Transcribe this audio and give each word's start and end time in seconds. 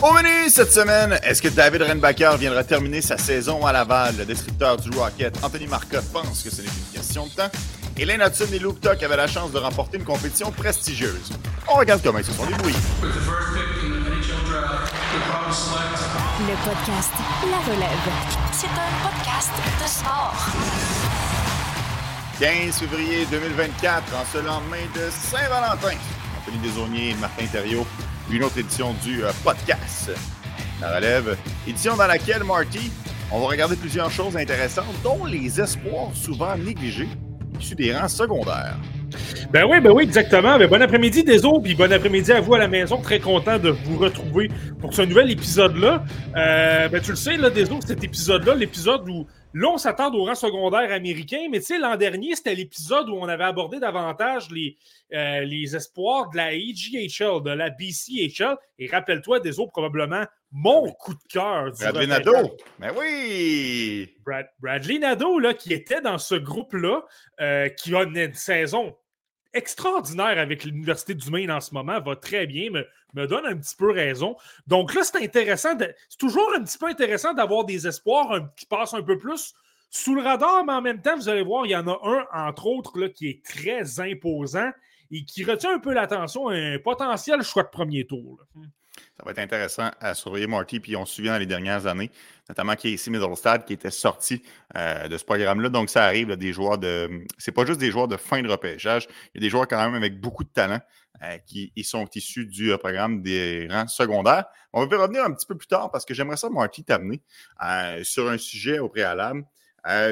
Au 0.00 0.12
menu 0.12 0.48
cette 0.48 0.72
semaine, 0.72 1.18
est-ce 1.24 1.42
que 1.42 1.48
David 1.48 1.82
Renbacker 1.82 2.36
viendra 2.36 2.62
terminer 2.62 3.02
sa 3.02 3.18
saison 3.18 3.66
à 3.66 3.72
Laval? 3.72 4.14
Le 4.16 4.24
descripteur 4.24 4.76
du 4.76 4.90
Rocket, 4.96 5.36
Anthony 5.42 5.66
Marcotte, 5.66 6.04
pense 6.12 6.44
que 6.44 6.50
ce 6.50 6.62
n'est 6.62 6.68
qu'une 6.68 6.94
question 6.94 7.26
de 7.26 7.30
temps. 7.32 7.50
Et 7.96 8.04
Lane 8.04 8.22
Hudson 8.22 8.46
et 8.52 8.60
Luke 8.60 8.80
Tuck 8.80 9.02
avaient 9.02 9.16
la 9.16 9.26
chance 9.26 9.50
de 9.50 9.58
remporter 9.58 9.98
une 9.98 10.04
compétition 10.04 10.52
prestigieuse. 10.52 11.32
On 11.66 11.74
regarde 11.74 12.00
comment 12.00 12.18
ils 12.20 12.24
se 12.24 12.30
sont 12.32 12.46
débrouillés. 12.46 12.76
Le 16.40 16.54
podcast 16.64 17.12
La 17.50 17.58
Relève. 17.72 18.08
C'est 18.52 18.66
un 18.68 18.92
podcast 19.02 19.50
de 19.82 19.88
sport. 19.88 20.46
15 22.38 22.78
février 22.78 23.26
2024, 23.32 24.14
en 24.14 24.24
ce 24.32 24.38
lendemain 24.38 24.86
de 24.94 25.10
Saint-Valentin. 25.10 25.96
Anthony 26.38 26.58
Desaunier 26.58 27.10
et 27.10 27.14
Martin 27.14 27.46
Thériault, 27.46 27.86
une 28.30 28.44
autre 28.44 28.58
édition 28.58 28.94
du 29.04 29.24
euh, 29.24 29.30
podcast 29.42 30.10
La 30.80 30.96
Relève. 30.96 31.36
Édition 31.66 31.96
dans 31.96 32.06
laquelle, 32.06 32.44
Marty, 32.44 32.90
on 33.32 33.40
va 33.40 33.46
regarder 33.46 33.76
plusieurs 33.76 34.10
choses 34.10 34.36
intéressantes, 34.36 34.94
dont 35.02 35.24
les 35.24 35.60
espoirs 35.60 36.10
souvent 36.14 36.56
négligés 36.56 37.08
issus 37.58 37.74
des 37.74 37.94
rangs 37.94 38.08
secondaires. 38.08 38.76
Ben 39.50 39.64
oui, 39.68 39.80
ben 39.80 39.90
oui, 39.90 40.02
exactement. 40.04 40.58
Ben, 40.58 40.68
bon 40.68 40.82
après-midi, 40.82 41.24
des 41.24 41.44
autres, 41.44 41.62
puis 41.62 41.74
bon 41.74 41.90
après-midi 41.90 42.30
à 42.32 42.40
vous 42.40 42.54
à 42.54 42.58
la 42.58 42.68
maison. 42.68 42.98
Très 42.98 43.18
content 43.18 43.58
de 43.58 43.70
vous 43.70 43.98
retrouver 43.98 44.50
pour 44.80 44.92
ce 44.92 45.02
nouvel 45.02 45.30
épisode-là. 45.30 46.04
Euh, 46.36 46.88
ben, 46.88 47.00
tu 47.00 47.10
le 47.10 47.16
sais, 47.16 47.36
là, 47.38 47.48
des 47.48 47.70
autres, 47.70 47.86
cet 47.86 48.04
épisode-là, 48.04 48.54
l'épisode 48.54 49.08
où 49.08 49.26
là, 49.54 49.68
on 49.70 49.78
s'attend 49.78 50.12
au 50.14 50.24
rang 50.24 50.34
secondaire 50.34 50.92
américain, 50.92 51.46
mais 51.50 51.58
tu 51.60 51.66
sais, 51.66 51.78
l'an 51.78 51.96
dernier, 51.96 52.34
c'était 52.36 52.54
l'épisode 52.54 53.08
où 53.08 53.14
on 53.14 53.28
avait 53.28 53.44
abordé 53.44 53.78
davantage 53.80 54.50
les, 54.50 54.76
euh, 55.14 55.40
les 55.40 55.74
espoirs 55.74 56.30
de 56.30 56.36
la 56.36 56.52
EGHL, 56.54 57.42
de 57.42 57.50
la 57.50 57.70
BCHL. 57.70 58.56
Et 58.78 58.86
rappelle-toi, 58.88 59.40
des 59.40 59.58
autres, 59.58 59.72
probablement 59.72 60.24
mon 60.52 60.90
coup 60.92 61.14
de 61.14 61.22
cœur. 61.30 61.72
Bradley. 61.78 62.06
Nadeau. 62.06 62.56
Ben 62.78 62.92
oui! 62.98 64.14
Brad- 64.24 64.48
Bradley 64.60 64.98
Nadeau, 64.98 65.38
là, 65.38 65.54
qui 65.54 65.72
était 65.72 66.00
dans 66.00 66.18
ce 66.18 66.34
groupe-là, 66.34 67.02
euh, 67.40 67.68
qui 67.68 67.94
a 67.94 68.02
une 68.04 68.32
saison 68.34 68.96
extraordinaire 69.52 70.38
avec 70.38 70.64
l'Université 70.64 71.14
du 71.14 71.30
Maine 71.30 71.50
en 71.50 71.60
ce 71.60 71.72
moment, 71.72 72.00
va 72.00 72.16
très 72.16 72.46
bien, 72.46 72.70
me, 72.70 73.26
donne 73.26 73.46
un 73.46 73.56
petit 73.56 73.74
peu 73.76 73.90
raison. 73.90 74.36
Donc 74.66 74.94
là, 74.94 75.02
c'est 75.04 75.22
intéressant, 75.22 75.70
c'est 75.78 76.18
toujours 76.18 76.52
un 76.56 76.62
petit 76.62 76.78
peu 76.78 76.86
intéressant 76.86 77.32
d'avoir 77.32 77.64
des 77.64 77.86
espoirs 77.86 78.50
qui 78.56 78.66
passent 78.66 78.94
un 78.94 79.02
peu 79.02 79.18
plus 79.18 79.54
sous 79.90 80.14
le 80.14 80.22
radar, 80.22 80.64
mais 80.64 80.74
en 80.74 80.82
même 80.82 81.00
temps, 81.00 81.16
vous 81.16 81.28
allez 81.28 81.42
voir, 81.42 81.64
il 81.64 81.70
y 81.70 81.76
en 81.76 81.88
a 81.88 81.98
un, 82.04 82.48
entre 82.48 82.66
autres, 82.66 83.06
qui 83.08 83.28
est 83.28 83.44
très 83.44 84.00
imposant 84.00 84.70
et 85.10 85.24
qui 85.24 85.44
retient 85.44 85.74
un 85.74 85.78
peu 85.78 85.94
l'attention, 85.94 86.50
un 86.50 86.78
potentiel 86.78 87.42
choix 87.42 87.62
de 87.62 87.70
premier 87.70 88.06
tour. 88.06 88.38
là. 88.38 88.62
Ça 89.18 89.24
va 89.24 89.32
être 89.32 89.38
intéressant 89.38 89.90
à 90.00 90.14
surveiller 90.14 90.46
Marty, 90.46 90.78
puis 90.78 90.94
on 90.94 91.04
se 91.04 91.16
souvient 91.16 91.32
dans 91.32 91.38
les 91.38 91.46
dernières 91.46 91.86
années, 91.86 92.10
notamment 92.48 92.74
Casey 92.76 93.10
Middlestad 93.10 93.64
qui 93.64 93.72
était 93.72 93.90
sorti 93.90 94.42
euh, 94.76 95.08
de 95.08 95.18
ce 95.18 95.24
programme-là. 95.24 95.68
Donc, 95.68 95.90
ça 95.90 96.04
arrive, 96.04 96.28
là, 96.28 96.36
des 96.36 96.52
joueurs 96.52 96.78
de. 96.78 97.24
C'est 97.36 97.52
pas 97.52 97.64
juste 97.64 97.80
des 97.80 97.90
joueurs 97.90 98.06
de 98.06 98.16
fin 98.16 98.42
de 98.42 98.48
repêchage, 98.48 99.08
il 99.34 99.38
y 99.38 99.38
a 99.38 99.40
des 99.40 99.50
joueurs 99.50 99.66
quand 99.66 99.82
même 99.84 99.94
avec 99.94 100.20
beaucoup 100.20 100.44
de 100.44 100.50
talent 100.50 100.80
euh, 101.22 101.38
qui 101.46 101.72
ils 101.74 101.84
sont 101.84 102.06
issus 102.14 102.46
du 102.46 102.72
euh, 102.72 102.78
programme 102.78 103.22
des 103.22 103.66
rangs 103.70 103.88
secondaires. 103.88 104.44
On 104.72 104.86
va 104.86 104.96
revenir 104.98 105.24
un 105.24 105.32
petit 105.32 105.46
peu 105.46 105.56
plus 105.56 105.68
tard 105.68 105.90
parce 105.90 106.04
que 106.04 106.14
j'aimerais 106.14 106.36
ça, 106.36 106.48
Marty, 106.48 106.84
t'amener 106.84 107.20
sur 108.04 108.28
un 108.28 108.38
sujet 108.38 108.78
au 108.78 108.88
préalable. 108.88 109.44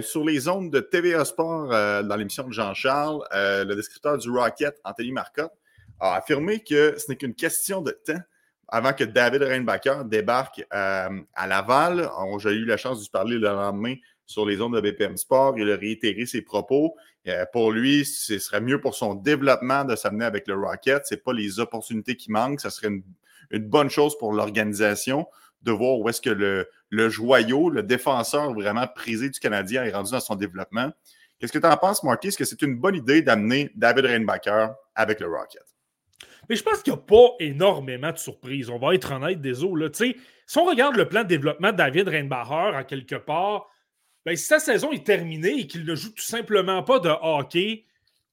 Sur 0.02 0.24
les 0.24 0.48
ondes 0.48 0.72
de 0.72 0.80
TVA 0.80 1.24
Sport, 1.26 1.68
dans 1.68 2.16
l'émission 2.16 2.44
de 2.48 2.52
Jean-Charles, 2.52 3.22
le 3.32 3.74
descripteur 3.74 4.16
du 4.16 4.30
Rocket, 4.30 4.80
Anthony 4.84 5.12
Marcotte, 5.12 5.52
a 6.00 6.16
affirmé 6.16 6.60
que 6.60 6.96
ce 6.98 7.10
n'est 7.10 7.16
qu'une 7.16 7.34
question 7.34 7.82
de 7.82 7.90
temps 7.90 8.20
avant 8.68 8.92
que 8.92 9.04
David 9.04 9.42
Reinbacher 9.42 10.02
débarque 10.04 10.64
euh, 10.72 11.20
à 11.34 11.46
Laval. 11.46 12.08
J'ai 12.38 12.50
eu 12.50 12.64
la 12.64 12.76
chance 12.76 13.04
de 13.04 13.10
parler 13.10 13.38
le 13.38 13.48
lendemain 13.48 13.94
sur 14.26 14.44
les 14.44 14.60
ondes 14.60 14.74
de 14.74 14.80
BPM 14.80 15.16
Sport. 15.16 15.58
Il 15.58 15.70
a 15.70 15.76
réitéré 15.76 16.26
ses 16.26 16.42
propos. 16.42 16.96
Euh, 17.28 17.44
pour 17.52 17.72
lui, 17.72 18.04
ce 18.04 18.38
serait 18.38 18.60
mieux 18.60 18.80
pour 18.80 18.94
son 18.94 19.14
développement 19.14 19.84
de 19.84 19.94
s'amener 19.94 20.24
avec 20.24 20.48
le 20.48 20.54
Rocket. 20.54 21.06
Ce 21.06 21.14
pas 21.14 21.32
les 21.32 21.60
opportunités 21.60 22.16
qui 22.16 22.30
manquent. 22.30 22.60
Ce 22.60 22.70
serait 22.70 22.88
une, 22.88 23.02
une 23.50 23.68
bonne 23.68 23.90
chose 23.90 24.18
pour 24.18 24.32
l'organisation 24.32 25.26
de 25.62 25.72
voir 25.72 25.98
où 25.98 26.08
est-ce 26.08 26.20
que 26.20 26.30
le, 26.30 26.68
le 26.90 27.08
joyau, 27.08 27.70
le 27.70 27.82
défenseur 27.82 28.52
vraiment 28.52 28.86
prisé 28.86 29.30
du 29.30 29.38
Canadien 29.40 29.84
est 29.84 29.92
rendu 29.92 30.12
dans 30.12 30.20
son 30.20 30.36
développement. 30.36 30.92
Qu'est-ce 31.38 31.52
que 31.52 31.58
tu 31.58 31.66
en 31.66 31.76
penses, 31.76 32.02
Marty? 32.02 32.28
Est-ce 32.28 32.38
que 32.38 32.44
c'est 32.44 32.62
une 32.62 32.76
bonne 32.76 32.94
idée 32.94 33.22
d'amener 33.22 33.70
David 33.74 34.06
Reinbacher 34.06 34.68
avec 34.94 35.20
le 35.20 35.26
Rocket? 35.26 35.75
Mais 36.48 36.56
je 36.56 36.62
pense 36.62 36.82
qu'il 36.82 36.92
n'y 36.92 36.98
a 36.98 37.02
pas 37.02 37.34
énormément 37.40 38.12
de 38.12 38.18
surprises. 38.18 38.70
On 38.70 38.78
va 38.78 38.94
être 38.94 39.12
honnête 39.12 39.40
sais, 39.94 40.16
Si 40.46 40.58
on 40.58 40.64
regarde 40.64 40.96
le 40.96 41.08
plan 41.08 41.22
de 41.22 41.28
développement 41.28 41.72
de 41.72 41.76
David 41.76 42.08
Reinbacher, 42.08 42.76
en 42.76 42.84
quelque 42.84 43.16
part, 43.16 43.68
ben, 44.24 44.36
si 44.36 44.44
sa 44.44 44.58
saison 44.58 44.92
est 44.92 45.06
terminée 45.06 45.60
et 45.60 45.66
qu'il 45.66 45.84
ne 45.84 45.94
joue 45.94 46.10
tout 46.10 46.22
simplement 46.22 46.82
pas 46.82 46.98
de 46.98 47.08
hockey 47.08 47.84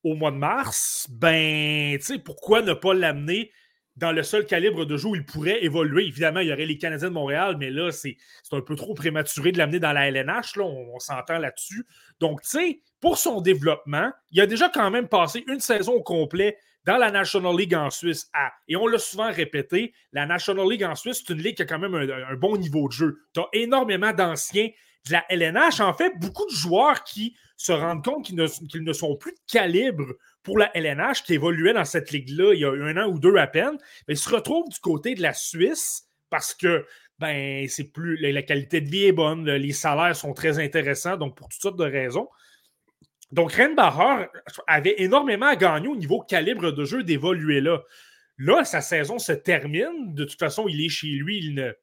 au 0.03 0.15
mois 0.15 0.31
de 0.31 0.37
mars, 0.37 1.07
ben, 1.09 1.97
pourquoi 2.25 2.61
ne 2.61 2.73
pas 2.73 2.93
l'amener 2.93 3.51
dans 3.95 4.11
le 4.11 4.23
seul 4.23 4.47
calibre 4.47 4.85
de 4.85 4.97
jeu 4.97 5.09
où 5.09 5.15
il 5.15 5.23
pourrait 5.23 5.63
évoluer? 5.63 6.05
Évidemment, 6.05 6.39
il 6.39 6.47
y 6.47 6.53
aurait 6.53 6.65
les 6.65 6.79
Canadiens 6.79 7.09
de 7.09 7.13
Montréal, 7.13 7.57
mais 7.59 7.69
là, 7.69 7.91
c'est 7.91 8.17
c'est 8.41 8.55
un 8.55 8.61
peu 8.61 8.75
trop 8.75 8.95
prématuré 8.95 9.51
de 9.51 9.57
l'amener 9.59 9.79
dans 9.79 9.91
la 9.91 10.07
LNH. 10.07 10.55
Là, 10.55 10.63
on, 10.63 10.95
on 10.95 10.99
s'entend 10.99 11.37
là-dessus. 11.37 11.85
Donc, 12.19 12.41
tu 12.41 12.49
sais, 12.49 12.81
pour 12.99 13.17
son 13.17 13.41
développement, 13.41 14.11
il 14.31 14.41
a 14.41 14.47
déjà 14.47 14.69
quand 14.69 14.89
même 14.89 15.07
passé 15.07 15.43
une 15.47 15.59
saison 15.59 15.93
au 15.93 16.03
complet 16.03 16.57
dans 16.85 16.97
la 16.97 17.11
National 17.11 17.55
League 17.55 17.75
en 17.75 17.89
Suisse. 17.89 18.29
Et 18.67 18.75
on 18.75 18.87
l'a 18.87 18.99
souvent 18.99 19.31
répété, 19.31 19.93
la 20.11 20.25
National 20.25 20.67
League 20.69 20.83
en 20.83 20.95
Suisse, 20.95 21.23
c'est 21.25 21.33
une 21.33 21.41
ligue 21.41 21.55
qui 21.55 21.63
a 21.63 21.65
quand 21.65 21.79
même 21.79 21.95
un, 21.95 22.35
bon 22.35 22.57
niveau 22.57 22.87
de 22.87 22.93
jeu. 22.93 23.19
Tu 23.33 23.39
as 23.39 23.47
énormément 23.53 24.11
d'anciens 24.13 24.69
de 25.07 25.11
la 25.11 25.25
LNH. 25.29 25.79
En 25.79 25.93
fait, 25.93 26.13
beaucoup 26.19 26.45
de 26.45 26.55
joueurs 26.55 27.03
qui 27.03 27.35
se 27.57 27.71
rendent 27.71 28.03
compte 28.03 28.25
qu'ils 28.25 28.35
ne, 28.35 28.93
sont 28.93 29.15
plus 29.15 29.31
de 29.31 29.39
calibre 29.51 30.13
pour 30.41 30.57
la 30.57 30.75
LNH, 30.75 31.23
qui 31.23 31.33
évoluaient 31.33 31.73
dans 31.73 31.85
cette 31.85 32.11
ligue-là 32.11 32.53
il 32.53 32.59
y 32.59 32.65
a 32.65 32.71
un 32.71 32.97
an 32.97 33.09
ou 33.09 33.19
deux 33.19 33.35
à 33.37 33.47
peine, 33.47 33.77
mais 34.07 34.15
se 34.15 34.29
retrouvent 34.29 34.69
du 34.69 34.79
côté 34.79 35.15
de 35.15 35.21
la 35.21 35.33
Suisse 35.33 36.09
parce 36.29 36.53
que 36.53 36.85
ben, 37.19 37.67
c'est 37.69 37.85
plus 37.85 38.17
la, 38.17 38.41
qualité 38.41 38.81
de 38.81 38.89
vie 38.89 39.05
est 39.05 39.11
bonne, 39.11 39.45
le- 39.45 39.57
les 39.57 39.71
salaires 39.71 40.15
sont 40.15 40.33
très 40.33 40.59
intéressants, 40.59 41.15
donc 41.15 41.37
pour 41.37 41.47
toutes 41.47 41.61
sortes 41.61 41.79
de 41.79 41.85
raisons. 41.85 42.27
Donc, 43.33 43.53
Renbacher 43.53 44.27
avait 44.67 45.01
énormément 45.01 45.47
à 45.47 45.55
gagner 45.55 45.87
au 45.87 45.95
niveau 45.95 46.21
calibre 46.21 46.71
de 46.71 46.85
jeu 46.85 47.01
d'évoluer 47.01 47.61
là. 47.61 47.81
Là, 48.37 48.63
sa 48.63 48.79
saison 48.79 49.17
se 49.17 49.31
termine. 49.31 50.13
De 50.13 50.23
toute 50.23 50.37
façon, 50.37 50.67
il 50.67 50.85
est 50.85 50.89
chez 50.89 51.07
lui. 51.07 51.39
Il 51.39 51.75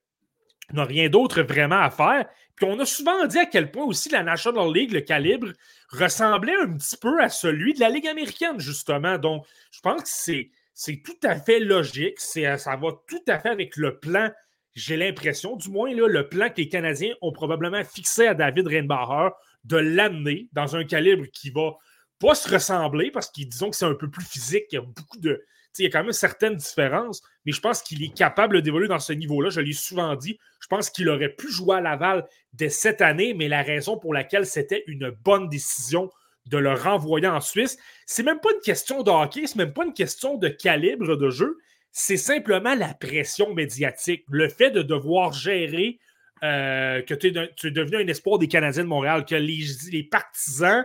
n'a 0.73 0.85
rien 0.85 1.09
d'autre 1.09 1.43
vraiment 1.43 1.81
à 1.81 1.91
faire. 1.91 2.27
Puis 2.55 2.67
on 2.67 2.79
a 2.79 2.87
souvent 2.87 3.27
dit 3.27 3.39
à 3.39 3.47
quel 3.47 3.73
point 3.73 3.85
aussi 3.85 4.11
la 4.11 4.23
National 4.23 4.73
League, 4.73 4.93
le 4.93 5.01
calibre, 5.01 5.49
ressemblait 5.89 6.55
un 6.55 6.73
petit 6.77 6.97
peu 6.97 7.21
à 7.21 7.29
celui 7.29 7.75
de 7.75 7.81
la 7.81 7.89
Ligue 7.89 8.07
américaine, 8.07 8.61
justement. 8.61 9.19
Donc, 9.19 9.45
je 9.73 9.81
pense 9.81 10.03
que 10.03 10.45
c'est, 10.73 11.03
tout 11.03 11.19
à 11.25 11.35
fait 11.35 11.59
logique. 11.59 12.21
Ça 12.21 12.77
va 12.77 12.89
tout 13.09 13.25
à 13.27 13.41
fait 13.41 13.49
avec 13.49 13.77
le 13.77 13.99
plan, 13.99 14.31
j'ai 14.75 14.97
l'impression, 14.97 15.57
du 15.57 15.69
moins, 15.69 15.93
là, 15.93 16.07
le 16.07 16.29
plan 16.29 16.49
que 16.49 16.59
les 16.59 16.69
Canadiens 16.69 17.13
ont 17.23 17.33
probablement 17.33 17.83
fixé 17.83 18.29
à 18.29 18.35
David 18.35 18.69
Reinbacher 18.69 19.31
de 19.65 19.77
l'amener 19.77 20.49
dans 20.53 20.77
un 20.77 20.85
calibre 20.85 21.27
qui 21.33 21.51
va 21.51 21.77
pas 22.19 22.35
se 22.35 22.49
ressembler 22.53 23.11
parce 23.11 23.31
qu'ils 23.31 23.49
disons 23.49 23.71
que 23.71 23.77
c'est 23.77 23.87
un 23.87 23.95
peu 23.95 24.11
plus 24.11 24.25
physique, 24.25 24.65
il 24.73 24.75
y 24.77 24.79
a 24.79 24.83
beaucoup 24.83 25.19
de. 25.19 25.43
Il 25.79 25.85
y 25.85 25.87
a 25.87 25.91
quand 25.91 26.03
même 26.03 26.13
certaines 26.13 26.57
différences, 26.57 27.23
mais 27.47 27.53
je 27.53 27.61
pense 27.61 27.81
qu'il 27.81 28.03
est 28.03 28.13
capable 28.13 28.61
d'évoluer 28.61 28.89
dans 28.89 28.99
ce 28.99 29.13
niveau-là. 29.13 29.51
Je 29.51 29.61
l'ai 29.61 29.73
souvent 29.73 30.17
dit. 30.17 30.37
Je 30.61 30.67
pense 30.67 30.91
qu'il 30.91 31.09
aurait 31.09 31.33
pu 31.33 31.51
jouer 31.51 31.77
à 31.77 31.81
Laval 31.81 32.27
dès 32.53 32.69
cette 32.69 33.01
année, 33.01 33.35
mais 33.35 33.49
la 33.49 33.63
raison 33.63 33.97
pour 33.97 34.13
laquelle 34.13 34.47
c'était 34.47 34.83
une 34.89 35.11
bonne 35.11 35.49
décision 35.49 36.11
de 36.47 36.59
le 36.59 36.73
renvoyer 36.73 37.29
en 37.29 37.41
Suisse, 37.41 37.79
c'est 38.05 38.25
même 38.25 38.41
pas 38.41 38.51
une 38.53 38.61
question 38.61 39.03
de 39.03 39.11
hockey, 39.11 39.47
c'est 39.47 39.57
même 39.57 39.73
pas 39.73 39.85
une 39.85 39.95
question 39.95 40.37
de 40.37 40.49
calibre 40.49 41.17
de 41.17 41.31
jeu, 41.31 41.57
c'est 41.93 42.17
simplement 42.17 42.75
la 42.75 42.95
pression 42.95 43.55
médiatique. 43.55 44.25
Le 44.29 44.49
fait 44.49 44.71
de 44.71 44.83
devoir 44.83 45.33
gérer 45.33 45.99
euh, 46.43 47.03
que 47.03 47.15
tu 47.15 47.29
es, 47.29 47.71
devenu 47.71 47.97
un 47.97 48.07
espoir 48.07 48.39
des 48.39 48.49
Canadiens 48.49 48.85
de 48.85 48.89
Montréal, 48.89 49.25
que 49.25 49.35
les, 49.35 50.03
partisans 50.05 50.85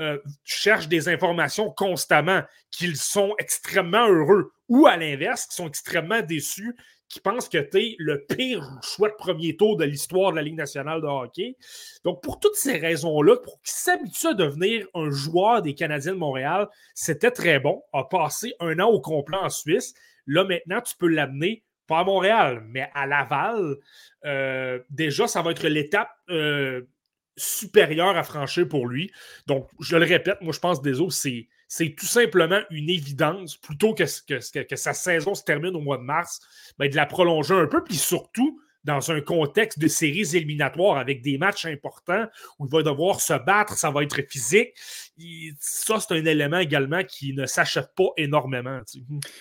euh, 0.00 0.18
cherchent 0.44 0.88
des 0.88 1.08
informations 1.08 1.70
constamment, 1.70 2.42
qu'ils 2.70 2.96
sont 2.96 3.34
extrêmement 3.38 4.08
heureux, 4.08 4.52
ou 4.68 4.86
à 4.86 4.96
l'inverse, 4.96 5.46
qu'ils 5.46 5.56
sont 5.56 5.68
extrêmement 5.68 6.22
déçus, 6.22 6.74
qui 7.08 7.20
pensent 7.20 7.48
que 7.48 7.58
tu 7.58 7.78
es 7.78 7.96
le 7.98 8.24
pire 8.24 8.68
choix 8.82 9.08
de 9.08 9.14
premier 9.14 9.56
tour 9.56 9.76
de 9.76 9.84
l'histoire 9.84 10.32
de 10.32 10.36
la 10.36 10.42
Ligue 10.42 10.56
nationale 10.56 11.00
de 11.00 11.06
hockey. 11.06 11.56
Donc, 12.02 12.22
pour 12.22 12.40
toutes 12.40 12.56
ces 12.56 12.78
raisons-là, 12.78 13.36
pour 13.36 13.60
qu'il 13.60 13.72
s'habitue 13.72 14.28
à 14.28 14.34
devenir 14.34 14.86
un 14.94 15.10
joueur 15.10 15.62
des 15.62 15.74
Canadiens 15.74 16.14
de 16.14 16.18
Montréal, 16.18 16.68
c'était 16.94 17.30
très 17.30 17.60
bon. 17.60 17.82
A 17.92 18.04
passé 18.04 18.54
un 18.58 18.80
an 18.80 18.88
au 18.88 19.00
complet 19.00 19.36
en 19.36 19.50
Suisse. 19.50 19.94
Là, 20.26 20.44
maintenant, 20.44 20.80
tu 20.80 20.96
peux 20.96 21.08
l'amener, 21.08 21.62
pas 21.86 22.00
à 22.00 22.04
Montréal, 22.04 22.64
mais 22.68 22.90
à 22.94 23.06
Laval. 23.06 23.76
Euh, 24.24 24.78
déjà, 24.90 25.26
ça 25.26 25.42
va 25.42 25.50
être 25.50 25.66
l'étape 25.66 26.10
euh, 26.30 26.82
supérieure 27.36 28.16
à 28.16 28.22
franchir 28.22 28.68
pour 28.68 28.86
lui. 28.86 29.10
Donc, 29.46 29.68
je 29.80 29.96
le 29.96 30.04
répète, 30.04 30.40
moi, 30.40 30.52
je 30.52 30.60
pense 30.60 30.78
autres, 30.78 31.12
c'est 31.12 31.48
c'est 31.66 31.94
tout 31.96 32.06
simplement 32.06 32.60
une 32.70 32.88
évidence, 32.88 33.56
plutôt 33.56 33.94
que, 33.94 34.04
que, 34.04 34.62
que, 34.62 34.76
sa 34.76 34.92
saison 34.92 35.34
se 35.34 35.42
termine 35.42 35.74
au 35.74 35.80
mois 35.80 35.96
de 35.96 36.02
mars, 36.02 36.40
ben, 36.78 36.88
de 36.88 36.94
la 36.94 37.06
prolonger 37.06 37.54
un 37.54 37.66
peu, 37.66 37.82
puis 37.82 37.96
surtout 37.96 38.60
dans 38.84 39.10
un 39.10 39.20
contexte 39.20 39.78
de 39.78 39.88
séries 39.88 40.36
éliminatoires 40.36 40.98
avec 40.98 41.22
des 41.22 41.38
matchs 41.38 41.64
importants 41.64 42.26
où 42.58 42.66
il 42.66 42.70
va 42.70 42.82
devoir 42.82 43.20
se 43.20 43.32
battre, 43.32 43.76
ça 43.76 43.90
va 43.90 44.02
être 44.02 44.22
physique. 44.28 44.74
ça, 45.58 45.98
c'est 46.00 46.14
un 46.14 46.24
élément 46.24 46.58
également 46.58 47.02
qui 47.02 47.32
ne 47.32 47.46
s'achète 47.46 47.94
pas 47.96 48.10
énormément. 48.16 48.80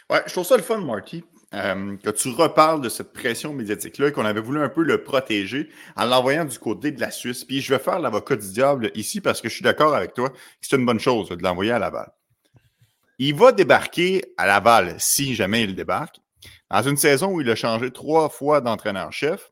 Ouais, 0.10 0.24
je 0.26 0.32
trouve 0.32 0.46
ça 0.46 0.58
le 0.58 0.64
fun, 0.64 0.80
Marty. 0.80 1.24
Euh, 1.54 1.98
que 1.98 2.10
tu 2.10 2.30
reparles 2.30 2.82
de 2.82 2.90
cette 2.90 3.14
pression 3.14 3.54
médiatique-là 3.54 4.08
et 4.08 4.12
qu'on 4.12 4.26
avait 4.26 4.42
voulu 4.42 4.60
un 4.60 4.70
peu 4.70 4.82
le 4.82 5.04
protéger 5.04 5.70
en 5.96 6.06
l'envoyant 6.06 6.46
du 6.46 6.58
côté 6.58 6.92
de 6.92 7.00
la 7.00 7.12
Suisse. 7.12 7.46
Puis 7.46 7.62
je 7.62 7.74
vais 7.74 7.80
faire 7.80 8.00
l'avocat 8.00 8.36
du 8.36 8.50
diable 8.52 8.90
ici 8.96 9.22
parce 9.22 9.40
que 9.40 9.50
je 9.50 9.54
suis 9.54 9.64
d'accord 9.64 9.94
avec 9.94 10.16
toi 10.16 10.30
que 10.30 10.36
c'est 10.62 10.76
une 10.76 10.86
bonne 10.86 11.00
chose 11.00 11.30
de 11.30 11.44
l'envoyer 11.44 11.72
à 11.72 11.78
Laval. 11.78 12.12
Il 13.20 13.36
va 13.36 13.52
débarquer 13.52 14.24
à 14.38 14.48
Laval 14.48 14.96
si 14.98 15.36
jamais 15.36 15.64
il 15.64 15.76
débarque. 15.76 16.20
Dans 16.72 16.82
une 16.82 16.98
saison 16.98 17.28
où 17.28 17.42
il 17.42 17.50
a 17.52 17.56
changé 17.56 17.92
trois 17.92 18.30
fois 18.30 18.60
d'entraîneur-chef, 18.60 19.52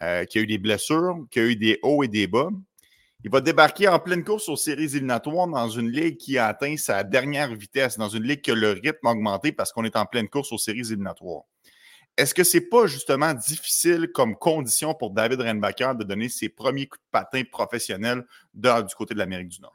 euh, 0.00 0.24
qui 0.24 0.38
a 0.38 0.40
eu 0.40 0.46
des 0.46 0.56
blessures, 0.56 1.18
qui 1.30 1.38
a 1.38 1.42
eu 1.42 1.54
des 1.54 1.78
hauts 1.82 2.02
et 2.02 2.08
des 2.08 2.26
bas, 2.26 2.48
il 3.24 3.30
va 3.30 3.40
débarquer 3.40 3.88
en 3.88 3.98
pleine 3.98 4.24
course 4.24 4.48
aux 4.48 4.56
séries 4.56 4.96
éliminatoires 4.96 5.46
dans 5.46 5.68
une 5.68 5.90
ligue 5.90 6.16
qui 6.16 6.38
a 6.38 6.48
atteint 6.48 6.76
sa 6.76 7.04
dernière 7.04 7.54
vitesse, 7.54 7.96
dans 7.96 8.08
une 8.08 8.24
ligue 8.24 8.42
que 8.42 8.52
le 8.52 8.72
rythme 8.72 9.06
a 9.06 9.10
augmenté 9.10 9.52
parce 9.52 9.72
qu'on 9.72 9.84
est 9.84 9.96
en 9.96 10.06
pleine 10.06 10.28
course 10.28 10.52
aux 10.52 10.58
séries 10.58 10.80
éliminatoires. 10.80 11.42
Est-ce 12.16 12.34
que 12.34 12.44
c'est 12.44 12.68
pas 12.68 12.86
justement 12.86 13.32
difficile 13.32 14.08
comme 14.12 14.36
condition 14.36 14.92
pour 14.94 15.12
David 15.12 15.40
Renbacker 15.40 15.94
de 15.94 16.04
donner 16.04 16.28
ses 16.28 16.48
premiers 16.48 16.86
coups 16.86 17.00
de 17.00 17.10
patin 17.10 17.42
professionnels 17.50 18.24
du 18.52 18.94
côté 18.96 19.14
de 19.14 19.18
l'Amérique 19.18 19.48
du 19.48 19.60
Nord? 19.60 19.72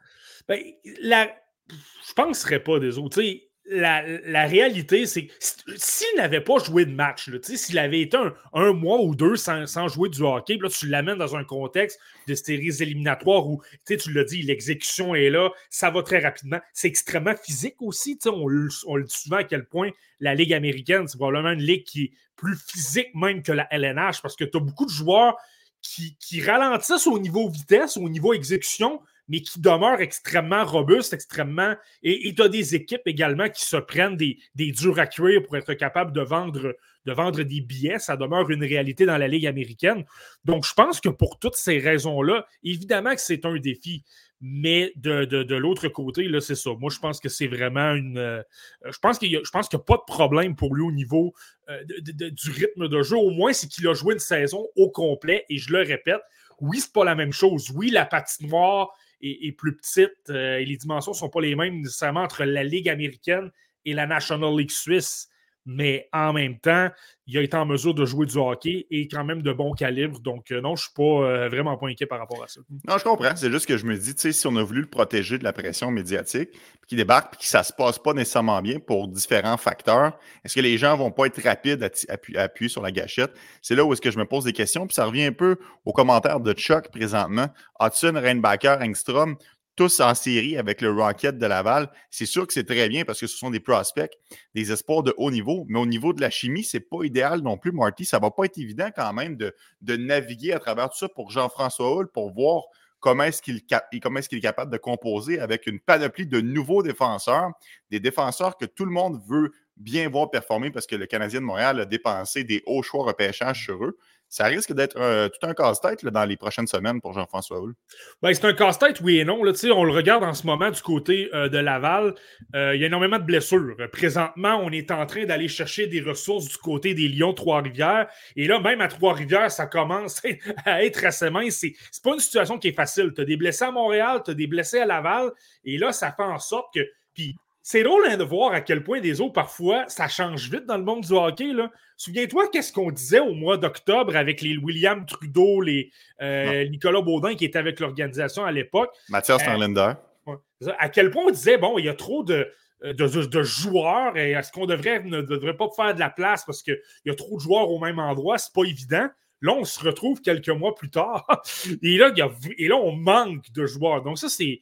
Ben, 0.47 0.61
la... 1.01 1.25
Je 1.69 1.73
ne 1.73 2.13
penserais 2.15 2.63
pas 2.63 2.79
des 2.79 2.97
autres 2.97 3.21
la, 3.69 4.45
réalité, 4.45 5.05
c'est 5.05 5.25
que 5.25 5.33
s'il 5.75 6.17
n'avait 6.17 6.41
pas 6.41 6.57
joué 6.59 6.85
de 6.85 6.91
match, 6.91 7.29
s'il 7.41 7.77
avait 7.79 8.01
été 8.01 8.17
un, 8.53 8.73
mois 8.73 9.01
ou 9.01 9.15
deux 9.15 9.35
sans, 9.35 9.87
jouer 9.87 10.09
du 10.09 10.21
hockey, 10.21 10.57
là, 10.61 10.69
tu 10.69 10.87
l'amènes 10.87 11.17
dans 11.17 11.35
un 11.35 11.43
contexte 11.43 11.99
de 12.27 12.35
séries 12.35 12.81
éliminatoires 12.81 13.47
où, 13.47 13.61
tu 13.85 14.13
l'as 14.13 14.23
dit, 14.23 14.41
l'exécution 14.41 15.15
est 15.15 15.29
là, 15.29 15.49
ça 15.69 15.89
va 15.89 16.01
très 16.01 16.19
rapidement. 16.19 16.59
C'est 16.73 16.87
extrêmement 16.87 17.35
physique 17.35 17.75
aussi. 17.81 18.17
On, 18.25 18.45
on 18.85 18.95
le 18.95 19.03
dit 19.03 19.15
souvent 19.15 19.37
à 19.37 19.43
quel 19.43 19.65
point 19.65 19.91
la 20.19 20.33
Ligue 20.33 20.53
américaine, 20.53 21.07
c'est 21.07 21.17
probablement 21.17 21.51
une 21.51 21.61
ligue 21.61 21.83
qui 21.83 22.05
est 22.05 22.11
plus 22.35 22.55
physique 22.55 23.13
même 23.15 23.41
que 23.43 23.51
la 23.51 23.67
LNH 23.71 24.21
parce 24.21 24.35
que 24.35 24.45
tu 24.45 24.57
as 24.57 24.61
beaucoup 24.61 24.85
de 24.85 24.91
joueurs 24.91 25.35
qui, 25.81 26.15
qui 26.19 26.41
ralentissent 26.41 27.07
au 27.07 27.19
niveau 27.19 27.49
vitesse, 27.49 27.97
au 27.97 28.09
niveau 28.09 28.33
exécution, 28.33 29.01
mais 29.27 29.41
qui 29.41 29.59
demeure 29.59 29.99
extrêmement 30.01 30.63
robuste, 30.65 31.13
extrêmement. 31.13 31.75
Et 32.03 32.33
tu 32.33 32.41
as 32.41 32.49
des 32.49 32.75
équipes 32.75 33.01
également 33.05 33.49
qui 33.49 33.65
se 33.65 33.77
prennent 33.77 34.15
des, 34.15 34.39
des 34.55 34.71
durs 34.71 34.99
à 34.99 35.07
cuire 35.07 35.43
pour 35.43 35.57
être 35.57 35.73
capable 35.73 36.13
de 36.13 36.21
vendre, 36.21 36.75
de 37.05 37.11
vendre 37.11 37.43
des 37.43 37.61
billets. 37.61 37.99
Ça 37.99 38.15
demeure 38.15 38.49
une 38.49 38.63
réalité 38.63 39.05
dans 39.05 39.17
la 39.17 39.27
Ligue 39.27 39.47
américaine. 39.47 40.05
Donc, 40.45 40.65
je 40.65 40.73
pense 40.73 41.01
que 41.01 41.09
pour 41.09 41.39
toutes 41.39 41.55
ces 41.55 41.79
raisons-là, 41.79 42.45
évidemment 42.63 43.13
que 43.13 43.21
c'est 43.21 43.45
un 43.45 43.57
défi. 43.57 44.03
Mais 44.39 44.93
de, 44.95 45.25
de, 45.25 45.55
l'autre 45.55 45.87
côté, 45.87 46.27
là, 46.27 46.39
c'est 46.39 46.53
ça. 46.53 46.69
Moi, 46.79 46.91
je 46.93 46.99
pense 46.99 47.19
que 47.19 47.27
c'est 47.27 47.47
vraiment 47.47 47.93
une. 47.93 48.19
Euh, 48.19 48.43
je 48.85 48.99
pense 48.99 49.17
qu'il 49.17 49.29
n'y 49.29 49.35
a, 49.35 49.39
a, 49.39 49.79
pas 49.79 49.97
de 49.97 50.03
problème 50.05 50.55
pour 50.55 50.75
lui 50.75 50.83
au 50.83 50.91
niveau 50.91 51.33
euh, 51.69 51.83
du 52.03 52.51
rythme 52.51 52.87
de 52.87 53.01
jeu. 53.01 53.17
Au 53.17 53.31
moins, 53.31 53.51
c'est 53.51 53.67
qu'il 53.67 53.87
a 53.87 53.95
joué 53.95 54.13
une 54.13 54.19
saison 54.19 54.67
au 54.75 54.91
complet. 54.91 55.43
Et 55.49 55.57
je 55.57 55.73
le 55.73 55.79
répète, 55.79 56.21
oui, 56.61 56.79
c'est 56.79 56.93
pas 56.93 57.03
la 57.03 57.15
même 57.15 57.33
chose. 57.33 57.71
Oui, 57.73 57.89
la 57.89 58.05
patinoire 58.05 58.93
est, 59.21 59.51
plus 59.51 59.75
petite 59.75 60.29
euh, 60.29 60.57
et 60.57 60.65
les 60.65 60.77
dimensions 60.77 61.11
ne 61.11 61.17
sont 61.17 61.29
pas 61.29 61.41
les 61.41 61.55
mêmes 61.55 61.81
nécessairement 61.81 62.21
entre 62.21 62.43
la 62.43 62.63
Ligue 62.63 62.89
américaine 62.89 63.51
et 63.85 63.93
la 63.93 64.05
National 64.05 64.55
League 64.55 64.71
suisse 64.71 65.29
mais 65.67 66.07
en 66.13 66.31
même 66.31 66.57
temps, 66.57 66.89
il 67.27 67.37
a 67.37 67.41
été 67.41 67.57
en 67.57 67.65
mesure 67.65 67.93
de 67.93 68.05
jouer 68.05 68.25
du 68.25 68.37
hockey 68.37 68.87
et 68.89 69.09
quand 69.09 69.25
même 69.25 69.41
de 69.41 69.51
bon 69.51 69.73
calibre. 69.73 70.21
Donc, 70.21 70.49
euh, 70.51 70.61
non, 70.61 70.77
je 70.77 70.83
ne 70.83 70.85
suis 70.85 70.93
pas 70.95 71.03
euh, 71.03 71.49
vraiment 71.49 71.75
pas 71.75 71.87
inquiet 71.87 72.05
par 72.05 72.19
rapport 72.19 72.41
à 72.41 72.47
ça. 72.47 72.61
Non, 72.87 72.97
je 72.97 73.03
comprends. 73.03 73.35
C'est 73.35 73.51
juste 73.51 73.65
que 73.65 73.75
je 73.75 73.85
me 73.85 73.97
dis, 73.97 74.15
tu 74.15 74.21
sais, 74.21 74.31
si 74.31 74.47
on 74.47 74.55
a 74.55 74.63
voulu 74.63 74.79
le 74.79 74.87
protéger 74.87 75.37
de 75.37 75.43
la 75.43 75.51
pression 75.51 75.91
médiatique, 75.91 76.51
puis 76.51 76.87
qu'il 76.87 76.97
débarque, 76.97 77.31
puis 77.31 77.41
que 77.41 77.45
ça 77.47 77.59
ne 77.59 77.63
se 77.65 77.73
passe 77.73 77.99
pas 77.99 78.13
nécessairement 78.13 78.61
bien 78.61 78.79
pour 78.79 79.09
différents 79.09 79.57
facteurs, 79.57 80.17
est-ce 80.45 80.55
que 80.55 80.61
les 80.61 80.77
gens 80.77 80.93
ne 80.93 80.99
vont 80.99 81.11
pas 81.11 81.25
être 81.25 81.43
rapides 81.43 81.83
à, 81.83 82.41
appuyer 82.41 82.69
sur 82.69 82.81
la 82.81 82.91
gâchette? 82.93 83.33
C'est 83.61 83.75
là 83.75 83.83
où 83.83 83.91
est-ce 83.91 84.01
que 84.01 84.09
je 84.09 84.17
me 84.17 84.25
pose 84.25 84.45
des 84.45 84.53
questions. 84.53 84.87
Puis 84.87 84.95
ça 84.95 85.03
revient 85.03 85.25
un 85.25 85.33
peu 85.33 85.57
aux 85.83 85.91
commentaires 85.91 86.39
de 86.39 86.53
Chuck 86.53 86.89
présentement. 86.91 87.47
Hudson, 87.81 88.13
Reinbacker, 88.15 88.77
Engstrom, 88.81 89.35
tous 89.77 89.99
en 89.99 90.15
série 90.15 90.57
avec 90.57 90.81
le 90.81 90.91
Rocket 90.91 91.37
de 91.37 91.45
Laval. 91.45 91.89
C'est 92.09 92.25
sûr 92.25 92.47
que 92.47 92.51
c'est 92.51 92.65
très 92.65 92.89
bien 92.89 93.05
parce 93.05 93.19
que 93.19 93.27
ce 93.27 93.37
sont 93.37 93.51
des 93.51 93.59
prospects, 93.59 94.11
des 94.55 94.71
espoirs 94.71 95.03
de 95.03 95.13
haut 95.17 95.31
niveau, 95.31 95.65
mais 95.69 95.79
au 95.79 95.85
niveau 95.85 96.13
de 96.13 96.19
la 96.19 96.31
chimie, 96.31 96.63
c'est 96.63 96.81
pas 96.81 97.03
idéal 97.03 97.41
non 97.41 97.57
plus, 97.57 97.71
Marty. 97.71 98.03
Ça 98.03 98.19
va 98.19 98.31
pas 98.31 98.45
être 98.45 98.57
évident 98.57 98.89
quand 98.93 99.13
même 99.13 99.37
de, 99.37 99.53
naviguer 99.95 100.51
à 100.51 100.59
travers 100.59 100.89
tout 100.89 100.97
ça 100.97 101.07
pour 101.07 101.29
Jean-François 101.29 101.95
Hull 101.95 102.07
pour 102.11 102.33
voir 102.33 102.63
comment 102.99 103.23
est-ce 103.23 103.43
qu'il 103.43 103.57
est, 103.57 103.73
est 103.93 104.41
capable 104.41 104.71
de 104.71 104.77
composer 104.77 105.39
avec 105.39 105.67
une 105.67 105.79
panoplie 105.79 106.25
de 106.25 106.41
nouveaux 106.41 106.81
défenseurs, 106.81 107.51
des 107.91 107.99
défenseurs 107.99 108.57
que 108.57 108.65
tout 108.65 108.85
le 108.85 108.91
monde 108.91 109.21
veut 109.29 109.51
bien 109.77 110.09
voir 110.09 110.31
performer 110.31 110.71
parce 110.71 110.87
que 110.87 110.95
le 110.95 111.05
Canadien 111.05 111.39
de 111.39 111.45
Montréal 111.45 111.79
a 111.79 111.85
dépensé 111.85 112.43
des 112.43 112.63
hauts 112.65 112.81
choix 112.81 113.05
repêchage 113.05 113.63
sur 113.63 113.85
eux 113.85 113.97
ça 114.29 114.45
risque 114.45 114.73
d'être 114.73 114.95
tout 115.29 115.47
un 115.47 115.53
casse-tête 115.53 116.05
dans 116.05 116.25
les 116.25 116.37
prochaines 116.37 116.67
semaines 116.67 117.01
pour 117.01 117.13
Jean-François 117.13 117.59
Hull. 117.59 117.73
Ben, 118.21 118.33
c'est 118.33 118.45
un 118.45 118.53
casse-tête, 118.53 118.99
oui 119.01 119.19
et 119.19 119.25
non. 119.25 119.43
Là, 119.43 119.53
on 119.75 119.83
le 119.83 119.93
regarde 119.93 120.23
en 120.23 120.33
ce 120.33 120.45
moment 120.45 120.69
du 120.69 120.81
côté 120.81 121.29
euh, 121.33 121.49
de 121.49 121.57
Laval. 121.57 122.15
Euh, 122.55 122.75
il 122.75 122.81
y 122.81 122.83
a 122.83 122.87
énormément 122.87 123.19
de 123.19 123.23
blessures. 123.23 123.75
Présentement, 123.91 124.59
on 124.63 124.71
est 124.71 124.91
en 124.91 125.05
train 125.05 125.25
d'aller 125.25 125.47
chercher 125.47 125.87
des 125.87 126.01
ressources 126.01 126.47
du 126.47 126.57
côté 126.57 126.93
des 126.93 127.07
Lions 127.07 127.33
Trois-Rivières. 127.33 128.07
Et 128.35 128.47
là, 128.47 128.59
même 128.59 128.81
à 128.81 128.87
Trois-Rivières, 128.87 129.51
ça 129.51 129.65
commence 129.65 130.21
à 130.65 130.83
être 130.83 131.05
assez 131.05 131.29
mince. 131.29 131.55
C'est, 131.55 131.73
c'est 131.91 132.03
pas 132.03 132.13
une 132.13 132.19
situation 132.19 132.57
qui 132.57 132.69
est 132.69 132.73
facile. 132.73 133.13
Tu 133.15 133.21
as 133.21 133.25
des 133.25 133.37
blessés 133.37 133.65
à 133.65 133.71
Montréal, 133.71 134.21
tu 134.23 134.31
as 134.31 134.33
des 134.33 134.47
blessés 134.47 134.79
à 134.79 134.85
Laval. 134.85 135.31
Et 135.63 135.77
là, 135.77 135.91
ça 135.91 136.11
fait 136.11 136.23
en 136.23 136.39
sorte 136.39 136.73
que. 136.73 136.81
Puis 137.13 137.35
c'est 137.69 137.83
drôle 137.83 138.07
hein, 138.07 138.15
de 138.15 138.23
voir 138.23 138.53
à 138.53 138.61
quel 138.61 138.81
point 138.81 139.01
des 139.01 139.19
autres, 139.19 139.33
parfois, 139.33 139.83
ça 139.89 140.07
change 140.07 140.49
vite 140.49 140.65
dans 140.67 140.77
le 140.77 140.85
monde 140.85 141.01
du 141.01 141.11
hockey. 141.11 141.51
Souviens-toi, 141.97 142.47
qu'est-ce 142.47 142.71
qu'on 142.71 142.91
disait 142.91 143.19
au 143.19 143.33
mois 143.33 143.57
d'octobre 143.57 144.15
avec 144.15 144.39
les 144.39 144.55
William 144.55 145.05
Trudeau, 145.05 145.59
les 145.59 145.91
euh, 146.21 146.65
Nicolas 146.69 147.01
Baudin 147.01 147.35
qui 147.35 147.43
était 147.43 147.59
avec 147.59 147.81
l'organisation 147.81 148.45
à 148.45 148.53
l'époque. 148.53 148.95
Mathias 149.09 149.41
Starlinder. 149.41 149.95
Euh, 150.29 150.37
à 150.79 150.87
quel 150.87 151.11
point 151.11 151.25
on 151.27 151.29
disait, 151.29 151.57
bon, 151.57 151.77
il 151.77 151.83
y 151.83 151.89
a 151.89 151.93
trop 151.93 152.23
de, 152.23 152.49
de, 152.81 153.43
joueurs 153.43 154.15
et 154.15 154.31
est-ce 154.31 154.53
qu'on 154.53 154.65
devrait, 154.65 155.03
ne 155.03 155.19
devrait 155.19 155.57
pas 155.57 155.67
faire 155.75 155.93
de 155.93 155.99
la 155.99 156.09
place 156.09 156.45
parce 156.45 156.63
qu'il 156.63 156.79
y 157.03 157.09
a 157.09 157.15
trop 157.15 157.35
de 157.35 157.41
joueurs 157.41 157.69
au 157.69 157.79
même 157.79 157.99
endroit? 157.99 158.37
C'est 158.37 158.53
pas 158.53 158.63
évident. 158.63 159.09
Là, 159.41 159.51
on 159.51 159.65
se 159.65 159.81
retrouve 159.81 160.21
quelques 160.21 160.47
mois 160.47 160.73
plus 160.73 160.89
tard 160.89 161.27
et 161.83 161.97
là, 161.97 162.13
et 162.57 162.67
là 162.69 162.77
on 162.77 162.93
manque 162.93 163.51
de 163.51 163.65
joueurs. 163.65 164.03
Donc, 164.03 164.17
ça, 164.17 164.29
c'est 164.29 164.61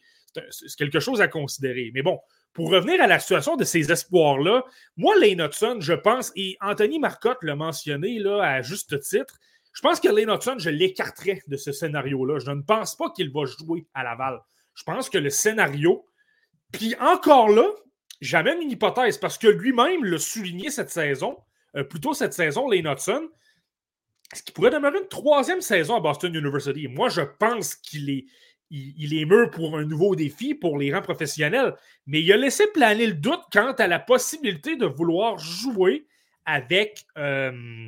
quelque 0.76 1.00
chose 1.00 1.22
à 1.22 1.28
considérer. 1.28 1.92
Mais 1.94 2.02
bon, 2.02 2.20
pour 2.56 2.72
revenir 2.72 3.02
à 3.02 3.08
la 3.08 3.20
situation 3.20 3.58
de 3.58 3.66
ces 3.66 3.92
espoirs-là, 3.92 4.64
moi, 4.96 5.14
Lane 5.20 5.42
Hudson, 5.42 5.78
je 5.82 5.92
pense, 5.92 6.32
et 6.38 6.58
Anthony 6.62 7.00
Marcotte 7.00 7.44
l'a 7.44 7.56
mentionné 7.56 8.18
là, 8.18 8.42
à 8.42 8.62
juste 8.62 8.98
titre, 9.02 9.38
je 9.74 9.82
pense 9.82 10.00
que 10.00 10.08
Lane 10.08 10.34
Hudson, 10.34 10.56
je 10.58 10.70
l'écarterais 10.70 11.44
de 11.48 11.58
ce 11.58 11.74
scénario-là. 11.74 12.40
Je 12.40 12.52
ne 12.52 12.62
pense 12.62 12.96
pas 12.96 13.10
qu'il 13.10 13.30
va 13.30 13.44
jouer 13.44 13.86
à 13.94 14.06
Laval. 14.06 14.40
Je 14.74 14.84
pense 14.84 15.10
que 15.10 15.18
le 15.18 15.30
scénario, 15.30 16.08
puis 16.72 16.96
encore 17.02 17.50
là, 17.50 17.68
j'amène 18.22 18.62
une 18.62 18.72
hypothèse 18.72 19.18
parce 19.18 19.38
que 19.38 19.50
lui-même 19.50 20.06
l'a 20.06 20.18
souligné 20.18 20.70
cette 20.70 20.90
saison, 20.90 21.38
euh, 21.76 21.84
plutôt 21.84 22.14
cette 22.14 22.34
saison, 22.34 22.70
Lane 22.70 22.88
Hudson, 22.88 23.28
ce 24.34 24.42
qui 24.44 24.54
pourrait 24.54 24.70
demeurer 24.70 25.00
une 25.00 25.10
troisième 25.10 25.60
saison 25.60 25.98
à 25.98 26.00
Boston 26.00 26.34
University? 26.34 26.88
Moi, 26.88 27.10
je 27.10 27.22
pense 27.38 27.76
qu'il 27.76 28.10
est, 28.10 28.26
il, 28.72 29.18
est 29.18 29.26
mûr 29.26 29.52
pour 29.52 29.78
un 29.78 29.86
nouveau 29.86 30.16
défi 30.16 30.56
pour 30.56 30.78
les 30.78 30.94
rangs 30.94 31.02
professionnels, 31.02 31.76
mais 32.08 32.22
il 32.22 32.32
a 32.34 32.38
laissé 32.38 32.66
planer 32.68 33.08
le 33.08 33.14
doute 33.14 33.42
quant 33.52 33.74
à 33.74 33.88
la 33.88 34.00
possibilité 34.00 34.76
de 34.76 34.86
vouloir 34.86 35.38
jouer 35.38 36.06
avec, 36.46 37.06
euh, 37.18 37.88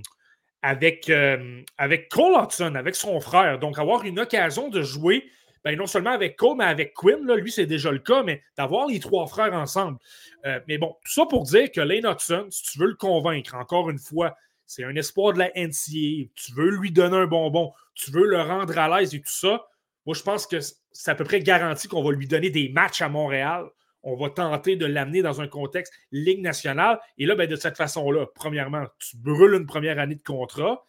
avec, 0.62 1.10
euh, 1.10 1.62
avec 1.78 2.10
Cole 2.10 2.44
Hudson, 2.44 2.76
avec 2.76 2.96
son 2.96 3.20
frère. 3.20 3.60
Donc, 3.60 3.80
avoir 3.80 4.04
une 4.06 4.20
occasion 4.20 4.70
de 4.70 4.82
jouer, 4.82 5.30
ben, 5.64 5.78
non 5.78 5.88
seulement 5.88 6.12
avec 6.12 6.36
Cole, 6.36 6.58
mais 6.58 6.66
avec 6.66 6.94
Quinn. 6.94 7.26
Là, 7.26 7.36
lui, 7.36 7.52
c'est 7.52 7.66
déjà 7.66 7.92
le 7.92 8.00
cas, 8.00 8.24
mais 8.24 8.42
d'avoir 8.56 8.88
les 8.88 9.00
trois 9.00 9.28
frères 9.28 9.54
ensemble. 9.54 9.98
Euh, 10.46 10.60
mais 10.68 10.78
bon, 10.78 10.96
tout 11.04 11.12
ça 11.12 11.26
pour 11.26 11.44
dire 11.44 11.72
que 11.72 11.82
Lane 11.82 12.06
Hudson, 12.06 12.48
si 12.50 12.64
tu 12.64 12.80
veux 12.80 12.88
le 12.88 12.96
convaincre, 12.96 13.56
encore 13.56 13.90
une 13.90 14.00
fois, 14.00 14.36
c'est 14.66 14.84
un 14.84 14.96
espoir 14.96 15.34
de 15.34 15.40
la 15.40 15.50
NCA, 15.56 16.30
tu 16.36 16.54
veux 16.56 16.70
lui 16.70 16.92
donner 16.92 17.18
un 17.18 17.26
bonbon, 17.26 17.72
tu 17.96 18.12
veux 18.12 18.28
le 18.28 18.42
rendre 18.42 18.78
à 18.78 19.00
l'aise 19.00 19.16
et 19.16 19.20
tout 19.20 19.26
ça, 19.28 19.66
moi, 20.08 20.16
je 20.16 20.24
pense 20.24 20.48
que 20.48 20.60
c'est 20.62 21.12
à 21.12 21.16
peu 21.16 21.26
près 21.26 21.42
garanti 21.42 21.90
qu'on 21.90 22.02
va 22.02 22.14
lui 22.14 22.28
donner 22.28 22.50
des 22.50 22.70
matchs 22.70 23.02
à 23.02 23.10
Montréal. 23.10 23.66
On 24.04 24.16
va 24.16 24.30
tenter 24.30 24.78
de 24.78 24.86
l'amener 24.86 25.22
dans 25.22 25.42
un 25.42 25.50
contexte 25.50 25.94
Ligue 26.14 26.42
nationale. 26.42 26.98
Et 27.18 27.26
là, 27.26 27.36
ben, 27.36 27.46
de 27.46 27.58
cette 27.58 27.76
façon-là, 27.76 28.26
premièrement, 28.34 28.86
tu 29.00 29.18
brûles 29.18 29.56
une 29.56 29.66
première 29.66 30.00
année 30.00 30.16
de 30.16 30.24
contrat. 30.24 30.86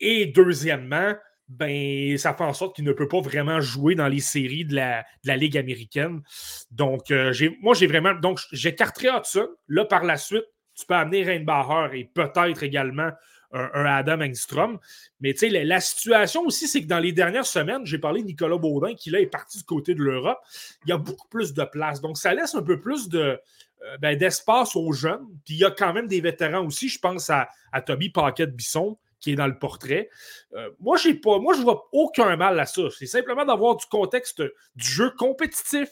Et 0.00 0.24
deuxièmement, 0.24 1.14
ben, 1.48 2.16
ça 2.16 2.32
fait 2.32 2.44
en 2.44 2.54
sorte 2.54 2.74
qu'il 2.74 2.86
ne 2.86 2.92
peut 2.92 3.06
pas 3.06 3.20
vraiment 3.20 3.60
jouer 3.60 3.94
dans 3.94 4.08
les 4.08 4.20
séries 4.20 4.64
de 4.64 4.74
la, 4.74 5.04
Ligue 5.36 5.58
américaine. 5.58 6.22
Donc, 6.70 7.10
euh, 7.10 7.34
moi, 7.60 7.74
j'ai 7.74 7.86
vraiment. 7.86 8.14
Donc, 8.14 8.40
j'écarterai 8.52 9.08
Hudson. 9.08 9.48
Là, 9.66 9.84
par 9.84 10.04
la 10.04 10.16
suite, 10.16 10.46
tu 10.74 10.86
peux 10.86 10.94
amener 10.94 11.22
Reinbacher 11.22 11.98
et 11.98 12.04
peut-être 12.14 12.62
également 12.62 13.10
un, 13.52 13.84
Adam 13.84 14.20
Engstrom. 14.20 14.78
Mais 15.20 15.32
tu 15.32 15.50
sais, 15.50 15.64
la, 15.64 15.80
situation 15.80 16.42
aussi, 16.42 16.68
c'est 16.68 16.82
que 16.82 16.86
dans 16.86 16.98
les 16.98 17.12
dernières 17.12 17.46
semaines, 17.46 17.84
j'ai 17.84 17.98
parlé 17.98 18.22
de 18.22 18.26
Nicolas 18.26 18.58
Baudin 18.58 18.94
qui 18.94 19.10
là 19.10 19.20
est 19.20 19.26
parti 19.26 19.58
du 19.58 19.64
côté 19.64 19.94
de 19.94 20.02
l'Europe. 20.02 20.38
Il 20.84 20.90
y 20.90 20.92
a 20.92 20.98
beaucoup 20.98 21.28
plus 21.28 21.54
de 21.54 21.64
place. 21.64 22.00
Donc, 22.00 22.18
ça 22.18 22.34
laisse 22.34 22.54
un 22.54 22.62
peu 22.62 22.80
plus 22.80 23.08
de. 23.08 23.40
Euh, 23.84 23.96
ben, 23.98 24.18
d'espace 24.18 24.74
aux 24.74 24.92
jeunes. 24.92 25.24
Puis 25.44 25.54
il 25.54 25.58
y 25.58 25.64
a 25.64 25.70
quand 25.70 25.92
même 25.92 26.08
des 26.08 26.20
vétérans 26.20 26.66
aussi. 26.66 26.88
Je 26.88 26.98
pense 26.98 27.30
à, 27.30 27.48
à 27.70 27.80
Toby 27.80 28.10
Paquette-Bisson, 28.10 28.98
qui 29.20 29.32
est 29.32 29.36
dans 29.36 29.46
le 29.46 29.58
portrait. 29.58 30.10
Euh, 30.54 30.70
moi, 30.80 30.96
j'ai 30.96 31.14
pas, 31.14 31.38
moi, 31.38 31.54
je 31.54 31.62
vois 31.62 31.88
aucun 31.92 32.34
mal 32.36 32.58
à 32.58 32.66
ça. 32.66 32.82
C'est 32.96 33.06
simplement 33.06 33.44
d'avoir 33.44 33.76
du 33.76 33.86
contexte 33.86 34.42
du 34.74 34.86
jeu 34.86 35.10
compétitif, 35.16 35.88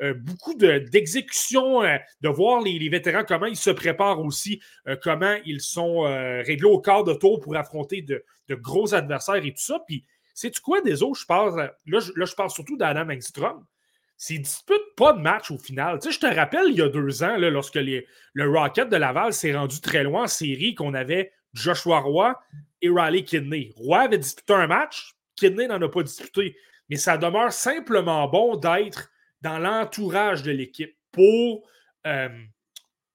euh, 0.00 0.14
beaucoup 0.14 0.54
d'exécution, 0.54 1.82
euh, 1.82 1.96
de, 2.20 2.28
voir 2.28 2.62
les, 2.62 2.88
vétérans, 2.88 3.24
comment 3.26 3.46
ils 3.46 3.56
se 3.56 3.70
préparent 3.70 4.20
aussi, 4.20 4.60
euh, 4.86 4.96
comment 5.02 5.36
ils 5.44 5.60
sont 5.60 6.00
réglés 6.00 6.64
au 6.64 6.80
quart 6.80 7.04
de 7.04 7.14
tour 7.14 7.40
pour 7.40 7.56
affronter 7.56 8.02
de, 8.02 8.24
gros 8.50 8.94
adversaires 8.94 9.44
et 9.44 9.52
tout 9.52 9.62
ça. 9.62 9.80
Puis, 9.86 10.04
sais-tu 10.34 10.60
quoi, 10.60 10.80
des 10.80 11.02
autres, 11.02 11.20
je 11.20 11.26
parle, 11.26 11.72
là, 11.86 12.00
je, 12.00 12.12
là, 12.14 12.24
je 12.24 12.34
parle 12.34 12.50
surtout 12.50 12.76
d'Adam 12.76 13.10
Engstrom. 13.10 13.64
S'il 14.16 14.42
dispute 14.42 14.82
pas 14.96 15.12
de 15.12 15.20
match 15.20 15.52
au 15.52 15.58
final. 15.58 16.00
Tu 16.00 16.08
sais, 16.08 16.14
je 16.14 16.18
te 16.18 16.34
rappelle, 16.34 16.66
il 16.70 16.76
y 16.76 16.82
a 16.82 16.88
deux 16.88 17.22
ans, 17.22 17.36
là, 17.36 17.50
lorsque 17.50 17.76
les, 17.76 18.04
le 18.32 18.50
Rocket 18.50 18.88
de 18.88 18.96
Laval 18.96 19.32
s'est 19.32 19.54
rendu 19.54 19.80
très 19.80 20.02
loin 20.02 20.24
en 20.24 20.26
série, 20.26 20.74
qu'on 20.74 20.94
avait 20.94 21.32
Joshua 21.54 22.00
Roy 22.00 22.36
et 22.82 22.88
Riley 22.88 23.22
Kidney. 23.22 23.72
Roy 23.76 24.00
avait 24.00 24.18
disputé 24.18 24.54
un 24.54 24.66
match, 24.66 25.14
Kidney 25.36 25.68
n'en 25.68 25.80
a 25.80 25.88
pas 25.88 26.02
disputé. 26.02 26.56
Mais 26.88 26.96
ça 26.96 27.16
demeure 27.16 27.52
simplement 27.52 28.26
bon 28.28 28.56
d'être 28.56 29.10
dans 29.42 29.58
l'entourage 29.58 30.42
de 30.42 30.50
l'équipe 30.50 30.96
pour, 31.12 31.68
euh, 32.06 32.28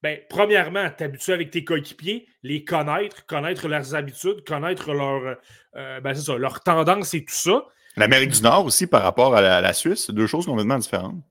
ben, 0.01 0.20
premièrement, 0.30 0.89
t'habituer 0.89 1.34
avec 1.34 1.51
tes 1.51 1.63
coéquipiers, 1.63 2.27
les 2.44 2.63
connaître, 2.63 3.25
connaître 3.25 3.68
leurs 3.68 3.96
habitudes, 3.96 4.44
connaître 4.46 4.94
leur, 4.94 5.38
euh, 5.75 6.00
ben, 6.01 6.13
ça, 6.13 6.38
leur 6.38 6.62
tendance 6.62 7.13
et 7.13 7.24
tout 7.24 7.34
ça. 7.34 7.65
L'Amérique 7.96 8.32
du 8.32 8.42
Nord 8.42 8.65
aussi 8.65 8.88
par 8.88 9.03
rapport 9.03 9.36
à 9.36 9.62
la, 9.62 9.74
Suisse, 9.74 10.06
c'est 10.08 10.13
deux 10.13 10.27
choses 10.27 10.46
complètement 10.46 10.77
différentes. 10.77 11.24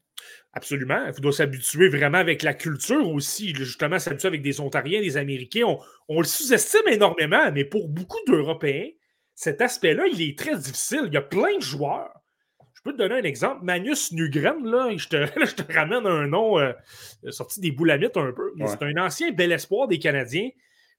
Absolument. 0.54 1.00
Il 1.06 1.22
faut 1.22 1.32
s'habituer 1.32 1.88
vraiment 1.88 2.18
avec 2.18 2.42
la 2.42 2.54
culture 2.54 3.08
aussi. 3.08 3.54
Justement, 3.54 3.98
s'habituer 3.98 4.28
avec 4.28 4.42
des 4.42 4.60
Ontariens, 4.60 5.00
des 5.00 5.16
Américains. 5.16 5.64
On, 5.66 5.78
on 6.08 6.18
le 6.20 6.26
sous-estime 6.26 6.86
énormément, 6.88 7.50
mais 7.52 7.64
pour 7.64 7.88
beaucoup 7.88 8.18
d'Européens, 8.26 8.88
cet 9.34 9.60
aspect-là, 9.60 10.04
il 10.12 10.20
est 10.22 10.38
très 10.38 10.56
difficile. 10.56 11.04
Il 11.06 11.14
y 11.14 11.16
a 11.16 11.22
plein 11.22 11.56
de 11.56 11.62
joueurs 11.62 12.21
peux 12.82 12.92
te 12.92 12.98
donner 12.98 13.16
un 13.16 13.24
exemple. 13.24 13.64
Magnus 13.64 14.12
Nugren, 14.12 14.64
là, 14.64 14.90
je, 14.96 15.08
te, 15.08 15.26
je 15.46 15.54
te 15.54 15.72
ramène 15.72 16.06
un 16.06 16.26
nom 16.26 16.58
euh, 16.58 16.72
sorti 17.30 17.60
des 17.60 17.70
boulamites 17.70 18.16
un 18.16 18.32
peu. 18.32 18.52
C'est 18.66 18.82
un 18.82 18.96
ancien 18.96 19.30
bel 19.32 19.52
espoir 19.52 19.88
des 19.88 19.98
Canadiens. 19.98 20.50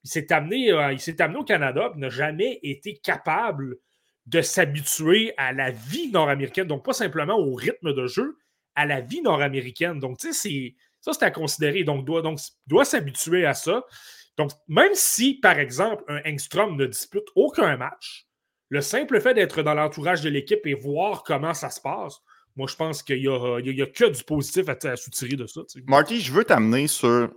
Il 0.03 0.09
s'est 0.09 0.31
amené, 0.33 0.71
euh, 0.71 0.95
amené 1.19 1.39
au 1.39 1.43
Canada 1.43 1.91
et 1.95 1.99
n'a 1.99 2.09
jamais 2.09 2.59
été 2.63 2.95
capable 2.97 3.77
de 4.25 4.41
s'habituer 4.41 5.33
à 5.37 5.53
la 5.53 5.71
vie 5.71 6.09
nord-américaine. 6.11 6.67
Donc, 6.67 6.85
pas 6.85 6.93
simplement 6.93 7.37
au 7.37 7.53
rythme 7.53 7.93
de 7.93 8.07
jeu, 8.07 8.37
à 8.75 8.85
la 8.85 9.01
vie 9.01 9.21
nord-américaine. 9.21 9.99
Donc, 9.99 10.17
tu 10.17 10.33
sais, 10.33 10.75
ça, 11.01 11.11
c'est 11.13 11.23
à 11.25 11.31
considérer. 11.31 11.83
Donc, 11.83 12.05
doit, 12.05 12.21
donc, 12.21 12.39
doit 12.67 12.85
s'habituer 12.85 13.45
à 13.45 13.53
ça. 13.53 13.83
Donc, 14.37 14.51
même 14.67 14.93
si, 14.93 15.35
par 15.35 15.59
exemple, 15.59 16.03
un 16.07 16.21
Engstrom 16.25 16.77
ne 16.77 16.85
dispute 16.85 17.27
aucun 17.35 17.77
match, 17.77 18.27
le 18.73 18.81
simple 18.81 19.21
fait 19.21 19.35
d'être 19.35 19.61
dans 19.61 19.75
l'entourage 19.75 20.21
de 20.21 20.29
l'équipe 20.29 20.65
et 20.65 20.73
voir 20.73 21.21
comment 21.21 21.53
ça 21.53 21.69
se 21.69 21.79
passe, 21.79 22.21
moi, 22.55 22.65
je 22.67 22.75
pense 22.75 23.03
qu'il 23.03 23.19
n'y 23.19 23.27
a, 23.27 23.85
que 23.85 24.09
du 24.09 24.23
positif 24.23 24.67
à, 24.67 24.75
à 24.89 24.95
soutirer 24.95 25.35
de 25.35 25.45
ça. 25.45 25.61
Marty, 25.85 26.19
je 26.19 26.33
veux 26.33 26.43
t'amener 26.43 26.87
sur 26.87 27.07
euh, 27.07 27.29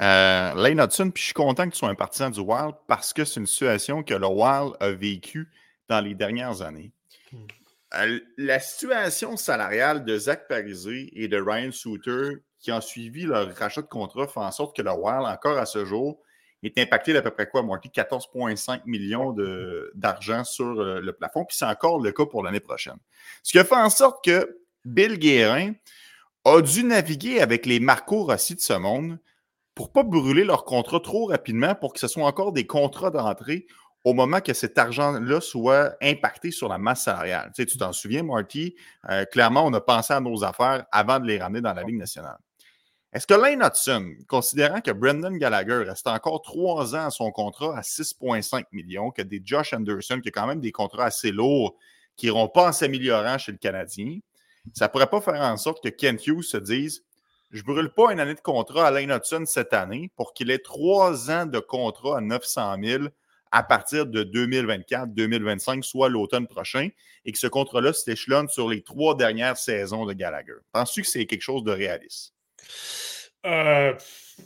Lane 0.00 0.80
Hudson, 0.80 1.12
puis 1.12 1.20
je 1.20 1.26
suis 1.26 1.34
content 1.34 1.66
que 1.66 1.74
tu 1.74 1.78
sois 1.78 1.90
un 1.90 1.94
partisan 1.94 2.30
du 2.30 2.40
Wild 2.40 2.74
parce 2.88 3.12
que 3.12 3.24
c'est 3.24 3.38
une 3.38 3.46
situation 3.46 4.02
que 4.02 4.14
le 4.14 4.26
Wild 4.26 4.72
a 4.80 4.90
vécue 4.90 5.48
dans 5.88 6.00
les 6.00 6.16
dernières 6.16 6.60
années. 6.60 6.92
Hmm. 7.30 7.46
Euh, 7.94 8.18
la 8.36 8.58
situation 8.58 9.36
salariale 9.36 10.04
de 10.04 10.18
Zach 10.18 10.48
Parisé 10.48 11.08
et 11.12 11.28
de 11.28 11.40
Ryan 11.40 11.70
Souter 11.70 12.38
qui 12.58 12.72
ont 12.72 12.80
suivi 12.80 13.26
leur 13.26 13.54
rachat 13.54 13.82
de 13.82 13.86
contrat 13.86 14.26
fait 14.26 14.40
en 14.40 14.50
sorte 14.50 14.76
que 14.76 14.82
le 14.82 14.90
Wild, 14.90 15.24
encore 15.24 15.56
à 15.56 15.66
ce 15.66 15.84
jour, 15.84 16.20
est 16.62 16.78
impacté 16.78 17.12
d'à 17.12 17.22
peu 17.22 17.30
près 17.30 17.48
quoi, 17.48 17.62
Marty? 17.62 17.88
14,5 17.88 18.82
millions 18.86 19.34
d'argent 19.94 20.44
sur 20.44 20.80
euh, 20.80 21.00
le 21.00 21.12
plafond, 21.12 21.44
puis 21.44 21.56
c'est 21.56 21.64
encore 21.64 22.00
le 22.00 22.12
cas 22.12 22.26
pour 22.26 22.42
l'année 22.42 22.60
prochaine. 22.60 22.96
Ce 23.42 23.52
qui 23.52 23.58
a 23.58 23.64
fait 23.64 23.76
en 23.76 23.90
sorte 23.90 24.24
que 24.24 24.60
Bill 24.84 25.18
Guérin 25.18 25.72
a 26.44 26.60
dû 26.60 26.84
naviguer 26.84 27.40
avec 27.40 27.66
les 27.66 27.80
Marco 27.80 28.24
Rossi 28.24 28.54
de 28.54 28.60
ce 28.60 28.72
monde 28.72 29.18
pour 29.74 29.88
ne 29.88 29.92
pas 29.92 30.02
brûler 30.02 30.44
leur 30.44 30.64
contrat 30.64 31.00
trop 31.00 31.26
rapidement 31.26 31.74
pour 31.74 31.92
que 31.92 32.00
ce 32.00 32.08
soit 32.08 32.24
encore 32.24 32.52
des 32.52 32.66
contrats 32.66 33.10
d'entrée 33.10 33.66
au 34.04 34.14
moment 34.14 34.40
que 34.40 34.54
cet 34.54 34.78
argent-là 34.78 35.40
soit 35.40 35.94
impacté 36.02 36.50
sur 36.50 36.68
la 36.68 36.78
masse 36.78 37.04
salariale. 37.04 37.52
Tu 37.54 37.66
t'en 37.66 37.92
souviens, 37.92 38.22
Marty? 38.22 38.74
Euh, 39.10 39.24
clairement, 39.26 39.64
on 39.66 39.72
a 39.74 39.80
pensé 39.80 40.14
à 40.14 40.20
nos 40.20 40.42
affaires 40.42 40.86
avant 40.90 41.20
de 41.20 41.26
les 41.26 41.38
ramener 41.38 41.60
dans 41.60 41.74
la 41.74 41.82
Ligue 41.82 41.98
nationale. 41.98 42.38
Est-ce 43.12 43.26
que 43.26 43.34
Lane 43.34 43.60
Hudson, 43.60 44.14
considérant 44.28 44.80
que 44.80 44.92
Brendan 44.92 45.36
Gallagher 45.36 45.82
reste 45.84 46.06
encore 46.06 46.42
trois 46.42 46.94
ans 46.94 47.06
à 47.06 47.10
son 47.10 47.32
contrat 47.32 47.76
à 47.76 47.80
6,5 47.80 48.66
millions, 48.70 49.10
que 49.10 49.22
des 49.22 49.42
Josh 49.44 49.72
Anderson, 49.72 50.20
qui 50.22 50.28
a 50.28 50.32
quand 50.32 50.46
même 50.46 50.60
des 50.60 50.70
contrats 50.70 51.06
assez 51.06 51.32
lourds, 51.32 51.76
qui 52.16 52.26
n'iront 52.26 52.46
pas 52.46 52.68
en 52.68 52.72
s'améliorant 52.72 53.36
chez 53.36 53.50
le 53.50 53.58
Canadien, 53.58 54.20
ça 54.74 54.86
ne 54.86 54.90
pourrait 54.92 55.08
pas 55.10 55.20
faire 55.20 55.40
en 55.40 55.56
sorte 55.56 55.82
que 55.82 55.88
Kent 55.88 56.24
Hughes 56.24 56.44
se 56.44 56.56
dise 56.56 57.02
Je 57.50 57.64
brûle 57.64 57.90
pas 57.90 58.12
une 58.12 58.20
année 58.20 58.34
de 58.34 58.40
contrat 58.40 58.86
à 58.86 58.90
Lane 58.92 59.10
Hudson 59.10 59.42
cette 59.44 59.72
année 59.72 60.12
pour 60.14 60.32
qu'il 60.32 60.52
ait 60.52 60.58
trois 60.58 61.32
ans 61.32 61.46
de 61.46 61.58
contrat 61.58 62.18
à 62.18 62.20
900 62.20 62.76
000 62.80 63.04
à 63.50 63.64
partir 63.64 64.06
de 64.06 64.22
2024-2025, 64.22 65.82
soit 65.82 66.08
l'automne 66.08 66.46
prochain, 66.46 66.90
et 67.24 67.32
que 67.32 67.38
ce 67.38 67.48
contrat-là 67.48 67.92
s'échelonne 67.92 68.46
sur 68.46 68.68
les 68.68 68.82
trois 68.82 69.16
dernières 69.16 69.56
saisons 69.56 70.06
de 70.06 70.12
Gallagher. 70.12 70.54
Penses-tu 70.70 71.02
que 71.02 71.08
c'est 71.08 71.26
quelque 71.26 71.42
chose 71.42 71.64
de 71.64 71.72
réaliste? 71.72 72.34
Euh, 73.46 73.94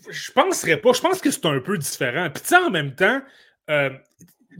je 0.08 0.32
penserais 0.32 0.76
pas. 0.76 0.92
Je 0.92 1.00
pense 1.00 1.20
que 1.20 1.30
c'est 1.30 1.46
un 1.46 1.60
peu 1.60 1.78
différent. 1.78 2.28
Puis, 2.30 2.54
en 2.54 2.70
même 2.70 2.94
temps, 2.94 3.20
euh, 3.70 3.90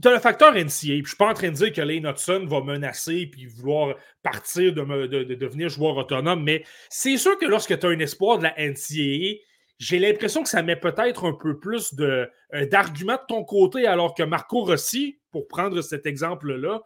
tu 0.01 0.07
as 0.07 0.11
le 0.11 0.19
facteur 0.19 0.53
NCA. 0.53 0.69
Puis, 0.79 1.01
je 1.03 1.07
suis 1.09 1.17
pas 1.17 1.29
en 1.29 1.33
train 1.33 1.49
de 1.49 1.55
dire 1.55 1.71
que 1.71 1.81
Lane 1.81 2.05
Hudson 2.05 2.45
va 2.47 2.61
menacer 2.61 3.27
puis 3.27 3.45
vouloir 3.45 3.95
partir 4.23 4.73
de, 4.73 5.07
de, 5.07 5.35
devenir 5.35 5.69
joueur 5.69 5.97
autonome. 5.97 6.43
Mais 6.43 6.63
c'est 6.89 7.17
sûr 7.17 7.37
que 7.37 7.45
lorsque 7.45 7.77
tu 7.77 7.85
as 7.85 7.89
un 7.89 7.99
espoir 7.99 8.37
de 8.37 8.43
la 8.43 8.55
NCA, 8.57 9.41
j'ai 9.77 9.99
l'impression 9.99 10.41
que 10.41 10.49
ça 10.49 10.63
met 10.63 10.77
peut-être 10.77 11.25
un 11.25 11.33
peu 11.33 11.59
plus 11.59 11.93
euh, 11.99 12.27
d'arguments 12.71 13.15
de, 13.15 13.25
ton 13.27 13.43
côté, 13.43 13.87
alors 13.87 14.15
que 14.15 14.23
Marco 14.23 14.63
Rossi, 14.63 15.19
pour 15.31 15.47
prendre 15.47 15.81
cet 15.81 16.05
exemple-là, 16.05 16.81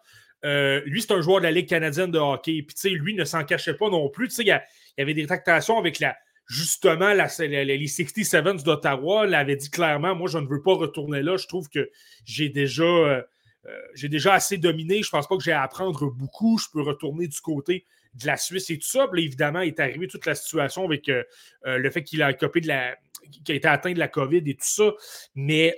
lui, 0.85 1.01
c'est 1.01 1.11
un 1.11 1.21
joueur 1.21 1.39
de 1.39 1.43
la 1.43 1.51
Ligue 1.51 1.69
canadienne 1.69 2.09
de 2.11 2.17
hockey. 2.17 2.63
Puis, 2.63 2.75
tu 2.75 2.81
sais, 2.81 2.89
lui 2.89 3.13
ne 3.13 3.25
s'en 3.25 3.43
cachait 3.43 3.75
pas 3.75 3.89
non 3.89 4.09
plus. 4.09 4.27
Tu 4.29 4.35
sais, 4.35 4.43
il 4.43 4.47
y, 4.47 5.01
avait 5.01 5.13
des 5.13 5.27
tractations 5.27 5.77
avec 5.77 5.99
la, 5.99 6.15
justement, 6.49 7.13
la, 7.13 7.27
les 7.37 7.87
67 7.87 8.63
d'Ottawa 8.63 9.27
l'avaient 9.27 9.55
dit 9.55 9.69
clairement 9.69 10.15
moi, 10.15 10.27
je 10.27 10.39
ne 10.39 10.47
veux 10.47 10.61
pas 10.61 10.73
retourner 10.73 11.21
là. 11.21 11.37
Je 11.37 11.47
trouve 11.47 11.69
que 11.69 11.89
j'ai 12.25 12.49
déjà, 12.49 12.83
euh, 12.83 13.21
euh, 13.67 14.07
déjà 14.09 14.33
assez 14.33 14.57
dominé. 14.57 15.03
Je 15.03 15.07
ne 15.07 15.11
pense 15.11 15.27
pas 15.27 15.37
que 15.37 15.43
j'ai 15.43 15.51
à 15.51 15.61
apprendre 15.61 16.09
beaucoup. 16.09 16.57
Je 16.57 16.65
peux 16.73 16.81
retourner 16.81 17.27
du 17.27 17.39
côté 17.39 17.85
de 18.15 18.25
la 18.25 18.35
Suisse 18.35 18.71
et 18.71 18.79
tout 18.79 18.87
ça. 18.87 19.07
Puis 19.07 19.23
évidemment, 19.23 19.61
il 19.61 19.69
est 19.69 19.79
arrivé 19.79 20.07
toute 20.07 20.25
la 20.25 20.33
situation 20.33 20.83
avec 20.83 21.07
euh, 21.07 21.23
le 21.63 21.89
fait 21.91 22.03
qu'il 22.03 22.23
a 22.23 22.33
copé 22.33 22.61
de 22.61 22.67
la. 22.67 22.93
a 22.93 23.53
été 23.53 23.67
atteint 23.67 23.93
de 23.93 23.99
la 23.99 24.07
COVID 24.07 24.43
et 24.47 24.55
tout 24.55 24.65
ça. 24.65 24.91
Mais 25.35 25.77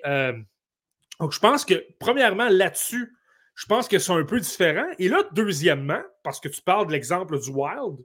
donc, 1.19 1.33
je 1.33 1.39
pense 1.39 1.65
que, 1.65 1.85
premièrement, 1.99 2.49
là-dessus, 2.49 3.13
je 3.55 3.65
pense 3.67 3.87
que 3.87 3.99
c'est 3.99 4.13
un 4.13 4.23
peu 4.23 4.39
différent. 4.39 4.87
Et 4.97 5.07
là, 5.07 5.21
deuxièmement, 5.33 6.01
parce 6.23 6.39
que 6.39 6.47
tu 6.47 6.61
parles 6.61 6.87
de 6.87 6.93
l'exemple 6.93 7.39
du 7.39 7.49
Wild, 7.51 7.97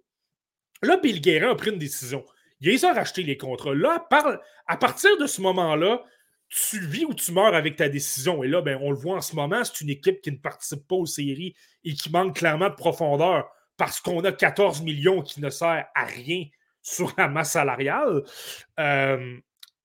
là, 0.82 0.98
Bill 0.98 1.22
Guérin 1.22 1.52
a 1.52 1.54
pris 1.54 1.70
une 1.70 1.78
décision. 1.78 2.22
Il 2.60 2.70
les 2.70 2.84
a 2.84 2.92
racheté 2.92 3.22
les 3.22 3.36
contrats. 3.36 3.74
Là, 3.74 4.06
à 4.66 4.76
partir 4.76 5.16
de 5.18 5.26
ce 5.26 5.40
moment-là, 5.42 6.02
tu 6.48 6.80
vis 6.80 7.04
ou 7.04 7.14
tu 7.14 7.32
meurs 7.32 7.54
avec 7.54 7.76
ta 7.76 7.88
décision. 7.88 8.42
Et 8.44 8.48
là, 8.48 8.62
ben, 8.62 8.78
on 8.80 8.90
le 8.90 8.96
voit 8.96 9.16
en 9.16 9.20
ce 9.20 9.34
moment, 9.34 9.64
c'est 9.64 9.80
une 9.80 9.90
équipe 9.90 10.20
qui 10.20 10.30
ne 10.30 10.36
participe 10.36 10.86
pas 10.86 10.94
aux 10.94 11.06
séries 11.06 11.54
et 11.84 11.94
qui 11.94 12.10
manque 12.10 12.36
clairement 12.36 12.68
de 12.68 12.74
profondeur 12.74 13.50
parce 13.76 14.00
qu'on 14.00 14.24
a 14.24 14.32
14 14.32 14.82
millions 14.82 15.22
qui 15.22 15.40
ne 15.40 15.50
sert 15.50 15.86
à 15.94 16.04
rien 16.04 16.44
sur 16.82 17.12
la 17.18 17.28
masse 17.28 17.52
salariale. 17.52 18.22
Euh, 18.78 19.38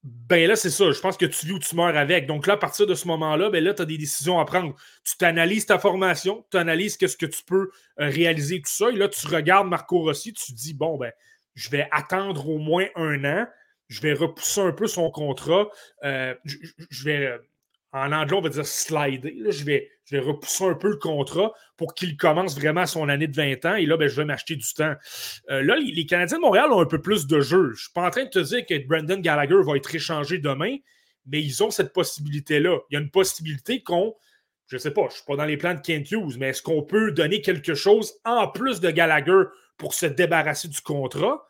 ben 0.03 0.47
là, 0.47 0.55
c'est 0.55 0.69
ça. 0.69 0.91
Je 0.91 0.99
pense 0.99 1.17
que 1.17 1.25
tu 1.25 1.45
vis 1.45 1.53
ou 1.53 1.59
tu 1.59 1.75
meurs 1.75 1.95
avec. 1.95 2.25
Donc 2.25 2.47
là, 2.47 2.53
à 2.53 2.57
partir 2.57 2.87
de 2.87 2.95
ce 2.95 3.07
moment-là, 3.07 3.49
ben 3.49 3.63
là, 3.63 3.73
tu 3.73 3.81
as 3.81 3.85
des 3.85 3.97
décisions 3.97 4.39
à 4.39 4.45
prendre. 4.45 4.75
Tu 5.03 5.17
t'analyses 5.17 5.65
ta 5.65 5.77
formation, 5.77 6.45
tu 6.51 6.57
analyses 6.57 6.97
qu'est-ce 6.97 7.17
que 7.17 7.25
tu 7.25 7.43
peux 7.43 7.71
euh, 7.99 8.09
réaliser, 8.09 8.61
tout 8.61 8.71
ça. 8.71 8.89
Et 8.89 8.95
là, 8.95 9.09
tu 9.09 9.27
regardes 9.27 9.67
Marco 9.67 9.99
Rossi, 9.99 10.33
tu 10.33 10.53
dis, 10.53 10.73
bon, 10.73 10.97
ben, 10.97 11.11
je 11.55 11.70
vais 11.70 11.88
attendre 11.91 12.48
au 12.50 12.58
moins 12.58 12.88
un 12.96 13.24
an, 13.25 13.48
je 13.88 14.01
vais 14.01 14.13
repousser 14.13 14.62
un 14.62 14.72
peu 14.72 14.88
son 14.88 15.12
contrat, 15.12 15.70
euh, 16.03 16.34
je, 16.46 17.03
vais, 17.03 17.38
en 17.93 18.12
anglais, 18.13 18.38
on 18.38 18.41
va 18.41 18.50
dire 18.50 18.65
slider. 18.65 19.36
je, 19.50 19.63
vais, 19.65 19.89
je 20.05 20.15
vais 20.15 20.22
repousser 20.22 20.63
un 20.63 20.75
peu 20.75 20.89
le 20.89 20.96
contrat 20.96 21.51
pour 21.75 21.93
qu'il 21.93 22.15
commence 22.15 22.58
vraiment 22.58 22.86
son 22.86 23.10
année 23.10 23.27
de 23.27 23.36
20 23.36 23.65
ans. 23.65 23.75
Et 23.75 23.86
là, 23.86 23.98
ben, 23.98 24.08
je 24.08 24.15
vais 24.15 24.25
m'acheter 24.25 24.55
du 24.55 24.74
temps. 24.74 24.93
Euh, 25.50 25.62
là, 25.62 25.75
les, 25.75 26.05
Canadiens 26.05 26.38
de 26.38 26.41
Montréal 26.41 26.72
ont 26.72 26.79
un 26.79 26.86
peu 26.86 27.01
plus 27.01 27.27
de 27.27 27.41
jeu. 27.41 27.67
Je 27.67 27.72
ne 27.72 27.75
suis 27.75 27.91
pas 27.93 28.08
en 28.08 28.10
train 28.10 28.24
de 28.24 28.29
te 28.29 28.39
dire 28.39 28.65
que 28.65 28.88
Brandon 28.88 29.20
Gallagher 29.20 29.62
va 29.65 29.75
être 29.75 29.93
échangé 29.93 30.38
demain, 30.38 30.77
mais 31.25 31.41
ils 31.41 31.63
ont 31.63 31.70
cette 31.70 31.91
possibilité-là. 31.91 32.79
Il 32.89 32.93
y 32.93 32.98
a 32.98 33.01
une 33.01 33.12
possibilité 33.12 33.84
qu'on, 33.84 34.15
je 34.71 34.77
ne 34.77 34.79
sais 34.79 34.91
pas, 34.91 35.01
je 35.01 35.07
ne 35.07 35.11
suis 35.15 35.23
pas 35.27 35.35
dans 35.35 35.43
les 35.43 35.57
plans 35.57 35.73
de 35.73 35.81
Kent 35.81 36.11
Hughes, 36.11 36.37
mais 36.39 36.47
est-ce 36.49 36.61
qu'on 36.61 36.81
peut 36.81 37.11
donner 37.11 37.41
quelque 37.41 37.75
chose 37.75 38.13
en 38.23 38.47
plus 38.47 38.79
de 38.79 38.89
Gallagher 38.89 39.43
pour 39.75 39.93
se 39.93 40.05
débarrasser 40.05 40.69
du 40.69 40.79
contrat? 40.79 41.45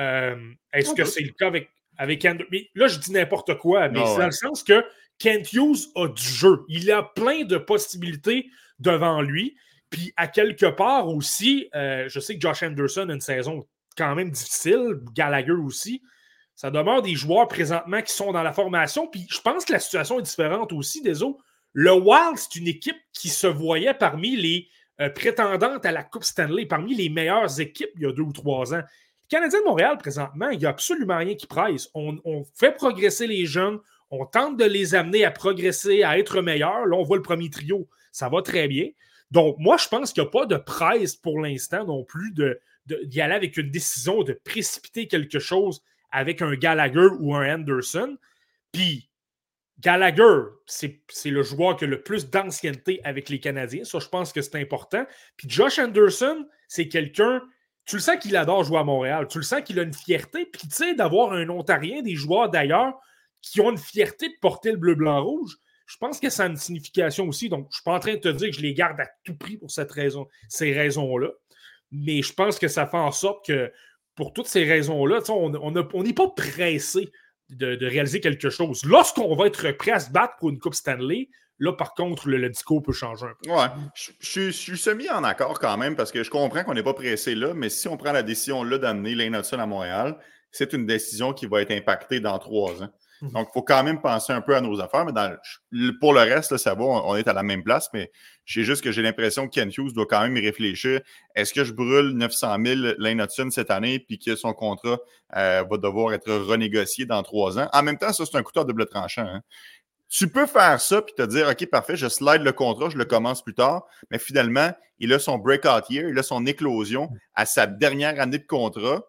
Euh, 0.00 0.36
est-ce 0.72 0.94
que 0.94 1.04
c'est 1.04 1.20
le 1.20 1.32
cas 1.32 1.48
avec, 1.48 1.68
avec 1.98 2.24
Andrew? 2.24 2.46
là, 2.74 2.88
je 2.88 2.98
dis 2.98 3.12
n'importe 3.12 3.58
quoi, 3.58 3.90
mais 3.90 4.00
c'est 4.06 4.16
dans 4.16 4.24
le 4.24 4.32
sens 4.32 4.62
que 4.62 4.82
Kent 5.18 5.52
Hughes 5.52 5.90
a 5.96 6.08
du 6.08 6.22
jeu. 6.22 6.64
Il 6.68 6.90
a 6.90 7.02
plein 7.02 7.44
de 7.44 7.58
possibilités 7.58 8.48
devant 8.78 9.20
lui. 9.20 9.54
Puis 9.90 10.14
à 10.16 10.26
quelque 10.26 10.64
part 10.64 11.08
aussi, 11.08 11.68
euh, 11.74 12.08
je 12.08 12.20
sais 12.20 12.36
que 12.36 12.40
Josh 12.40 12.62
Anderson 12.62 13.06
a 13.10 13.12
une 13.12 13.20
saison 13.20 13.66
quand 13.98 14.14
même 14.14 14.30
difficile, 14.30 14.98
Gallagher 15.12 15.52
aussi. 15.52 16.00
Ça 16.54 16.70
demeure 16.70 17.02
des 17.02 17.16
joueurs 17.16 17.48
présentement 17.48 18.00
qui 18.00 18.14
sont 18.14 18.32
dans 18.32 18.42
la 18.42 18.54
formation. 18.54 19.08
Puis 19.08 19.26
je 19.28 19.42
pense 19.42 19.66
que 19.66 19.74
la 19.74 19.78
situation 19.78 20.20
est 20.20 20.22
différente 20.22 20.72
aussi 20.72 21.02
des 21.02 21.22
autres. 21.22 21.44
Le 21.72 21.92
Wild, 21.92 22.36
c'est 22.36 22.56
une 22.56 22.68
équipe 22.68 22.96
qui 23.12 23.28
se 23.28 23.46
voyait 23.46 23.94
parmi 23.94 24.36
les 24.36 24.68
euh, 25.00 25.08
prétendantes 25.08 25.86
à 25.86 25.92
la 25.92 26.04
Coupe 26.04 26.24
Stanley, 26.24 26.66
parmi 26.66 26.94
les 26.94 27.08
meilleures 27.08 27.60
équipes 27.60 27.90
il 27.96 28.02
y 28.02 28.06
a 28.06 28.12
deux 28.12 28.22
ou 28.22 28.32
trois 28.32 28.74
ans. 28.74 28.82
Le 28.82 29.28
Canadien 29.28 29.60
de 29.60 29.64
Montréal, 29.64 29.96
présentement, 29.96 30.50
il 30.50 30.58
n'y 30.58 30.66
a 30.66 30.68
absolument 30.68 31.16
rien 31.16 31.34
qui 31.34 31.46
presse. 31.46 31.88
On, 31.94 32.44
fait 32.54 32.72
progresser 32.72 33.26
les 33.26 33.46
jeunes, 33.46 33.78
on 34.10 34.26
tente 34.26 34.58
de 34.58 34.64
les 34.64 34.94
amener 34.94 35.24
à 35.24 35.30
progresser, 35.30 36.02
à 36.02 36.18
être 36.18 36.42
meilleurs. 36.42 36.84
Là, 36.84 36.96
on 36.96 37.02
voit 37.02 37.16
le 37.16 37.22
premier 37.22 37.48
trio, 37.48 37.88
ça 38.12 38.28
va 38.28 38.42
très 38.42 38.68
bien. 38.68 38.88
Donc, 39.30 39.56
moi, 39.58 39.78
je 39.78 39.88
pense 39.88 40.12
qu'il 40.12 40.22
n'y 40.22 40.28
a 40.28 40.30
pas 40.30 40.44
de 40.44 40.56
presse 40.56 41.16
pour 41.16 41.40
l'instant 41.40 41.86
non 41.86 42.04
plus 42.04 42.32
d'y 42.32 42.52
de, 42.86 43.20
aller 43.22 43.34
avec 43.34 43.56
une 43.56 43.70
décision 43.70 44.22
de 44.22 44.38
précipiter 44.44 45.08
quelque 45.08 45.38
chose 45.38 45.82
avec 46.10 46.42
un 46.42 46.54
Gallagher 46.54 47.08
ou 47.18 47.34
un 47.34 47.54
Anderson. 47.54 48.18
Puis, 48.72 49.08
Gallagher, 49.80 50.42
c'est 50.66 51.00
le 51.24 51.42
joueur 51.42 51.76
qui 51.76 51.84
a 51.84 51.86
le 51.88 52.02
plus 52.02 52.30
d'ancienneté 52.30 53.00
avec 53.04 53.28
les 53.28 53.40
Canadiens. 53.40 53.84
Ça, 53.84 53.98
je 53.98 54.08
pense 54.08 54.32
que 54.32 54.40
c'est 54.40 54.60
important. 54.60 55.04
Puis 55.36 55.48
Josh 55.50 55.78
Anderson, 55.78 56.46
c'est 56.68 56.88
quelqu'un, 56.88 57.42
tu 57.84 57.96
le 57.96 58.02
sens 58.02 58.16
qu'il 58.18 58.36
adore 58.36 58.62
jouer 58.62 58.78
à 58.78 58.84
Montréal. 58.84 59.26
Tu 59.28 59.38
le 59.38 59.44
sens 59.44 59.62
qu'il 59.62 59.80
a 59.80 59.82
une 59.82 59.94
fierté. 59.94 60.46
Puis, 60.46 60.68
tu 60.68 60.74
sais, 60.76 60.94
d'avoir 60.94 61.32
un 61.32 61.48
Ontarien, 61.48 62.02
des 62.02 62.14
joueurs 62.14 62.48
d'ailleurs, 62.48 62.94
qui 63.40 63.60
ont 63.60 63.70
une 63.70 63.78
fierté 63.78 64.28
de 64.28 64.34
porter 64.40 64.70
le 64.70 64.78
bleu-blanc-rouge, 64.78 65.56
je 65.86 65.96
pense 65.96 66.20
que 66.20 66.30
ça 66.30 66.44
a 66.44 66.46
une 66.46 66.56
signification 66.56 67.26
aussi. 67.26 67.48
Donc, 67.48 67.64
je 67.64 67.68
ne 67.68 67.72
suis 67.72 67.82
pas 67.82 67.94
en 67.94 67.98
train 67.98 68.14
de 68.14 68.20
te 68.20 68.28
dire 68.28 68.50
que 68.50 68.56
je 68.56 68.62
les 68.62 68.74
garde 68.74 69.00
à 69.00 69.08
tout 69.24 69.36
prix 69.36 69.56
pour 69.56 69.72
cette 69.72 69.90
raison, 69.90 70.28
ces 70.48 70.72
raisons-là. 70.72 71.30
Mais 71.90 72.22
je 72.22 72.32
pense 72.32 72.58
que 72.58 72.68
ça 72.68 72.86
fait 72.86 72.96
en 72.96 73.10
sorte 73.10 73.44
que 73.46 73.72
pour 74.14 74.32
toutes 74.32 74.46
ces 74.46 74.64
raisons-là, 74.64 75.20
on 75.28 76.02
n'est 76.02 76.12
pas 76.12 76.28
pressé 76.28 77.10
de, 77.50 77.86
réaliser 77.86 78.20
quelque 78.20 78.50
chose. 78.50 78.84
Lorsqu'on 78.84 79.34
va 79.36 79.46
être 79.46 79.72
prêt 79.72 79.92
à 79.92 80.00
se 80.00 80.10
battre 80.10 80.34
pour 80.38 80.50
une 80.50 80.58
Coupe 80.58 80.74
Stanley, 80.74 81.28
là, 81.58 81.72
par 81.72 81.94
contre, 81.94 82.28
le, 82.28 82.48
discours 82.48 82.82
peut 82.82 82.92
changer 82.92 83.26
un 83.26 83.34
peu. 83.42 83.50
Ouais, 83.50 83.66
je, 84.20 84.50
suis 84.50 84.78
semi 84.78 85.08
en 85.10 85.24
accord 85.24 85.58
quand 85.58 85.76
même 85.76 85.96
parce 85.96 86.12
que 86.12 86.22
je 86.22 86.30
comprends 86.30 86.64
qu'on 86.64 86.74
n'est 86.74 86.82
pas 86.82 86.94
pressé 86.94 87.34
là, 87.34 87.54
mais 87.54 87.68
si 87.68 87.88
on 87.88 87.96
prend 87.96 88.12
la 88.12 88.22
décision 88.22 88.64
là 88.64 88.78
d'amener 88.78 89.14
Lane 89.14 89.34
Hudson 89.34 89.58
à 89.58 89.66
Montréal, 89.66 90.18
c'est 90.50 90.72
une 90.72 90.86
décision 90.86 91.32
qui 91.32 91.46
va 91.46 91.62
être 91.62 91.72
impactée 91.72 92.20
dans 92.20 92.38
trois 92.38 92.82
ans. 92.82 92.90
Mhm. 93.22 93.30
Donc, 93.30 93.48
il 93.50 93.52
faut 93.54 93.62
quand 93.62 93.82
même 93.84 94.00
penser 94.00 94.32
un 94.32 94.40
peu 94.40 94.54
à 94.56 94.60
nos 94.60 94.80
affaires. 94.80 95.06
Mais 95.06 95.12
pour 96.00 96.12
le 96.12 96.20
reste, 96.20 96.56
ça 96.56 96.74
va, 96.74 96.84
on, 96.84 97.16
est 97.16 97.28
à 97.28 97.32
la 97.32 97.44
même 97.44 97.62
place. 97.62 97.88
Mais 97.94 98.10
j'ai 98.44 98.64
juste 98.64 98.82
que 98.82 98.90
j'ai 98.90 99.00
l'impression 99.00 99.46
que 99.46 99.54
Ken 99.54 99.70
Hughes 99.70 99.92
doit 99.94 100.06
quand 100.06 100.20
même 100.20 100.34
réfléchir. 100.34 101.00
Est-ce 101.36 101.54
que 101.54 101.62
je 101.62 101.72
brûle 101.72 102.10
900 102.10 102.56
000 102.64 102.80
Lane 102.98 103.20
Hudson 103.20 103.48
cette 103.50 103.70
année 103.70 104.00
puis 104.00 104.18
que 104.18 104.34
son 104.34 104.52
contrat 104.52 104.98
euh, 105.36 105.64
va 105.70 105.76
devoir 105.76 106.12
être 106.12 106.32
renégocié 106.32 107.06
dans 107.06 107.22
trois 107.22 107.58
ans? 107.60 107.68
En 107.72 107.82
même 107.82 107.96
temps, 107.96 108.12
ça, 108.12 108.24
c'est 108.26 108.36
un 108.36 108.42
couteau 108.42 108.60
à 108.60 108.64
double 108.64 108.86
tranchant. 108.86 109.26
Hein. 109.26 109.40
Tu 110.08 110.28
peux 110.28 110.46
faire 110.46 110.78
ça 110.80 111.00
puis 111.00 111.14
te 111.14 111.22
dire, 111.22 111.48
OK, 111.48 111.64
parfait, 111.70 111.96
je 111.96 112.08
slide 112.08 112.42
le 112.42 112.52
contrat, 112.52 112.90
je 112.90 112.98
le 112.98 113.04
commence 113.04 113.42
plus 113.42 113.54
tard. 113.54 113.86
Mais 114.10 114.18
finalement, 114.18 114.70
il 114.98 115.12
a 115.12 115.18
son 115.18 115.38
breakout 115.38 115.88
year, 115.88 116.08
il 116.08 116.18
a 116.18 116.22
son 116.22 116.44
éclosion 116.44 117.08
à 117.34 117.46
sa 117.46 117.66
dernière 117.66 118.20
année 118.20 118.38
de 118.38 118.46
contrat 118.46 119.00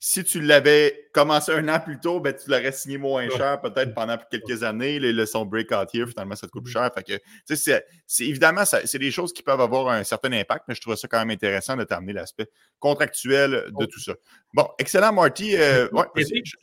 si 0.00 0.22
tu 0.22 0.40
l'avais 0.40 1.08
commencé 1.12 1.50
un 1.52 1.68
an 1.68 1.80
plus 1.80 1.98
tôt, 1.98 2.20
ben, 2.20 2.32
tu 2.32 2.48
l'aurais 2.48 2.70
signé 2.70 2.98
moins 2.98 3.28
cher, 3.30 3.60
peut-être 3.60 3.94
pendant 3.94 4.16
quelques 4.30 4.62
années. 4.62 5.00
Les 5.00 5.12
leçons 5.12 5.44
breakout 5.44 5.92
here, 5.92 6.06
finalement, 6.06 6.36
ça 6.36 6.46
te 6.46 6.52
coûte 6.52 6.64
plus 6.64 6.72
cher. 6.72 6.88
Fait 6.94 7.02
que, 7.02 7.54
c'est, 7.56 7.84
évidemment, 8.20 8.64
c'est 8.64 8.98
des 8.98 9.10
choses 9.10 9.32
qui 9.32 9.42
peuvent 9.42 9.60
avoir 9.60 9.88
un 9.88 10.04
certain 10.04 10.32
impact, 10.32 10.66
mais 10.68 10.76
je 10.76 10.80
trouve 10.80 10.94
ça 10.94 11.08
quand 11.08 11.18
même 11.18 11.30
intéressant 11.30 11.76
de 11.76 11.82
t'amener 11.82 12.12
l'aspect 12.12 12.48
contractuel 12.78 13.72
de 13.76 13.86
tout 13.86 13.98
ça. 13.98 14.12
Bon, 14.54 14.68
excellent, 14.78 15.12
Marty. 15.12 15.56
Euh, 15.56 15.88
ouais, 15.90 16.04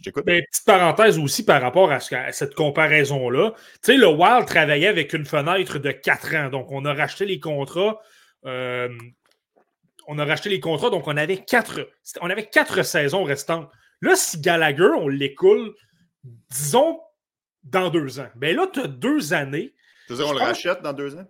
j'écoute. 0.01 0.23
petite 0.23 0.65
parenthèse 0.65 1.19
aussi 1.19 1.43
par 1.43 1.61
rapport 1.61 1.91
à, 1.91 1.99
cette 1.99 2.55
comparaison-là. 2.55 3.51
Tu 3.83 3.91
sais, 3.93 3.97
le 3.97 4.07
Wild 4.07 4.45
travaillait 4.45 4.87
avec 4.87 5.11
une 5.11 5.25
fenêtre 5.25 5.77
de 5.77 5.91
4 5.91 6.35
ans. 6.35 6.49
Donc, 6.49 6.71
on 6.71 6.85
a 6.85 6.93
racheté 6.93 7.25
les 7.25 7.41
contrats. 7.41 7.99
Euh, 8.45 8.87
on 10.07 10.19
a 10.19 10.25
racheté 10.25 10.49
les 10.49 10.59
contrats, 10.59 10.89
donc 10.89 11.07
on 11.07 11.17
avait 11.17 11.43
quatre, 11.43 11.87
on 12.21 12.29
avait 12.29 12.47
quatre 12.47 12.83
saisons 12.83 13.23
restantes. 13.23 13.69
Là, 14.01 14.15
si 14.15 14.39
Gallagher, 14.39 14.91
on 14.97 15.07
l'écoule, 15.07 15.73
disons, 16.51 16.99
dans 17.63 17.89
deux 17.89 18.19
ans, 18.19 18.29
bien 18.35 18.53
là, 18.53 18.67
tu 18.71 18.81
as 18.81 18.87
deux 18.87 19.33
années. 19.33 19.73
Tu 20.07 20.13
veux 20.13 20.19
dire, 20.19 20.27
on 20.27 20.33
le 20.33 20.39
rachète 20.39 20.81
dans 20.81 20.93
deux 20.93 21.15
ans? 21.15 21.27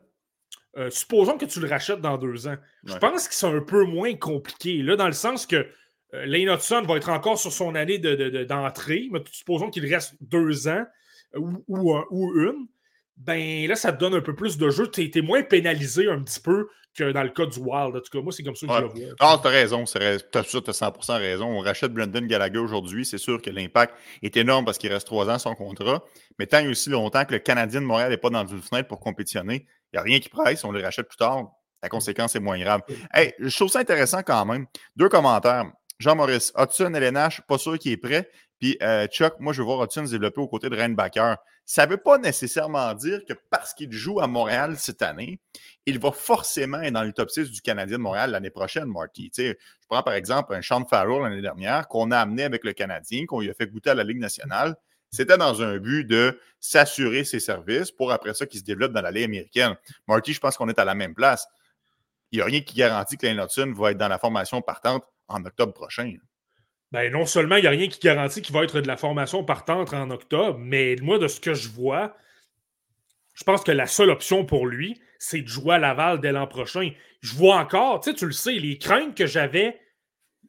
Euh, 0.77 0.89
supposons 0.89 1.37
que 1.37 1.45
tu 1.45 1.61
le 1.61 1.69
rachètes 1.69 2.01
dans 2.01 2.17
deux 2.17 2.47
ans. 2.47 2.57
Je 2.83 2.97
pense 2.97 3.27
que 3.29 3.33
c'est 3.33 3.47
un 3.47 3.61
peu 3.61 3.85
moins 3.85 4.13
compliqué, 4.15 4.81
là, 4.81 4.95
dans 4.95 5.07
le 5.07 5.13
sens 5.13 5.45
que 5.45 5.55
euh, 6.13 6.25
Lane 6.25 6.53
Hudson 6.53 6.81
va 6.81 6.97
être 6.97 7.09
encore 7.09 7.39
sur 7.39 7.51
son 7.51 7.75
année 7.75 7.97
d'entrée, 7.97 9.07
mais 9.11 9.23
supposons 9.31 9.69
qu'il 9.69 9.85
reste 9.85 10.15
deux 10.19 10.67
ans 10.67 10.85
euh, 11.35 11.39
ou, 11.67 11.95
ou 12.11 12.39
une 12.39 12.67
ben 13.17 13.67
là, 13.67 13.75
ça 13.75 13.91
te 13.91 13.99
donne 13.99 14.15
un 14.15 14.21
peu 14.21 14.35
plus 14.35 14.57
de 14.57 14.69
jeu. 14.69 14.89
Tu 14.89 15.11
es, 15.13 15.21
moins 15.21 15.43
pénalisé 15.43 16.09
un 16.09 16.21
petit 16.21 16.39
peu 16.39 16.67
que 16.93 17.11
dans 17.11 17.23
le 17.23 17.29
cas 17.29 17.45
du 17.45 17.59
Wild. 17.59 17.95
En 17.95 17.99
tout 17.99 18.11
cas, 18.11 18.21
moi, 18.21 18.31
c'est 18.31 18.43
comme 18.43 18.55
ça 18.55 18.67
que 18.67 18.73
je 18.73 18.79
le 18.79 18.87
vois. 18.87 19.15
Ah, 19.19 19.39
tu 19.41 19.47
as 19.47 19.51
raison. 19.51 19.83
Tu 19.85 19.97
as, 19.97 20.17
100% 20.17 21.17
raison. 21.17 21.45
On 21.45 21.59
rachète 21.59 21.93
Brendan 21.93 22.25
Gallagher 22.27 22.59
aujourd'hui. 22.59 23.05
C'est 23.05 23.17
sûr 23.17 23.41
que 23.41 23.49
l'impact 23.49 23.95
est 24.21 24.35
énorme 24.37 24.65
parce 24.65 24.77
qu'il 24.77 24.91
reste 24.91 25.07
trois 25.07 25.29
ans 25.29 25.39
son 25.39 25.55
contrat. 25.55 26.03
Mais 26.39 26.47
tant 26.47 26.59
et 26.59 26.67
aussi 26.67 26.89
longtemps 26.89 27.25
que 27.25 27.33
le 27.33 27.39
Canadien 27.39 27.81
de 27.81 27.85
Montréal 27.85 28.09
n'est 28.09 28.17
pas 28.17 28.29
dans 28.29 28.45
une 28.45 28.61
fenêtre 28.61 28.87
pour 28.87 28.99
compétitionner, 28.99 29.65
il 29.93 29.95
n'y 29.95 29.99
a 29.99 30.01
rien 30.01 30.19
qui 30.19 30.29
presse. 30.29 30.63
On 30.63 30.71
le 30.71 30.81
rachète 30.81 31.07
plus 31.07 31.17
tard. 31.17 31.51
La 31.83 31.89
conséquence 31.89 32.35
est 32.35 32.39
moins 32.39 32.59
grave. 32.59 32.81
Hey, 33.13 33.33
je 33.39 33.55
trouve 33.55 33.69
ça 33.69 33.79
intéressant 33.79 34.23
quand 34.23 34.45
même. 34.45 34.65
Deux 34.95 35.09
commentaires. 35.09 35.65
Jean-Maurice, 35.99 36.51
Hudson, 36.57 36.93
LNH, 36.93 37.41
pas 37.47 37.57
sûr 37.57 37.77
qu'il 37.79 37.91
est 37.91 37.97
prêt. 37.97 38.29
Puis 38.59 38.77
euh, 38.81 39.07
Chuck, 39.07 39.35
moi, 39.39 39.53
je 39.53 39.61
veux 39.61 39.65
voir 39.65 39.83
Hudson 39.83 40.05
se 40.05 40.11
développer 40.11 40.41
aux 40.41 40.47
côtés 40.47 40.69
de 40.69 40.75
Reinbacker. 40.75 41.37
Ça 41.65 41.85
ne 41.85 41.91
veut 41.91 41.97
pas 41.97 42.19
nécessairement 42.19 42.93
dire 42.93 43.25
que 43.25 43.33
parce 43.49 43.73
qu'il 43.73 43.91
joue 43.91 44.19
à 44.19 44.27
Montréal 44.27 44.75
cette 44.77 45.01
année, 45.01 45.39
il 45.87 45.97
va 45.97 46.11
forcément 46.11 46.79
être 46.81 46.93
dans 46.93 47.03
le 47.03 47.11
top 47.11 47.31
6 47.31 47.49
du 47.49 47.61
Canadien 47.61 47.97
de 47.97 48.03
Montréal 48.03 48.31
l'année 48.31 48.51
prochaine, 48.51 48.85
Marty. 48.85 49.31
je 49.35 49.53
prends 49.89 50.03
par 50.03 50.13
exemple 50.13 50.53
un 50.53 50.61
Sean 50.61 50.85
Farrell 50.85 51.23
l'année 51.23 51.41
dernière 51.41 51.87
qu'on 51.87 52.11
a 52.11 52.19
amené 52.19 52.43
avec 52.43 52.63
le 52.63 52.73
Canadien, 52.73 53.25
qu'on 53.25 53.39
lui 53.39 53.49
a 53.49 53.53
fait 53.55 53.65
goûter 53.65 53.89
à 53.89 53.95
la 53.95 54.03
Ligue 54.03 54.19
nationale. 54.19 54.75
C'était 55.09 55.37
dans 55.37 55.63
un 55.63 55.77
but 55.77 56.03
de 56.03 56.39
s'assurer 56.59 57.23
ses 57.23 57.39
services 57.39 57.91
pour 57.91 58.11
après 58.11 58.35
ça 58.35 58.45
qu'il 58.45 58.59
se 58.59 58.65
développe 58.65 58.91
dans 58.91 59.01
la 59.01 59.11
Ligue 59.11 59.25
américaine. 59.25 59.75
Marty, 60.07 60.33
je 60.33 60.39
pense 60.39 60.57
qu'on 60.57 60.69
est 60.69 60.77
à 60.77 60.85
la 60.85 60.93
même 60.93 61.15
place. 61.15 61.47
Il 62.31 62.37
n'y 62.37 62.41
a 62.41 62.45
rien 62.45 62.61
qui 62.61 62.75
garantit 62.75 63.17
que 63.17 63.25
Lane 63.25 63.73
va 63.73 63.91
être 63.91 63.97
dans 63.97 64.07
la 64.07 64.19
formation 64.19 64.61
partante 64.61 65.03
en 65.27 65.43
octobre 65.45 65.73
prochain. 65.73 66.13
Ben, 66.95 67.11
non 67.11 67.25
seulement 67.25 67.57
il 67.57 67.61
n'y 67.63 67.67
a 67.67 67.71
rien 67.71 67.89
qui 67.89 67.99
garantit 67.99 68.41
qu'il 68.41 68.55
va 68.55 68.63
être 68.63 68.79
de 68.79 68.87
la 68.87 68.95
formation 68.95 69.43
partante 69.43 69.93
en 69.93 70.09
octobre, 70.11 70.57
mais 70.57 70.95
moi, 71.01 71.19
de 71.19 71.27
ce 71.27 71.41
que 71.41 71.53
je 71.53 71.67
vois, 71.67 72.15
je 73.33 73.43
pense 73.43 73.65
que 73.65 73.71
la 73.73 73.85
seule 73.85 74.09
option 74.09 74.45
pour 74.45 74.65
lui, 74.65 75.01
c'est 75.19 75.41
de 75.41 75.47
jouer 75.49 75.75
à 75.75 75.77
Laval 75.77 76.21
dès 76.21 76.31
l'an 76.31 76.47
prochain. 76.47 76.91
Je 77.19 77.33
vois 77.33 77.57
encore, 77.57 77.99
tu 77.99 78.11
sais, 78.11 78.15
tu 78.15 78.25
le 78.25 78.31
sais, 78.31 78.53
les 78.53 78.77
craintes 78.77 79.13
que 79.13 79.25
j'avais 79.25 79.77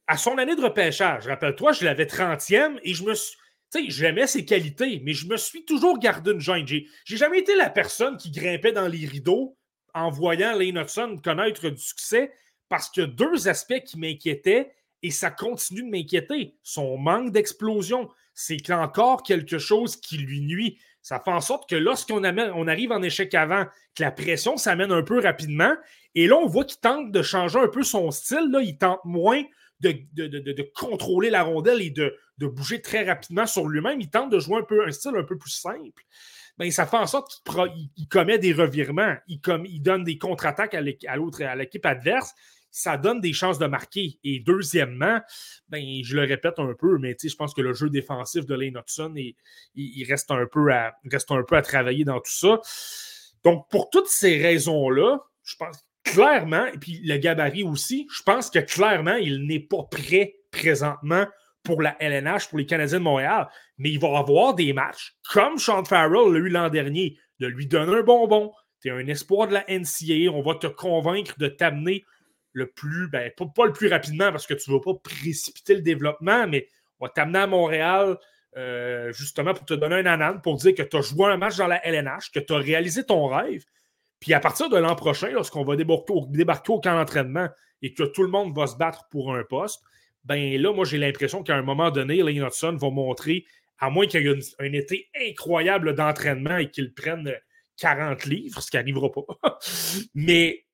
à 0.07 0.17
son 0.17 0.39
année 0.39 0.55
de 0.55 0.63
repêchage. 0.63 1.27
Rappelle-toi, 1.27 1.73
je 1.73 1.85
l'avais 1.85 2.05
30e 2.05 2.79
et 2.85 2.95
je 2.95 3.03
me 3.03 3.15
sais, 3.15 3.33
j'aimais 3.89 4.29
ses 4.29 4.45
qualités, 4.45 5.03
mais 5.05 5.15
je 5.15 5.27
me 5.27 5.37
suis 5.37 5.65
toujours 5.65 5.99
gardé 5.99 6.31
une 6.31 6.39
gêne. 6.39 6.65
J'ai, 6.65 6.87
jamais 7.07 7.41
été 7.41 7.57
la 7.57 7.71
personne 7.71 8.17
qui 8.19 8.31
grimpait 8.31 8.71
dans 8.71 8.87
les 8.87 9.05
rideaux 9.05 9.59
en 9.95 10.11
voyant 10.11 10.57
Lane 10.57 10.79
Hudson 10.79 11.17
connaître 11.25 11.69
du 11.71 11.83
succès 11.83 12.31
parce 12.69 12.97
a 12.99 13.07
deux 13.07 13.49
aspects 13.49 13.83
qui 13.85 13.99
m'inquiétaient 13.99 14.77
et 15.03 15.11
ça 15.11 15.31
continue 15.31 15.83
de 15.83 15.91
m'inquiéter. 15.91 16.57
Son 16.63 16.97
manque 16.99 17.33
d'explosion, 17.33 18.09
c'est 18.35 18.71
encore 18.71 19.23
quelque 19.23 19.59
chose 19.59 19.97
qui 19.97 20.19
lui 20.19 20.41
nuit. 20.41 20.79
Ça 21.03 21.21
fait 21.21 21.31
en 21.31 21.41
sorte 21.41 21.69
que 21.69 21.77
lorsqu'on 21.77 22.25
on 22.25 22.69
arrive 22.69 22.93
en 22.93 23.03
échec 23.03 23.35
avant, 23.35 23.65
que 23.95 24.03
la 24.03 24.11
pression 24.11 24.57
s'amène 24.57 24.93
un 24.93 25.03
peu 25.03 25.21
rapidement, 25.21 25.73
et 26.17 26.27
là, 26.27 26.37
on 26.37 26.47
voit 26.47 26.65
qu'il 26.65 26.81
tente 26.81 27.13
de 27.13 27.23
changer 27.23 27.59
un 27.59 27.69
peu 27.69 27.83
son 27.83 28.11
style. 28.11 28.51
Il 28.63 28.79
tente 28.79 29.05
moins 29.05 29.43
de, 29.81 29.95
de, 30.15 30.73
contrôler 30.75 31.29
la 31.29 31.43
rondelle 31.43 31.83
et 31.83 31.91
de, 31.91 32.17
bouger 32.41 32.81
très 32.81 33.05
rapidement 33.05 33.47
sur 33.47 33.69
lui-même. 33.69 34.01
Il 34.01 34.11
tente 34.11 34.31
de 34.31 34.39
jouer 34.39 34.59
un 34.59 34.63
peu 34.63 34.87
un 34.87 34.91
style 34.91 35.13
un 35.17 35.25
peu 35.25 35.37
plus 35.37 35.51
simple. 35.51 36.03
ben, 36.59 36.71
ça 36.71 36.87
fait 36.87 36.97
en 36.97 37.07
sorte 37.07 37.43
qu'il 37.45 38.09
commet 38.09 38.39
des 38.39 38.55
revirements, 38.55 39.15
il, 39.29 39.41
il 39.67 39.81
donne 39.81 40.05
des 40.05 40.17
contre-attaques 40.17 40.75
à 40.75 40.81
l'équipe 40.81 41.85
adverse, 41.85 42.35
ça 42.71 42.97
donne 42.97 43.21
des 43.21 43.33
chances 43.33 43.59
de 43.59 43.67
marquer. 43.67 44.19
Et 44.25 44.41
deuxièmement, 44.41 45.21
ben, 45.69 45.83
je 46.03 46.17
le 46.17 46.25
répète 46.25 46.59
un 46.59 46.75
peu, 46.79 46.99
mais 46.99 47.17
je 47.23 47.35
pense 47.35 47.55
que 47.55 47.63
le 47.63 47.73
jeu 47.73 47.89
défensif 47.89 48.47
de 48.47 48.55
Lane 48.55 48.77
Hudson, 48.77 49.15
il, 49.75 50.05
reste, 50.09 50.31
un 50.31 50.47
peu 50.47 50.73
à, 50.73 50.95
reste 51.11 51.31
un 51.31 51.43
peu 51.43 51.57
à 51.57 51.63
travailler 51.63 52.05
dans 52.05 52.21
tout 52.21 52.33
ça. 52.33 52.61
Donc, 53.45 53.69
pour 53.71 53.91
toutes 53.91 54.09
ces 54.09 54.43
raisons-là, 54.43 55.21
je 55.45 55.57
pense 55.57 55.77
clairement, 56.03 56.67
et 56.67 56.79
puis 56.79 57.01
le 57.05 57.17
gabarit 57.17 57.65
aussi, 57.65 58.07
je 58.13 58.23
pense 58.23 58.51
que 58.51 58.61
clairement, 58.61 59.17
il 59.17 59.47
n'est 59.47 59.61
pas 59.61 59.83
prêt 59.91 60.37
présentement 60.51 61.27
pour 61.63 61.83
la 61.83 61.97
LNH, 62.01 62.49
pour 62.49 62.59
les 62.59 62.67
Canadiens 62.67 62.99
de 62.99 63.05
Montréal, 63.05 63.49
mais 63.79 63.91
il 63.91 63.99
va 63.99 64.19
avoir 64.19 64.55
des 64.55 64.73
matchs, 64.73 65.17
comme 65.33 65.59
Sean 65.59 65.85
Farrell 65.85 66.33
l'a 66.33 66.39
eu 66.39 66.49
l'an 66.49 66.71
dernier, 66.71 67.19
de 67.41 67.47
lui 67.47 67.67
donner 67.67 67.99
un 67.99 68.03
bonbon. 68.03 68.53
Tu 68.81 68.89
es 68.89 68.93
un 68.93 69.07
espoir 69.09 69.49
de 69.49 69.55
la 69.55 69.65
NCAA, 69.69 70.31
on 70.33 70.43
va 70.43 70.55
te 70.55 70.69
convaincre 70.69 71.35
de 71.39 71.49
t'amener 71.49 72.05
le 72.57 72.67
plus, 72.67 73.07
ben, 73.09 73.31
pas, 73.55 73.67
le 73.67 73.73
plus 73.75 73.89
rapidement 73.89 74.33
parce 74.33 74.47
que 74.47 74.55
tu 74.55 74.71
ne 74.71 74.77
vas 74.77 74.81
pas 74.81 74.95
précipiter 74.95 75.75
le 75.75 75.83
développement, 75.83 76.47
mais 76.49 76.67
on 76.99 77.05
va 77.05 77.13
t'amener 77.13 77.41
à 77.41 77.47
Montréal 77.47 78.17
euh, 78.57 79.13
justement 79.13 79.53
pour 79.53 79.67
te 79.67 79.75
donner 79.75 79.97
un 79.97 80.07
anan, 80.07 80.41
pour 80.41 80.57
dire 80.57 80.75
que 80.75 80.83
tu 80.83 80.97
as 80.97 81.03
joué 81.03 81.27
un 81.27 81.37
match 81.37 81.59
dans 81.59 81.67
la 81.67 81.87
LNH, 81.87 82.33
que 82.33 82.41
tu 82.41 82.55
as 82.55 82.57
réalisé 82.57 83.05
ton 83.05 83.27
rêve. 83.27 83.65
Puis 84.21 84.33
à 84.33 84.41
partir 84.41 84.71
de 84.71 84.79
l'an 84.79 84.97
prochain, 84.97 85.29
lorsqu'on 85.29 85.65
va 85.65 85.77
débarquer 85.77 86.15
au, 86.15 86.27
débarquer 86.27 86.73
au 86.73 86.81
camp 86.81 86.95
d'entraînement 86.95 87.49
et 87.83 87.93
que 87.93 88.05
tout 88.05 88.23
le 88.23 88.31
monde 88.31 88.57
va 88.57 88.67
se 88.67 88.77
battre 88.77 89.07
pour 89.11 89.35
un 89.35 89.45
poste, 89.45 89.83
ben 90.25 90.59
là, 90.59 90.73
moi, 90.73 90.87
j'ai 90.87 90.97
l'impression 90.97 91.43
qu'à 91.43 91.57
un 91.57 91.63
moment 91.63 91.91
donné, 91.91 92.23
Lane 92.23 92.47
Hudson 92.47 92.77
va 92.81 92.89
montrer, 92.89 93.45
à 93.79 93.91
moins 93.91 94.07
qu'il 94.07 94.23
y 94.23 94.29
ait 94.29 94.39
un 94.61 94.73
été 94.73 95.11
incroyable 95.29 95.95
d'entraînement 95.95 96.57
et 96.57 96.71
qu'il 96.71 96.95
prenne 96.95 97.31
40 97.77 98.25
livres, 98.25 98.63
ce 98.63 98.71
qui 98.71 98.79
n'arrivera 98.79 99.13
pas. 99.13 99.59
Mais 100.15 100.66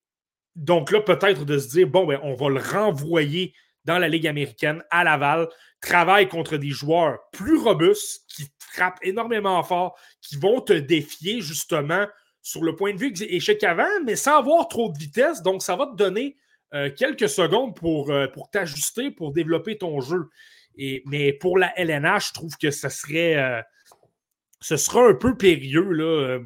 donc 0.56 0.90
là, 0.90 1.00
peut-être 1.00 1.44
de 1.44 1.58
se 1.58 1.68
dire, 1.68 1.86
bon, 1.86 2.06
ben, 2.06 2.20
on 2.22 2.34
va 2.34 2.48
le 2.48 2.60
renvoyer 2.60 3.54
dans 3.84 3.98
la 3.98 4.08
Ligue 4.08 4.26
américaine 4.26 4.82
à 4.90 5.04
Laval, 5.04 5.48
travaille 5.80 6.28
contre 6.28 6.56
des 6.56 6.70
joueurs 6.70 7.18
plus 7.32 7.58
robustes 7.58 8.24
qui 8.28 8.44
frappent 8.60 9.00
énormément 9.02 9.62
fort, 9.62 9.98
qui 10.20 10.36
vont 10.36 10.60
te 10.60 10.72
défier 10.72 11.40
justement 11.40 12.06
sur 12.42 12.62
le 12.62 12.76
point 12.76 12.92
de 12.92 12.98
vue 12.98 13.12
échec 13.20 13.62
avant, 13.64 13.88
mais 14.04 14.16
sans 14.16 14.38
avoir 14.38 14.68
trop 14.68 14.90
de 14.90 14.98
vitesse. 14.98 15.42
Donc, 15.42 15.62
ça 15.62 15.76
va 15.76 15.86
te 15.86 15.96
donner 15.96 16.36
euh, 16.74 16.90
quelques 16.90 17.28
secondes 17.28 17.74
pour, 17.76 18.10
euh, 18.10 18.26
pour 18.28 18.50
t'ajuster, 18.50 19.10
pour 19.10 19.32
développer 19.32 19.78
ton 19.78 20.00
jeu. 20.00 20.28
Mais 21.06 21.32
pour 21.34 21.58
la 21.58 21.78
LNH, 21.78 22.28
je 22.28 22.32
trouve 22.32 22.56
que 22.56 22.70
ce 22.70 22.88
serait. 22.88 23.36
Euh, 23.36 23.60
ce 24.62 24.76
sera 24.76 25.08
un 25.08 25.14
peu 25.14 25.36
périlleux. 25.36 25.90
Là. 25.92 26.38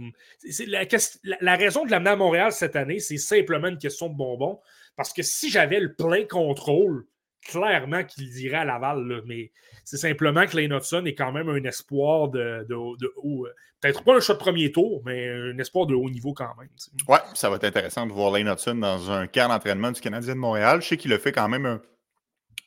La, 1.41 1.57
raison 1.57 1.85
de 1.85 1.91
l'amener 1.91 2.11
à 2.11 2.17
Montréal 2.17 2.51
cette 2.51 2.75
année, 2.75 2.99
c'est 2.99 3.19
simplement 3.19 3.69
une 3.69 3.79
question 3.79 4.09
de 4.09 4.17
bonbons. 4.17 4.59
Parce 4.97 5.13
que 5.13 5.23
si 5.23 5.51
j'avais 5.51 5.79
le 5.79 5.95
plein 5.95 6.25
contrôle, 6.25 7.07
clairement 7.43 8.03
qu'il 8.05 8.37
irait 8.41 8.57
à 8.57 8.65
Laval. 8.65 9.23
mais 9.27 9.53
c'est 9.85 9.99
simplement 9.99 10.47
que 10.47 10.57
Lane 10.57 10.73
Hudson 10.73 11.05
est 11.05 11.15
quand 11.15 11.31
même 11.31 11.49
un 11.49 11.63
espoir 11.65 12.29
de, 12.29 12.67
de, 12.69 12.75
haut. 13.17 13.47
Peut-être 13.81 14.03
pas 14.03 14.17
un 14.17 14.21
choix 14.21 14.35
de 14.35 14.41
premier 14.41 14.73
tour, 14.73 15.03
mais 15.05 15.29
un 15.29 15.59
espoir 15.59 15.87
de 15.87 15.95
haut 15.95 16.09
niveau 16.09 16.33
quand 16.33 16.57
même. 16.59 16.71
Oui, 17.09 17.19
ça 17.35 17.51
va 17.51 17.57
être 17.57 17.65
intéressant 17.65 18.07
de 18.07 18.13
voir 18.13 18.33
Lane 18.33 18.49
Hudson 18.49 18.77
dans 18.77 19.11
un 19.11 19.27
camp 19.27 19.49
d'entraînement 19.49 19.93
du 19.93 20.01
Canadien 20.01 20.35
de 20.35 20.41
Montréal. 20.41 20.81
Je 20.81 20.89
sais 20.89 20.97
qu'il 20.97 21.13
a 21.13 21.19
fait 21.19 21.33
quand 21.33 21.49
même 21.49 21.67
un, 21.67 21.83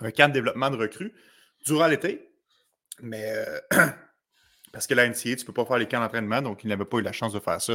un 0.01 0.12
camp 0.12 0.29
de 0.29 0.33
développement 0.33 0.69
de 0.69 0.77
recrues 0.77 1.13
durant 1.65 1.88
l'été. 1.88 2.29
Mais 3.01 3.23
euh, 3.25 3.59
parce 4.71 4.88
que 4.88 4.93
la 4.93 5.08
NCA, 5.08 5.36
tu 5.36 5.41
ne 5.41 5.45
peux 5.45 5.53
pas 5.53 5.65
faire 5.65 5.77
les 5.77 5.88
camps 5.88 5.99
d'entraînement, 5.99 6.41
donc 6.41 6.63
il 6.63 6.67
n'avait 6.67 6.86
pas 6.86 6.97
eu 6.97 7.01
la 7.01 7.12
chance 7.12 7.34
de 7.34 7.39
faire 7.39 7.62
ça 7.62 7.73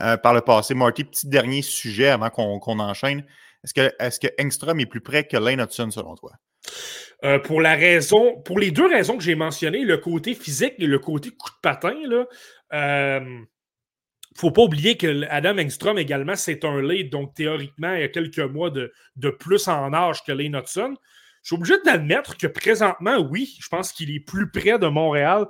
euh, 0.00 0.16
par 0.16 0.34
le 0.34 0.40
passé. 0.40 0.74
Marty, 0.74 1.04
petit 1.04 1.28
dernier 1.28 1.62
sujet 1.62 2.08
avant 2.08 2.30
qu'on 2.30 2.78
enchaîne. 2.78 3.24
Est-ce 3.64 3.74
que, 3.74 3.92
est 3.98 4.22
que 4.22 4.42
Engstrom 4.42 4.80
est 4.80 4.86
plus 4.86 5.00
près 5.00 5.24
que 5.24 5.36
Lane 5.36 5.60
Hudson 5.60 5.90
selon 5.90 6.14
toi? 6.14 6.32
Euh, 7.24 7.38
pour 7.38 7.60
la 7.60 7.74
raison, 7.74 8.40
pour 8.40 8.58
les 8.58 8.70
deux 8.70 8.86
raisons 8.86 9.16
que 9.16 9.22
j'ai 9.22 9.34
mentionnées, 9.34 9.84
le 9.84 9.98
côté 9.98 10.34
physique 10.34 10.74
et 10.78 10.86
le 10.86 10.98
côté 10.98 11.30
coup 11.30 11.50
de 11.50 11.60
patin, 11.62 11.94
il 12.02 12.08
ne 12.08 12.24
euh, 12.72 13.40
faut 14.36 14.50
pas 14.50 14.62
oublier 14.62 14.96
que 14.96 15.26
Adam 15.28 15.58
Engstrom 15.58 15.98
également, 15.98 16.36
c'est 16.36 16.64
un 16.64 16.80
lead, 16.80 17.10
donc 17.10 17.34
théoriquement, 17.34 17.92
il 17.94 18.00
y 18.00 18.04
a 18.04 18.08
quelques 18.08 18.38
mois 18.38 18.70
de, 18.70 18.92
de 19.16 19.30
plus 19.30 19.68
en 19.68 19.92
âge 19.92 20.22
que 20.24 20.32
Lane 20.32 20.56
Hudson. 20.56 20.94
Je 21.42 21.48
suis 21.48 21.56
obligé 21.56 21.74
d'admettre 21.84 22.36
que 22.36 22.46
présentement, 22.46 23.18
oui, 23.18 23.56
je 23.60 23.68
pense 23.68 23.92
qu'il 23.92 24.14
est 24.14 24.20
plus 24.20 24.50
près 24.50 24.78
de 24.78 24.86
Montréal 24.86 25.46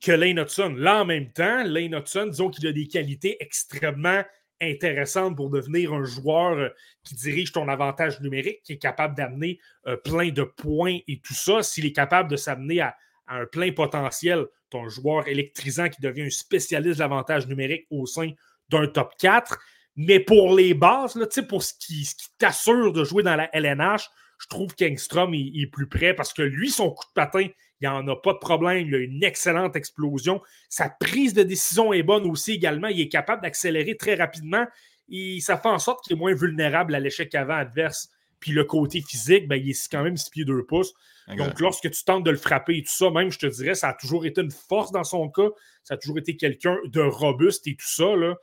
que 0.00 0.12
Lane 0.12 0.38
Hudson. 0.38 0.74
Là, 0.76 1.02
en 1.02 1.04
même 1.04 1.32
temps, 1.32 1.64
Lane 1.64 1.94
Hudson, 1.94 2.26
disons 2.26 2.50
qu'il 2.50 2.66
a 2.66 2.72
des 2.72 2.86
qualités 2.86 3.36
extrêmement 3.40 4.22
intéressantes 4.60 5.36
pour 5.36 5.50
devenir 5.50 5.92
un 5.92 6.04
joueur 6.04 6.58
euh, 6.58 6.68
qui 7.04 7.14
dirige 7.14 7.52
ton 7.52 7.68
avantage 7.68 8.20
numérique, 8.20 8.62
qui 8.64 8.72
est 8.72 8.78
capable 8.78 9.16
d'amener 9.16 9.60
euh, 9.86 9.96
plein 9.96 10.30
de 10.30 10.42
points 10.42 10.98
et 11.06 11.20
tout 11.20 11.34
ça. 11.34 11.62
S'il 11.62 11.86
est 11.86 11.92
capable 11.92 12.30
de 12.30 12.36
s'amener 12.36 12.80
à, 12.80 12.96
un 13.28 13.46
plein 13.46 13.72
potentiel, 13.72 14.46
ton 14.70 14.88
joueur 14.88 15.28
électrisant 15.28 15.88
qui 15.88 16.00
devient 16.00 16.22
un 16.22 16.30
spécialiste 16.30 16.96
de 16.96 17.00
l'avantage 17.00 17.46
numérique 17.46 17.86
au 17.90 18.06
sein 18.06 18.30
d'un 18.70 18.86
top 18.86 19.12
4. 19.18 19.58
Mais 19.96 20.20
pour 20.20 20.54
les 20.54 20.74
bases, 20.74 21.14
là, 21.14 21.26
pour 21.48 21.62
ce 21.62 21.74
qui, 21.78 22.04
ce 22.04 22.14
qui 22.14 22.28
t'assure 22.38 22.92
de 22.92 23.04
jouer 23.04 23.22
dans 23.22 23.36
la 23.36 23.50
LNH, 23.54 24.08
je 24.38 24.46
trouve 24.46 24.74
qu'Engstrom 24.74 25.34
est, 25.34 25.66
plus 25.70 25.88
près 25.88 26.14
parce 26.14 26.32
que 26.32 26.42
lui, 26.42 26.70
son 26.70 26.90
coup 26.90 27.04
de 27.04 27.12
patin, 27.14 27.48
il 27.80 27.88
n'y 27.88 27.94
en 27.94 28.06
a 28.08 28.16
pas 28.16 28.32
de 28.32 28.38
problème. 28.38 28.86
Il 28.86 28.94
a 28.94 28.98
une 28.98 29.22
excellente 29.22 29.76
explosion. 29.76 30.40
Sa 30.68 30.88
prise 30.88 31.34
de 31.34 31.42
décision 31.42 31.92
est 31.92 32.02
bonne 32.02 32.26
aussi 32.26 32.52
également. 32.52 32.88
Il 32.88 33.00
est 33.00 33.08
capable 33.08 33.42
d'accélérer 33.42 33.96
très 33.96 34.14
rapidement. 34.14 34.66
Et 35.08 35.40
ça 35.40 35.56
fait 35.56 35.68
en 35.68 35.78
sorte 35.78 36.04
qu'il 36.04 36.16
est 36.16 36.18
moins 36.18 36.34
vulnérable 36.34 36.94
à 36.94 37.00
l'échec 37.00 37.34
avant 37.34 37.54
adverse. 37.54 38.10
Puis 38.40 38.52
le 38.52 38.64
côté 38.64 39.00
physique, 39.00 39.48
ben, 39.48 39.56
il 39.56 39.70
est 39.70 39.88
quand 39.90 40.02
même 40.02 40.16
6 40.16 40.30
pieds 40.30 40.44
2 40.44 40.64
pouces. 40.64 40.94
Donc, 41.36 41.60
lorsque 41.60 41.90
tu 41.90 42.04
tentes 42.04 42.24
de 42.24 42.30
le 42.30 42.36
frapper 42.36 42.78
et 42.78 42.82
tout 42.82 42.92
ça, 42.92 43.10
même, 43.10 43.30
je 43.30 43.38
te 43.38 43.46
dirais, 43.46 43.74
ça 43.74 43.88
a 43.88 43.94
toujours 43.94 44.24
été 44.24 44.40
une 44.40 44.50
force 44.50 44.92
dans 44.92 45.04
son 45.04 45.28
cas. 45.28 45.48
Ça 45.84 45.94
a 45.94 45.96
toujours 45.96 46.18
été 46.18 46.36
quelqu'un 46.36 46.76
de 46.86 47.00
robuste 47.00 47.66
et 47.66 47.74
tout 47.74 47.86
ça. 47.86 48.16
Là. 48.16 48.36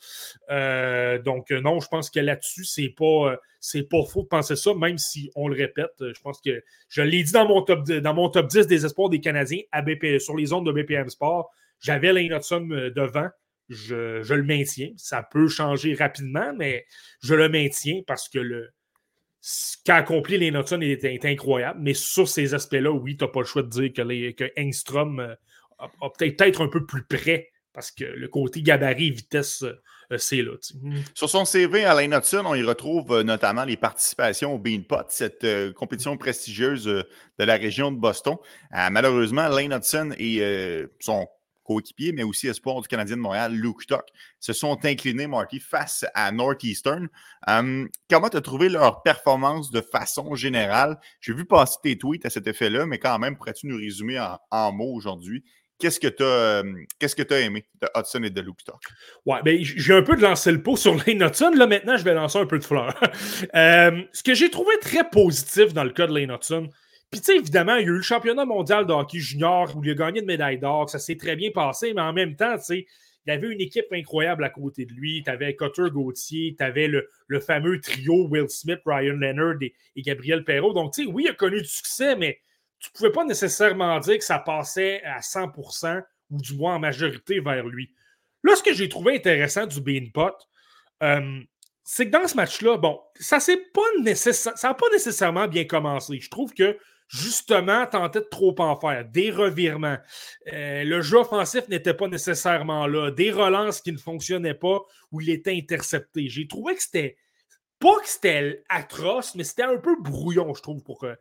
Euh, 0.52 1.22
donc, 1.22 1.52
euh, 1.52 1.62
non, 1.62 1.80
je 1.80 1.88
pense 1.88 2.10
que 2.10 2.20
là-dessus, 2.20 2.64
c'est 2.64 2.90
pas, 2.90 3.32
euh, 3.32 3.38
c'est 3.60 3.84
pas 3.84 4.04
faux 4.04 4.24
de 4.24 4.28
penser 4.28 4.56
ça, 4.56 4.74
même 4.76 4.98
si 4.98 5.32
on 5.36 5.48
le 5.48 5.56
répète. 5.56 5.94
Je 6.00 6.20
pense 6.22 6.40
que 6.42 6.64
je 6.88 7.02
l'ai 7.02 7.24
dit 7.24 7.32
dans 7.32 7.48
mon, 7.48 7.64
top, 7.64 7.88
dans 7.88 8.14
mon 8.14 8.30
top 8.30 8.48
10 8.48 8.68
des 8.68 8.86
espoirs 8.86 9.10
des 9.10 9.20
Canadiens 9.20 9.62
à 9.72 9.84
sur 10.20 10.36
les 10.36 10.54
ondes 10.54 10.66
de 10.66 10.72
BPM 10.72 11.10
Sport. 11.10 11.50
J'avais 11.80 12.14
Lane 12.14 12.32
Hudson 12.32 12.68
devant. 12.96 13.30
Je, 13.70 14.22
je, 14.22 14.34
le 14.36 14.44
maintiens. 14.44 14.92
Ça 14.96 15.24
peut 15.24 15.48
changer 15.48 15.96
rapidement, 15.96 16.54
mais 16.56 16.86
je 17.22 17.34
le 17.34 17.50
maintiens 17.50 18.02
parce 18.06 18.30
que 18.30 18.38
le, 18.38 18.70
ce 19.48 19.78
qu'a 19.86 19.98
accompli 19.98 20.40
les 20.40 20.48
Hudson 20.48 20.82
est, 20.82 21.24
incroyable, 21.24 21.80
mais 21.80 21.94
sur 21.94 22.28
ces 22.28 22.56
aspects-là, 22.56 22.90
oui, 22.90 23.16
tu 23.16 23.24
n'as 23.24 23.30
pas 23.30 23.42
le 23.42 23.46
choix 23.46 23.62
de 23.62 23.70
dire 23.70 23.94
que, 23.94 24.32
que 24.32 24.52
Engstrom 24.60 25.20
euh, 25.20 25.36
a, 25.78 25.88
peut-être 26.10 26.42
être 26.42 26.62
un 26.64 26.68
peu 26.68 26.84
plus 26.84 27.04
près 27.04 27.52
parce 27.72 27.92
que 27.92 28.06
le 28.06 28.28
côté 28.28 28.64
gabarit 28.64 29.12
vitesse, 29.12 29.62
euh, 29.62 30.18
c'est 30.18 30.42
là. 30.42 30.54
Mm. 30.82 30.96
Sur 31.14 31.30
son 31.30 31.46
CV, 31.46 31.86
Alain 31.86 32.18
Hudson, 32.18 32.42
on 32.44 32.56
y 32.56 32.64
retrouve 32.64 33.18
euh, 33.18 33.24
notamment 33.24 33.66
les 33.66 33.78
participations 33.78 34.56
au 34.56 34.58
Beanpot, 34.58 35.06
cette 35.10 35.46
compétition 35.76 36.18
prestigieuse 36.18 36.86
de 36.86 37.06
la 37.38 37.56
région 37.56 37.92
de 37.92 37.98
Boston. 37.98 38.38
malheureusement, 38.72 39.48
Lane 39.48 39.74
Hudson 39.74 40.16
et 40.18 40.42
son 41.00 41.28
coéquipier, 41.66 42.14
mais 42.14 42.24
aussi 42.24 42.48
espoir 42.48 42.80
du 42.82 42.88
Canadien 42.88 43.18
de 43.18 43.22
Montréal, 43.22 43.54
Luke 43.54 43.86
Tuck, 43.88 44.06
se 44.40 44.54
sont 44.54 44.78
inclinés, 44.86 45.28
Marty, 45.28 45.60
face 45.60 46.06
à 46.14 46.32
Northeastern. 46.32 47.10
Hum, 47.48 47.90
comment 48.10 48.30
tu 48.30 48.38
as 48.38 48.42
trouvé 48.42 48.70
leur 48.70 49.02
performance 49.02 49.72
de 49.72 49.82
façon 49.82 50.36
générale? 50.36 50.98
J'ai 51.20 51.34
vu 51.34 51.46
passer 51.46 51.78
tes 51.84 51.98
tweets 51.98 52.26
à 52.26 52.30
cet 52.30 52.48
effet-là, 52.48 52.86
mais 52.86 53.00
quand 53.00 53.20
même, 53.20 53.36
pourrais-tu 53.36 53.68
nous 53.68 53.78
résumer 53.78 54.24
en, 54.52 54.72
mots 54.72 54.94
aujourd'hui? 54.94 55.44
Qu'est-ce 55.78 56.00
que 56.00 56.08
tu 56.08 56.24
as, 56.24 56.62
hum, 56.62 56.86
aimé 57.32 57.66
de 57.82 57.88
Hudson 57.98 58.24
et 58.24 58.30
de 58.30 58.42
Luke 58.42 58.64
Tuck? 58.64 58.82
Ouais, 59.26 59.40
ben, 59.44 59.58
j'ai 59.62 59.94
un 59.94 60.04
peu 60.04 60.16
de 60.16 60.22
lancer 60.22 60.52
le 60.52 60.64
pot 60.64 60.78
sur 60.78 60.96
Lane 60.96 61.22
Hudson. 61.22 61.52
Là, 61.54 61.68
maintenant, 61.68 61.98
je 61.98 62.04
vais 62.04 62.14
lancer 62.14 62.40
un 62.40 62.46
peu 62.46 62.60
de 62.60 62.64
fleurs. 62.64 62.98
Hum, 63.54 64.06
ce 64.14 64.24
que 64.24 64.34
j'ai 64.34 64.50
trouvé 64.50 64.74
très 64.82 65.10
positif 65.10 65.74
dans 65.74 65.84
le 65.84 65.90
cas 65.90 66.08
de 66.08 66.18
Lane 66.18 66.32
Hudson, 66.32 66.70
puis, 67.12 67.22
tu 67.22 67.32
sais, 67.32 67.38
évidemment, 67.38 67.76
il 67.76 67.86
y 67.86 67.86
a 67.86 67.92
eu 67.92 67.98
le 67.98 68.02
championnat 68.02 68.46
mondial 68.46 68.86
de 68.86 68.92
hockey 68.92 69.20
junior 69.20 69.76
où 69.76 69.84
il 69.84 69.92
a 69.92 69.94
gagné 69.94 70.20
une 70.20 70.26
médaille 70.26 70.60
d'or. 70.60 70.90
Ça 70.90 71.00
s'est 71.00 71.16
très 71.16 71.36
bien 71.36 71.52
passé, 71.52 71.94
mais 71.94 72.02
en 72.02 72.14
même 72.14 72.36
temps, 72.36 72.58
tu 72.58 72.64
sais, 72.64 72.88
il 73.26 73.32
avait 73.32 73.48
une 73.48 73.62
équipe 73.62 73.88
incroyable 73.92 74.44
à 74.44 74.50
côté 74.50 74.86
de 74.86 74.94
lui. 74.94 75.24
Tu 75.24 75.30
avais 75.30 75.56
Cutter 75.56 75.90
Gauthier, 75.92 76.56
tu 76.58 76.64
avais 76.64 76.88
le, 76.88 77.10
fameux 77.40 77.80
trio 77.80 78.28
Will 78.28 78.50
Smith, 78.50 78.80
Ryan 78.86 79.14
Leonard 79.14 79.56
et, 79.62 80.02
Gabriel 80.02 80.44
Perrault. 80.44 80.74
Donc, 80.74 80.94
tu 80.94 81.06
sais, 81.06 81.12
oui, 81.12 81.24
il 81.26 81.30
a 81.30 81.34
connu 81.34 81.62
du 81.62 81.68
succès, 81.68 82.16
mais 82.16 82.40
tu 82.80 82.90
ne 82.90 82.98
pouvais 82.98 83.12
pas 83.12 83.26
nécessairement 83.26 84.00
dire 84.00 84.18
que 84.18 84.24
ça 84.24 84.40
passait 84.40 85.02
à 85.04 85.20
100% 85.20 86.04
ou 86.32 86.42
du 86.42 86.54
moins 86.56 86.76
en 86.76 86.80
majorité 86.80 87.40
vers 87.40 87.66
lui. 87.66 87.94
Là, 88.44 88.56
ce 88.56 88.62
que 88.62 88.74
j'ai 88.74 88.90
trouvé 88.90 89.16
intéressant 89.16 89.66
du 89.66 89.82
Beanpot, 89.82 90.36
euh, 91.02 91.40
c'est 91.84 92.08
que 92.08 92.12
dans 92.12 92.28
ce 92.28 92.36
match-là, 92.36 92.78
bon, 92.78 93.00
ça 93.20 93.38
n'a 93.38 93.56
pas, 93.74 94.74
pas 94.74 94.90
nécessairement 94.92 95.48
bien 95.48 95.66
commencé. 95.66 96.20
Je 96.20 96.30
trouve 96.30 96.54
que 96.54 96.78
justement, 97.08 97.86
tentait 97.86 98.20
de 98.20 98.28
trop 98.30 98.56
en 98.60 98.80
faire. 98.80 99.06
Des 99.06 99.32
revirements. 99.32 99.98
Euh, 100.52 100.84
le 100.84 101.02
jeu 101.02 101.18
offensif 101.18 101.68
n'était 101.68 101.94
pas 101.94 102.08
nécessairement 102.08 102.88
là. 102.88 103.12
Des 103.12 103.32
relances 103.32 103.82
qui 103.82 103.92
ne 103.92 103.98
fonctionnaient 103.98 104.54
pas 104.54 104.82
ou 105.12 105.22
il 105.22 105.30
était 105.30 105.56
intercepté. 105.56 106.28
J'ai 106.30 106.48
trouvé 106.48 106.76
que 106.76 106.82
c'était. 106.82 107.18
Pas 107.78 108.00
que 108.00 108.08
c'était 108.08 108.64
atroce, 108.70 109.36
mais 109.36 109.44
c'était 109.44 109.64
un 109.64 109.78
peu 109.78 109.98
brouillon, 110.02 110.54
je 110.54 110.62
trouve. 110.62 110.82
Pour, 110.82 111.04
euh, 111.04 111.14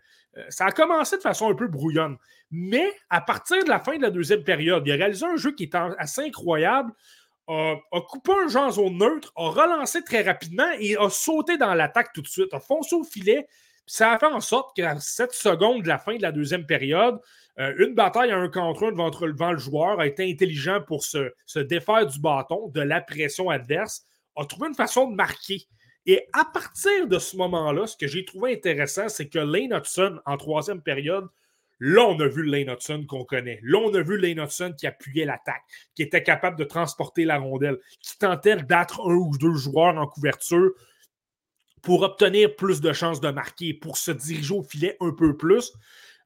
ça 0.49 0.67
a 0.67 0.73
commencé 0.73 1.17
de 1.17 1.23
façon 1.23 1.51
un 1.51 1.55
peu 1.55 1.67
brouillonne. 1.67 2.17
Mais 2.51 2.93
à 3.11 3.21
partir 3.21 3.63
de 3.65 3.69
la 3.69 3.81
fin 3.81 3.97
de 3.97 4.03
la 4.03 4.11
deuxième 4.11 4.45
période, 4.45 4.85
il 4.87 4.93
a 4.93 4.97
réalisé 4.97 5.27
un 5.27 5.37
jeu 5.37 5.53
qui 5.53 5.65
est 5.65 5.75
assez 5.75 6.23
incroyable. 6.23 6.93
A, 7.47 7.77
coupé 8.09 8.33
un 8.33 8.49
jeu 8.49 8.59
en 8.59 8.71
zone 8.71 8.97
neutre, 8.97 9.33
a 9.37 9.51
relancé 9.51 10.03
très 10.03 10.23
rapidement 10.23 10.71
et 10.79 10.97
a 10.97 11.11
sauté 11.11 11.59
dans 11.59 11.75
l'attaque 11.75 12.13
tout 12.15 12.23
de 12.23 12.29
suite, 12.29 12.55
a 12.55 12.61
foncé 12.61 12.95
au 12.95 13.05
filet, 13.05 13.47
ça 13.87 14.13
a 14.13 14.19
fait 14.19 14.27
en 14.27 14.41
sorte 14.41 14.75
qu'à 14.77 14.99
7 14.99 15.33
secondes 15.33 15.83
de 15.83 15.89
la 15.89 15.99
fin 15.99 16.17
de 16.17 16.23
la 16.23 16.33
deuxième 16.33 16.67
période, 16.67 17.19
euh, 17.59 17.73
une 17.79 17.95
bataille 17.95 18.31
à 18.31 18.37
un 18.37 18.49
contre 18.49 18.85
un 18.85 18.93
devant, 18.93 19.53
le 19.53 19.59
joueur 19.59 20.01
a 20.01 20.07
été 20.07 20.29
intelligent 20.29 20.81
pour 20.81 21.05
se, 21.05 21.59
défaire 21.59 22.07
du 22.07 22.19
bâton, 22.19 22.69
de 22.69 22.81
la 22.81 23.01
pression 23.01 23.51
adverse, 23.51 24.05
a 24.37 24.45
trouvé 24.45 24.69
une 24.69 24.75
façon 24.75 25.11
de 25.11 25.15
marquer. 25.15 25.63
Et 26.07 26.27
à 26.33 26.45
partir 26.45 27.07
de 27.07 27.19
ce 27.19 27.37
moment-là, 27.37 27.87
ce 27.87 27.97
que 27.97 28.07
j'ai 28.07 28.25
trouvé 28.25 28.55
intéressant, 28.55 29.09
c'est 29.09 29.29
que 29.29 29.39
Lane 29.39 29.73
Hudson, 29.73 30.19
en 30.27 30.37
troisième 30.37 30.83
période, 30.83 31.29
là, 31.79 32.03
on 32.03 32.19
a 32.21 32.27
vu 32.27 32.45
Lane 32.45 32.71
Hudson 32.71 33.05
qu'on 33.09 33.25
connaît. 33.25 33.61
Là, 33.63 33.79
on 33.79 33.95
a 33.95 34.03
vu 34.03 34.19
Lane 34.19 34.45
Hudson 34.45 34.75
qui 34.77 34.87
appuyait 34.87 35.25
l'attaque, 35.25 35.63
qui 35.95 36.03
était 36.03 36.23
capable 36.23 36.59
de 36.59 36.65
transporter 36.65 37.25
la 37.25 37.39
rondelle, 37.39 37.79
qui 38.01 38.19
tentait 38.19 38.57
d'être 38.57 39.01
un 39.01 39.15
ou 39.15 39.39
deux 39.39 39.55
joueurs 39.55 39.97
en 39.97 40.07
couverture 40.07 40.73
pour 41.85 42.03
obtenir 42.03 42.57
plus 42.57 42.81
de 42.81 42.93
chances 42.93 43.21
de 43.21 43.31
marquer, 43.31 43.75
pour 43.75 43.99
se 43.99 44.11
diriger 44.11 44.55
au 44.55 44.63
filet 44.63 44.97
un 45.01 45.13
peu 45.13 45.37
plus. 45.37 45.73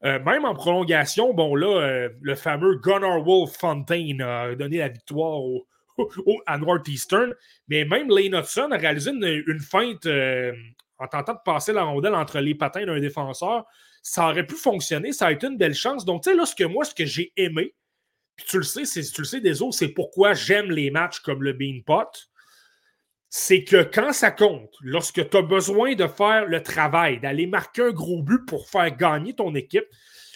Euh, 0.04 0.20
même 0.20 0.44
en 0.44 0.54
prolongation, 0.54 1.34
bon, 1.34 1.56
là, 1.56 1.66
euh, 1.66 2.08
le 2.20 2.34
fameux 2.36 2.76
Gunnar 2.76 3.22
Wolf 3.24 3.56
Fontaine 3.58 4.22
a 4.22 4.54
donné 4.54 4.78
la 4.78 4.88
victoire 4.88 5.42
à 6.46 6.58
Northeastern, 6.58 7.34
mais 7.66 7.84
même 7.84 8.08
Lane 8.08 8.40
Hudson 8.40 8.70
a 8.70 8.76
réalisé 8.76 9.10
une, 9.10 9.58
feinte 9.58 10.06
euh, 10.06 10.52
en 10.98 11.08
tentant 11.08 11.34
de 11.34 11.40
passer 11.44 11.72
la 11.72 11.82
rondelle 11.82 12.14
entre 12.14 12.38
les 12.38 12.54
patins 12.54 12.86
d'un 12.86 13.00
défenseur. 13.00 13.64
Ça 14.02 14.28
aurait 14.30 14.46
pu 14.46 14.54
fonctionner, 14.54 15.12
ça 15.12 15.26
a 15.26 15.32
été 15.32 15.48
une 15.48 15.58
belle 15.58 15.74
chance. 15.74 16.04
Donc, 16.04 16.22
tu 16.22 16.30
sais, 16.30 16.36
là, 16.36 16.46
ce 16.46 16.54
que 16.54 16.64
moi, 16.64 16.84
ce 16.84 16.94
que 16.94 17.04
j'ai 17.04 17.32
aimé, 17.36 17.74
puis 18.36 18.46
tu 18.48 18.58
le 18.58 18.62
sais, 18.62 18.84
tu 18.84 19.20
le 19.20 19.26
sais 19.26 19.40
des 19.40 19.60
autres, 19.60 19.76
c'est 19.76 19.88
pourquoi 19.88 20.34
j'aime 20.34 20.70
les 20.70 20.92
matchs 20.92 21.18
comme 21.18 21.42
le 21.42 21.52
Bean 21.52 21.80
Pot 21.84 22.30
c'est 23.30 23.64
que 23.64 23.82
quand 23.82 24.12
ça 24.12 24.30
compte, 24.30 24.74
lorsque 24.80 25.28
tu 25.28 25.36
as 25.36 25.42
besoin 25.42 25.94
de 25.94 26.06
faire 26.06 26.46
le 26.46 26.62
travail, 26.62 27.20
d'aller 27.20 27.46
marquer 27.46 27.82
un 27.82 27.90
gros 27.90 28.22
but 28.22 28.44
pour 28.46 28.68
faire 28.68 28.96
gagner 28.96 29.34
ton 29.34 29.54
équipe, 29.54 29.86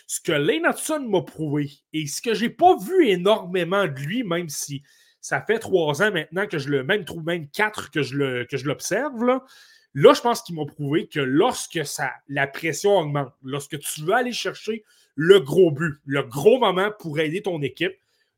ce 0.07 0.21
que 0.21 0.33
Lane 0.33 0.67
Hudson 0.69 1.07
m'a 1.09 1.23
prouvé 1.23 1.71
et 1.95 2.07
ce 2.07 2.21
que 2.21 2.35
j'ai 2.35 2.51
pas 2.51 2.77
vu 2.77 3.09
énormément 3.09 3.87
de 3.87 3.99
lui, 3.99 4.25
même 4.25 4.51
si 4.51 4.83
ça 5.23 5.41
fait 5.41 5.59
trois 5.59 6.03
ans 6.03 6.13
maintenant 6.13 6.47
que 6.47 6.59
je 6.59 6.69
le, 6.69 6.85
même 6.85 7.05
trouve 7.07 7.25
même 7.25 7.49
quatre 7.49 7.91
que 7.91 8.03
je 8.03 8.67
l'observe, 8.67 9.25
là, 9.25 10.13
je 10.13 10.21
pense 10.21 10.43
qu'il 10.43 10.57
m'a 10.57 10.67
prouvé 10.67 11.07
que 11.07 11.21
lorsque 11.21 11.87
ça, 11.87 12.11
la 12.29 12.47
pression 12.47 12.99
augmente, 12.99 13.33
lorsque 13.43 13.79
tu 13.79 14.03
veux 14.03 14.13
aller 14.13 14.33
chercher 14.33 14.85
le 15.15 15.41
gros 15.41 15.71
but, 15.71 15.99
le 16.05 16.23
gros 16.25 16.59
moment 16.59 16.91
pour 16.99 17.19
aider 17.19 17.41
ton 17.41 17.63
équipe, 17.63 17.95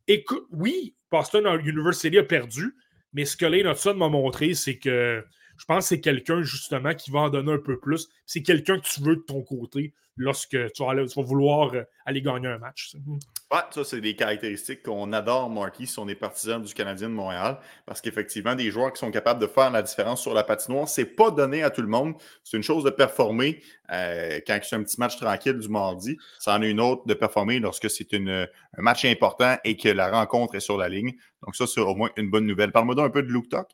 écoute, 0.07 0.47
oui, 0.53 0.95
Boston 1.11 1.47
University 1.64 2.19
a 2.19 2.25
perdu, 2.25 2.77
mais 3.14 3.24
ce 3.24 3.37
que 3.37 3.46
Lane 3.46 3.66
Hudson 3.66 3.94
m'a 3.94 4.09
montré, 4.09 4.55
c'est 4.55 4.77
que 4.77 5.24
je 5.57 5.64
pense 5.64 5.85
que 5.85 5.88
c'est 5.90 6.00
quelqu'un 6.00 6.42
justement 6.42 6.94
qui 6.94 7.11
va 7.11 7.20
en 7.20 7.31
donner 7.31 7.53
un 7.53 7.59
peu 7.59 7.79
plus. 7.79 8.09
C'est 8.27 8.42
quelqu'un 8.42 8.79
que 8.79 8.87
tu 8.87 9.00
veux 9.00 9.16
de 9.16 9.22
ton 9.22 9.42
côté 9.42 9.94
lorsque 10.16 10.57
tu 10.72 10.85
vas, 10.85 11.22
vouloir 11.22 11.74
euh, 11.74 11.83
aller 12.05 12.22
gagner 12.22 12.48
un 12.48 12.59
match. 12.59 12.96
Ça, 13.71 13.85
c'est 13.85 14.01
des 14.01 14.17
caractéristiques 14.17 14.83
qu'on 14.83 15.12
adore, 15.12 15.51
Marquis, 15.51 15.87
si 15.87 15.99
on 15.99 16.09
est 16.09 16.14
partisan 16.14 16.59
du 16.59 16.73
Canadien 16.75 17.09
de 17.09 17.14
Montréal, 17.14 17.59
parce 17.87 18.01
qu'effectivement, 18.01 18.55
des 18.55 18.71
joueurs 18.71 18.93
qui 18.93 18.99
sont 18.99 19.11
capables 19.11 19.40
de 19.40 19.47
faire 19.47 19.71
la 19.71 19.83
différence 19.83 20.23
sur 20.23 20.35
la 20.35 20.43
patinoire, 20.43 20.88
c'est 20.88 21.05
pas 21.05 21.31
donné 21.31 21.62
à 21.62 21.71
tout 21.71 21.83
le 21.83 21.88
monde. 21.88 22.14
C'est 22.43 22.57
une 22.57 22.62
chose 22.62 22.85
de 22.85 22.90
performer 22.90 23.61
euh, 23.93 24.40
quand 24.47 24.59
c'est 24.62 24.77
un 24.77 24.83
petit 24.83 24.99
match 24.99 25.17
tranquille 25.17 25.59
du 25.59 25.69
mardi. 25.69 26.17
Ça 26.38 26.55
en 26.55 26.62
est 26.62 26.71
une 26.71 26.81
autre 26.81 27.07
de 27.07 27.14
performer 27.14 27.61
lorsque 27.61 27.90
c'est 27.90 28.12
un 28.14 28.47
match 28.79 29.05
important 29.05 29.57
et 29.64 29.77
que 29.77 29.88
la 29.88 30.11
rencontre 30.11 30.55
est 30.55 30.61
sur 30.61 30.77
la 30.77 30.88
ligne. 30.88 31.12
Donc, 31.45 31.55
ça, 31.57 31.67
c'est 31.67 31.81
au 31.81 31.95
moins 31.95 32.11
une 32.17 32.31
bonne 32.31 32.47
nouvelle. 32.47 32.73
Parle-moi 32.73 32.95
donc 32.95 33.07
un 33.07 33.11
peu 33.11 33.23
de 33.23 33.33
Luke 33.33 33.49
Talk. 33.49 33.69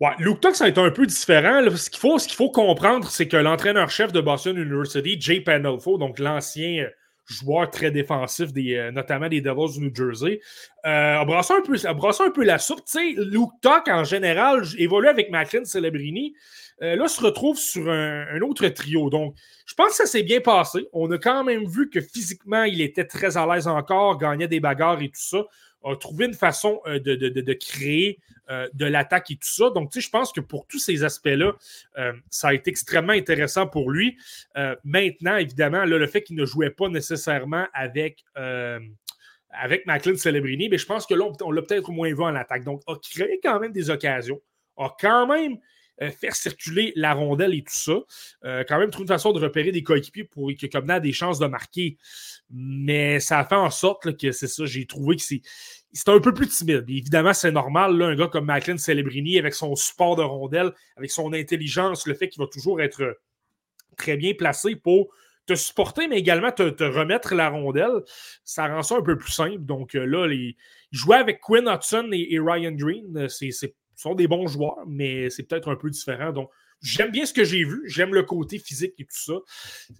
Ouais, 0.00 0.10
Luke 0.18 0.40
Tuck, 0.40 0.54
ça 0.54 0.64
a 0.64 0.68
été 0.68 0.80
un 0.80 0.90
peu 0.90 1.06
différent. 1.06 1.62
Ce 1.74 1.88
qu'il 1.88 2.00
faut, 2.00 2.18
faut, 2.18 2.50
comprendre, 2.50 3.08
c'est 3.08 3.28
que 3.28 3.36
l'entraîneur-chef 3.36 4.12
de 4.12 4.20
Boston 4.20 4.56
University, 4.58 5.16
Jay 5.18 5.40
Pandolfo, 5.40 5.96
donc 5.96 6.18
l'ancien 6.18 6.84
euh, 6.84 6.90
joueur 7.28 7.70
très 7.70 7.90
défensif, 7.90 8.52
des, 8.52 8.74
euh, 8.74 8.90
notamment 8.90 9.28
des 9.28 9.40
Devils 9.40 9.78
du 9.78 9.80
New 9.80 9.94
Jersey, 9.94 10.40
euh, 10.86 11.20
a, 11.20 11.24
brassé 11.24 11.54
un 11.54 11.60
peu, 11.60 11.74
un 11.86 12.30
peu 12.30 12.44
la 12.44 12.58
soupe. 12.58 12.82
Sais, 12.86 13.14
Luke 13.16 13.52
Tuck, 13.62 13.88
en 13.88 14.04
général, 14.04 14.62
évolue 14.78 15.08
avec 15.08 15.30
Macklin 15.30 15.64
Celebrini. 15.64 16.34
là, 16.80 17.08
se 17.08 17.20
retrouve 17.20 17.58
sur 17.58 17.90
un, 17.90 18.40
autre 18.40 18.66
trio. 18.68 19.10
Donc, 19.10 19.34
je 19.66 19.74
pense 19.74 19.90
que 19.90 19.94
ça 19.96 20.06
s'est 20.06 20.22
bien 20.22 20.40
passé. 20.40 20.86
On 20.92 21.10
a 21.10 21.18
quand 21.18 21.44
même 21.44 21.66
vu 21.66 21.90
que 21.90 22.00
physiquement, 22.00 22.64
il 22.64 22.80
était 22.80 23.04
très 23.04 23.36
à 23.36 23.46
l'aise 23.46 23.66
encore, 23.66 24.16
gagnait 24.18 24.48
des 24.48 24.60
bagarres 24.60 25.02
et 25.02 25.08
tout 25.08 25.20
ça 25.20 25.44
a 25.84 25.96
trouvé 25.96 26.26
une 26.26 26.34
façon 26.34 26.80
euh, 26.86 26.98
de, 26.98 27.52
créer 27.54 28.18
euh, 28.50 28.68
de 28.74 28.86
l'attaque 28.86 29.30
et 29.30 29.36
tout 29.36 29.48
ça. 29.48 29.70
Donc, 29.70 29.90
tu 29.90 30.00
je 30.00 30.10
pense 30.10 30.32
que 30.32 30.40
pour 30.40 30.66
tous 30.66 30.78
ces 30.78 31.04
aspects-là, 31.04 31.52
euh, 31.98 32.12
ça 32.30 32.48
a 32.48 32.54
été 32.54 32.70
extrêmement 32.70 33.12
intéressant 33.12 33.66
pour 33.66 33.90
lui. 33.90 34.16
maintenant, 34.84 35.36
évidemment, 35.36 35.84
le 35.84 36.06
fait 36.06 36.22
qu'il 36.22 36.36
ne 36.36 36.44
jouait 36.44 36.70
pas 36.70 36.88
nécessairement 36.88 37.66
avec 37.72 38.24
avec 39.50 39.84
Celebrini, 40.18 40.68
mais 40.68 40.76
je 40.78 40.86
pense 40.86 41.06
que 41.06 41.14
là, 41.14 41.24
on, 41.40 41.50
l'a 41.50 41.62
peut-être 41.62 41.90
moins 41.90 42.08
vu 42.08 42.22
en 42.22 42.34
attaque. 42.34 42.64
Donc, 42.64 42.82
a 42.86 42.94
créé 42.96 43.40
quand 43.42 43.58
même 43.58 43.72
des 43.72 43.88
occasions, 43.90 44.40
a 44.76 44.94
quand 45.00 45.26
même 45.26 45.58
fait 46.00 46.32
circuler 46.32 46.92
la 46.96 47.14
rondelle 47.14 47.54
et 47.54 47.62
tout 47.62 47.74
ça. 47.74 48.64
quand 48.64 48.78
même 48.78 48.90
trouvé 48.90 49.04
une 49.04 49.08
façon 49.08 49.32
de 49.32 49.40
repérer 49.40 49.72
des 49.72 49.82
coéquipiers 49.82 50.24
pour 50.24 50.50
que 50.60 50.66
comme 50.66 50.88
a 50.90 51.00
des 51.00 51.12
chances 51.12 51.38
de 51.38 51.46
marquer. 51.46 51.96
Mais 52.50 53.20
ça 53.20 53.40
a 53.40 53.44
fait 53.44 53.56
en 53.56 53.70
sorte 53.70 54.16
que 54.16 54.32
c'est 54.32 54.46
ça, 54.46 54.64
j'ai 54.66 54.86
trouvé 54.86 55.16
que 55.16 55.22
c'est. 55.22 55.42
un 56.06 56.20
peu 56.20 56.32
plus 56.32 56.48
timide. 56.48 56.84
évidemment, 56.88 57.34
c'est 57.34 57.52
normal, 57.52 57.96
là, 57.96 58.06
un 58.06 58.16
gars 58.16 58.28
comme 58.28 58.46
Macklin 58.46 58.78
Celebrini, 58.78 59.38
avec 59.38 59.54
son 59.54 59.74
support 59.76 60.16
de 60.16 60.22
rondelle, 60.22 60.72
avec 60.96 61.10
son 61.10 61.32
intelligence, 61.32 62.06
le 62.06 62.14
fait 62.14 62.28
qu'il 62.28 62.40
va 62.40 62.48
toujours 62.48 62.80
être 62.80 63.18
très 63.96 64.16
bien 64.16 64.32
placé 64.32 64.76
pour 64.76 65.10
te 65.48 65.54
supporter, 65.54 66.08
mais 66.08 66.18
également 66.18 66.52
te, 66.52 66.84
remettre 66.84 67.34
la 67.34 67.48
rondelle, 67.48 68.02
ça 68.44 68.68
rend 68.68 68.82
ça 68.82 68.96
un 68.96 69.02
peu 69.02 69.16
plus 69.16 69.32
simple. 69.32 69.64
Donc 69.64 69.94
euh, 69.94 70.04
là, 70.04 70.26
les, 70.26 70.56
jouer 70.92 71.16
avec 71.16 71.40
Quinn 71.40 71.68
Hudson 71.68 72.10
et, 72.12 72.38
Ryan 72.38 72.72
Green, 72.72 73.16
euh, 73.16 73.28
c'est, 73.28 73.74
sont 74.00 74.14
des 74.14 74.28
bons 74.28 74.46
joueurs, 74.46 74.78
mais 74.86 75.30
c'est 75.30 75.42
peut-être 75.42 75.70
un 75.70 75.76
peu 75.76 75.90
différent. 75.90 76.32
Donc, 76.32 76.50
J'aime 76.80 77.10
bien 77.10 77.26
ce 77.26 77.32
que 77.32 77.44
j'ai 77.44 77.64
vu. 77.64 77.82
J'aime 77.86 78.14
le 78.14 78.22
côté 78.22 78.58
physique 78.58 78.94
et 78.98 79.04
tout 79.04 79.10
ça. 79.10 79.32
Euh, 79.32 79.42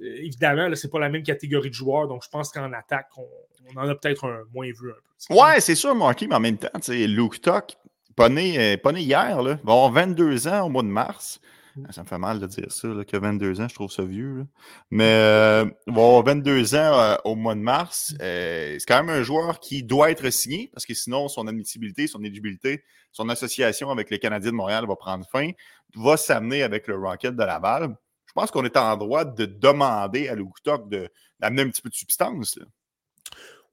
évidemment, 0.01 0.75
ce 0.75 0.87
n'est 0.87 0.91
pas 0.91 0.99
la 0.99 1.09
même 1.09 1.23
catégorie 1.23 1.71
de 1.71 1.75
joueurs. 1.75 2.07
Donc, 2.07 2.23
je 2.25 2.29
pense 2.29 2.51
qu'en 2.51 2.73
attaque, 2.73 3.09
on, 3.17 3.79
en 3.79 3.89
a 3.89 3.95
peut-être 3.95 4.25
un, 4.27 4.45
moins 4.55 4.67
vu 4.67 4.91
un 4.91 4.95
peu. 4.95 5.35
Ouais, 5.35 5.61
c'est 5.61 5.75
sûr, 5.75 5.95
Marky, 5.95 6.29
mais 6.29 6.37
en 6.37 6.41
même 6.41 6.57
temps, 6.57 6.69
Luke 6.89 7.41
Tuck, 7.41 7.77
pas 8.15 8.29
né, 8.29 8.75
euh, 8.75 8.77
pas 8.77 8.93
né 8.93 9.01
hier, 9.01 9.43
là, 9.43 9.59
va 9.65 9.73
avoir 9.73 9.91
22 9.91 10.47
ans 10.49 10.67
au 10.67 10.69
mois 10.69 10.83
de 10.83 10.89
mars. 10.89 11.41
Mm. 11.79 11.93
Ça 11.93 12.03
me 12.03 12.07
fait 12.07 12.19
mal 12.19 12.41
de 12.41 12.47
dire 12.47 12.71
ça, 12.71 12.89
là, 12.89 13.05
que 13.05 13.17
22 13.17 13.61
ans, 13.61 13.69
je 13.69 13.75
trouve 13.75 13.91
ça 13.91 14.05
vieux. 14.05 14.47
Mais 14.91 15.15
euh, 15.15 15.65
bon, 15.87 16.23
22 16.23 16.75
ans 16.75 16.79
euh, 16.79 17.17
au 17.25 17.35
mois 17.35 17.55
de 17.55 17.61
mars, 17.61 18.13
mm. 18.13 18.17
euh, 18.23 18.77
c'est 18.79 18.87
quand 18.87 19.03
même 19.03 19.15
un 19.15 19.23
joueur 19.23 19.61
qui 19.61 19.83
doit 19.83 20.11
être 20.11 20.29
signé 20.31 20.71
parce 20.73 20.87
que 20.87 20.95
sinon, 20.95 21.29
son 21.29 21.47
admissibilité, 21.47 22.07
son 22.07 22.23
éligibilité, 22.23 22.85
son 23.13 23.29
association 23.29 23.91
avec 23.91 24.11
les 24.11 24.19
Canadiens 24.19 24.51
de 24.51 24.57
Montréal 24.57 24.87
va 24.87 24.97
prendre 24.97 25.27
fin, 25.31 25.51
va 25.95 26.17
s'amener 26.17 26.63
avec 26.63 26.87
le 26.87 26.97
Rocket 26.97 27.35
de 27.35 27.45
Laval. 27.45 27.97
Je 28.27 28.33
pense 28.35 28.51
qu'on 28.51 28.65
est 28.65 28.77
en 28.77 28.97
droit 28.97 29.25
de 29.25 29.47
demander 29.47 30.29
à 30.29 30.35
Luke 30.35 30.63
d'amener 30.65 31.63
un 31.63 31.71
petit 31.71 31.83
peu 31.83 31.89
de 31.89 31.95
substance. 31.95 32.57
Là. 32.57 32.67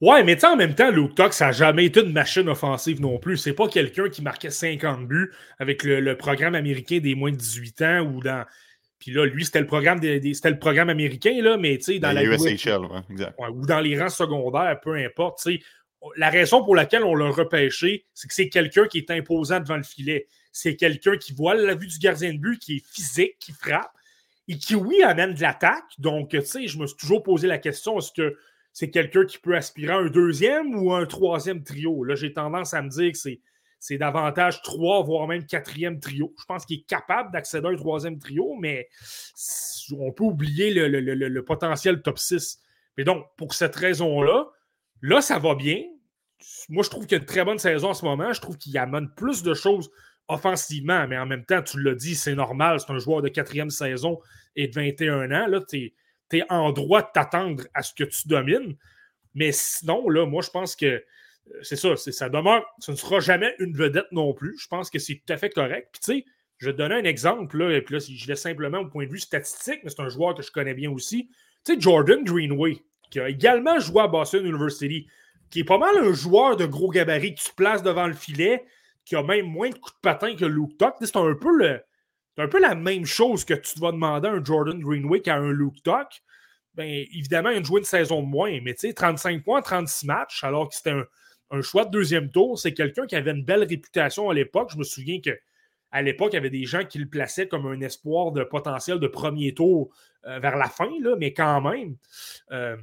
Ouais, 0.02 0.22
mais 0.24 0.44
en 0.44 0.56
même 0.56 0.74
temps, 0.74 0.90
Luke 0.90 1.14
Tuck, 1.14 1.32
ça 1.32 1.46
n'a 1.46 1.52
jamais 1.52 1.86
été 1.86 2.00
une 2.00 2.12
machine 2.12 2.48
offensive 2.48 3.00
non 3.00 3.18
plus. 3.18 3.38
C'est 3.38 3.54
pas 3.54 3.66
quelqu'un 3.66 4.10
qui 4.10 4.20
marquait 4.20 4.50
50 4.50 5.08
buts 5.08 5.32
avec 5.58 5.82
le, 5.84 6.16
programme 6.16 6.54
américain 6.54 6.98
des 6.98 7.14
moins 7.14 7.30
de 7.30 7.36
18 7.36 7.82
ans 7.82 8.00
ou 8.00 8.20
dans. 8.20 8.44
Puis 8.98 9.10
là, 9.10 9.24
lui, 9.24 9.44
c'était 9.44 9.60
le 9.60 9.66
programme 9.66 10.00
des, 10.00 10.34
c'était 10.34 10.50
le 10.50 10.58
programme 10.58 10.90
américain, 10.90 11.40
là, 11.42 11.56
mais 11.56 11.78
tu 11.78 11.94
sais, 11.94 11.98
dans 11.98 12.12
la. 12.12 12.24
USHL, 12.24 12.80
exact. 13.10 13.34
ou 13.52 13.66
dans 13.66 13.80
les 13.80 13.98
rangs 13.98 14.10
secondaires, 14.10 14.78
peu 14.82 14.94
importe. 14.94 15.40
tu. 15.42 15.62
La 16.16 16.28
raison 16.28 16.62
pour 16.62 16.76
laquelle 16.76 17.02
on 17.02 17.14
l'a 17.14 17.30
repêché, 17.30 18.04
c'est 18.12 18.28
que 18.28 18.34
c'est 18.34 18.48
quelqu'un 18.48 18.86
qui 18.86 18.98
est 18.98 19.10
imposant 19.10 19.60
devant 19.60 19.76
le 19.76 19.82
filet. 19.82 20.26
C'est 20.52 20.76
quelqu'un 20.76 21.16
qui 21.16 21.32
voit 21.32 21.54
la 21.54 21.74
vue 21.74 21.86
du 21.86 21.98
gardien 21.98 22.32
de 22.32 22.38
but, 22.38 22.58
qui 22.58 22.76
est 22.76 22.86
physique, 22.86 23.36
qui 23.40 23.52
frappe 23.52 23.90
et 24.46 24.58
qui, 24.58 24.74
oui, 24.74 25.02
amène 25.02 25.34
de 25.34 25.40
l'attaque. 25.40 25.84
Donc, 25.98 26.30
tu 26.30 26.40
sais, 26.42 26.68
je 26.68 26.78
me 26.78 26.86
suis 26.86 26.96
toujours 26.96 27.22
posé 27.22 27.48
la 27.48 27.58
question 27.58 27.98
est-ce 27.98 28.12
que 28.12 28.36
c'est 28.76 28.90
quelqu'un 28.90 29.24
qui 29.24 29.38
peut 29.38 29.56
aspirer 29.56 29.94
à 29.94 29.96
un 29.96 30.10
deuxième 30.10 30.76
ou 30.76 30.92
un 30.92 31.06
troisième 31.06 31.62
trio? 31.62 32.04
Là, 32.04 32.14
j'ai 32.14 32.34
tendance 32.34 32.74
à 32.74 32.82
me 32.82 32.90
dire 32.90 33.10
que 33.10 33.16
c'est, 33.16 33.40
c'est 33.80 33.96
davantage 33.96 34.60
trois, 34.60 35.02
voire 35.02 35.26
même 35.26 35.46
quatrième 35.46 35.98
trio. 35.98 36.34
Je 36.38 36.44
pense 36.44 36.66
qu'il 36.66 36.80
est 36.80 36.86
capable 36.86 37.32
d'accéder 37.32 37.68
à 37.68 37.70
un 37.70 37.76
troisième 37.76 38.18
trio, 38.18 38.54
mais 38.60 38.86
on 39.98 40.12
peut 40.12 40.24
oublier 40.24 40.74
le, 40.74 41.40
potentiel 41.40 42.02
top 42.02 42.18
6. 42.18 42.58
Mais 42.98 43.04
donc, 43.04 43.24
pour 43.38 43.54
cette 43.54 43.74
raison-là, 43.74 44.44
là, 45.00 45.22
ça 45.22 45.38
va 45.38 45.54
bien. 45.54 45.82
Moi, 46.68 46.82
je 46.82 46.90
trouve 46.90 47.06
qu'il 47.06 47.16
y 47.16 47.18
a 47.18 47.22
une 47.22 47.26
très 47.26 47.46
bonne 47.46 47.58
saison 47.58 47.88
en 47.88 47.94
ce 47.94 48.04
moment. 48.04 48.30
Je 48.34 48.42
trouve 48.42 48.58
qu'il 48.58 48.76
amène 48.76 49.08
plus 49.16 49.42
de 49.42 49.54
choses 49.54 49.90
offensivement, 50.28 51.08
mais 51.08 51.16
en 51.16 51.24
même 51.24 51.46
temps, 51.46 51.62
tu 51.62 51.80
l'as 51.80 51.94
dit, 51.94 52.14
c'est 52.14 52.34
normal. 52.34 52.78
C'est 52.78 52.92
un 52.92 52.98
joueur 52.98 53.22
de 53.22 53.28
quatrième 53.28 53.70
saison 53.70 54.20
et 54.54 54.68
de 54.68 54.74
21 54.74 55.30
ans. 55.30 55.46
Là, 55.46 55.62
tu 55.66 55.78
es, 55.78 55.94
en 56.48 56.72
droit 56.72 57.02
de 57.02 57.08
t'attendre 57.12 57.64
à 57.74 57.82
ce 57.82 57.94
que 57.94 58.04
tu 58.04 58.28
domines. 58.28 58.76
Mais 59.34 59.52
sinon, 59.52 60.08
là, 60.08 60.26
moi, 60.26 60.42
je 60.42 60.50
pense 60.50 60.76
que 60.76 61.04
c'est 61.62 61.76
ça, 61.76 61.96
ça 61.96 62.28
demeure, 62.28 62.64
ce 62.80 62.90
ne 62.90 62.96
sera 62.96 63.20
jamais 63.20 63.54
une 63.58 63.76
vedette 63.76 64.10
non 64.12 64.32
plus. 64.34 64.58
Je 64.58 64.66
pense 64.66 64.90
que 64.90 64.98
c'est 64.98 65.14
tout 65.14 65.32
à 65.32 65.36
fait 65.36 65.50
correct. 65.50 65.88
Puis, 65.92 66.00
tu 66.00 66.20
sais, 66.20 66.24
je 66.58 66.70
vais 66.70 66.72
donner 66.72 66.94
un 66.94 67.04
exemple, 67.04 67.60
et 67.70 67.82
puis 67.82 67.94
là, 67.94 68.00
je 68.00 68.26
laisse 68.26 68.40
simplement 68.40 68.78
au 68.78 68.86
point 68.86 69.04
de 69.04 69.10
vue 69.10 69.18
statistique, 69.18 69.80
mais 69.84 69.90
c'est 69.90 70.00
un 70.00 70.08
joueur 70.08 70.34
que 70.34 70.42
je 70.42 70.50
connais 70.50 70.74
bien 70.74 70.90
aussi. 70.90 71.28
Tu 71.64 71.74
sais, 71.74 71.80
Jordan 71.80 72.24
Greenway, 72.24 72.78
qui 73.10 73.20
a 73.20 73.28
également 73.28 73.78
joué 73.78 74.02
à 74.02 74.08
Boston 74.08 74.46
University, 74.46 75.06
qui 75.50 75.60
est 75.60 75.64
pas 75.64 75.78
mal 75.78 75.96
un 75.98 76.12
joueur 76.12 76.56
de 76.56 76.66
gros 76.66 76.90
gabarit 76.90 77.34
qui 77.34 77.44
se 77.44 77.52
place 77.52 77.82
devant 77.82 78.06
le 78.06 78.14
filet, 78.14 78.64
qui 79.04 79.16
a 79.16 79.22
même 79.22 79.46
moins 79.46 79.68
de 79.68 79.74
coups 79.74 79.94
de 79.94 80.00
patin 80.00 80.34
que 80.34 80.44
Luke 80.44 80.76
Tuck. 80.78 80.94
C'est 81.00 81.16
un 81.16 81.34
peu 81.34 81.56
le. 81.56 81.80
Un 82.38 82.48
peu 82.48 82.60
la 82.60 82.74
même 82.74 83.06
chose 83.06 83.44
que 83.44 83.54
tu 83.54 83.78
vas 83.78 83.92
demander 83.92 84.28
à 84.28 84.32
un 84.32 84.44
Jordan 84.44 84.78
Greenway 84.78 85.20
qu'à 85.20 85.36
un 85.36 85.52
Luke 85.52 85.82
Tuck. 85.82 86.22
Bien, 86.74 86.84
évidemment, 86.84 87.50
il 87.50 87.58
a 87.58 87.62
joué 87.62 87.80
une 87.80 87.86
saison 87.86 88.22
de 88.22 88.26
moins, 88.26 88.60
mais 88.62 88.74
tu 88.74 88.88
sais, 88.88 88.92
35 88.92 89.42
points, 89.42 89.62
36 89.62 90.06
matchs, 90.06 90.44
alors 90.44 90.68
que 90.68 90.74
c'était 90.74 90.94
un, 91.50 91.62
choix 91.62 91.86
de 91.86 91.90
deuxième 91.90 92.30
tour. 92.30 92.58
C'est 92.58 92.74
quelqu'un 92.74 93.06
qui 93.06 93.16
avait 93.16 93.30
une 93.30 93.44
belle 93.44 93.64
réputation 93.64 94.28
à 94.28 94.34
l'époque. 94.34 94.70
Je 94.72 94.76
me 94.76 94.84
souviens 94.84 95.20
qu'à 95.20 96.02
l'époque, 96.02 96.32
il 96.32 96.36
y 96.36 96.38
avait 96.38 96.50
des 96.50 96.66
gens 96.66 96.84
qui 96.84 96.98
le 96.98 97.08
plaçaient 97.08 97.48
comme 97.48 97.66
un 97.66 97.80
espoir 97.80 98.32
de 98.32 98.44
potentiel 98.44 98.98
de 98.98 99.06
premier 99.06 99.54
tour 99.54 99.88
euh, 100.26 100.38
vers 100.38 100.56
la 100.56 100.68
fin, 100.68 100.90
là, 101.00 101.16
mais 101.16 101.32
quand 101.32 101.62
même. 101.62 101.96
Euh, 102.50 102.76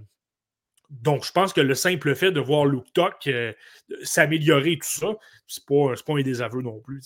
donc, 1.02 1.26
je 1.26 1.32
pense 1.32 1.54
que 1.54 1.62
le 1.62 1.74
simple 1.76 2.14
fait 2.16 2.32
de 2.32 2.40
voir 2.40 2.66
Luke 2.66 2.94
Tuck 2.94 3.28
euh, 3.28 3.52
s'améliorer 4.04 4.78
tout 4.78 4.88
ça, 4.88 5.08
c'est 5.48 5.66
pas, 5.66 5.94
pas 6.06 6.14
un 6.14 6.22
désaveu 6.22 6.62
non 6.62 6.80
plus. 6.80 7.02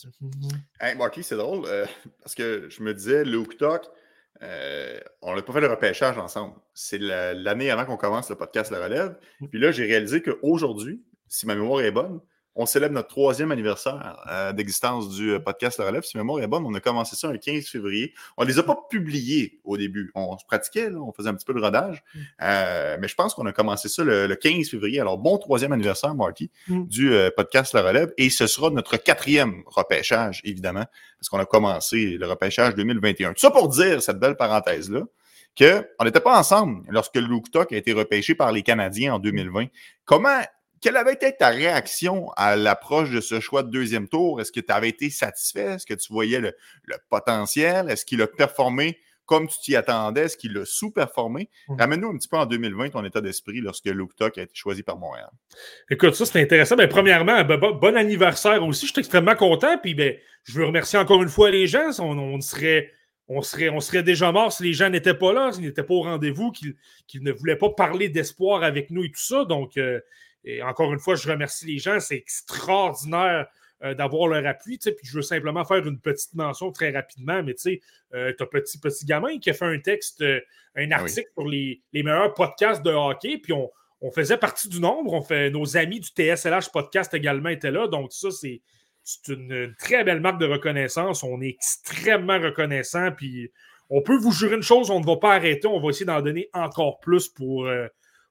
Hey, 0.80 0.96
Marky, 0.96 1.24
c'est 1.24 1.38
drôle 1.38 1.66
parce 2.22 2.36
que 2.36 2.68
je 2.70 2.84
me 2.84 2.94
disais, 2.94 3.24
Luke 3.24 3.58
Tuck, 3.58 3.84
on 4.42 5.36
n'a 5.36 5.42
pas 5.42 5.54
fait 5.54 5.62
le 5.62 5.68
repêchage 5.68 6.18
ensemble. 6.18 6.56
C'est 6.74 7.00
l'année 7.00 7.72
avant 7.72 7.86
qu'on 7.86 7.98
commence 7.98 8.30
le 8.30 8.36
podcast 8.36 8.72
Le 8.72 8.82
Relève. 8.82 9.18
Mm. 9.40 9.48
Puis 9.48 9.60
là, 9.60 9.72
j'ai 9.72 9.86
réalisé 9.86 10.22
qu'aujourd'hui, 10.22 11.02
si 11.28 11.46
ma 11.48 11.56
mémoire 11.56 11.82
est 11.82 11.92
bonne, 11.92 12.20
on 12.58 12.66
célèbre 12.66 12.96
notre 12.96 13.08
troisième 13.08 13.52
anniversaire 13.52 14.20
euh, 14.32 14.52
d'existence 14.52 15.10
du 15.10 15.32
euh, 15.32 15.40
podcast 15.40 15.78
La 15.78 15.86
Relève. 15.86 16.04
Si 16.04 16.18
ma 16.18 16.24
mémoire 16.24 16.42
est 16.42 16.48
bonne, 16.48 16.66
on 16.66 16.74
a 16.74 16.80
commencé 16.80 17.16
ça 17.16 17.32
le 17.32 17.38
15 17.38 17.68
février. 17.68 18.14
On 18.36 18.44
ne 18.44 18.48
les 18.48 18.58
a 18.58 18.64
pas 18.64 18.76
publiés 18.90 19.60
au 19.64 19.78
début. 19.78 20.12
On 20.16 20.36
se 20.40 20.46
pratiquait, 20.46 20.90
on 20.92 21.14
faisait 21.14 21.30
un 21.30 21.36
petit 21.36 21.46
peu 21.46 21.54
de 21.54 21.62
rodage. 21.62 22.04
Mm. 22.14 22.20
Euh, 22.42 22.98
mais 23.00 23.08
je 23.08 23.14
pense 23.14 23.36
qu'on 23.36 23.46
a 23.46 23.52
commencé 23.52 23.90
ça 23.90 24.04
le, 24.04 24.28
15 24.36 24.70
février. 24.70 25.00
Alors, 25.00 25.20
bon 25.20 25.38
troisième 25.38 25.72
anniversaire, 25.72 26.16
Marty, 26.16 26.50
mm. 26.68 26.86
du 26.88 27.12
podcast 27.36 27.74
La 27.74 27.84
Relève. 27.84 28.12
Et 28.18 28.32
ce 28.32 28.48
sera 28.48 28.72
notre 28.72 28.98
quatrième 28.98 29.62
repêchage, 29.68 30.42
évidemment, 30.44 30.86
parce 31.20 31.30
qu'on 31.30 31.40
a 31.40 31.46
commencé 31.46 32.18
le 32.18 32.26
repêchage 32.26 32.74
2021. 32.74 33.34
Tout 33.34 33.40
ça 33.40 33.52
pour 33.52 33.70
dire, 33.70 34.02
cette 34.02 34.18
belle 34.18 34.36
parenthèse-là, 34.36 35.02
qu'on 35.58 36.06
n'était 36.06 36.20
pas 36.20 36.38
ensemble 36.38 36.84
lorsque 36.90 37.16
Luke 37.18 37.52
Tuck 37.52 37.72
a 37.72 37.78
été 37.78 37.94
repêché 37.94 38.34
par 38.34 38.52
les 38.52 38.64
Canadiens 38.64 39.16
en 39.16 39.20
2020. 39.20 39.68
Comment 40.06 40.42
quelle 40.82 40.98
avait 40.98 41.14
été 41.14 41.36
ta 41.36 41.50
réaction 41.50 42.30
à 42.36 42.56
l'approche 42.56 43.10
de 43.10 43.22
ce 43.22 43.40
choix 43.40 43.64
de 43.64 43.70
deuxième 43.70 44.08
tour? 44.08 44.40
Est-ce 44.42 44.52
que 44.52 44.60
tu 44.60 44.72
avais 44.72 44.90
été 44.90 45.10
satisfait? 45.10 45.74
Est-ce 45.76 45.86
que 45.86 45.94
tu 45.94 46.12
voyais 46.12 46.40
le, 46.40 46.54
potentiel? 47.10 47.90
Est-ce 47.90 48.06
qu'il 48.06 48.22
a 48.22 48.28
performé 48.28 49.00
comme 49.26 49.48
tu 49.48 49.58
t'y 49.60 49.76
attendais? 49.76 50.26
Est-ce 50.26 50.38
qu'il 50.38 50.58
a 50.58 50.66
sous-performé? 50.66 51.50
Mmh. 51.68 51.76
Ramène-nous 51.80 52.10
un 52.10 52.18
petit 52.18 52.28
peu 52.28 52.38
en 52.38 52.46
2020 52.46 52.92
ton 52.92 53.04
état 53.04 53.22
d'esprit 53.22 53.60
lorsque 53.60 53.88
Luke 53.88 54.16
Tuck 54.16 54.38
a 54.38 54.44
été 54.44 54.54
choisi 54.56 54.84
par 54.84 54.98
Montréal. 54.98 55.30
Écoute, 55.90 56.16
ça, 56.16 56.26
c'est 56.26 56.42
intéressant. 56.42 56.76
Mais 56.76 56.88
premièrement, 56.88 57.44
bon 57.44 57.98
anniversaire 57.98 58.64
aussi. 58.64 58.88
Je 58.88 58.92
suis 58.92 59.00
extrêmement 59.00 59.36
content. 59.36 59.78
Puis 59.78 59.96
ben, 59.96 60.16
je 60.44 60.60
veux 60.60 60.66
remercier 60.66 61.00
encore 61.00 61.22
une 61.22 61.30
fois 61.30 61.52
les 61.52 61.68
gens. 61.68 61.90
On, 62.00 62.40
serait. 62.40 62.92
On 63.30 63.42
serait, 63.42 63.68
on 63.68 63.82
serait 63.82 64.04
déjà 64.04 64.32
mort 64.32 64.54
si 64.54 64.64
les 64.64 64.72
gens 64.72 64.90
n'étaient 64.90 65.14
pas 65.14 65.34
là, 65.34 65.52
s'ils 65.52 65.66
n'étaient 65.66 65.84
pas 65.84 65.96
au 65.96 66.04
rendez-vous, 66.04 66.54
qu'ils 66.54 67.24
ne 67.24 67.32
voulaient 67.34 67.58
pas 67.58 67.70
parler 67.72 68.08
d'espoir 68.08 68.64
avec 68.64 68.90
nous 68.90 69.04
et 69.04 69.12
tout 69.12 69.20
ça. 69.20 69.44
Donc, 69.44 69.76
euh, 69.76 70.00
et 70.48 70.64
encore 70.64 70.94
une 70.94 71.00
fois, 71.00 71.16
je 71.16 71.30
remercie 71.30 71.66
les 71.66 71.78
gens. 71.78 72.00
C'est 72.00 72.16
extraordinaire 72.16 73.48
euh, 73.84 73.94
d'avoir 73.94 74.30
leur 74.30 74.46
appui. 74.48 74.78
Puis 74.78 74.96
je 75.04 75.18
veux 75.18 75.22
simplement 75.22 75.66
faire 75.66 75.86
une 75.86 76.00
petite 76.00 76.34
mention 76.36 76.72
très 76.72 76.92
rapidement. 76.92 77.44
Mais 77.44 77.54
tu 77.54 77.62
sais, 77.62 77.82
euh, 78.14 78.32
petit, 78.34 78.80
petit 78.80 79.06
gamin 79.06 79.40
qui 79.40 79.50
a 79.50 79.54
fait 79.54 79.66
un 79.66 79.80
texte, 79.80 80.22
euh, 80.22 80.40
un 80.76 80.90
ah 80.92 81.02
article 81.02 81.30
sur 81.38 81.48
les, 81.48 81.82
meilleurs 81.92 82.34
podcasts 82.34 82.82
de 82.82 82.92
hockey. 82.92 83.40
Puis 83.40 83.52
on, 83.52 83.70
faisait 84.12 84.38
partie 84.38 84.70
du 84.70 84.80
nombre. 84.80 85.12
On 85.14 85.22
fait, 85.22 85.50
nos 85.50 85.76
amis 85.76 86.00
du 86.00 86.08
TSLH 86.08 86.72
podcast 86.72 87.14
également 87.14 87.50
étaient 87.50 87.72
là. 87.72 87.88
Donc, 87.88 88.14
ça, 88.14 88.32
c'est. 88.32 88.62
une, 89.28 89.76
très 89.78 90.06
belle 90.06 90.22
marque 90.22 90.40
de 90.40 90.48
reconnaissance. 90.48 91.24
On 91.24 91.42
est 91.42 91.50
extrêmement 91.50 92.40
reconnaissant. 92.40 93.12
Puis 93.12 93.52
on 93.90 94.02
peut 94.02 94.18
vous 94.18 94.32
jurer 94.32 94.56
une 94.56 94.64
chose, 94.64 94.90
on 94.92 95.02
ne 95.02 95.06
va 95.06 95.18
pas 95.18 95.34
arrêter. 95.34 95.68
On 95.68 95.82
va 95.82 95.90
essayer 95.90 96.06
d'en 96.06 96.22
donner 96.22 96.50
encore 96.54 97.00
plus 97.02 97.28
pour, 97.28 97.70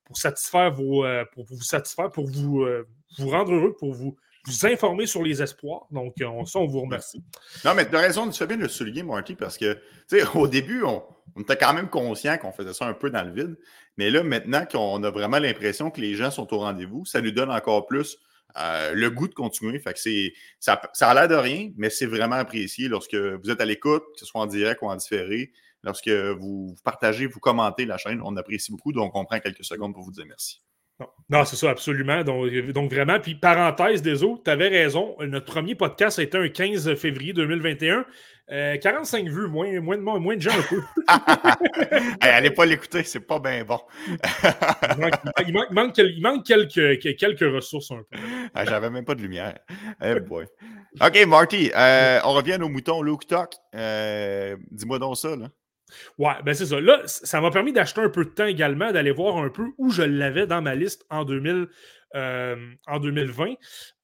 pour 0.07 0.17
satisfaire 0.17 0.75
euh, 0.79 1.25
pour 1.35 1.45
vous 1.45 1.61
satisfaire, 1.61 2.11
pour 2.11 2.27
vous, 2.27 2.63
euh, 2.63 2.87
vous 3.19 3.29
rendre 3.29 3.53
heureux, 3.53 3.77
pour 3.77 3.93
vous, 3.93 4.17
vous 4.47 4.67
informer 4.67 5.07
sur 5.07 5.23
les 5.23 5.43
espoirs. 5.43 5.87
Donc, 5.91 6.15
on, 6.25 6.47
ça, 6.47 6.61
on 6.61 6.67
vous 6.67 6.81
remercie. 6.81 7.23
Non, 7.65 7.75
mais 7.75 7.89
tu 7.89 7.97
as 7.97 8.01
raison, 8.01 8.31
tu 8.31 8.39
fais 8.39 8.47
bien 8.47 8.57
de 8.57 8.63
le 8.63 8.69
souligner, 8.69 9.03
Marty, 9.03 9.35
parce 9.35 9.59
que, 9.59 9.75
tu 10.09 10.19
sais, 10.19 10.27
au 10.35 10.47
début, 10.47 10.85
on, 10.85 11.03
était 11.39 11.57
quand 11.57 11.75
même 11.75 11.89
conscient 11.89 12.39
qu'on 12.39 12.53
faisait 12.53 12.73
ça 12.73 12.87
un 12.87 12.95
peu 12.95 13.11
dans 13.11 13.25
le 13.25 13.33
vide. 13.33 13.59
Mais 13.99 14.11
là, 14.11 14.23
maintenant 14.23 14.65
qu'on 14.65 15.03
a 15.03 15.11
vraiment 15.11 15.39
l'impression 15.39 15.91
que 15.91 16.01
les 16.01 16.15
gens 16.15 16.31
sont 16.31 16.53
au 16.55 16.59
rendez-vous, 16.59 17.05
ça 17.05 17.21
lui 17.21 17.33
donne 17.33 17.51
encore 17.51 17.87
plus 17.87 18.19
euh, 18.57 18.95
le 18.95 19.11
goût 19.11 19.27
de 19.27 19.35
continuer. 19.35 19.81
Fait 19.81 19.99
c'est, 19.99 20.33
ça, 20.61 20.81
ça 20.95 21.11
a 21.11 21.15
l'air 21.15 21.29
de 21.29 21.35
rien, 21.35 21.73
mais 21.77 21.91
c'est 21.91 22.07
vraiment 22.07 22.37
apprécié 22.37 22.89
lorsque 22.89 23.17
vous 23.17 23.51
êtes 23.51 23.61
à 23.61 23.65
l'écoute, 23.65 24.05
que 24.15 24.21
ce 24.21 24.27
soit 24.27 24.41
en 24.41 24.47
direct 24.47 24.81
ou 24.83 24.87
en 24.87 24.97
différé 24.97 25.53
lorsque 25.87 26.11
vous 26.11 26.75
partagez, 26.85 27.27
vous 27.27 27.41
commentez 27.41 27.87
la 27.87 27.97
chaîne. 27.97 28.21
On 28.23 28.37
apprécie 28.37 28.71
beaucoup, 28.71 28.93
donc 28.93 29.13
on 29.15 29.25
prend 29.25 29.39
quelques 29.39 29.65
secondes 29.65 29.95
pour 29.95 30.03
vous 30.03 30.13
dire 30.13 30.27
merci. 30.29 30.61
Non, 31.29 31.45
c'est 31.45 31.57
ça, 31.57 31.71
absolument. 31.71 32.23
Donc, 32.25 32.51
donc, 32.73 32.91
vraiment, 32.91 33.21
puis 33.21 33.35
parenthèse, 33.35 34.01
des 34.01 34.23
autres, 34.23 34.45
tu 34.45 34.51
avais 34.51 34.69
raison. 34.69 35.15
Notre 35.21 35.45
premier 35.45 35.75
podcast 35.75 36.19
a 36.19 36.23
été 36.23 36.39
un 36.39 36.49
15 36.49 36.95
février 36.95 37.33
2021. 37.33 38.07
45 38.49 39.27
euh, 39.27 39.31
vues, 39.31 39.49
moins, 39.49 39.81
moins, 39.81 39.97
de, 39.97 40.03
moins 40.03 40.37
de 40.37 40.41
gens 40.41 40.53
un 40.53 40.63
peu. 40.63 40.81
allez 42.21 42.51
pas 42.51 42.65
l'écouter, 42.65 43.03
c'est 43.03 43.21
pas 43.21 43.41
bien 43.41 43.65
bon. 43.65 43.81
il, 45.49 45.53
manque, 45.73 45.99
il, 45.99 46.23
manque, 46.23 46.47
quelques, 46.47 47.17
quelques 47.19 47.41
ressources 47.41 47.91
un 47.91 48.03
peu. 48.09 48.19
Ah, 48.55 48.65
j'avais 48.65 48.89
même 48.89 49.05
pas 49.05 49.17
de 49.17 49.23
lumière. 49.23 49.59
Eh 50.01 50.21
boy. 50.21 50.47
OK, 51.01 51.27
Marty, 51.27 51.73
euh, 51.77 52.21
on 52.25 52.35
revient 52.35 52.59
aux 52.63 52.69
moutons 52.69 53.03
Luke 53.03 53.27
Talk. 53.27 53.53
Euh, 53.75 54.57
dis-moi 54.71 55.01
donc 55.01 55.17
ça, 55.17 55.35
là. 55.35 55.49
Ouais, 56.19 56.35
ben 56.45 56.55
c'est 56.55 56.67
ça. 56.67 56.81
Là, 56.81 57.03
ça 57.07 57.41
m'a 57.41 57.51
permis 57.51 57.73
d'acheter 57.73 58.01
un 58.01 58.09
peu 58.09 58.25
de 58.25 58.31
temps 58.31 58.47
également, 58.47 58.93
d'aller 58.93 59.13
voir 59.13 59.37
un 59.39 59.49
peu 59.49 59.67
où 59.79 59.91
je 59.91 60.03
l'avais 60.03 60.47
dans 60.47 60.63
ma 60.63 60.75
liste 60.75 61.05
en, 61.11 61.25
2000, 61.25 61.69
euh, 62.15 62.57
en 62.87 62.99
2020. 62.99 63.55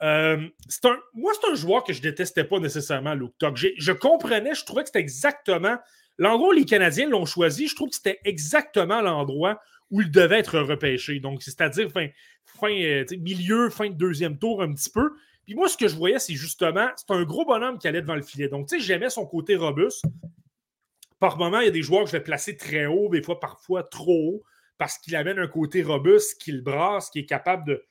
Euh, 0.03 0.49
un, 0.85 0.99
moi, 1.15 1.33
c'est 1.41 1.51
un 1.51 1.55
joueur 1.55 1.85
que 1.85 1.93
je 1.93 2.03
détestais 2.03 2.45
pas 2.45 2.59
nécessairement, 2.59 3.15
Luke 3.15 3.35
Tuck. 3.39 3.57
Je 3.57 3.93
comprenais, 3.93 4.55
je 4.55 4.65
trouvais 4.65 4.83
que 4.83 4.89
c'était 4.89 5.01
exactement 5.01 5.77
l'endroit 6.19 6.51
où 6.51 6.53
les 6.53 6.65
Canadiens 6.65 7.09
l'ont 7.09 7.27
choisi. 7.27 7.69
Je 7.69 7.75
trouve 7.75 7.89
que 7.89 7.97
c'était 7.97 8.21
exactement 8.25 9.01
l'endroit 9.01 9.61
où 9.91 10.01
il 10.01 10.11
devait 10.11 10.39
être 10.39 10.59
repêché. 10.59 11.21
Donc, 11.21 11.43
c'est-à-dire 11.43 11.91
fin, 11.91 12.09
fin 12.45 12.73
euh, 12.73 13.05
milieu, 13.21 13.71
fin 13.71 13.89
de 13.89 13.95
deuxième 13.95 14.39
tour 14.39 14.63
un 14.63 14.73
petit 14.73 14.91
peu. 14.91 15.13
Puis 15.45 15.55
moi, 15.55 15.69
ce 15.69 15.77
que 15.77 15.89
je 15.89 15.97
voyais, 15.97 16.19
c'est 16.19 16.35
justement, 16.35 16.89
c'est 16.97 17.11
un 17.11 17.25
gros 17.25 17.45
bonhomme 17.45 17.79
qui 17.79 17.89
allait 17.89 18.01
devant 18.01 18.15
le 18.15 18.23
filet. 18.23 18.49
Donc, 18.49 18.69
tu 18.69 18.79
sais, 18.79 18.85
j'aimais 18.85 19.11
son 19.11 19.27
côté 19.27 19.57
robuste. 19.57 20.05
Par 21.23 21.39
moment, 21.39 21.61
il 21.61 21.67
y 21.67 21.69
a 21.69 21.71
des 21.71 21.83
joueurs 21.83 22.03
que 22.03 22.11
je 22.11 22.17
vais 22.17 22.23
placer 22.25 22.57
très 22.57 22.87
haut, 22.87 23.09
des 23.09 23.23
fois 23.23 23.39
parfois 23.39 23.85
trop 23.85 24.13
haut, 24.13 24.43
parce 24.77 24.99
qu'il 24.99 25.15
amène 25.15 25.39
un 25.39 25.47
côté 25.47 25.81
robuste, 25.85 26.43
qu'il 26.43 26.63
brasse, 26.63 27.11
qui 27.11 27.21
est 27.21 27.27
capable 27.27 27.65
de, 27.65 27.85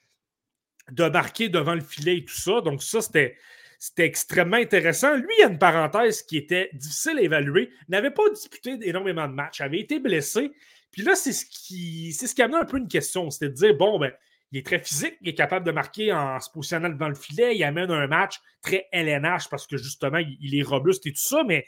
de 0.91 1.08
marquer 1.08 1.48
devant 1.48 1.74
le 1.74 1.80
filet 1.80 2.17
et 2.17 2.26
tout 2.26 2.36
ça. 2.36 2.60
Donc, 2.60 2.84
ça, 2.84 3.02
c'était. 3.02 3.38
C'était 3.80 4.06
extrêmement 4.06 4.58
intéressant. 4.58 5.15
Lui, 5.15 5.34
il 5.39 5.41
y 5.41 5.44
a 5.44 5.48
une 5.48 5.58
parenthèse 5.58 6.22
qui 6.22 6.38
était 6.38 6.70
difficile 6.74 7.17
à 7.17 7.22
évaluer. 7.22 7.72
N'avait 7.89 8.12
pas 8.12 8.30
disputé 8.30 8.78
énormément 8.84 9.28
de 9.28 9.34
matchs, 9.34 9.60
avait 9.62 9.80
été 9.80 10.00
blessé. 10.00 10.52
Puis 10.91 11.02
là, 11.02 11.15
c'est 11.15 11.34
ce 11.34 11.48
qui, 11.48 12.13
c'est 12.13 12.27
ce 12.27 12.36
qui 12.36 12.44
amené 12.44 12.60
un 12.60 12.65
peu 12.65 12.77
une 12.77 12.88
question. 12.88 13.32
C'était 13.32 13.50
de 13.50 13.56
dire, 13.56 13.75
bon, 13.75 13.98
ben, 13.98 14.12
il 14.52 14.60
est 14.60 14.65
très 14.65 14.77
physique, 14.77 15.17
il 15.21 15.29
est 15.29 15.34
capable 15.34 15.65
de 15.65 15.71
marquer 15.71 16.13
en 16.13 16.40
se 16.40 16.52
positionnant 16.52 16.90
devant 16.90 17.08
le 17.08 17.15
filet, 17.15 17.56
il 17.56 17.63
amène 17.63 17.90
un 17.90 18.06
match 18.06 18.40
très 18.62 18.88
LNH 18.92 19.50
parce 19.50 19.65
que 19.65 19.77
justement, 19.77 20.19
il 20.19 20.56
est 20.56 20.62
robuste 20.62 21.08
et 21.08 21.12
tout 21.12 21.19
ça, 21.19 21.44
mais 21.44 21.65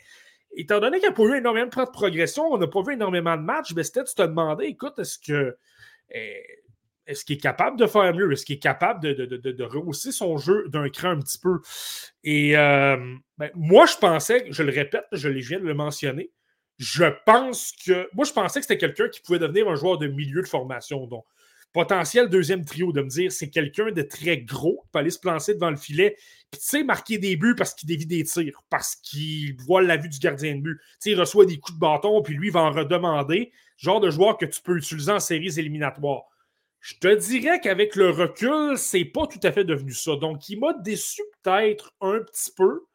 étant 0.55 0.79
donné 0.79 0.99
qu'il 0.99 1.09
n'y 1.09 1.13
a 1.13 1.15
pas 1.15 1.23
eu 1.23 1.37
énormément 1.37 1.67
de 1.67 1.91
progression, 1.91 2.45
on 2.51 2.57
n'a 2.57 2.67
pas 2.67 2.81
vu 2.81 2.93
énormément 2.93 3.37
de 3.37 3.41
matchs, 3.41 3.73
mais 3.75 3.83
c'était 3.83 4.03
de 4.03 4.09
te 4.09 4.21
demander, 4.21 4.65
écoute, 4.65 4.97
est-ce 4.99 5.17
que. 5.19 5.57
Eh, 6.09 6.41
est-ce 7.05 7.25
qu'il 7.25 7.35
est 7.35 7.39
capable 7.39 7.77
de 7.77 7.85
faire 7.85 8.13
mieux? 8.13 8.31
Est-ce 8.31 8.45
qu'il 8.45 8.55
est 8.55 8.59
capable 8.59 9.01
de, 9.01 9.13
de, 9.25 9.63
rehausser 9.63 10.11
son 10.11 10.37
jeu 10.37 10.69
d'un 10.69 10.87
cran 10.89 11.09
un 11.09 11.19
petit 11.19 11.37
peu? 11.37 11.59
Et 12.23 12.57
euh, 12.57 12.97
ben, 13.37 13.51
moi, 13.55 13.85
je 13.85 13.97
pensais, 13.97 14.45
je 14.49 14.63
le 14.63 14.71
répète, 14.71 15.05
je 15.11 15.27
viens 15.27 15.59
de 15.59 15.65
le 15.65 15.73
mentionner, 15.73 16.31
je 16.77 17.05
pense 17.25 17.73
que. 17.85 18.07
Moi, 18.13 18.25
je 18.25 18.31
pensais 18.31 18.59
que 18.59 18.65
c'était 18.65 18.77
quelqu'un 18.77 19.09
qui 19.09 19.21
pouvait 19.21 19.39
devenir 19.39 19.67
un 19.67 19.75
joueur 19.75 19.97
de 19.97 20.07
milieu 20.07 20.41
de 20.41 20.47
formation. 20.47 21.05
Donc, 21.07 21.25
potentiel 21.73 22.29
deuxième 22.29 22.63
trio, 22.63 22.93
de 22.93 23.01
me 23.01 23.09
dire 23.09 23.31
c'est 23.31 23.49
quelqu'un 23.49 23.91
de 23.91 24.01
très 24.03 24.37
gros 24.37 24.81
qui 24.83 24.89
peut 24.91 24.99
aller 24.99 25.09
se 25.09 25.19
plancer 25.19 25.55
devant 25.55 25.71
le 25.71 25.75
filet, 25.75 26.15
puis 26.51 26.61
tu 26.61 26.67
sais, 26.67 26.83
marquer 26.83 27.17
des 27.17 27.35
buts 27.35 27.55
parce 27.57 27.73
qu'il 27.73 27.87
dévie 27.87 28.05
des 28.05 28.23
tirs, 28.23 28.61
parce 28.69 28.95
qu'il 28.95 29.55
voit 29.55 29.81
la 29.81 29.97
vue 29.97 30.09
du 30.09 30.19
gardien 30.19 30.55
de 30.55 30.61
but. 30.61 30.77
Tu 30.77 30.95
sais, 30.99 31.11
il 31.11 31.19
reçoit 31.19 31.45
des 31.45 31.57
coups 31.57 31.73
de 31.73 31.79
bâton, 31.79 32.21
puis 32.21 32.35
lui, 32.35 32.51
va 32.51 32.61
en 32.61 32.71
redemander. 32.71 33.51
Genre 33.75 33.99
de 33.99 34.11
joueur 34.11 34.37
que 34.37 34.45
tu 34.45 34.61
peux 34.61 34.77
utiliser 34.77 35.11
en 35.11 35.19
séries 35.19 35.59
éliminatoires. 35.59 36.25
Je 36.79 36.95
te 36.95 37.15
dirais 37.15 37.59
qu'avec 37.59 37.95
le 37.95 38.11
recul, 38.11 38.77
c'est 38.77 39.05
pas 39.05 39.25
tout 39.25 39.39
à 39.41 39.51
fait 39.51 39.63
devenu 39.63 39.93
ça. 39.93 40.15
Donc, 40.15 40.47
il 40.49 40.59
m'a 40.59 40.73
déçu 40.73 41.21
peut-être 41.41 41.93
un 42.01 42.19
petit 42.19 42.51
peu, 42.55 42.85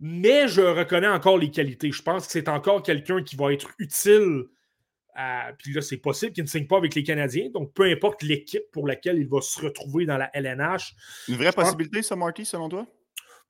mais 0.00 0.48
je 0.48 0.60
reconnais 0.60 1.08
encore 1.08 1.38
les 1.38 1.50
qualités. 1.50 1.92
Je 1.92 2.02
pense 2.02 2.26
que 2.26 2.32
c'est 2.32 2.48
encore 2.48 2.82
quelqu'un 2.82 3.22
qui 3.22 3.36
va 3.36 3.52
être 3.52 3.70
utile. 3.78 4.44
Puis 5.58 5.72
là, 5.72 5.82
c'est 5.82 5.98
possible 5.98 6.32
qu'il 6.32 6.44
ne 6.44 6.48
signe 6.48 6.66
pas 6.66 6.76
avec 6.76 6.94
les 6.94 7.02
Canadiens. 7.02 7.48
Donc, 7.52 7.72
peu 7.74 7.84
importe 7.84 8.22
l'équipe 8.22 8.64
pour 8.72 8.86
laquelle 8.86 9.18
il 9.18 9.28
va 9.28 9.40
se 9.40 9.60
retrouver 9.60 10.06
dans 10.06 10.16
la 10.16 10.30
LNH. 10.34 10.94
Une 11.28 11.36
vraie 11.36 11.52
possibilité, 11.52 12.02
ça, 12.02 12.16
Marty, 12.16 12.44
selon 12.44 12.68
toi? 12.68 12.86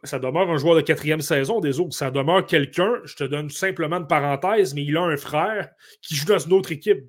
Ça 0.03 0.19
demeure 0.19 0.51
un 0.51 0.57
joueur 0.57 0.77
de 0.77 0.81
quatrième 0.81 1.21
saison 1.21 1.61
des 1.61 1.79
autres. 1.79 1.95
Ça 1.95 2.11
demeure 2.11 2.47
quelqu'un, 2.47 3.01
je 3.05 3.17
te 3.17 3.25
donne 3.25 3.51
simplement 3.51 3.97
une 3.97 4.07
parenthèse, 4.07 4.75
mais 4.75 4.83
il 4.83 4.97
a 4.97 5.03
un 5.03 5.17
frère 5.19 5.69
qui 6.01 6.15
joue 6.15 6.25
dans 6.25 6.39
une 6.39 6.55
autre 6.55 6.73
équipe 6.73 7.05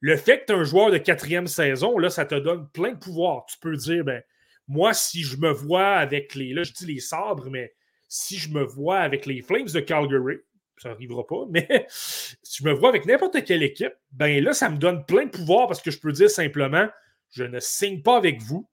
le 0.00 0.16
fait 0.16 0.40
que 0.40 0.46
tu 0.46 0.52
es 0.52 0.56
un 0.56 0.64
joueur 0.64 0.90
de 0.90 0.98
quatrième 0.98 1.46
saison, 1.46 1.98
là, 1.98 2.10
ça 2.10 2.24
te 2.24 2.34
donne 2.34 2.68
plein 2.70 2.92
de 2.92 2.98
pouvoir. 2.98 3.44
Tu 3.46 3.58
peux 3.58 3.76
dire, 3.76 4.04
ben, 4.04 4.22
moi, 4.68 4.94
si 4.94 5.22
je 5.22 5.36
me 5.36 5.50
vois 5.50 5.96
avec 5.96 6.34
les. 6.34 6.52
Là, 6.52 6.62
je 6.62 6.72
dis 6.72 6.86
les 6.86 7.00
sabres, 7.00 7.50
mais 7.50 7.74
si 8.08 8.38
je 8.38 8.50
me 8.50 8.62
vois 8.62 8.98
avec 8.98 9.26
les 9.26 9.42
Flames 9.42 9.68
de 9.68 9.80
Calgary, 9.80 10.38
ça 10.80 10.88
n'arrivera 10.88 11.26
pas, 11.26 11.44
mais 11.50 11.86
si 11.90 12.62
je 12.62 12.64
me 12.64 12.72
vois 12.72 12.88
avec 12.88 13.04
n'importe 13.06 13.44
quelle 13.44 13.62
équipe, 13.62 13.92
ben 14.12 14.42
là, 14.42 14.52
ça 14.52 14.68
me 14.70 14.78
donne 14.78 15.04
plein 15.04 15.26
de 15.26 15.30
pouvoir 15.30 15.66
parce 15.66 15.82
que 15.82 15.90
je 15.90 15.98
peux 15.98 16.12
dire 16.12 16.30
simplement, 16.30 16.88
je 17.32 17.44
ne 17.44 17.60
signe 17.60 18.02
pas 18.02 18.16
avec 18.16 18.40
vous, 18.40 18.68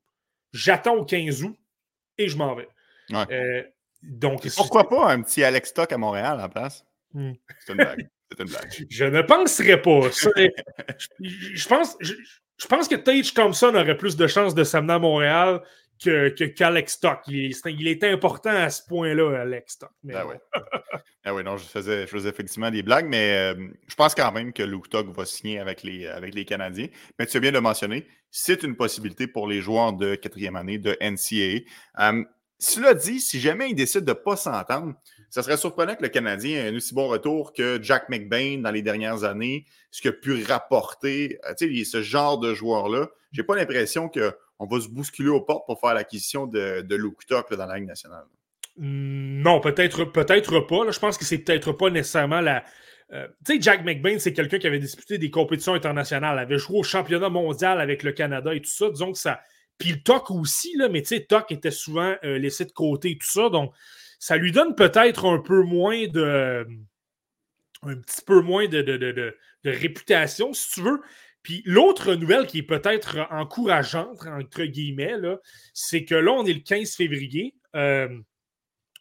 j'attends 0.53 0.95
au 0.95 1.05
15 1.05 1.43
août 1.43 1.58
et 2.18 2.30
je 2.30 2.38
m'en 2.38 2.55
vais. 2.55 2.70
Euh, 3.14 3.64
donc, 4.03 4.47
pourquoi 4.55 4.88
pas 4.88 5.12
un 5.12 5.22
petit 5.22 5.43
Alex 5.43 5.70
Stock 5.70 5.91
à 5.91 5.97
Montréal 5.97 6.39
en 6.39 6.49
place? 6.49 6.86
Hmm. 7.14 7.34
C'est 7.60 7.74
une 7.74 7.78
blague. 7.78 8.10
Je 8.89 9.05
ne 9.05 9.22
penserais 9.22 9.82
pas. 9.82 10.01
je, 11.22 11.68
pense, 11.70 11.95
je, 12.01 12.68
pense 12.68 12.89
que 12.89 12.95
Tage 12.95 13.34
Thompson 13.34 13.74
aurait 13.74 13.95
plus 13.95 14.18
de 14.18 14.28
chances 14.28 14.53
de 14.53 14.66
s'amener 14.66 14.93
à 14.93 14.99
Montréal 14.99 15.62
que, 16.04 16.30
qu'Alex 16.30 16.93
Stock. 16.93 17.20
Il 17.28 17.52
est, 17.52 17.62
il 17.66 17.88
est, 17.88 18.04
important 18.04 18.50
à 18.50 18.70
ce 18.70 18.84
point-là, 18.88 19.41
Alex 19.41 19.74
Stock. 19.74 19.91
Mais 20.04 20.14
ah, 20.16 20.26
ah 21.26 21.34
oui. 21.34 21.43
non, 21.43 21.58
je 21.58 21.64
faisais, 21.64 22.02
je 22.02 22.08
faisais 22.08 22.30
effectivement 22.30 22.72
des 22.72 22.84
blagues, 22.84 23.08
mais 23.08 23.54
euh, 23.54 23.68
je 23.88 23.95
pense 23.95 24.16
quand 24.16 24.32
même 24.32 24.54
que 24.54 24.64
Luke 24.64 24.88
Stock 24.88 25.08
va 25.16 25.26
signer 25.26 25.60
avec 25.60 25.84
les, 25.84 26.08
avec 26.08 26.34
les 26.34 26.45
Canadiens. 26.45 26.88
Mais 27.18 27.26
tu 27.26 27.39
viens 27.39 27.52
de 27.52 27.56
le 27.56 27.62
mentionner, 27.62 28.08
c'est 28.32 28.64
une 28.64 28.76
possibilité 28.76 29.28
pour 29.28 29.48
les 29.48 29.62
joueurs 29.62 29.93
de 29.93 30.16
quatrième 30.16 30.56
année 30.56 30.78
de 30.78 30.98
NCAA. 31.02 31.64
Euh, 32.00 32.24
cela 32.60 32.93
dit, 32.93 33.20
si 33.20 33.39
jamais 33.39 33.70
ils 33.70 33.76
décident 33.76 34.06
de 34.06 34.12
ne 34.12 34.24
pas 34.24 34.36
s'entendre, 34.36 34.95
ça 35.30 35.43
serait 35.43 35.58
surprenant 35.58 35.95
que 35.95 36.04
le 36.04 36.10
Canadien 36.10 36.66
ait 36.66 36.70
un 36.70 36.76
aussi 36.76 36.93
bon 36.93 37.08
retour 37.08 37.54
que 37.54 37.80
Jack 37.82 38.10
McBain 38.10 38.60
dans 38.60 38.72
les 38.72 38.82
dernières 38.82 39.24
années, 39.24 39.66
ce 39.91 40.02
qu'il 40.02 40.10
a 40.10 40.14
pu 40.14 40.43
rapporter. 40.43 41.38
Euh, 41.45 41.54
tu 41.58 41.78
sais, 41.78 41.84
ce 41.84 42.02
genre 42.02 42.39
de 42.39 42.54
joueur-là. 42.54 43.10
J'ai 43.32 43.43
pas 43.43 43.56
l'impression 43.56 44.10
qu'on 44.58 44.68
va 44.68 44.80
se 44.80 44.88
bousculer 44.88 45.30
aux 45.30 45.41
portes 45.41 45.66
pour 45.66 45.80
faire 45.80 45.93
l'acquisition 45.93 46.47
de, 46.47 46.82
de 46.82 46.95
Luke 46.95 47.26
Tuck 47.28 47.53
dans 47.53 47.66
la 47.66 47.78
Ligue 47.78 47.88
nationale. 47.88 48.26
Hmm, 48.78 49.41
non, 49.41 49.60
peut-être 49.60 50.05
peut-être 50.05 50.60
pas. 50.62 50.91
Je 50.91 50.99
pense 50.99 51.18
que 51.18 51.26
c'est 51.26 51.39
peut-être 51.39 51.72
pas 51.72 51.89
nécessairement 51.89 52.41
la. 52.41 52.64
Euh, 53.14 53.28
tu 53.45 53.53
sais, 53.53 53.62
Jack 53.62 53.86
McBain, 53.86 54.20
c'est 54.20 54.34
quelqu'un 54.34 54.60
qui 54.60 54.68
avait 54.68 54.80
disputé 54.80 55.18
des 55.18 55.32
compétitions 55.32 55.74
internationales, 55.74 56.38
avait 56.38 56.58
joué 56.58 56.78
au 56.78 56.84
championnat 56.84 57.30
mondial 57.30 57.80
avec 57.80 58.03
le 58.03 58.12
Canada 58.12 58.53
et 58.53 58.62
tout 58.62 58.70
ça. 58.70 58.89
Disons 58.89 59.14
que 59.14 59.18
ça. 59.18 59.39
Puis 59.78 59.91
le 59.91 60.01
TOC 60.01 60.32
aussi, 60.32 60.76
là, 60.76 60.89
mais 60.89 61.01
tu 61.01 61.10
sais, 61.10 61.26
TOC 61.26 61.51
était 61.51 61.72
souvent 61.72 62.16
euh, 62.24 62.38
laissé 62.38 62.66
de 62.66 62.72
côté 62.72 63.12
et 63.12 63.18
tout 63.18 63.30
ça. 63.30 63.49
Donc, 63.49 63.74
ça 64.20 64.38
lui 64.38 64.51
donne 64.51 64.76
peut-être 64.76 65.26
un 65.26 65.39
peu 65.39 65.62
moins 65.62 66.08
de. 66.08 66.68
un 67.84 67.95
petit 67.95 68.22
peu 68.26 68.41
moins 68.41 68.68
de, 68.68 69.36
réputation, 69.64 70.53
si 70.53 70.72
tu 70.72 70.82
veux. 70.82 71.01
Puis 71.48 71.62
l'autre 71.64 72.14
nouvelle 72.14 72.45
qui 72.45 72.58
est 72.58 72.64
peut-être 72.64 73.20
encourageante, 73.32 74.28
entre 74.28 74.64
guillemets, 74.64 75.14
c'est 75.74 76.04
que 76.04 76.14
là, 76.14 76.34
on 76.34 76.45
est 76.45 76.52
le 76.52 76.60
15 76.60 76.93
février. 76.93 77.56
Euh, 77.74 78.10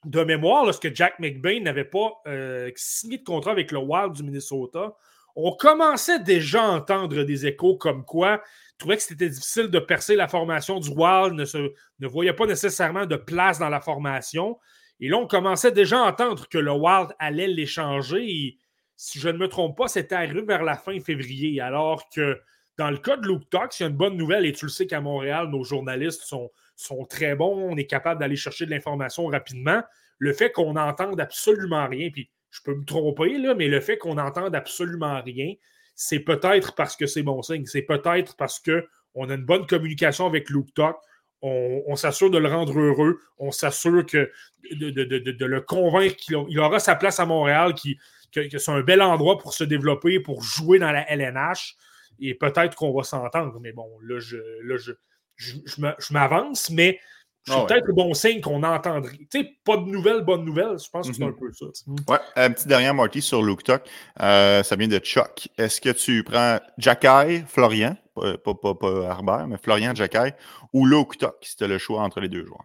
de 0.05 0.23
mémoire, 0.23 0.65
lorsque 0.65 0.95
Jack 0.95 1.19
McBain 1.19 1.59
n'avait 1.63 1.85
pas 1.85 2.13
euh, 2.29 2.71
signé 2.77 3.19
de 3.19 3.25
contrat 3.25 3.51
avec 3.51 3.73
le 3.73 3.79
Wild 3.79 4.13
du 4.13 4.23
Minnesota, 4.23 4.95
on 5.35 5.57
commençait 5.57 6.21
déjà 6.21 6.63
à 6.63 6.69
entendre 6.69 7.25
des 7.25 7.47
échos 7.47 7.79
comme 7.79 8.05
quoi 8.05 8.41
trouvait 8.79 8.97
que 8.97 9.03
c'était 9.03 9.29
difficile 9.29 9.67
de 9.67 9.81
percer 9.81 10.15
la 10.15 10.29
formation 10.29 10.79
du 10.79 10.91
Wild, 10.91 11.35
ne, 11.35 11.45
ne 11.99 12.07
voyait 12.07 12.33
pas 12.33 12.47
nécessairement 12.47 13.07
de 13.07 13.17
place 13.17 13.59
dans 13.59 13.71
la 13.71 13.81
formation. 13.81 14.57
Et 15.01 15.09
là, 15.09 15.17
on 15.17 15.27
commençait 15.27 15.73
déjà 15.73 15.99
à 15.99 16.11
entendre 16.11 16.49
que 16.49 16.59
le 16.59 16.71
Wild 16.71 17.09
allait 17.19 17.49
l'échanger. 17.49 18.57
Si 18.97 19.19
je 19.19 19.29
ne 19.29 19.39
me 19.39 19.49
trompe 19.49 19.77
pas, 19.77 19.89
c'était 19.89 20.15
arrivé 20.15 20.43
vers 20.43 20.63
la 20.63 20.77
fin 20.77 20.99
février. 21.01 21.61
Alors 21.61 22.09
que 22.09 22.41
dans 22.79 22.91
le 22.91 22.99
cas 22.99 23.17
de 23.17 23.27
Luke 23.27 23.49
Tox, 23.51 23.81
il 23.81 23.83
y 23.85 23.87
a 23.87 23.89
une 23.89 23.97
bonne 23.97 24.17
nouvelle. 24.17 24.47
Et 24.47 24.53
tu 24.53 24.67
le 24.67 24.71
sais 24.71 24.87
qu'à 24.87 25.01
Montréal, 25.01 25.49
nos 25.49 25.65
journalistes 25.65 26.23
sont, 26.23 26.51
très 27.09 27.35
bons. 27.35 27.71
On 27.71 27.77
est 27.77 27.87
capable 27.87 28.21
d'aller 28.21 28.37
chercher 28.37 28.67
de 28.67 28.71
l'information 28.71 29.27
rapidement. 29.27 29.83
Le 30.19 30.33
fait 30.33 30.51
qu'on 30.51 30.75
n'entende 30.75 31.21
absolument 31.21 31.87
rien, 31.87 32.11
puis 32.11 32.31
je 32.51 32.61
peux 32.63 32.75
me 32.75 32.85
tromper, 32.85 33.39
là, 33.39 33.55
mais 33.55 33.69
le 33.69 33.81
fait 33.81 33.99
qu'on 33.99 34.15
n'entende 34.15 34.55
absolument 34.55 35.21
rien, 35.23 35.53
c'est 35.95 36.21
peut-être 36.21 36.75
parce 36.75 36.97
que 36.97 37.07
c'est 37.07 37.23
bon 37.23 37.43
signe. 37.43 37.67
C'est 37.67 37.83
peut-être 37.83 38.37
parce 38.37 38.61
qu'on 38.61 39.29
a 39.29 39.35
une 39.35 39.45
bonne 39.45 39.67
communication 39.67 40.27
avec 40.27 40.49
Luke 40.49 40.73
Talk 40.75 40.97
on, 41.43 41.97
s'assure 41.97 42.31
de 42.31 42.39
le 42.39 42.49
rendre 42.49 42.79
heureux, 42.79 43.21
on 43.39 43.51
s'assure 43.51 44.05
de, 44.05 44.31
le 44.71 45.61
convaincre 45.61 46.17
qu'il 46.17 46.59
aura 46.59 46.79
sa 46.79 46.95
place 46.95 47.21
à 47.21 47.27
Montréal, 47.27 47.75
que, 48.33 48.59
c'est 48.59 48.71
un 48.71 48.81
bel 48.81 49.03
endroit 49.03 49.39
pour 49.39 49.55
se 49.55 49.65
développer, 49.65 50.21
pour 50.21 50.43
jouer 50.43 50.79
dans 50.79 50.93
la 50.93 51.11
LNH. 51.11 51.77
Et 52.19 52.35
peut-être 52.35 52.77
qu'on 52.77 52.95
va 52.95 53.03
s'entendre. 53.03 53.59
Mais 53.61 53.73
bon, 53.73 53.89
là, 54.03 54.19
je, 54.19 54.37
je, 55.37 56.13
m'avance, 56.13 56.71
mais 56.71 56.99
c'est 57.47 57.55
ah 57.55 57.65
peut-être 57.69 57.87
le 57.87 57.93
bon 57.93 58.13
signe 58.15 58.41
qu'on 58.41 58.63
entendrait. 58.63 59.19
Tu 59.31 59.41
sais, 59.41 59.51
pas 59.65 59.77
de 59.77 59.85
nouvelles, 59.85 60.23
bonnes 60.23 60.45
nouvelles. 60.45 60.79
Je 60.83 60.91
pense 60.91 61.09
que 61.09 61.15
c'est 61.15 61.23
un 61.23 61.29
mhm. 61.29 61.37
peu 61.37 61.53
ça. 61.53 61.67
Ouais, 62.09 62.19
un 62.35 62.51
petit 62.51 62.67
dernier, 62.67 62.93
Marty, 62.93 63.23
sur 63.23 63.43
Luke 63.43 63.63
Tuck. 63.63 63.83
Euh, 64.21 64.63
ça 64.63 64.75
vient 64.75 64.89
de 64.89 64.99
Chuck. 64.99 65.49
Est-ce 65.57 65.81
que 65.81 65.91
tu 65.91 66.25
prends 66.25 66.59
Jacky, 66.79 67.45
Florian, 67.47 67.97
pas, 68.15 68.37
pas, 68.37 68.75
pas, 68.75 69.09
Harbert, 69.09 69.47
mais 69.47 69.59
Florian 69.63 69.95
Jacky, 69.95 70.33
ou 70.73 70.87
Luke 70.87 71.19
Tuck, 71.19 71.37
c'était 71.43 71.69
le 71.69 71.79
choix 71.79 72.01
entre 72.01 72.21
les 72.21 72.29
deux 72.29 72.45
joueurs? 72.45 72.65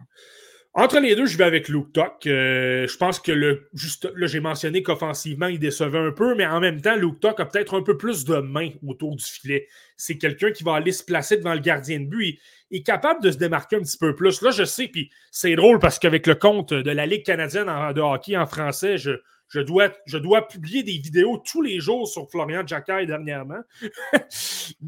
Entre 0.74 1.00
les 1.00 1.14
deux, 1.14 1.26
je 1.26 1.36
vais 1.36 1.44
avec 1.44 1.68
Luke 1.68 1.92
Tuck. 1.92 2.26
Euh, 2.26 2.88
je 2.88 2.96
pense 2.96 3.20
que 3.20 3.30
le, 3.30 3.68
juste 3.74 4.10
là, 4.16 4.26
j'ai 4.26 4.40
mentionné 4.40 4.82
qu'offensivement, 4.82 5.48
il 5.48 5.58
décevait 5.58 5.98
un 5.98 6.12
peu, 6.12 6.34
mais 6.34 6.46
en 6.46 6.60
même 6.60 6.80
temps, 6.80 6.96
Luke 6.96 7.20
Tuck 7.20 7.40
a 7.40 7.44
peut-être 7.44 7.76
un 7.76 7.82
peu 7.82 7.98
plus 7.98 8.24
de 8.24 8.36
main 8.36 8.70
autour 8.86 9.14
du 9.14 9.24
filet. 9.24 9.68
C'est 9.98 10.16
quelqu'un 10.16 10.50
qui 10.50 10.64
va 10.64 10.76
aller 10.76 10.92
se 10.92 11.04
placer 11.04 11.36
devant 11.36 11.52
le 11.52 11.60
gardien 11.60 12.00
de 12.00 12.06
but 12.06 12.38
et 12.70 12.78
est 12.78 12.82
capable 12.82 13.22
de 13.22 13.30
se 13.30 13.36
démarquer 13.36 13.76
un 13.76 13.80
petit 13.80 13.98
peu 13.98 14.14
plus. 14.14 14.40
Là, 14.40 14.50
je 14.50 14.64
sais, 14.64 14.88
puis 14.88 15.10
c'est 15.30 15.54
drôle 15.56 15.78
parce 15.78 15.98
qu'avec 15.98 16.26
le 16.26 16.36
compte 16.36 16.72
de 16.72 16.90
la 16.90 17.04
Ligue 17.04 17.26
canadienne 17.26 17.66
de 17.94 18.00
hockey 18.00 18.34
en 18.38 18.46
français, 18.46 18.96
je, 18.96 19.12
je 19.48 19.60
dois, 19.60 19.90
je 20.06 20.16
dois 20.16 20.48
publier 20.48 20.82
des 20.82 20.96
vidéos 20.96 21.36
tous 21.36 21.60
les 21.60 21.80
jours 21.80 22.08
sur 22.08 22.30
Florian 22.30 22.66
Jacquet 22.66 23.04
dernièrement. 23.04 23.60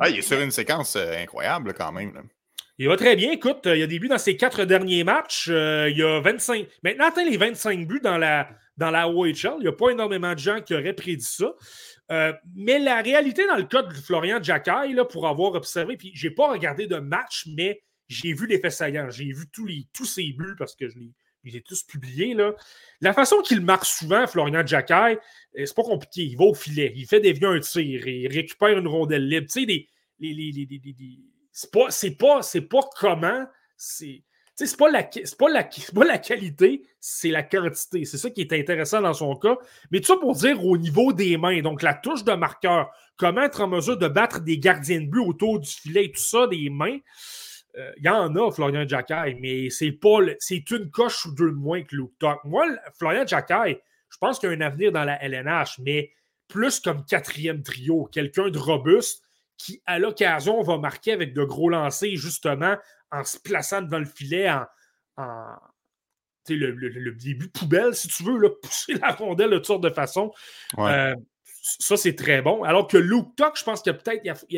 ah, 0.00 0.08
il 0.08 0.18
est 0.18 0.22
sur 0.22 0.40
une 0.40 0.50
séquence 0.50 0.96
euh, 0.96 1.14
incroyable 1.18 1.74
quand 1.74 1.92
même. 1.92 2.12
Il 2.78 2.88
va 2.88 2.96
très 2.96 3.14
bien. 3.14 3.30
Écoute, 3.30 3.66
euh, 3.68 3.76
il 3.76 3.80
y 3.80 3.82
a 3.84 3.86
des 3.86 4.00
buts 4.00 4.08
dans 4.08 4.18
ses 4.18 4.36
quatre 4.36 4.64
derniers 4.64 5.04
matchs. 5.04 5.48
Euh, 5.48 5.88
il 5.88 5.96
y 5.96 6.02
a 6.02 6.20
25. 6.20 6.66
Maintenant, 6.82 7.06
atteint 7.06 7.24
les 7.24 7.36
25 7.36 7.86
buts 7.86 8.00
dans 8.02 8.18
la, 8.18 8.48
dans 8.76 8.90
la 8.90 9.08
OHL. 9.08 9.58
Il 9.58 9.62
n'y 9.62 9.68
a 9.68 9.72
pas 9.72 9.90
énormément 9.90 10.34
de 10.34 10.40
gens 10.40 10.60
qui 10.60 10.74
auraient 10.74 10.92
prédit 10.92 11.24
ça. 11.24 11.54
Euh, 12.10 12.32
mais 12.56 12.80
la 12.80 13.00
réalité 13.00 13.46
dans 13.46 13.56
le 13.56 13.62
cas 13.62 13.82
de 13.82 13.92
Florian 13.92 14.42
Jacquet, 14.42 14.92
là, 14.92 15.04
pour 15.04 15.28
avoir 15.28 15.54
observé, 15.54 15.96
puis 15.96 16.10
je 16.14 16.26
n'ai 16.26 16.34
pas 16.34 16.50
regardé 16.50 16.88
de 16.88 16.96
match, 16.96 17.46
mais 17.56 17.80
j'ai 18.08 18.32
vu 18.32 18.48
les 18.48 18.58
faits 18.58 18.72
saillants. 18.72 19.08
J'ai 19.08 19.32
vu 19.32 19.46
tous, 19.52 19.66
les, 19.66 19.86
tous 19.92 20.04
ses 20.04 20.32
buts 20.32 20.56
parce 20.58 20.74
que 20.74 20.88
je 20.88 20.98
les, 20.98 21.56
ai 21.56 21.62
tous 21.62 21.84
publiés. 21.84 22.34
Là. 22.34 22.54
La 23.00 23.12
façon 23.12 23.40
qu'il 23.40 23.60
marque 23.60 23.84
souvent, 23.84 24.26
Florian 24.26 24.66
Jacquet, 24.66 25.20
c'est 25.54 25.76
pas 25.76 25.84
compliqué. 25.84 26.22
Il 26.22 26.36
va 26.36 26.46
au 26.46 26.54
filet, 26.54 26.92
il 26.96 27.06
fait 27.06 27.20
des 27.20 27.34
vieux 27.34 27.60
tirs, 27.60 28.08
il 28.08 28.26
récupère 28.26 28.76
une 28.76 28.88
rondelle 28.88 29.28
libre. 29.28 29.46
Tu 29.46 29.60
sais, 29.60 29.66
les, 29.66 29.88
les 30.18 31.18
c'est 31.54 31.70
pas, 31.70 31.88
c'est 31.88 32.16
pas, 32.16 32.42
c'est 32.42 32.62
pas 32.62 32.80
comment, 32.98 33.46
c'est, 33.76 34.24
c'est 34.56 34.76
pas, 34.76 34.90
la, 34.90 35.04
pas, 35.04 35.48
la, 35.48 35.62
pas 35.62 36.04
la 36.04 36.18
qualité, 36.18 36.82
c'est 36.98 37.30
la 37.30 37.44
quantité. 37.44 38.04
C'est 38.04 38.18
ça 38.18 38.28
qui 38.28 38.40
est 38.40 38.52
intéressant 38.52 39.00
dans 39.00 39.14
son 39.14 39.36
cas. 39.36 39.56
Mais 39.92 40.00
tout 40.00 40.06
ça 40.06 40.16
pour 40.16 40.34
dire 40.34 40.64
au 40.64 40.76
niveau 40.76 41.12
des 41.12 41.36
mains, 41.36 41.62
donc 41.62 41.82
la 41.82 41.94
touche 41.94 42.24
de 42.24 42.32
marqueur, 42.32 42.90
comment 43.16 43.42
être 43.42 43.60
en 43.60 43.68
mesure 43.68 43.96
de 43.96 44.08
battre 44.08 44.40
des 44.40 44.58
gardiens 44.58 45.00
de 45.00 45.06
but 45.06 45.20
autour 45.20 45.60
du 45.60 45.70
filet, 45.70 46.10
tout 46.12 46.20
ça, 46.20 46.48
des 46.48 46.70
mains. 46.70 46.98
Euh, 47.76 47.92
il 47.98 48.04
y 48.04 48.08
en 48.08 48.34
a, 48.34 48.50
Florian 48.50 48.86
Jacquet, 48.86 49.36
mais 49.40 49.70
c'est 49.70 49.92
pas 49.92 50.18
c'est 50.40 50.68
une 50.72 50.90
coche 50.90 51.24
ou 51.26 51.34
deux 51.34 51.50
de 51.50 51.56
moins 51.56 51.82
que 51.82 51.94
Luke 51.94 52.18
Tuck. 52.18 52.38
Moi, 52.44 52.66
Florian 52.98 53.26
Jacquet, 53.26 53.80
je 54.10 54.18
pense 54.18 54.40
qu'il 54.40 54.50
y 54.50 54.52
a 54.52 54.56
un 54.56 54.60
avenir 54.60 54.90
dans 54.90 55.04
la 55.04 55.22
LNH, 55.22 55.78
mais 55.78 56.10
plus 56.48 56.80
comme 56.80 57.04
quatrième 57.04 57.62
trio, 57.62 58.08
quelqu'un 58.12 58.50
de 58.50 58.58
robuste 58.58 59.23
qui, 59.56 59.82
à 59.86 59.98
l'occasion, 59.98 60.62
va 60.62 60.78
marquer 60.78 61.12
avec 61.12 61.34
de 61.34 61.44
gros 61.44 61.68
lancers, 61.68 62.16
justement, 62.16 62.76
en 63.10 63.24
se 63.24 63.38
plaçant 63.38 63.82
devant 63.82 63.98
le 63.98 64.04
filet, 64.04 64.50
en, 64.50 65.56
le, 66.48 66.72
le, 66.72 67.12
début 67.12 67.48
poubelle, 67.48 67.94
si 67.94 68.08
tu 68.08 68.22
veux, 68.24 68.38
là, 68.38 68.48
pousser 68.62 68.94
la 68.94 69.12
rondelle 69.12 69.50
de 69.50 69.56
toutes 69.56 69.66
sortes 69.66 69.84
de 69.84 69.90
façons. 69.90 70.32
Euh, 70.78 71.14
ça, 71.62 71.96
c'est 71.96 72.14
très 72.14 72.42
bon. 72.42 72.62
Alors 72.62 72.86
que 72.86 72.98
Luke 72.98 73.34
Tuck, 73.36 73.56
je 73.56 73.64
pense 73.64 73.80
qu'il 73.82 73.92
y 73.92 73.96
a 73.96 73.98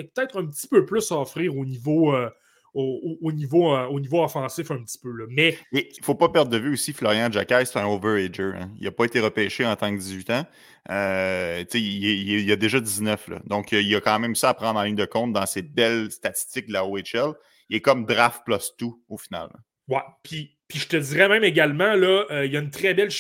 peut-être 0.05 0.33
peut 0.33 0.39
un 0.41 0.47
petit 0.47 0.67
peu 0.67 0.85
plus 0.85 1.13
à 1.13 1.21
offrir 1.21 1.57
au 1.57 1.65
niveau, 1.65 2.15
euh, 2.15 2.29
au, 2.77 3.33
niveau, 3.33 3.75
euh, 3.75 3.87
au 3.87 4.01
niveau 4.01 4.23
offensif 4.23 4.71
un 4.71 4.83
petit 4.83 4.99
peu. 4.99 5.11
Là. 5.11 5.25
Mais 5.31 5.57
il 5.73 5.79
ne 5.79 6.05
faut 6.05 6.15
pas 6.15 6.29
perdre 6.29 6.51
de 6.51 6.59
vue 6.59 6.73
aussi 6.75 6.93
Florian 6.93 7.31
Jacquet, 7.31 7.65
c'est 7.65 7.79
un 7.79 7.87
overager. 7.87 8.53
Hein. 8.55 8.71
Il 8.79 8.85
n'a 8.85 8.91
pas 8.91 9.05
été 9.05 9.21
repêché 9.21 9.65
en 9.65 9.75
tant 9.77 9.91
que 9.91 9.99
18 9.99 10.31
ans. 10.31 10.47
Euh, 10.91 11.65
il, 11.75 12.05
il, 12.45 12.53
a 12.53 12.57
déjà 12.57 12.79
19. 12.79 13.29
Là. 13.29 13.39
Donc, 13.47 13.73
il 13.73 13.87
y 13.87 13.97
a 13.97 14.01
quand 14.01 14.19
même 14.19 14.35
ça 14.35 14.51
à 14.51 14.55
prendre 14.55 14.79
en 14.79 14.83
ligne 14.83 14.95
de 14.95 15.07
compte 15.07 15.33
dans 15.33 15.47
ces 15.47 15.63
belles 15.63 16.11
statistiques 16.11 16.69
de 16.69 16.73
la 16.75 16.85
OHL. 16.85 17.35
Il 17.69 17.77
est 17.77 17.81
comme 17.81 18.05
draft 18.05 18.43
plus 18.45 18.73
tout 18.79 19.03
au 19.09 19.17
final. 19.17 19.49
Ouais, 19.89 20.03
puis, 20.23 20.57
puis 20.69 20.79
je 20.79 20.89
te 20.89 20.97
dirais 20.97 21.29
même 21.29 21.45
également, 21.45 21.95
là, 21.95 22.25
euh, 22.31 22.47
il 22.47 22.53
y 22.53 22.57
a 22.57 22.61
une 22.61 22.71
très 22.71 22.95
belle. 22.95 23.11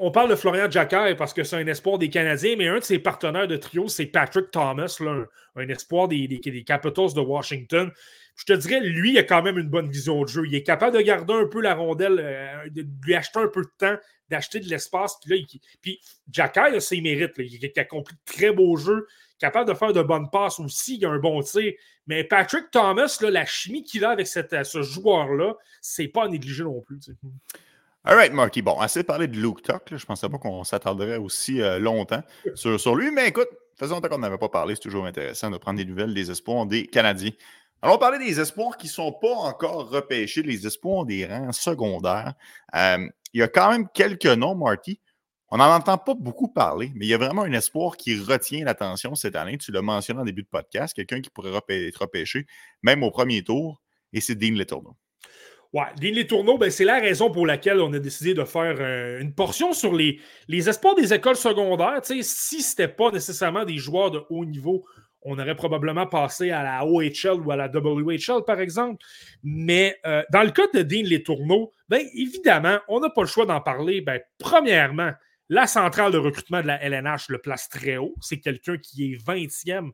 On 0.00 0.10
parle 0.10 0.30
de 0.30 0.34
Florian 0.34 0.68
Jacquet 0.70 1.14
parce 1.16 1.32
que 1.32 1.44
c'est 1.44 1.56
un 1.56 1.66
espoir 1.66 1.98
des 1.98 2.08
Canadiens, 2.08 2.56
mais 2.56 2.68
un 2.68 2.78
de 2.78 2.84
ses 2.84 2.98
partenaires 2.98 3.46
de 3.46 3.56
trio, 3.56 3.86
c'est 3.86 4.06
Patrick 4.06 4.50
Thomas, 4.50 4.96
là, 5.00 5.24
un, 5.54 5.68
espoir 5.68 6.08
des, 6.08 6.26
des, 6.26 6.64
Capitals 6.64 7.14
de 7.14 7.20
Washington 7.20 7.92
je 8.38 8.44
te 8.44 8.52
dirais, 8.52 8.80
lui, 8.80 9.14
il 9.14 9.18
a 9.18 9.24
quand 9.24 9.42
même 9.42 9.58
une 9.58 9.68
bonne 9.68 9.90
vision 9.90 10.22
de 10.22 10.28
jeu. 10.28 10.46
Il 10.46 10.54
est 10.54 10.62
capable 10.62 10.96
de 10.96 11.02
garder 11.02 11.34
un 11.34 11.46
peu 11.46 11.60
la 11.60 11.74
rondelle, 11.74 12.20
euh, 12.20 12.70
de 12.70 12.86
lui 13.04 13.16
acheter 13.16 13.40
un 13.40 13.48
peu 13.48 13.62
de 13.62 13.70
temps, 13.76 13.96
d'acheter 14.30 14.60
de 14.60 14.68
l'espace. 14.68 15.18
Puis, 15.20 15.30
là, 15.30 15.36
il, 15.36 15.60
puis 15.82 16.00
a 16.38 16.80
ses 16.80 17.00
mérites. 17.00 17.32
Il, 17.38 17.72
a 17.76 17.80
accompli 17.80 18.14
de 18.14 18.32
très 18.32 18.52
beaux 18.52 18.76
jeux, 18.76 19.08
capable 19.40 19.68
de 19.68 19.74
faire 19.74 19.92
de 19.92 20.02
bonnes 20.02 20.30
passes 20.30 20.60
aussi. 20.60 20.98
Il 20.98 21.06
a 21.06 21.10
un 21.10 21.18
bon 21.18 21.42
tir. 21.42 21.72
Mais 22.06 22.22
Patrick 22.22 22.70
Thomas, 22.70 23.18
là, 23.20 23.30
la 23.30 23.44
chimie 23.44 23.82
qu'il 23.82 24.04
a 24.04 24.10
avec 24.10 24.28
cette, 24.28 24.64
ce 24.64 24.82
joueur-là, 24.82 25.56
c'est 25.80 26.08
pas 26.08 26.26
à 26.26 26.28
non 26.28 26.80
plus. 26.80 27.00
All 28.04 28.14
right, 28.14 28.32
Marky. 28.32 28.62
Bon, 28.62 28.78
assez 28.78 29.02
parlé 29.02 29.26
de 29.26 29.36
Luke 29.36 29.62
Tuck. 29.62 29.82
Je 29.90 29.94
ne 29.96 30.00
pensais 30.00 30.28
pas 30.28 30.38
qu'on 30.38 30.62
s'attarderait 30.62 31.16
aussi 31.16 31.60
euh, 31.60 31.80
longtemps 31.80 32.22
sur, 32.54 32.78
sur, 32.78 32.94
lui. 32.94 33.10
Mais 33.10 33.26
écoute, 33.26 33.48
faisons 33.76 33.96
longtemps 33.96 34.08
qu'on 34.10 34.18
n'avait 34.18 34.38
pas 34.38 34.48
parlé. 34.48 34.76
C'est 34.76 34.82
toujours 34.82 35.06
intéressant 35.06 35.50
de 35.50 35.58
prendre 35.58 35.78
des 35.78 35.84
nouvelles 35.84 36.14
des 36.14 36.30
espoirs 36.30 36.66
des 36.66 36.86
Canadiens. 36.86 37.32
Allons 37.80 37.98
parler 37.98 38.18
des 38.18 38.40
espoirs 38.40 38.76
qui 38.76 38.88
ne 38.88 38.92
sont 38.92 39.12
pas 39.12 39.32
encore 39.32 39.88
repêchés, 39.88 40.42
les 40.42 40.66
espoirs 40.66 41.04
des 41.04 41.24
rangs 41.26 41.52
secondaires. 41.52 42.34
Euh, 42.74 43.08
il 43.32 43.40
y 43.40 43.42
a 43.42 43.48
quand 43.48 43.70
même 43.70 43.86
quelques 43.94 44.26
noms, 44.26 44.56
Marty. 44.56 45.00
On 45.50 45.58
n'en 45.58 45.72
entend 45.72 45.96
pas 45.96 46.14
beaucoup 46.14 46.48
parler, 46.48 46.90
mais 46.96 47.06
il 47.06 47.08
y 47.08 47.14
a 47.14 47.18
vraiment 47.18 47.42
un 47.42 47.52
espoir 47.52 47.96
qui 47.96 48.18
retient 48.18 48.64
l'attention 48.64 49.14
cette 49.14 49.36
année. 49.36 49.58
Tu 49.58 49.70
l'as 49.70 49.80
mentionné 49.80 50.20
en 50.20 50.24
début 50.24 50.42
de 50.42 50.48
podcast, 50.48 50.92
quelqu'un 50.92 51.20
qui 51.20 51.30
pourrait 51.30 51.52
être 51.68 52.00
repêché, 52.00 52.46
même 52.82 53.04
au 53.04 53.12
premier 53.12 53.44
tour, 53.44 53.80
et 54.12 54.20
c'est 54.20 54.34
Dean 54.34 54.56
Letourneau. 54.56 54.96
Ouais, 55.72 55.86
Dean 56.00 56.14
Letourneau, 56.14 56.58
ben, 56.58 56.70
c'est 56.70 56.84
la 56.84 56.98
raison 56.98 57.30
pour 57.30 57.46
laquelle 57.46 57.80
on 57.80 57.92
a 57.92 57.98
décidé 57.98 58.34
de 58.34 58.44
faire 58.44 58.76
euh, 58.80 59.20
une 59.20 59.34
portion 59.34 59.72
sur 59.72 59.94
les, 59.94 60.20
les 60.48 60.68
espoirs 60.68 60.96
des 60.96 61.14
écoles 61.14 61.36
secondaires. 61.36 62.00
si 62.02 62.22
ce 62.24 62.70
n'était 62.70 62.92
pas 62.92 63.12
nécessairement 63.12 63.64
des 63.64 63.76
joueurs 63.76 64.10
de 64.10 64.22
haut 64.30 64.44
niveau 64.44 64.84
on 65.22 65.38
aurait 65.38 65.56
probablement 65.56 66.06
passé 66.06 66.50
à 66.50 66.62
la 66.62 66.86
OHL 66.86 67.40
ou 67.44 67.50
à 67.50 67.56
la 67.56 67.68
WHL, 67.68 68.44
par 68.46 68.60
exemple. 68.60 69.04
Mais 69.42 69.98
euh, 70.06 70.22
dans 70.32 70.42
le 70.42 70.50
cas 70.50 70.66
de 70.72 70.82
Dean 70.82 71.02
Les 71.04 71.22
Tourneaux, 71.22 71.72
bien 71.88 72.02
évidemment, 72.14 72.78
on 72.88 73.00
n'a 73.00 73.10
pas 73.10 73.22
le 73.22 73.26
choix 73.26 73.46
d'en 73.46 73.60
parler. 73.60 74.00
Ben, 74.00 74.20
premièrement, 74.38 75.12
la 75.48 75.66
centrale 75.66 76.12
de 76.12 76.18
recrutement 76.18 76.60
de 76.60 76.66
la 76.66 76.82
LNH 76.82 77.28
le 77.30 77.38
place 77.38 77.68
très 77.68 77.96
haut. 77.96 78.14
C'est 78.20 78.38
quelqu'un 78.38 78.76
qui 78.76 79.12
est 79.12 79.16
20e 79.16 79.90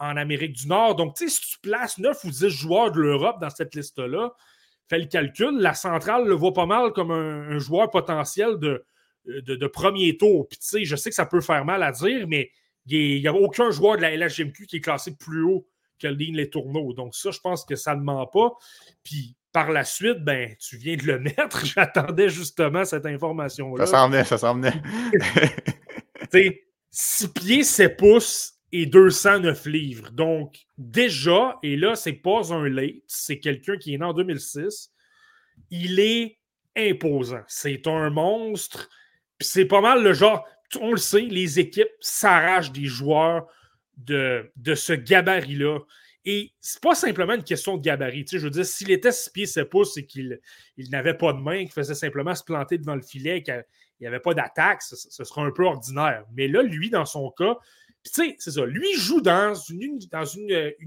en 0.00 0.16
Amérique 0.16 0.54
du 0.54 0.66
Nord. 0.66 0.96
Donc, 0.96 1.16
si 1.16 1.28
tu 1.28 1.58
places 1.60 1.98
9 1.98 2.24
ou 2.24 2.30
10 2.30 2.48
joueurs 2.48 2.90
de 2.90 3.00
l'Europe 3.00 3.40
dans 3.40 3.50
cette 3.50 3.74
liste-là, 3.74 4.32
fais 4.88 4.98
le 4.98 5.06
calcul, 5.06 5.58
la 5.60 5.74
centrale 5.74 6.26
le 6.26 6.34
voit 6.34 6.52
pas 6.52 6.66
mal 6.66 6.92
comme 6.92 7.12
un, 7.12 7.58
joueur 7.58 7.90
potentiel 7.90 8.58
de, 8.58 8.84
de, 9.24 9.54
de 9.54 9.66
premier 9.66 10.16
tour. 10.16 10.48
Puis, 10.48 10.84
je 10.84 10.96
sais 10.96 11.10
que 11.10 11.16
ça 11.16 11.26
peut 11.26 11.40
faire 11.40 11.64
mal 11.64 11.82
à 11.82 11.92
dire, 11.92 12.26
mais 12.28 12.50
il 12.86 13.20
n'y 13.20 13.28
a 13.28 13.34
aucun 13.34 13.70
joueur 13.70 13.96
de 13.96 14.02
la 14.02 14.16
LHGMQ 14.16 14.66
qui 14.66 14.76
est 14.76 14.80
classé 14.80 15.16
plus 15.16 15.42
haut 15.42 15.66
que 15.98 16.08
le 16.08 16.16
Dean 16.16 16.32
Les 16.32 16.50
Tourneaux. 16.50 16.92
Donc, 16.92 17.14
ça, 17.14 17.30
je 17.30 17.40
pense 17.40 17.64
que 17.64 17.76
ça 17.76 17.94
ne 17.94 18.02
ment 18.02 18.26
pas. 18.26 18.52
Puis, 19.02 19.36
par 19.52 19.70
la 19.70 19.84
suite, 19.84 20.24
ben, 20.24 20.54
tu 20.58 20.76
viens 20.76 20.96
de 20.96 21.04
le 21.04 21.18
mettre. 21.20 21.64
J'attendais 21.64 22.28
justement 22.28 22.84
cette 22.84 23.06
information-là. 23.06 23.86
Ça 23.86 23.92
s'en 23.92 24.08
venait, 24.08 24.24
ça 24.24 24.38
s'en 24.38 24.54
venait. 24.54 24.72
tu 26.20 26.28
sais, 26.30 26.64
6 26.90 27.28
pieds, 27.28 27.64
7 27.64 27.96
pouces 27.96 28.54
et 28.72 28.86
209 28.86 29.66
livres. 29.66 30.10
Donc, 30.10 30.56
déjà, 30.76 31.58
et 31.62 31.76
là, 31.76 31.94
c'est 31.94 32.12
pas 32.12 32.52
un 32.52 32.68
late, 32.68 33.04
c'est 33.06 33.38
quelqu'un 33.38 33.76
qui 33.76 33.94
est 33.94 33.98
né 33.98 34.04
en 34.04 34.12
2006. 34.12 34.90
Il 35.70 36.00
est 36.00 36.38
imposant. 36.76 37.42
C'est 37.46 37.86
un 37.86 38.10
monstre. 38.10 38.88
Puis 39.38 39.48
c'est 39.48 39.64
pas 39.64 39.80
mal 39.80 40.02
le 40.02 40.12
genre 40.12 40.44
on 40.80 40.92
le 40.92 40.98
sait, 40.98 41.22
les 41.22 41.58
équipes 41.58 41.88
s'arrachent 42.00 42.72
des 42.72 42.86
joueurs 42.86 43.46
de, 43.96 44.50
ce 44.74 44.92
gabarit-là. 44.92 45.78
Et 46.24 46.52
c'est 46.60 46.80
pas 46.80 46.94
simplement 46.94 47.34
une 47.34 47.44
question 47.44 47.76
de 47.76 47.82
gabarit. 47.82 48.24
je 48.30 48.38
veux 48.38 48.50
dire, 48.50 48.64
s'il 48.64 48.90
était 48.90 49.12
6 49.12 49.30
pieds 49.30 49.46
7 49.46 49.68
pouces 49.68 49.96
et 49.98 50.06
qu'il 50.06 50.40
il, 50.76 50.90
n'avait 50.90 51.14
pas 51.14 51.34
de 51.34 51.38
main, 51.38 51.58
qu'il 51.58 51.72
faisait 51.72 51.94
simplement 51.94 52.34
se 52.34 52.42
planter 52.42 52.78
devant 52.78 52.94
le 52.94 53.02
filet, 53.02 53.42
qu'il 53.42 53.62
n'y 54.00 54.06
avait 54.06 54.20
pas 54.20 54.32
d'attaque, 54.32 54.80
ce, 54.82 54.96
serait 54.96 55.42
un 55.42 55.50
peu 55.50 55.64
ordinaire. 55.64 56.24
Mais 56.34 56.48
là, 56.48 56.62
lui, 56.62 56.88
dans 56.88 57.04
son 57.04 57.30
cas, 57.30 57.56
tu 58.02 58.10
sais, 58.10 58.36
c'est 58.38 58.52
ça. 58.52 58.64
Lui 58.64 58.94
joue 58.94 59.20
dans 59.20 59.54
une 59.54 59.98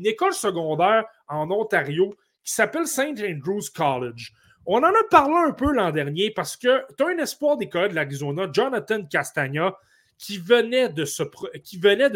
école 0.06 0.34
secondaire 0.34 1.06
en 1.28 1.50
Ontario 1.52 2.16
qui 2.44 2.54
s'appelle 2.54 2.88
St. 2.88 3.22
Andrews 3.22 3.70
College. 3.76 4.32
On 4.70 4.80
en 4.80 4.90
a 4.90 5.04
parlé 5.10 5.36
un 5.48 5.54
peu 5.54 5.72
l'an 5.72 5.92
dernier 5.92 6.30
parce 6.30 6.58
que 6.58 6.84
tu 6.98 7.04
as 7.04 7.08
un 7.08 7.18
espoir 7.18 7.56
des 7.58 7.68
de 7.68 7.96
l'Arizona, 7.96 8.48
Jonathan 8.52 9.04
Castagna, 9.06 9.76
qui 10.18 10.38
venait 10.38 10.90
de, 10.90 11.06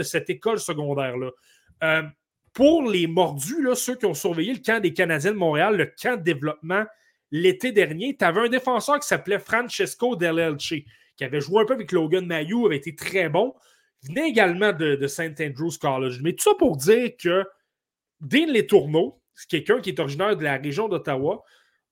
cette 0.04 0.30
école 0.30 0.60
secondaire-là. 0.60 1.30
Euh, 1.84 2.04
pour 2.54 2.90
les 2.90 3.08
mordus, 3.08 3.64
là, 3.64 3.74
ceux 3.74 3.96
qui 3.96 4.06
ont 4.06 4.14
surveillé 4.14 4.54
le 4.54 4.60
camp 4.60 4.82
des 4.82 4.94
Canadiens 4.94 5.32
de 5.32 5.38
Montréal, 5.38 5.78
le 5.78 5.86
camp 5.86 6.18
de 6.18 6.24
développement 6.24 6.84
l'été 7.32 7.72
dernier, 7.72 8.16
tu 8.18 8.26
avais 8.26 8.42
un 8.42 8.50
défenseur 8.50 9.00
qui 9.00 9.08
s'appelait 9.08 9.40
Francesco 9.40 10.16
Delelce, 10.18 10.74
qui 11.16 11.24
avait 11.24 11.42
joué 11.42 11.62
un 11.62 11.66
peu 11.66 11.74
avec 11.74 11.92
Logan 11.92 12.26
Mayou, 12.26 12.66
avait 12.66 12.78
été 12.78 12.96
très 12.96 13.30
bon. 13.30 13.56
Il 14.04 14.10
venait 14.10 14.28
également 14.28 14.74
de, 14.74 15.08
St. 15.08 15.40
Andrews 15.40 15.78
College. 15.80 16.20
Mais 16.22 16.34
tout 16.34 16.44
ça 16.44 16.56
pour 16.58 16.76
dire 16.76 17.12
que 17.18 17.46
Dean 18.20 18.48
Les 18.48 18.68
Tourneaux, 18.68 19.22
c'est 19.34 19.48
quelqu'un 19.48 19.80
qui 19.80 19.92
est 19.92 20.00
originaire 20.00 20.36
de 20.36 20.44
la 20.44 20.58
région 20.58 20.90
d'Ottawa, 20.90 21.44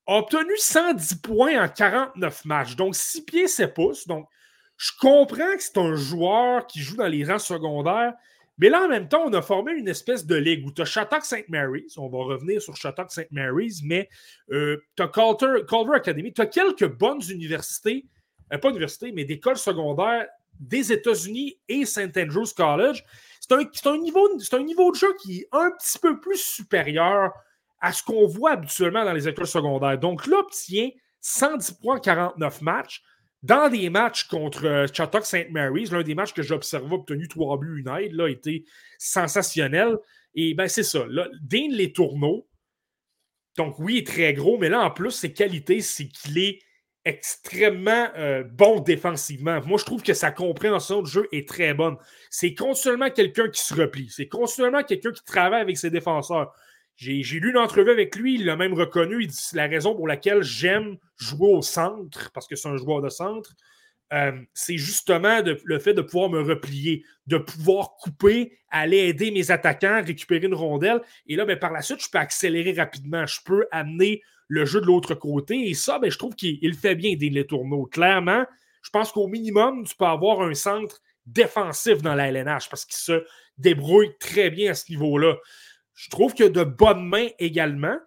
a 0.10 0.18
obtenu 0.18 0.58
110 0.58 1.16
points 1.22 1.64
en 1.64 1.70
49 1.70 2.46
matchs, 2.46 2.76
donc 2.76 2.96
6 2.96 3.26
pieds 3.26 3.48
7 3.48 3.74
pouces. 3.76 4.08
Donc, 4.08 4.28
je 4.76 4.92
comprends 5.00 5.56
que 5.56 5.62
c'est 5.62 5.78
un 5.78 5.96
joueur 5.96 6.66
qui 6.66 6.80
joue 6.80 6.96
dans 6.96 7.08
les 7.08 7.24
rangs 7.24 7.38
secondaires, 7.38 8.14
mais 8.58 8.70
là, 8.70 8.86
en 8.86 8.88
même 8.88 9.08
temps, 9.08 9.24
on 9.26 9.34
a 9.34 9.42
formé 9.42 9.74
une 9.74 9.88
espèce 9.88 10.26
de 10.26 10.36
ligue 10.36 10.66
où 10.66 10.72
tu 10.72 10.82
as 10.82 10.86
Shattuck 10.86 11.24
St. 11.24 11.48
Mary's, 11.48 11.98
on 11.98 12.10
va 12.10 12.18
revenir 12.24 12.60
sur 12.62 12.76
Shattuck 12.76 13.12
St. 13.12 13.32
Mary's, 13.32 13.82
mais 13.84 14.10
euh, 14.52 14.82
tu 14.98 15.04
as 15.04 15.08
Culver 15.08 15.96
Academy, 15.96 16.34
tu 16.34 16.42
as 16.42 16.48
quelques 16.48 16.88
bonnes 16.88 17.22
universités, 17.30 18.06
euh, 18.52 18.58
pas 18.58 18.70
universités, 18.70 19.12
mais 19.12 19.26
d'écoles 19.26 19.58
secondaires 19.58 20.28
des 20.60 20.92
États-Unis 20.92 21.60
et 21.70 21.86
St. 21.86 22.18
Andrews 22.18 22.52
College. 22.58 23.04
C'est 23.40 23.54
un, 23.54 23.60
un 23.60 24.64
niveau 24.64 24.92
de 24.92 24.96
jeu 24.96 25.16
qui 25.22 25.42
est 25.42 25.48
un 25.52 25.72
petit 25.72 26.00
peu 26.00 26.20
plus 26.20 26.38
supérieur 26.38 27.32
à 27.82 27.94
ce 27.94 28.04
qu'on 28.04 28.28
voit 28.28 28.52
habituellement 28.52 29.06
dans 29.06 29.14
les 29.14 29.28
écoles 29.28 29.48
secondaires. 29.48 29.98
Donc 29.98 30.28
là, 30.28 30.40
obtient 30.40 30.90
110 31.22 31.72
points 31.74 31.98
en 31.98 32.00
49 32.00 32.62
matchs 32.62 33.04
dans 33.42 33.70
des 33.70 33.90
matchs 33.90 34.28
contre 34.28 34.66
euh, 34.66 34.88
Chattock 34.92 35.26
St. 35.26 35.50
Mary's, 35.52 35.92
l'un 35.92 36.04
des 36.04 36.16
matchs 36.16 36.34
que 36.34 36.42
j'observais 36.42 36.94
obtenu 36.94 37.28
3 37.28 37.58
buts, 37.58 37.80
une 37.80 37.90
aide, 37.96 38.14
là, 38.14 38.28
été 38.28 38.66
sensationnel. 38.98 39.98
Et 40.36 40.54
bien, 40.54 40.68
c'est 40.68 40.84
ça. 40.84 41.06
Là, 41.08 41.28
Dean 41.42 41.70
Les 41.72 41.94
Tourneaux, 41.94 42.48
donc 43.58 43.80
oui, 43.80 43.96
il 43.96 43.98
est 44.00 44.08
très 44.08 44.34
gros, 44.34 44.58
mais 44.58 44.70
là, 44.70 44.82
en 44.82 44.92
plus, 44.92 45.12
ses 45.12 45.34
qualités, 45.34 45.82
c'est 45.82 46.08
qu'il 46.08 46.38
est 46.38 46.60
extrêmement 47.06 48.10
euh, 48.18 48.44
bon 48.44 48.80
défensivement. 48.80 49.60
Moi, 49.66 49.78
je 49.78 49.86
trouve 49.86 50.04
que 50.04 50.14
sa 50.14 50.32
compréhension 50.32 51.02
du 51.02 51.10
jeu 51.10 51.28
est 51.32 51.48
très 51.48 51.74
bonne. 51.74 51.98
C'est 52.30 52.54
continuellement 52.54 53.10
quelqu'un 53.10 53.50
qui 53.50 53.62
se 53.62 53.74
replie. 53.74 54.10
C'est 54.10 54.28
continuellement 54.28 54.84
quelqu'un 54.84 55.12
qui 55.12 55.24
travaille 55.24 55.62
avec 55.62 55.78
ses 55.78 55.90
défenseurs 55.90 56.54
J'ai 57.00 57.40
lu 57.40 57.52
une 57.52 57.58
entrevue 57.58 57.92
avec 57.92 58.18
lui, 58.18 58.36
il 58.36 58.46
l'a 58.46 58.58
même 58.58 58.74
reconnu. 58.74 59.24
Il 59.24 59.28
dit 59.28 59.38
la 59.54 59.68
raison 59.68 59.96
pour 59.96 60.06
laquelle 60.06 60.44
j'aime 60.44 60.98
jouer 61.18 61.48
au 61.50 61.62
centre, 61.62 62.30
parce 62.34 62.46
que 62.46 62.58
c'est 62.58 62.68
un 62.68 62.76
joueur 62.76 63.02
de 63.02 63.08
centre. 63.08 63.56
Euh, 64.12 64.34
c'est 64.54 64.78
justement 64.78 65.42
le 65.64 65.80
fait 65.80 65.94
de 65.94 66.02
pouvoir 66.02 66.30
me 66.30 66.42
replier, 66.42 67.06
de 67.28 67.38
pouvoir 67.38 67.96
couper, 68.02 68.58
aller 68.70 68.98
aider 68.98 69.32
mes 69.32 69.50
attaquants, 69.50 70.02
récupérer 70.04 70.48
une 70.48 70.54
rondelle. 70.54 71.00
Et 71.28 71.38
là, 71.38 71.46
ben, 71.46 71.58
par 71.58 71.72
la 71.72 71.82
suite, 71.82 72.04
je 72.04 72.10
peux 72.10 72.18
accélérer 72.18 72.74
rapidement. 72.74 73.26
Je 73.26 73.40
peux 73.46 73.66
amener 73.72 74.22
le 74.50 74.66
jeu 74.66 74.82
de 74.82 74.86
l'autre 74.86 75.16
côté. 75.16 75.70
Et 75.70 75.76
ça, 75.76 76.00
ben, 76.00 76.12
je 76.12 76.18
trouve 76.18 76.36
qu'il 76.36 76.74
fait 76.74 76.96
bien 76.96 77.16
des 77.16 77.30
les 77.30 77.48
tourneaux. 77.48 77.86
Clairement, 77.86 78.46
je 78.82 78.90
pense 78.90 79.14
qu'au 79.14 79.28
minimum, 79.28 79.86
tu 79.86 79.96
peux 79.96 80.06
avoir 80.06 80.42
un 80.42 80.54
centre 80.54 81.00
défensif 81.26 82.02
dans 82.02 82.16
la 82.16 82.28
LNH 82.28 82.70
parce 82.70 82.84
qu'il 82.84 82.98
se 82.98 83.24
débrouille 83.58 84.18
très 84.20 84.50
bien 84.50 84.72
à 84.72 84.74
ce 84.74 84.92
niveau-là. 84.92 85.38
Je 86.00 86.10
trouve 86.10 86.34
qu'il 86.34 86.46
y 86.46 86.48
a 86.48 86.52
de 86.52 86.64
bonnes 86.64 87.06
mains 87.06 87.28
également. 87.40 87.98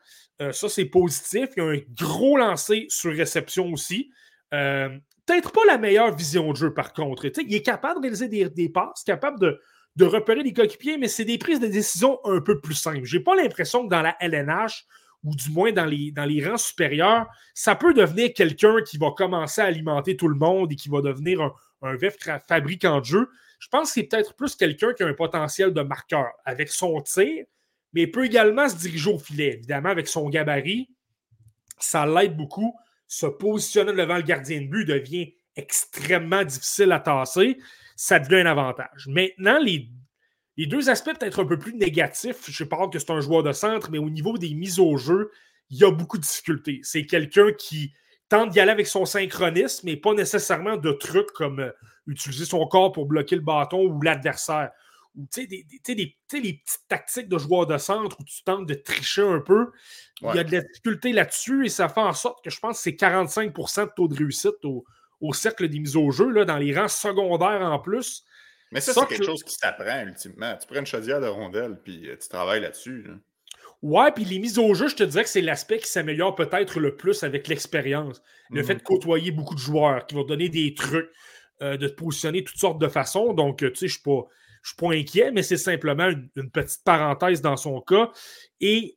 Euh, 0.41 0.51
ça, 0.53 0.71
c'est 0.71 0.87
positif. 0.87 1.51
Il 1.57 1.63
y 1.63 1.67
a 1.67 1.69
un 1.69 1.79
gros 1.95 2.39
lancer 2.39 2.87
sur 2.89 3.13
réception 3.13 3.71
aussi. 3.71 4.11
Euh, 4.55 4.89
peut-être 5.27 5.53
pas 5.53 5.61
la 5.67 5.77
meilleure 5.77 6.17
vision 6.17 6.51
de 6.53 6.57
jeu, 6.57 6.73
par 6.73 6.95
contre. 6.95 7.27
il 7.27 7.55
est 7.55 7.63
capable 7.63 8.01
de 8.01 8.09
réaliser 8.09 8.49
des, 8.49 8.69
passes, 8.71 9.05
capable 9.05 9.39
de, 9.39 9.61
de 9.97 10.05
repérer 10.07 10.43
des 10.43 10.55
coéquipiers, 10.55 10.97
mais 10.97 11.09
c'est 11.09 11.27
des 11.27 11.37
prises 11.37 11.61
de 11.61 11.67
décision 11.67 12.19
un 12.25 12.41
peu 12.41 12.63
plus 12.63 12.75
simples. 12.75 13.05
J'ai 13.05 13.21
pas 13.21 13.37
l'impression 13.37 13.85
que 13.85 13.91
dans 13.91 14.01
la 14.01 14.17
LNH, 14.21 14.87
ou 15.23 15.37
du 15.37 15.51
moins 15.51 15.71
dans 15.71 15.85
les, 15.85 16.13
dans 16.13 16.25
les 16.25 16.43
rangs 16.43 16.57
supérieurs, 16.57 17.27
ça 17.53 17.75
peut 17.75 17.93
devenir 17.93 18.33
quelqu'un 18.33 18.81
qui 18.81 18.97
va 18.97 19.11
commencer 19.15 19.61
à 19.61 19.67
alimenter 19.67 20.17
tout 20.17 20.29
le 20.29 20.35
monde 20.35 20.73
et 20.73 20.77
qui 20.77 20.89
va 20.89 21.03
devenir 21.03 21.43
un, 21.43 21.53
un 21.83 22.39
fabricant 22.49 23.01
de 23.01 23.05
jeu. 23.05 23.29
Je 23.59 23.69
pense 23.69 23.89
que 23.89 23.95
c'est 24.01 24.05
peut-être 24.05 24.35
plus 24.35 24.57
quelqu'un 24.57 24.95
qui 24.95 25.03
a 25.03 25.07
un 25.07 25.15
potentiel 25.15 25.75
de 25.75 25.83
marqueur 25.83 26.31
avec 26.47 26.71
son 26.71 26.99
tir, 27.03 27.45
mais 27.93 28.03
il 28.03 28.11
peut 28.11 28.25
également 28.25 28.69
se 28.69 28.77
diriger 28.77 29.11
au 29.11 29.19
filet. 29.19 29.55
Évidemment, 29.55 29.91
avec 29.91 30.09
son 30.09 30.29
gabarit, 30.29 30.89
ça 31.79 32.07
l'aide 32.07 32.37
beaucoup 32.37 32.75
se 33.13 33.27
positionner 33.27 33.93
devant 33.93 34.17
le 34.17 34.23
gardien 34.23 34.63
de 34.63 34.69
but 34.69 34.87
devient 34.87 35.35
extrêmement 35.55 36.45
difficile 36.45 36.93
à 36.93 36.99
tasser, 36.99 37.59
ça 37.95 38.19
devient 38.19 38.41
un 38.41 38.47
avantage. 38.47 39.07
Maintenant, 39.07 39.59
les, 39.59 39.91
deux 40.67 40.89
aspects 40.89 41.13
peut-être 41.19 41.43
un 41.43 41.45
peu 41.45 41.59
plus 41.59 41.75
négatifs, 41.75 42.51
je 42.51 42.65
parle 42.65 42.89
que 42.89 42.99
c'est 42.99 43.11
un 43.11 43.21
joueur 43.21 43.43
de 43.43 43.53
centre, 43.53 43.91
mais 43.91 43.99
au 43.99 44.09
niveau 44.09 44.39
des 44.39 44.55
mises 44.55 44.79
au 44.79 44.97
jeu, 44.97 45.31
il 45.69 45.77
y 45.77 45.85
a 45.85 45.91
beaucoup 45.91 46.17
de 46.17 46.23
difficultés. 46.23 46.81
C'est 46.83 47.05
quelqu'un 47.05 47.53
qui 47.53 47.93
tente 48.31 48.49
d'y 48.49 48.61
aller 48.61 48.71
avec 48.71 48.87
son 48.87 49.05
synchronisme, 49.05 49.87
mais 49.87 49.97
pas 49.97 50.15
nécessairement 50.15 50.79
de 50.79 50.93
trucs 50.93 51.33
comme 51.33 51.61
euh, 51.61 51.71
utiliser 52.07 52.47
son 52.47 52.67
corps 52.67 52.93
pour 52.93 53.05
bloquer 53.05 53.37
le 53.37 53.43
bâton 53.43 53.85
ou 53.85 54.01
l'adversaire 54.01 54.71
ou 55.17 55.27
des, 55.35 55.47
des, 55.47 55.95
des, 55.95 56.17
petites 56.29 56.89
tactiques 56.89 57.29
de 57.29 57.39
joueurs 57.39 57.67
de 57.67 57.77
centre 57.79 58.17
où 58.19 58.25
tu 58.25 58.43
tentes 58.45 58.67
de 58.67 58.75
tricher 58.75 59.23
un 59.23 59.41
peu. 59.41 59.71
Il 60.23 60.35
y 60.35 60.39
a 60.39 60.45
de 60.45 60.53
la 60.53 60.61
difficulté 60.63 61.13
là-dessus 61.13 61.67
et 61.67 61.69
ça 61.69 61.89
fait 61.89 62.01
en 62.01 62.13
sorte 62.13 62.43
que 62.45 62.51
je 62.51 62.59
pense 62.61 62.79
que 62.79 62.83
c'est 62.83 62.93
45% 62.93 63.87
de 63.87 63.91
taux 63.95 64.09
de 64.09 64.15
réussite 64.15 64.65
au, 64.65 65.33
cercle 65.33 65.69
des 65.69 65.79
mises 65.79 65.97
au 65.97 66.11
jeu, 66.11 66.31
là, 66.31 66.45
dans 66.45 66.57
les 66.57 66.75
rangs 66.75 66.89
secondaires 66.89 67.63
en 67.63 67.79
plus. 67.79 68.25
Mais 68.71 68.81
ça, 68.81 68.95
c'est 68.95 69.07
quelque 69.07 69.25
chose 69.25 69.43
qui 69.43 69.55
s'apprend 69.55 70.03
ultimement. 70.07 70.57
Tu 70.57 70.67
prends 70.67 70.81
une 70.81 70.87
chaudière 70.87 71.21
de 71.21 71.27
rondelle 71.27 71.79
puis 71.85 72.09
euh, 72.09 72.17
tu 72.17 72.29
travailles 72.29 72.61
là-dessus. 72.61 73.07
Ouais, 73.83 74.13
puis 74.13 74.25
les 74.25 74.39
mises 74.39 74.59
au 74.59 74.73
jeu, 74.75 74.89
je 74.89 74.95
te 74.95 75.03
dirais 75.03 75.25
que 75.25 75.29
c'est 75.29 75.43
l'aspect 75.43 75.79
qui 75.79 75.89
s'améliore 75.89 76.37
peut-être 76.37 76.79
le 76.79 76.97
plus 76.97 77.25
avec 77.25 77.49
l'expérience. 77.49 78.23
Le 78.51 78.63
fait 78.63 78.75
mhm. 78.75 78.79
de 78.79 78.85
côtoyer 78.85 79.31
beaucoup 79.33 79.55
de 79.55 79.61
joueurs 79.61 80.07
qui 80.07 80.15
vont 80.15 80.25
donner 80.25 80.49
des 80.49 80.73
trucs, 80.75 81.11
euh, 81.61 81.77
de 81.77 81.89
te 81.89 81.95
positionner 81.95 82.43
de 82.43 82.47
toutes 82.47 82.61
sortes 82.61 82.81
de 82.81 82.89
façons. 82.89 83.35
Donc, 83.35 83.63
euh, 83.63 83.71
tu 83.71 83.81
sais, 83.81 83.89
je 83.89 83.95
suis 83.95 84.03
pas 84.03 84.25
je 84.63 84.71
ne 84.71 84.75
suis 84.75 84.77
pas 84.77 84.95
inquiet, 84.95 85.33
mais 85.33 85.43
c'est 85.43 85.57
simplement 85.57 86.09
une, 86.09 86.51
petite 86.51 86.85
parenthèse 86.85 87.43
dans 87.43 87.57
son 87.57 87.81
cas. 87.81 88.11
Et 88.61 88.97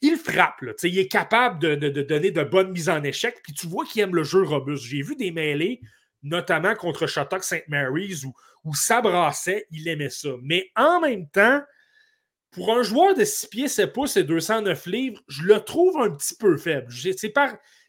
il 0.00 0.16
frappe. 0.16 0.64
Il 0.82 0.98
est 0.98 1.08
capable 1.08 1.58
de, 1.58 1.74
donner 2.02 2.30
de 2.30 2.42
bonnes 2.42 2.72
mises 2.72 2.88
en 2.88 3.02
échec. 3.02 3.40
Puis 3.42 3.52
tu 3.52 3.66
vois 3.66 3.84
qu'il 3.84 4.02
aime 4.02 4.14
le 4.14 4.24
jeu 4.24 4.42
robuste. 4.42 4.84
J'ai 4.84 5.02
vu 5.02 5.14
des 5.14 5.30
mêlées, 5.30 5.80
notamment 6.22 6.74
contre 6.74 7.06
Shattuck 7.06 7.44
St. 7.44 7.68
Mary's, 7.68 8.24
où, 8.24 8.32
où 8.64 8.74
ça 8.74 9.02
brassait. 9.02 9.66
Il 9.70 9.88
aimait 9.88 10.10
ça. 10.10 10.30
Mais 10.42 10.70
en 10.74 11.00
même 11.00 11.28
temps, 11.28 11.62
pour 12.50 12.74
un 12.74 12.82
joueur 12.82 13.14
de 13.14 13.24
6 13.24 13.48
pieds, 13.48 13.68
7 13.68 13.92
pouces 13.92 14.16
et 14.16 14.24
209 14.24 14.86
livres, 14.86 15.20
je 15.28 15.42
le 15.42 15.60
trouve 15.60 15.98
un 15.98 16.10
petit 16.10 16.34
peu 16.34 16.56
faible. 16.56 16.90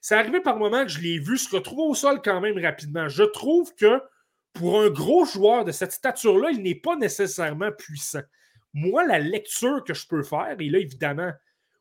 C'est 0.01 0.15
arrivé 0.15 0.41
par 0.41 0.57
moment 0.57 0.83
que 0.83 0.91
je 0.91 0.99
l'ai 0.99 1.19
vu 1.19 1.37
se 1.37 1.55
retrouver 1.55 1.83
au 1.83 1.95
sol 1.95 2.21
quand 2.23 2.41
même 2.41 2.59
rapidement. 2.59 3.07
Je 3.07 3.23
trouve 3.23 3.73
que 3.75 4.01
pour 4.55 4.81
un 4.81 4.89
gros 4.89 5.25
joueur 5.25 5.65
de 5.65 5.71
cette 5.71 5.91
stature-là, 5.91 6.49
il 6.51 6.63
n'est 6.63 6.75
pas 6.75 6.95
nécessairement 6.95 7.71
puissant. 7.71 8.23
Moi, 8.73 9.05
la 9.05 9.19
lecture 9.19 9.83
que 9.83 9.93
je 9.93 10.07
peux 10.07 10.23
faire, 10.23 10.55
et 10.59 10.69
là, 10.69 10.79
évidemment, 10.79 11.31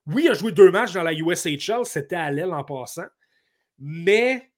oui, 0.07 0.25
il 0.27 0.31
a 0.31 0.35
joué 0.35 0.53
deux 0.53 0.71
matchs 0.71 0.93
dans 0.93 1.03
la 1.03 1.15
USHL, 1.15 1.85
c'était 1.85 2.17
à 2.17 2.31
l'aile 2.31 2.53
en 2.53 2.63
passant, 2.63 3.07
mais 3.79 4.51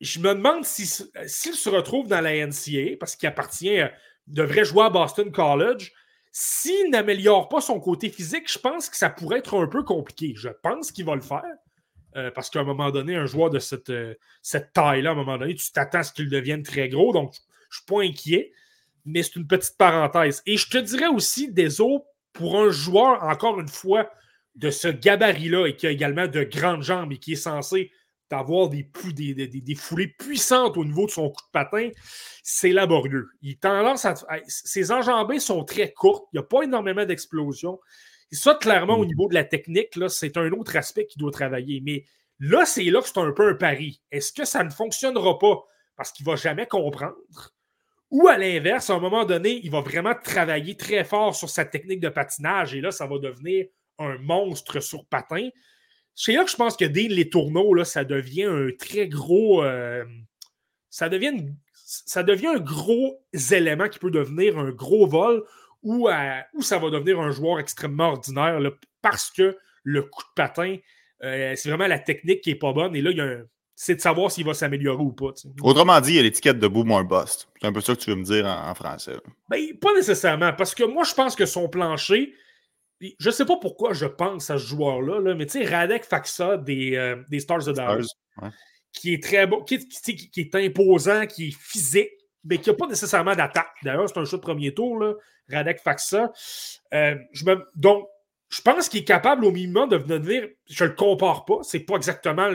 je 0.00 0.18
me 0.18 0.34
demande 0.34 0.64
s'il 0.64 0.86
se 0.88 1.68
retrouve 1.68 2.08
dans 2.08 2.20
la 2.20 2.34
NCA, 2.46 2.96
parce 2.98 3.14
qu'il 3.14 3.28
appartient, 3.28 3.80
devrait 4.26 4.64
jouer 4.64 4.84
à 4.84 4.90
Boston 4.90 5.30
College, 5.30 5.92
s'il 6.32 6.90
n'améliore 6.90 7.48
pas 7.48 7.60
son 7.60 7.78
côté 7.78 8.08
physique, 8.08 8.50
je 8.50 8.58
pense 8.58 8.88
que 8.88 8.96
ça 8.96 9.10
pourrait 9.10 9.38
être 9.38 9.54
un 9.54 9.66
peu 9.66 9.82
compliqué. 9.84 10.32
Je 10.34 10.48
pense 10.48 10.90
qu'il 10.90 11.04
va 11.04 11.14
le 11.14 11.20
faire. 11.20 11.44
Euh, 12.16 12.30
parce 12.30 12.50
qu'à 12.50 12.60
un 12.60 12.64
moment 12.64 12.90
donné, 12.90 13.16
un 13.16 13.26
joueur 13.26 13.50
de 13.50 13.58
cette, 13.58 13.90
euh, 13.90 14.14
cette 14.42 14.72
taille-là, 14.72 15.10
à 15.10 15.12
un 15.12 15.16
moment 15.16 15.38
donné, 15.38 15.54
tu 15.54 15.70
t'attends 15.72 15.98
à 15.98 16.02
ce 16.02 16.12
qu'il 16.12 16.28
devienne 16.28 16.62
très 16.62 16.88
gros. 16.88 17.12
Donc, 17.12 17.32
je 17.34 17.38
ne 17.38 17.72
suis 17.72 17.84
pas 17.86 18.02
inquiet, 18.02 18.52
mais 19.06 19.22
c'est 19.22 19.36
une 19.36 19.46
petite 19.46 19.76
parenthèse. 19.78 20.42
Et 20.46 20.56
je 20.56 20.68
te 20.68 20.78
dirais 20.78 21.06
aussi, 21.06 21.50
des 21.50 21.80
autres, 21.80 22.04
pour 22.32 22.60
un 22.60 22.70
joueur, 22.70 23.22
encore 23.22 23.60
une 23.60 23.68
fois, 23.68 24.10
de 24.56 24.70
ce 24.70 24.88
gabarit-là 24.88 25.66
et 25.66 25.76
qui 25.76 25.86
a 25.86 25.90
également 25.90 26.26
de 26.26 26.42
grandes 26.42 26.82
jambes 26.82 27.12
et 27.12 27.18
qui 27.18 27.32
est 27.32 27.36
censé 27.36 27.90
avoir 28.32 28.68
des, 28.68 28.88
foulées 29.76 30.08
puissantes 30.08 30.76
au 30.76 30.84
niveau 30.84 31.06
de 31.06 31.10
son 31.10 31.30
coup 31.30 31.42
de 31.42 31.50
patin, 31.52 31.90
c'est 32.42 32.72
laborieux. 32.72 33.28
Il 33.42 33.58
tendance 33.58 34.04
à, 34.04 34.14
ses 34.46 34.90
enjambées 34.90 35.38
sont 35.38 35.64
très 35.64 35.92
courtes, 35.92 36.26
il 36.32 36.38
n'y 36.38 36.40
a 36.40 36.46
pas 36.46 36.62
énormément 36.62 37.04
d'explosions. 37.04 37.78
Ça, 38.32 38.54
clairement, 38.54 38.96
au 38.96 39.04
mm. 39.04 39.08
niveau 39.08 39.28
de 39.28 39.34
la 39.34 39.44
technique, 39.44 39.98
c'est 40.08 40.36
un 40.36 40.50
autre 40.52 40.76
aspect 40.76 41.06
qui 41.06 41.18
doit 41.18 41.30
travailler. 41.30 41.82
Mais 41.84 42.04
là, 42.40 42.64
c'est 42.64 42.84
là 42.84 43.00
que 43.02 43.08
c'est 43.08 43.18
un 43.18 43.32
peu 43.32 43.48
un 43.50 43.54
pari. 43.54 44.00
Est-ce 44.10 44.32
que 44.32 44.44
ça 44.44 44.64
ne 44.64 44.70
fonctionnera 44.70 45.38
pas? 45.38 45.62
Parce 45.96 46.12
qu'il 46.12 46.26
ne 46.26 46.30
va 46.30 46.36
jamais 46.36 46.66
comprendre? 46.66 47.16
Ou 48.10 48.28
à 48.28 48.36
l'inverse, 48.36 48.90
à 48.90 48.94
un 48.94 49.00
moment 49.00 49.24
donné, 49.24 49.60
il 49.62 49.70
va 49.70 49.80
vraiment 49.80 50.14
travailler 50.14 50.76
très 50.76 51.04
fort 51.04 51.34
sur 51.34 51.48
sa 51.48 51.64
technique 51.64 52.00
de 52.00 52.08
patinage 52.08 52.74
et 52.74 52.80
là, 52.80 52.90
ça 52.90 53.06
va 53.06 53.18
devenir 53.18 53.66
un 53.98 54.18
monstre 54.18 54.80
sur 54.80 55.06
patin. 55.06 55.48
C'est 56.14 56.34
là 56.34 56.44
que 56.44 56.50
je 56.50 56.56
pense 56.56 56.76
que 56.76 56.84
dès 56.84 57.08
les 57.08 57.30
tourneaux, 57.30 57.72
là, 57.74 57.84
ça 57.84 58.04
devient 58.04 58.44
un 58.44 58.68
très 58.78 59.08
gros. 59.08 59.64
Euh, 59.64 60.04
ça, 60.90 61.08
devient 61.08 61.54
ça 61.74 62.22
devient 62.22 62.48
un 62.48 62.60
gros 62.60 63.22
élément 63.50 63.88
qui 63.88 63.98
peut 63.98 64.10
devenir 64.10 64.58
un 64.58 64.70
gros 64.70 65.06
vol 65.06 65.42
ou, 65.82 66.08
ça 66.60 66.78
va 66.78 66.90
devenir 66.90 67.20
un 67.20 67.30
joueur 67.30 67.58
extrêmement 67.58 68.10
ordinaire 68.10 68.60
parce 69.00 69.30
que 69.30 69.56
le 69.82 70.02
coup 70.02 70.22
de 70.22 70.34
patin, 70.36 70.76
euh, 71.24 71.54
c'est 71.56 71.68
vraiment 71.68 71.88
la 71.88 71.98
technique 71.98 72.40
qui 72.42 72.50
n'est 72.50 72.58
pas 72.58 72.72
bonne. 72.72 72.94
Et 72.94 73.02
là, 73.02 73.10
c'est 73.74 73.96
de 73.96 74.00
savoir 74.00 74.30
s'il 74.30 74.44
va 74.44 74.54
s'améliorer 74.54 75.02
ou 75.02 75.12
pas. 75.12 75.32
Autrement 75.60 76.00
dit, 76.00 76.12
il 76.12 76.16
y 76.16 76.18
a 76.20 76.22
l'étiquette 76.22 76.58
de 76.58 76.68
boom 76.68 76.90
or 76.90 77.04
bust. 77.04 77.48
C'est 77.60 77.66
un 77.66 77.72
peu 77.72 77.80
ça 77.80 77.94
que 77.94 78.00
tu 78.00 78.10
veux 78.10 78.16
me 78.16 78.24
dire 78.24 78.46
en, 78.46 78.74
français. 78.74 79.16
Ben, 79.48 79.76
pas 79.80 79.94
nécessairement, 79.94 80.52
parce 80.52 80.74
que 80.74 80.84
moi, 80.84 81.04
je 81.04 81.14
pense 81.14 81.34
que 81.34 81.46
son 81.46 81.68
plancher, 81.68 82.34
je 83.00 83.28
ne 83.28 83.32
sais 83.32 83.44
pas 83.44 83.56
pourquoi 83.56 83.92
je 83.92 84.06
pense 84.06 84.50
à 84.50 84.58
ce 84.58 84.66
joueur-là, 84.66 85.34
mais 85.34 85.46
tu 85.46 85.58
sais, 85.58 85.64
Radek 85.64 86.04
Faxa 86.04 86.56
des, 86.56 86.94
euh, 86.96 87.16
des 87.28 87.40
Stars 87.40 87.66
of 87.68 87.74
Dallas, 87.74 88.06
qui 88.92 89.14
est 89.14 89.22
très 89.22 89.46
beau, 89.46 89.64
qui, 89.64 89.88
qui, 89.88 90.40
est 90.40 90.54
imposant, 90.54 91.26
qui 91.26 91.48
est 91.48 91.56
physique, 91.58 92.12
mais 92.44 92.58
qui 92.58 92.70
n'a 92.70 92.76
pas 92.76 92.86
nécessairement 92.86 93.34
d'attaque. 93.34 93.72
D'ailleurs, 93.82 94.08
c'est 94.08 94.18
un 94.18 94.24
jeu 94.24 94.36
de 94.36 94.42
premier 94.42 94.74
tour, 94.74 94.98
là, 94.98 95.14
Radek 95.50 95.80
Faxa. 95.80 96.32
Euh, 96.94 97.16
donc, 97.74 98.08
je 98.48 98.60
pense 98.60 98.88
qu'il 98.88 99.00
est 99.00 99.04
capable 99.04 99.44
au 99.44 99.50
minimum 99.50 99.88
de 99.88 99.96
devenir, 99.98 100.48
je 100.68 100.84
ne 100.84 100.90
le 100.90 100.94
compare 100.94 101.44
pas, 101.44 101.60
c'est 101.62 101.80
pas 101.80 101.96
exactement, 101.96 102.50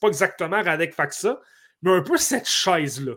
pas 0.00 0.08
exactement 0.08 0.62
Radek 0.62 0.94
Faxa, 0.94 1.40
mais 1.82 1.90
un 1.90 2.02
peu 2.02 2.16
cette 2.16 2.48
chaise-là. 2.48 3.14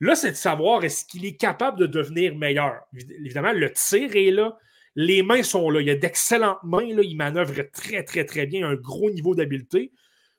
Là, 0.00 0.16
c'est 0.16 0.30
de 0.30 0.36
savoir 0.36 0.82
est-ce 0.82 1.04
qu'il 1.04 1.26
est 1.26 1.36
capable 1.36 1.78
de 1.78 1.86
devenir 1.86 2.34
meilleur. 2.34 2.80
Évidemment, 2.94 3.52
le 3.52 3.70
tir 3.72 4.16
est 4.16 4.30
là, 4.30 4.56
les 4.96 5.22
mains 5.22 5.42
sont 5.42 5.70
là, 5.70 5.80
il 5.80 5.86
y 5.86 5.90
a 5.90 5.94
d'excellentes 5.94 6.62
mains, 6.64 6.94
là, 6.94 7.02
il 7.02 7.16
manœuvre 7.16 7.62
très, 7.72 8.02
très, 8.02 8.24
très 8.24 8.46
bien, 8.46 8.66
un 8.66 8.74
gros 8.74 9.10
niveau 9.10 9.34
d'habileté. 9.34 9.92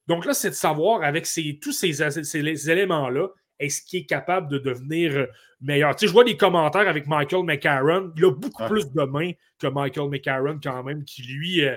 Donc 0.07 0.25
là, 0.25 0.33
c'est 0.33 0.49
de 0.49 0.55
savoir 0.55 1.03
avec 1.03 1.27
tous 1.61 1.71
ces 1.71 2.69
éléments-là, 2.69 3.29
est-ce 3.61 3.83
qu'il 3.83 4.01
est 4.01 4.05
capable 4.05 4.49
de 4.49 4.57
devenir 4.57 5.15
euh, 5.15 5.25
meilleur? 5.61 5.95
Tu 5.95 6.01
sais, 6.01 6.07
je 6.07 6.13
vois 6.13 6.23
des 6.23 6.35
commentaires 6.35 6.87
avec 6.87 7.07
Michael 7.07 7.45
McCarron. 7.45 8.11
Il 8.17 8.25
a 8.25 8.31
beaucoup 8.31 8.65
plus 8.65 8.91
de 8.91 9.03
mains 9.03 9.31
que 9.59 9.67
Michael 9.67 10.09
McCarron, 10.09 10.59
quand 10.61 10.83
même, 10.83 11.05
qui 11.05 11.21
lui 11.23 11.63
euh, 11.63 11.75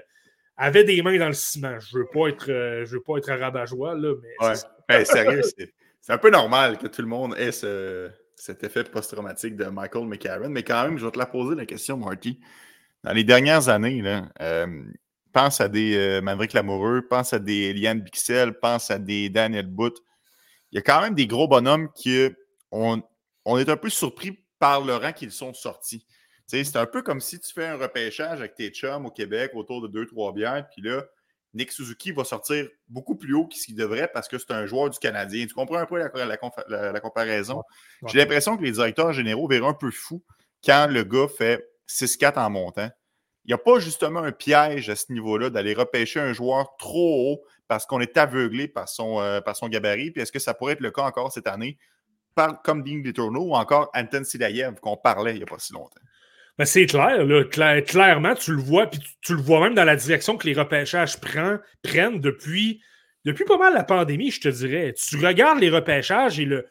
avait 0.57 0.85
des 0.85 1.03
mains 1.03 1.19
dans 1.19 1.29
le 1.29 1.35
ciment. 1.35 1.79
Je 1.79 1.97
ne 1.97 2.03
veux 2.03 2.09
pas 2.09 2.29
être, 2.29 2.51
euh, 2.51 2.85
je 2.87 2.97
veux 2.97 3.03
pas 3.03 3.19
être 3.19 3.33
rabat-joie, 3.33 3.95
là, 3.95 4.15
mais. 4.21 4.49
Ouais. 4.89 5.05
sérieux, 5.05 5.43
c'est 6.01 6.13
un 6.13 6.19
peu 6.19 6.31
normal 6.31 6.79
que 6.79 6.87
tout 6.87 7.03
le 7.03 7.09
monde 7.09 7.37
ait 7.39 7.53
cet 7.53 8.65
effet 8.65 8.85
post-traumatique 8.85 9.57
de 9.57 9.67
Michael 9.67 10.07
McCarron, 10.07 10.49
mais 10.49 10.63
quand 10.63 10.83
même, 10.85 10.99
je 10.99 11.05
vais 11.05 11.13
te 11.13 11.19
la 11.19 11.27
poser 11.27 11.55
la 11.55 11.67
question, 11.67 11.97
Marty. 11.97 12.41
dans 13.03 13.13
les 13.13 13.25
dernières 13.25 13.69
années, 13.69 14.03
là, 14.03 14.29
euh, 14.41 14.83
pense 15.33 15.61
à 15.61 15.69
des 15.69 16.21
Maverick 16.23 16.53
Lamoureux, 16.53 17.07
pense 17.09 17.33
à 17.33 17.39
des 17.39 17.71
Eliane 17.71 18.01
Bixel, 18.01 18.55
pense 18.59 18.91
à 18.91 18.99
des 18.99 19.29
Daniel 19.29 19.67
Boot. 19.67 20.03
Il 20.75 20.79
y 20.79 20.81
a 20.81 20.83
quand 20.83 21.01
même 21.01 21.15
des 21.15 21.29
gros 21.29 21.47
bonhommes 21.47 21.89
qui 21.93 22.29
on, 22.73 23.01
on 23.45 23.59
est 23.59 23.69
un 23.69 23.77
peu 23.77 23.89
surpris 23.89 24.45
par 24.59 24.85
le 24.85 24.97
rang 24.97 25.13
qu'ils 25.13 25.31
sont 25.31 25.55
sortis. 25.55 26.05
C'est 26.47 26.77
un 26.77 26.87
peu 26.87 27.03
comme 27.03 27.21
si 27.21 27.41
tu 27.41 27.53
fais 27.53 27.67
un 27.67 27.77
repêchage 27.77 28.41
avec 28.41 28.55
tes 28.55 28.71
chums 28.71 29.07
au 29.07 29.11
Québec 29.11 29.53
autour 29.55 29.89
de 29.89 30.05
2-3 30.05 30.35
bières, 30.35 30.69
puis 30.71 30.83
là, 30.83 31.05
Nick 31.55 31.71
Suzuki 31.71 32.11
va 32.11 32.25
sortir 32.25 32.69
beaucoup 32.89 33.15
plus 33.15 33.35
haut 33.35 33.47
qu'il 33.47 33.77
devrait 33.77 34.11
parce 34.13 34.27
que 34.27 34.39
c'est 34.39 34.51
un 34.51 34.67
joueur 34.67 34.91
du 34.91 34.99
Canadien. 34.99 35.47
Tu 35.47 35.55
comprends 35.55 35.79
un 35.79 35.87
peu 35.87 35.99
la, 35.99 37.01
comparaison? 37.01 37.63
J'ai 38.09 38.19
l'impression 38.19 38.57
que 38.57 38.65
les 38.65 38.73
directeurs 38.73 39.13
généraux 39.13 39.47
verront 39.47 39.69
un 39.69 39.75
peu 39.75 39.93
fou 39.93 40.23
quand 40.65 40.89
le 40.91 41.05
gars 41.05 41.29
fait 41.29 41.65
6-4 41.89 42.39
en 42.39 42.51
montant. 42.51 42.91
Il 43.45 43.49
n'y 43.49 43.55
a 43.55 43.59
pas 43.59 43.79
justement 43.79 44.21
un 44.21 44.33
piège 44.33 44.91
à 44.91 44.97
ce 44.97 45.13
niveau-là 45.13 45.51
d'aller 45.51 45.75
repêcher 45.75 46.19
un 46.19 46.33
joueur 46.33 46.75
trop 46.77 47.33
haut 47.33 47.45
parce 47.75 47.87
qu'on 47.87 47.99
est 47.99 48.17
aveuglé 48.17 48.69
par 48.69 48.89
son, 48.89 49.21
euh, 49.21 49.41
par 49.41 49.57
son 49.57 49.69
gabarit. 49.69 50.13
Puis 50.13 50.23
est-ce 50.23 50.31
que 50.31 50.39
ça 50.39 50.55
pourrait 50.55 50.75
être 50.75 50.81
le 50.81 50.93
cas 50.93 51.03
encore 51.03 51.33
cette 51.33 51.49
année, 51.49 51.77
par, 52.37 52.63
comme 52.63 52.85
Dean 52.85 53.03
Letourneau 53.05 53.47
ou 53.47 53.55
encore 53.57 53.91
Anton 53.97 54.23
Silayev 54.23 54.79
qu'on 54.79 54.97
parlait 54.97 55.33
il 55.33 55.39
n'y 55.39 55.43
a 55.43 55.47
pas 55.47 55.59
si 55.59 55.73
longtemps? 55.73 56.01
Ben 56.57 56.67
c'est 56.67 56.87
clair, 56.87 57.27
clairement, 57.85 58.37
tu 58.37 58.53
le 58.53 58.63
vois, 58.63 58.87
puis 58.87 59.01
tu, 59.23 59.35
le 59.35 59.43
vois 59.43 59.59
même 59.59 59.75
dans 59.75 59.83
la 59.83 59.97
direction 59.97 60.37
que 60.37 60.47
les 60.47 60.55
repêchages 60.55 61.19
prennent 61.21 62.21
depuis, 62.21 62.81
depuis 63.25 63.45
pas 63.45 63.59
mal 63.59 63.75
la 63.75 63.83
pandémie, 63.83 64.31
je 64.31 64.43
te 64.43 64.49
dirais. 64.49 64.95
Tu 64.97 65.17
regardes 65.17 65.59
les 65.59 65.71
repêchages 65.71 66.39
et 66.39 66.45
le, 66.45 66.69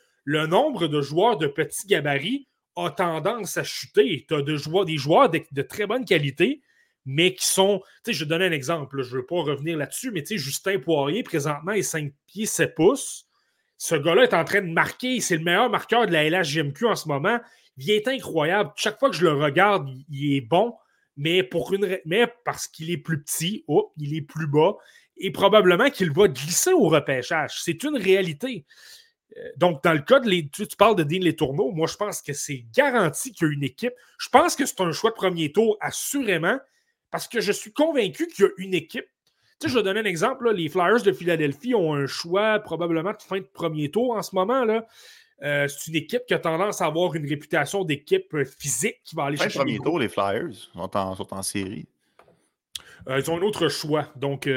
nombre 0.47 0.87
de 0.87 1.01
joueurs 1.01 1.37
de 1.37 1.47
petits 1.47 1.85
gabarits 1.85 2.47
a 2.77 2.91
tendance 2.91 3.57
à 3.57 3.65
chuter. 3.65 4.25
Tu 4.25 4.35
as 4.35 4.41
des 4.41 4.57
joueurs 4.97 5.29
de, 5.29 5.61
très 5.63 5.85
bonne 5.85 6.05
qualité, 6.05 6.61
mais 7.05 7.33
qui 7.33 7.45
sont. 7.45 7.81
Tu 8.03 8.11
sais, 8.11 8.13
je 8.13 8.23
vais 8.23 8.29
donner 8.29 8.45
un 8.45 8.51
exemple, 8.51 9.01
je 9.01 9.15
ne 9.15 9.21
veux 9.21 9.25
pas 9.25 9.41
revenir 9.41 9.77
là-dessus, 9.77 10.11
mais 10.11 10.21
tu 10.23 10.37
sais, 10.37 10.37
Justin 10.37 10.79
Poirier, 10.79 11.23
présentement, 11.23 11.71
est 11.71 11.81
5 11.81 12.11
pieds 12.27 12.45
7 12.45 12.75
pouces. 12.75 13.27
Ce 13.77 13.95
gars-là 13.95 14.23
est 14.23 14.33
en 14.33 14.45
train 14.45 14.61
de 14.61 14.71
marquer, 14.71 15.19
c'est 15.19 15.37
le 15.37 15.43
meilleur 15.43 15.69
marqueur 15.69 16.07
de 16.07 16.13
la 16.13 16.29
LHGMQ 16.29 16.85
en 16.85 16.95
ce 16.95 17.07
moment. 17.07 17.39
Il 17.77 17.89
est 17.91 18.07
incroyable. 18.07 18.71
Chaque 18.75 18.99
fois 18.99 19.09
que 19.09 19.15
je 19.15 19.25
le 19.25 19.33
regarde, 19.33 19.89
il 20.09 20.35
est 20.35 20.41
bon, 20.41 20.75
mais, 21.17 21.43
parce 22.45 22.67
qu'il 22.67 22.91
est 22.91 22.97
plus 22.97 23.21
petit, 23.21 23.65
il 23.97 24.15
est 24.15 24.21
plus 24.21 24.47
bas, 24.47 24.75
et 25.17 25.31
probablement 25.31 25.89
qu'il 25.89 26.11
va 26.11 26.27
glisser 26.27 26.73
au 26.73 26.87
repêchage. 26.87 27.61
C'est 27.61 27.83
une 27.83 27.97
réalité. 27.97 28.65
Euh, 29.37 29.49
donc, 29.57 29.83
dans 29.83 29.93
le 29.93 29.99
cas 29.99 30.19
de 30.19 30.29
tu, 30.29 30.65
parles 30.77 30.95
de 30.95 31.03
Dean 31.03 31.19
Les 31.21 31.35
Tourneaux, 31.35 31.71
moi 31.71 31.87
je 31.87 31.95
pense 31.95 32.21
que 32.21 32.33
c'est 32.33 32.65
garanti 32.75 33.31
qu'il 33.31 33.51
une 33.51 33.63
équipe. 33.63 33.93
Je 34.17 34.29
pense 34.29 34.55
que 34.55 34.65
c'est 34.65 34.81
un 34.81 34.91
choix 34.91 35.11
de 35.11 35.15
premier 35.15 35.51
tour, 35.51 35.77
assurément, 35.81 36.59
parce 37.13 37.27
que 37.27 37.41
je 37.41 37.51
suis 37.51 37.71
convaincu 37.71 38.25
qu'il 38.25 38.43
y 38.43 38.47
a 38.47 38.51
une 38.57 38.73
équipe. 38.73 39.05
Tu 39.59 39.67
sais, 39.67 39.69
je 39.69 39.77
vais 39.77 39.83
donner 39.83 39.99
un 39.99 40.05
exemple. 40.05 40.51
les 40.51 40.67
Flyers 40.67 41.03
de 41.03 41.11
Philadelphie 41.11 41.75
ont 41.75 41.93
un 41.93 42.07
choix 42.07 42.57
probablement 42.57 43.11
de 43.11 43.21
fin 43.21 43.37
de 43.37 43.45
premier 43.45 43.91
tour 43.91 44.15
en 44.15 44.23
ce 44.23 44.33
moment. 44.33 44.65
Là. 44.65 44.87
Euh, 45.43 45.67
c'est 45.67 45.91
une 45.91 45.97
équipe 45.97 46.23
qui 46.27 46.33
a 46.33 46.39
tendance 46.39 46.81
à 46.81 46.87
avoir 46.87 47.13
une 47.13 47.29
réputation 47.29 47.83
d'équipe 47.83 48.33
euh, 48.33 48.45
physique 48.45 48.99
qui 49.03 49.15
va 49.15 49.25
aller 49.25 49.37
chercher. 49.37 49.59
premier 49.59 49.77
tour, 49.77 49.99
les 49.99 50.09
Flyers 50.09 50.55
sont 50.73 50.97
en, 50.97 51.15
sont 51.15 51.31
en 51.35 51.43
série. 51.43 51.85
ils 53.07 53.29
ont 53.29 53.37
un 53.37 53.43
autre 53.43 53.67
choix. 53.69 54.07
Donc, 54.15 54.49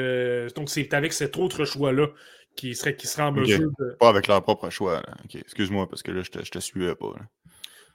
donc 0.55 0.71
c'est 0.71 0.91
avec 0.95 1.13
cet 1.13 1.37
autre 1.37 1.63
choix-là 1.63 2.07
qui 2.55 2.73
serait, 2.73 2.95
qui 2.95 3.05
serait 3.05 3.21
en 3.21 3.33
mesure 3.33 3.69
de. 3.77 3.97
Pas 3.99 4.09
avec 4.09 4.25
leur 4.25 4.41
propre 4.41 4.71
choix. 4.71 5.03
Excuse-moi, 5.31 5.87
parce 5.87 6.01
que 6.01 6.09
là, 6.09 6.23
je 6.23 6.31
te, 6.31 6.43
je 6.43 6.49
te 6.49 6.57
suivais 6.57 6.95
pas. 6.95 7.13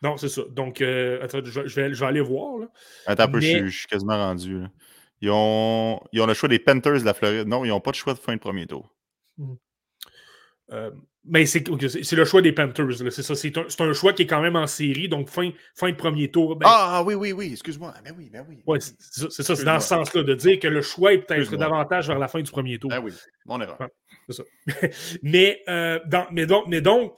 Non, 0.02 0.16
c'est 0.16 0.28
ça. 0.28 0.42
Donc, 0.50 0.80
euh, 0.80 1.22
attends, 1.22 1.40
je, 1.44 1.60
vais, 1.60 1.68
je, 1.94 2.00
vais, 2.00 2.06
aller 2.06 2.20
voir. 2.20 2.58
Là. 2.58 2.66
Attends 3.06 3.24
un 3.24 3.28
peu, 3.28 3.40
je, 3.40 3.68
suis 3.68 3.86
quasiment 3.86 4.16
rendu. 4.16 4.62
Ils, 5.20 5.30
ont, 5.30 6.00
ils 6.12 6.20
ont 6.20 6.26
le 6.26 6.34
choix 6.34 6.48
des 6.48 6.58
Panthers 6.58 7.00
de 7.00 7.04
la 7.04 7.14
Floride. 7.14 7.46
Non, 7.46 7.64
ils 7.64 7.68
n'ont 7.68 7.80
pas 7.80 7.92
de 7.92 7.96
choix 7.96 8.14
de 8.14 8.18
fin 8.18 8.34
de 8.34 8.40
premier 8.40 8.66
tour. 8.66 8.92
Mmh. 9.38 9.54
Euh, 10.72 10.90
mais 11.24 11.46
c'est 11.46 11.62
le 11.68 12.24
choix 12.24 12.42
des 12.42 12.52
Panthers. 12.52 13.12
C'est 13.12 13.22
ça. 13.22 13.36
C'est 13.36 13.56
un, 13.56 13.66
un, 13.78 13.92
choix 13.92 14.12
qui 14.12 14.22
est 14.22 14.26
quand 14.26 14.42
même 14.42 14.56
en 14.56 14.66
série, 14.66 15.08
donc 15.08 15.28
fin, 15.28 15.50
fin 15.76 15.90
de 15.90 15.96
premier 15.96 16.30
tour. 16.32 16.56
Ben 16.56 16.66
ah 16.68 17.04
oui, 17.06 17.14
oui, 17.14 17.32
oui, 17.32 17.52
excuse-moi. 17.52 17.94
Mais 18.04 18.10
oui, 18.10 18.28
ben 18.32 18.44
oui. 18.48 18.60
Ouais, 18.66 18.80
c'est 18.80 19.42
ça, 19.42 19.54
c'est 19.54 19.64
dans 19.64 19.78
ce 19.78 19.86
sens-là, 19.86 20.24
de 20.24 20.34
dire 20.34 20.58
que 20.58 20.66
le 20.66 20.82
choix 20.82 21.12
est 21.12 21.18
peut-être 21.18 21.54
davantage 21.56 22.08
vers 22.08 22.18
la 22.18 22.26
fin 22.26 22.40
du 22.40 22.50
premier 22.50 22.78
tour. 22.78 22.90
Ben 22.90 23.00
oui, 23.00 23.12
mon 23.46 23.60
erreur. 23.60 23.78
c'est 24.28 24.42
ça. 24.42 24.42
mais, 25.22 25.62
euh, 25.68 26.00
mais 26.32 26.46
donc, 26.46 26.64
mais 26.66 26.80
donc 26.80 27.14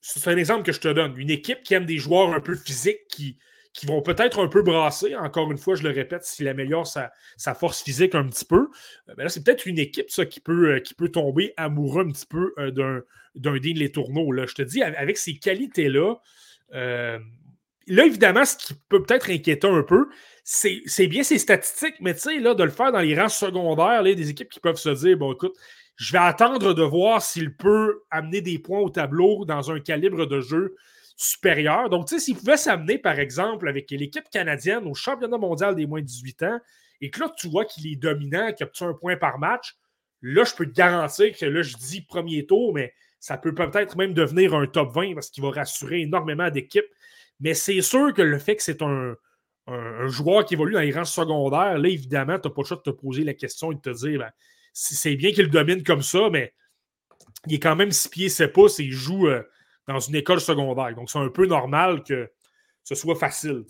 c'est 0.00 0.30
un 0.30 0.36
exemple 0.36 0.64
que 0.64 0.72
je 0.72 0.80
te 0.80 0.88
donne. 0.88 1.16
Une 1.18 1.30
équipe 1.30 1.62
qui 1.62 1.74
aime 1.74 1.86
des 1.86 1.98
joueurs 1.98 2.32
un 2.32 2.40
peu 2.40 2.54
physiques 2.56 3.06
qui, 3.08 3.36
qui 3.72 3.86
vont 3.86 4.02
peut-être 4.02 4.42
un 4.42 4.48
peu 4.48 4.62
brasser. 4.62 5.14
Encore 5.16 5.50
une 5.50 5.58
fois, 5.58 5.74
je 5.74 5.82
le 5.82 5.90
répète, 5.90 6.24
s'il 6.24 6.48
améliore 6.48 6.86
sa, 6.86 7.12
sa, 7.36 7.54
force 7.54 7.82
physique 7.82 8.14
un 8.14 8.26
petit 8.26 8.44
peu, 8.44 8.68
euh, 9.08 9.14
ben 9.16 9.24
là, 9.24 9.28
c'est 9.28 9.44
peut-être 9.44 9.66
une 9.66 9.78
équipe 9.78 10.10
ça, 10.10 10.26
qui, 10.26 10.40
peut, 10.40 10.74
euh, 10.74 10.80
qui 10.80 10.94
peut 10.94 11.08
tomber 11.08 11.52
amoureux 11.56 12.04
un 12.04 12.10
petit 12.10 12.26
peu 12.26 12.52
euh, 12.58 12.70
d'un, 12.70 13.02
d'un 13.34 13.58
Dean 13.58 13.74
Les 13.76 13.92
Tourneaux. 13.92 14.32
Là. 14.32 14.46
Je 14.46 14.54
te 14.54 14.62
dis, 14.62 14.82
avec 14.82 15.18
ces 15.18 15.36
qualités-là, 15.38 16.16
là, 16.72 18.04
évidemment, 18.04 18.44
ce 18.44 18.56
qui 18.56 18.74
peut 18.88 19.02
peut-être 19.02 19.30
inquiéter 19.30 19.68
un 19.68 19.82
peu, 19.82 20.08
c'est, 20.44 21.06
bien 21.06 21.22
ses 21.22 21.38
statistiques, 21.38 21.96
mais 22.00 22.14
tu 22.14 22.20
sais, 22.20 22.40
de 22.40 22.62
le 22.64 22.70
faire 22.70 22.92
dans 22.92 23.00
les 23.00 23.18
rangs 23.18 23.28
secondaires, 23.28 24.02
des 24.02 24.30
équipes 24.30 24.48
qui 24.48 24.60
peuvent 24.60 24.76
se 24.76 24.90
dire, 24.90 25.16
bon, 25.16 25.32
écoute, 25.32 25.56
je 25.96 26.12
vais 26.12 26.18
attendre 26.18 26.72
de 26.72 26.82
voir 26.82 27.22
s'il 27.22 27.54
peut 27.54 28.02
amener 28.10 28.40
des 28.40 28.58
points 28.58 28.80
au 28.80 28.90
tableau 28.90 29.44
dans 29.44 29.70
un 29.70 29.80
calibre 29.80 30.26
de 30.26 30.40
jeu 30.40 30.76
supérieur. 31.16 31.90
Donc, 31.90 32.08
tu 32.08 32.14
sais, 32.14 32.20
s'il 32.20 32.36
pouvait 32.36 32.56
s'amener, 32.56 32.96
par 32.96 33.18
exemple, 33.18 33.68
avec 33.68 33.90
l'équipe 33.90 34.24
canadienne 34.30 34.86
au 34.86 34.94
championnat 34.94 35.36
mondial 35.36 35.74
des 35.74 35.86
moins 35.86 36.00
de 36.00 36.06
18 36.06 36.42
ans, 36.44 36.60
et 37.02 37.10
que 37.10 37.20
là, 37.20 37.32
tu 37.36 37.48
vois 37.48 37.64
qu'il 37.64 37.86
est 37.86 37.96
dominant, 37.96 38.52
qu'il 38.52 38.66
a 38.66 38.86
un 38.86 38.94
point 38.94 39.16
par 39.16 39.38
match, 39.38 39.76
là, 40.22 40.44
je 40.44 40.54
peux 40.54 40.66
te 40.66 40.72
garantir 40.72 41.36
que 41.36 41.44
là, 41.46 41.62
je 41.62 41.76
dis 41.76 42.02
premier 42.02 42.46
tour, 42.46 42.72
mais 42.74 42.94
ça 43.18 43.36
peut 43.36 43.54
peut-être 43.54 43.96
même 43.96 44.14
devenir 44.14 44.54
un 44.54 44.66
top 44.66 44.94
20 44.94 45.14
parce 45.14 45.30
qu'il 45.30 45.42
va 45.42 45.50
rassurer 45.50 46.00
énormément 46.00 46.50
d'équipes. 46.50 46.88
Mais 47.40 47.54
c'est 47.54 47.82
sûr 47.82 48.12
que 48.14 48.22
le 48.22 48.38
fait 48.38 48.56
que 48.56 48.62
c'est 48.62 48.82
un, 48.82 49.16
joueur 50.06 50.44
qui 50.44 50.54
évolue 50.54 50.72
dans 50.72 50.80
les 50.80 50.92
rangs 50.92 51.04
secondaires, 51.04 51.78
là, 51.78 51.88
évidemment, 51.88 52.38
tu 52.38 52.48
n'as 52.48 52.54
pas 52.54 52.62
le 52.62 52.66
choix 52.66 52.76
de 52.78 52.82
te 52.82 52.90
poser 52.90 53.22
la 53.24 53.34
question 53.34 53.70
et 53.70 53.76
de 53.76 53.80
te 53.80 53.90
dire, 53.90 54.18
ben, 54.18 54.30
c'est 54.72 55.16
bien 55.16 55.32
qu'il 55.32 55.48
domine 55.48 55.82
comme 55.82 56.02
ça, 56.02 56.30
mais 56.30 56.54
il 57.46 57.54
est 57.54 57.60
quand 57.60 57.76
même 57.76 57.92
6 57.92 58.08
pieds 58.08 58.28
7 58.28 58.52
pouces 58.52 58.80
et 58.80 58.84
il 58.84 58.92
joue. 58.92 59.28
Euh, 59.28 59.42
dans 59.92 60.00
une 60.00 60.14
école 60.14 60.40
secondaire. 60.40 60.94
Donc, 60.94 61.10
c'est 61.10 61.18
un 61.18 61.28
peu 61.28 61.46
normal 61.46 62.02
que 62.04 62.30
ce 62.84 62.94
soit 62.94 63.16
facile. 63.16 63.64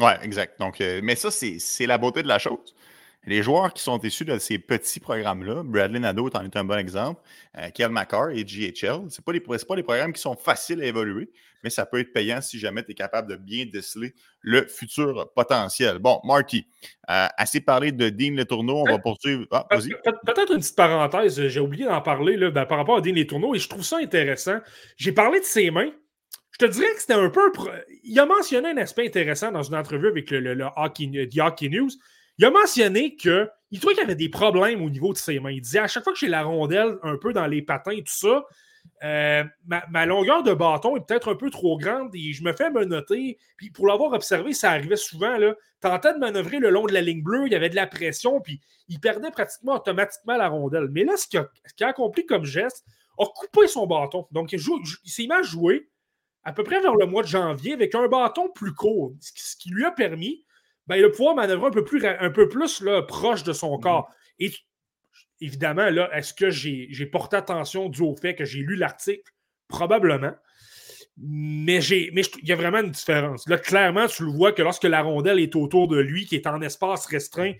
Oui, 0.00 0.10
exact. 0.22 0.60
Euh, 0.60 1.00
mais 1.02 1.16
ça, 1.16 1.30
c'est 1.30 1.86
la 1.86 1.98
beauté 1.98 2.22
de 2.22 2.28
la 2.28 2.38
chose. 2.38 2.74
Les 3.26 3.42
joueurs 3.42 3.72
qui 3.72 3.82
sont 3.82 3.98
issus 4.00 4.24
de 4.24 4.38
ces 4.38 4.58
petits 4.58 5.00
programmes-là, 5.00 5.62
Bradley 5.64 5.98
Nadeau 5.98 6.28
en 6.34 6.44
est 6.44 6.56
un 6.56 6.64
bon 6.64 6.78
exemple, 6.78 7.22
euh, 7.56 7.70
Kel 7.72 7.88
McCarr 7.88 8.30
et 8.30 8.44
GHL, 8.44 9.10
ce 9.10 9.22
pas, 9.22 9.32
pas 9.32 9.76
des 9.76 9.82
programmes 9.82 10.12
qui 10.12 10.20
sont 10.20 10.36
faciles 10.36 10.82
à 10.82 10.84
évoluer, 10.84 11.30
mais 11.62 11.70
ça 11.70 11.86
peut 11.86 11.98
être 12.00 12.12
payant 12.12 12.42
si 12.42 12.58
jamais 12.58 12.84
tu 12.84 12.92
es 12.92 12.94
capable 12.94 13.30
de 13.30 13.36
bien 13.36 13.64
déceler 13.64 14.14
le 14.42 14.66
futur 14.66 15.32
potentiel. 15.34 15.98
Bon, 15.98 16.20
Marty, 16.24 16.66
euh, 17.10 17.26
assez 17.38 17.60
parlé 17.60 17.92
de 17.92 18.10
Dean 18.10 18.34
Letourneau, 18.34 18.76
on 18.76 18.84
va 18.84 18.98
poursuivre. 18.98 19.46
Ah, 19.50 19.66
Peut-être 19.70 20.52
une 20.52 20.60
petite 20.60 20.76
parenthèse, 20.76 21.48
j'ai 21.48 21.60
oublié 21.60 21.86
d'en 21.86 22.02
parler 22.02 22.36
là, 22.36 22.50
ben, 22.50 22.66
par 22.66 22.76
rapport 22.76 22.98
à 22.98 23.00
Dean 23.00 23.14
Letourneau 23.14 23.54
et 23.54 23.58
je 23.58 23.68
trouve 23.68 23.84
ça 23.84 23.96
intéressant. 23.98 24.58
J'ai 24.98 25.12
parlé 25.12 25.40
de 25.40 25.44
ses 25.46 25.70
mains. 25.70 25.90
Je 26.52 26.66
te 26.66 26.70
dirais 26.70 26.92
que 26.94 27.00
c'était 27.00 27.14
un 27.14 27.30
peu. 27.30 27.50
Il 28.04 28.18
a 28.20 28.26
mentionné 28.26 28.68
un 28.68 28.76
aspect 28.76 29.06
intéressant 29.06 29.50
dans 29.50 29.62
une 29.62 29.74
entrevue 29.74 30.08
avec 30.08 30.30
le, 30.30 30.68
hockey, 30.76 31.28
The 31.28 31.38
Hockey 31.40 31.68
News. 31.68 31.90
Il 32.38 32.44
a 32.44 32.50
mentionné 32.50 33.14
qu'il 33.16 33.48
trouvait 33.78 33.94
qu'il 33.94 34.04
avait 34.04 34.14
des 34.14 34.28
problèmes 34.28 34.82
au 34.82 34.90
niveau 34.90 35.12
de 35.12 35.18
ses 35.18 35.38
mains. 35.38 35.52
Il 35.52 35.60
disait 35.60 35.78
à 35.78 35.86
chaque 35.86 36.04
fois 36.04 36.12
que 36.12 36.18
j'ai 36.18 36.28
la 36.28 36.42
rondelle 36.42 36.98
un 37.02 37.16
peu 37.16 37.32
dans 37.32 37.46
les 37.46 37.62
patins 37.62 37.92
et 37.92 38.02
tout 38.02 38.12
ça, 38.12 38.44
euh, 39.02 39.44
ma, 39.66 40.06
longueur 40.06 40.42
de 40.42 40.52
bâton 40.52 40.96
est 40.96 41.06
peut-être 41.06 41.32
un 41.32 41.36
peu 41.36 41.50
trop 41.50 41.78
grande 41.78 42.14
et 42.14 42.32
je 42.32 42.42
me 42.42 42.52
fais 42.52 42.70
me 42.70 42.84
noter. 42.84 43.38
Puis 43.56 43.70
pour 43.70 43.86
l'avoir 43.86 44.12
observé, 44.12 44.52
ça 44.52 44.70
arrivait 44.70 44.96
souvent. 44.96 45.36
Là, 45.36 45.54
tentait 45.80 46.14
de 46.14 46.18
manœuvrer 46.18 46.58
le 46.58 46.70
long 46.70 46.86
de 46.86 46.92
la 46.92 47.00
ligne 47.00 47.22
bleue, 47.22 47.46
il 47.46 47.52
y 47.52 47.56
avait 47.56 47.68
de 47.68 47.76
la 47.76 47.86
pression, 47.86 48.40
puis 48.40 48.60
il 48.88 49.00
perdait 49.00 49.30
pratiquement 49.30 49.74
automatiquement 49.74 50.36
la 50.36 50.48
rondelle. 50.48 50.88
Mais 50.90 51.04
là, 51.04 51.16
ce 51.16 51.26
qu'il 51.28 51.40
a, 51.40 51.88
accompli 51.88 52.24
comme 52.26 52.44
geste, 52.44 52.84
a 53.18 53.26
coupé 53.26 53.66
son 53.68 53.86
bâton. 53.86 54.26
Donc, 54.32 54.52
il, 54.52 54.58
il 54.58 55.10
s'est 55.10 55.24
mis 55.24 55.32
à 55.32 55.42
jouer 55.42 55.88
à 56.42 56.52
peu 56.52 56.62
près 56.62 56.80
vers 56.80 56.94
le 56.94 57.06
mois 57.06 57.22
de 57.22 57.28
janvier 57.28 57.72
avec 57.72 57.94
un 57.94 58.06
bâton 58.08 58.48
plus 58.54 58.74
court, 58.74 59.14
ce 59.20 59.56
qui 59.56 59.70
lui 59.70 59.84
a 59.84 59.90
permis 59.90 60.44
ben, 60.86 61.00
de 61.00 61.08
pouvoir 61.08 61.34
manœuvrer 61.34 61.66
un 61.66 61.70
peu 61.70 61.84
plus, 61.84 62.04
un 62.04 62.30
peu 62.30 62.48
plus 62.48 62.80
là, 62.82 63.02
proche 63.02 63.42
de 63.42 63.52
son 63.52 63.76
mhm. 63.76 63.82
corps. 63.82 64.10
Et 64.38 64.52
évidemment, 65.40 65.90
là, 65.90 66.10
est-ce 66.12 66.34
que 66.34 66.50
j'ai 66.50 67.06
porté 67.06 67.36
attention 67.36 67.88
dû 67.88 68.02
au 68.02 68.14
fait 68.14 68.34
que 68.34 68.44
j'ai 68.44 68.60
lu 68.60 68.76
l'article? 68.76 69.32
Probablement. 69.68 70.32
Mais 71.16 71.82
il 71.84 72.24
y 72.42 72.52
a 72.52 72.56
vraiment 72.56 72.80
une 72.80 72.90
différence. 72.90 73.48
Là, 73.48 73.56
clairement, 73.56 74.06
tu 74.08 74.24
le 74.24 74.30
vois 74.30 74.52
que 74.52 74.62
lorsque 74.62 74.84
la 74.84 75.02
rondelle 75.02 75.38
est 75.38 75.54
autour 75.54 75.86
de 75.86 75.98
lui, 75.98 76.26
qui 76.26 76.34
est 76.34 76.46
en 76.46 76.60
espace 76.60 77.06
restreint, 77.06 77.52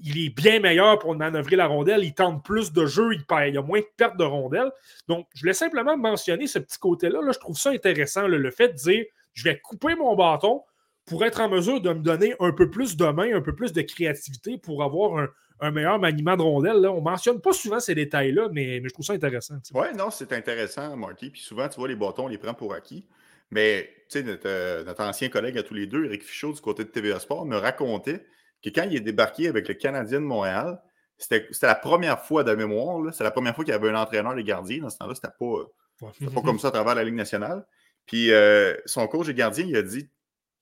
il 0.00 0.24
est 0.24 0.30
bien 0.30 0.58
meilleur 0.58 0.98
pour 0.98 1.14
manœuvrer 1.14 1.54
la 1.54 1.66
rondelle. 1.66 2.02
Il 2.02 2.14
tente 2.14 2.44
plus 2.44 2.72
de 2.72 2.86
jeu, 2.86 3.12
il, 3.12 3.24
il 3.46 3.54
y 3.54 3.58
a 3.58 3.62
moins 3.62 3.80
de 3.80 3.86
pertes 3.96 4.16
de 4.16 4.24
rondelle. 4.24 4.72
Donc, 5.06 5.28
je 5.34 5.40
voulais 5.40 5.52
simplement 5.52 5.96
mentionner 5.96 6.46
ce 6.46 6.58
petit 6.58 6.78
côté-là. 6.78 7.20
Là, 7.22 7.32
je 7.32 7.38
trouve 7.38 7.58
ça 7.58 7.70
intéressant, 7.70 8.26
le 8.26 8.50
fait 8.50 8.68
de 8.68 8.74
dire 8.74 9.04
je 9.34 9.44
vais 9.44 9.60
couper 9.60 9.94
mon 9.96 10.14
bâton 10.14 10.62
pour 11.06 11.24
être 11.24 11.40
en 11.40 11.48
mesure 11.48 11.80
de 11.80 11.90
me 11.90 12.00
donner 12.00 12.34
un 12.40 12.52
peu 12.52 12.70
plus 12.70 12.96
de 12.96 13.06
main, 13.06 13.34
un 13.34 13.40
peu 13.40 13.54
plus 13.54 13.72
de 13.72 13.82
créativité 13.82 14.58
pour 14.58 14.82
avoir 14.82 15.18
un, 15.18 15.28
un 15.60 15.70
meilleur 15.70 15.98
maniement 15.98 16.36
de 16.36 16.42
rondelle. 16.42 16.80
Là. 16.80 16.92
On 16.92 16.98
ne 16.98 17.04
mentionne 17.04 17.40
pas 17.40 17.52
souvent 17.52 17.80
ces 17.80 17.94
détails-là, 17.94 18.48
mais, 18.52 18.80
mais, 18.82 18.88
je 18.88 18.94
trouve 18.94 19.06
ça 19.06 19.12
intéressant. 19.12 19.56
Oui, 19.72 19.86
non, 19.96 20.10
c'est 20.10 20.32
intéressant, 20.32 20.96
Marty. 20.96 21.30
Puis 21.30 21.42
souvent, 21.42 21.68
tu 21.68 21.76
vois, 21.76 21.88
les 21.88 21.96
bâtons, 21.96 22.24
on 22.24 22.28
les 22.28 22.38
prend 22.38 22.54
pour 22.54 22.74
acquis. 22.74 23.06
Mais 23.50 23.88
tu 24.10 24.18
sais, 24.18 24.22
notre, 24.22 24.48
euh, 24.48 24.84
notre, 24.84 25.02
ancien 25.02 25.28
collègue 25.28 25.58
à 25.58 25.62
tous 25.62 25.74
les 25.74 25.86
deux, 25.86 26.06
Eric 26.06 26.24
Fichaud, 26.24 26.52
du 26.52 26.60
côté 26.60 26.84
de 26.84 26.88
TVA 26.88 27.20
Sport, 27.20 27.46
me 27.46 27.56
racontait 27.56 28.26
que 28.62 28.70
quand 28.70 28.84
il 28.84 28.96
est 28.96 29.00
débarqué 29.00 29.48
avec 29.48 29.68
le 29.68 29.74
Canadien 29.74 30.20
de 30.20 30.26
Montréal, 30.26 30.80
c'était 31.18 31.46
la 31.62 31.74
première 31.74 32.20
fois 32.20 32.42
de 32.42 32.54
mémoire, 32.54 33.14
c'est 33.14 33.22
la 33.22 33.30
première 33.30 33.54
fois 33.54 33.64
qu'il 33.64 33.72
y 33.72 33.76
avait 33.76 33.90
un 33.90 33.94
entraîneur 33.94 34.34
des 34.34 34.42
gardiens. 34.42 34.80
Dans 34.82 34.90
ce 34.90 34.98
temps-là, 34.98 35.14
c'était 35.14 35.28
pas, 35.38 36.10
pas 36.34 36.42
comme 36.42 36.58
ça 36.58 36.68
à 36.68 36.70
travers 36.72 36.94
la 36.94 37.04
Ligue 37.04 37.14
nationale. 37.14 37.64
Puis 38.06 38.32
euh, 38.32 38.74
son 38.86 39.06
coach 39.06 39.26
des 39.26 39.34
gardiens, 39.34 39.64
il 39.66 39.76
a 39.76 39.82
dit 39.82 40.08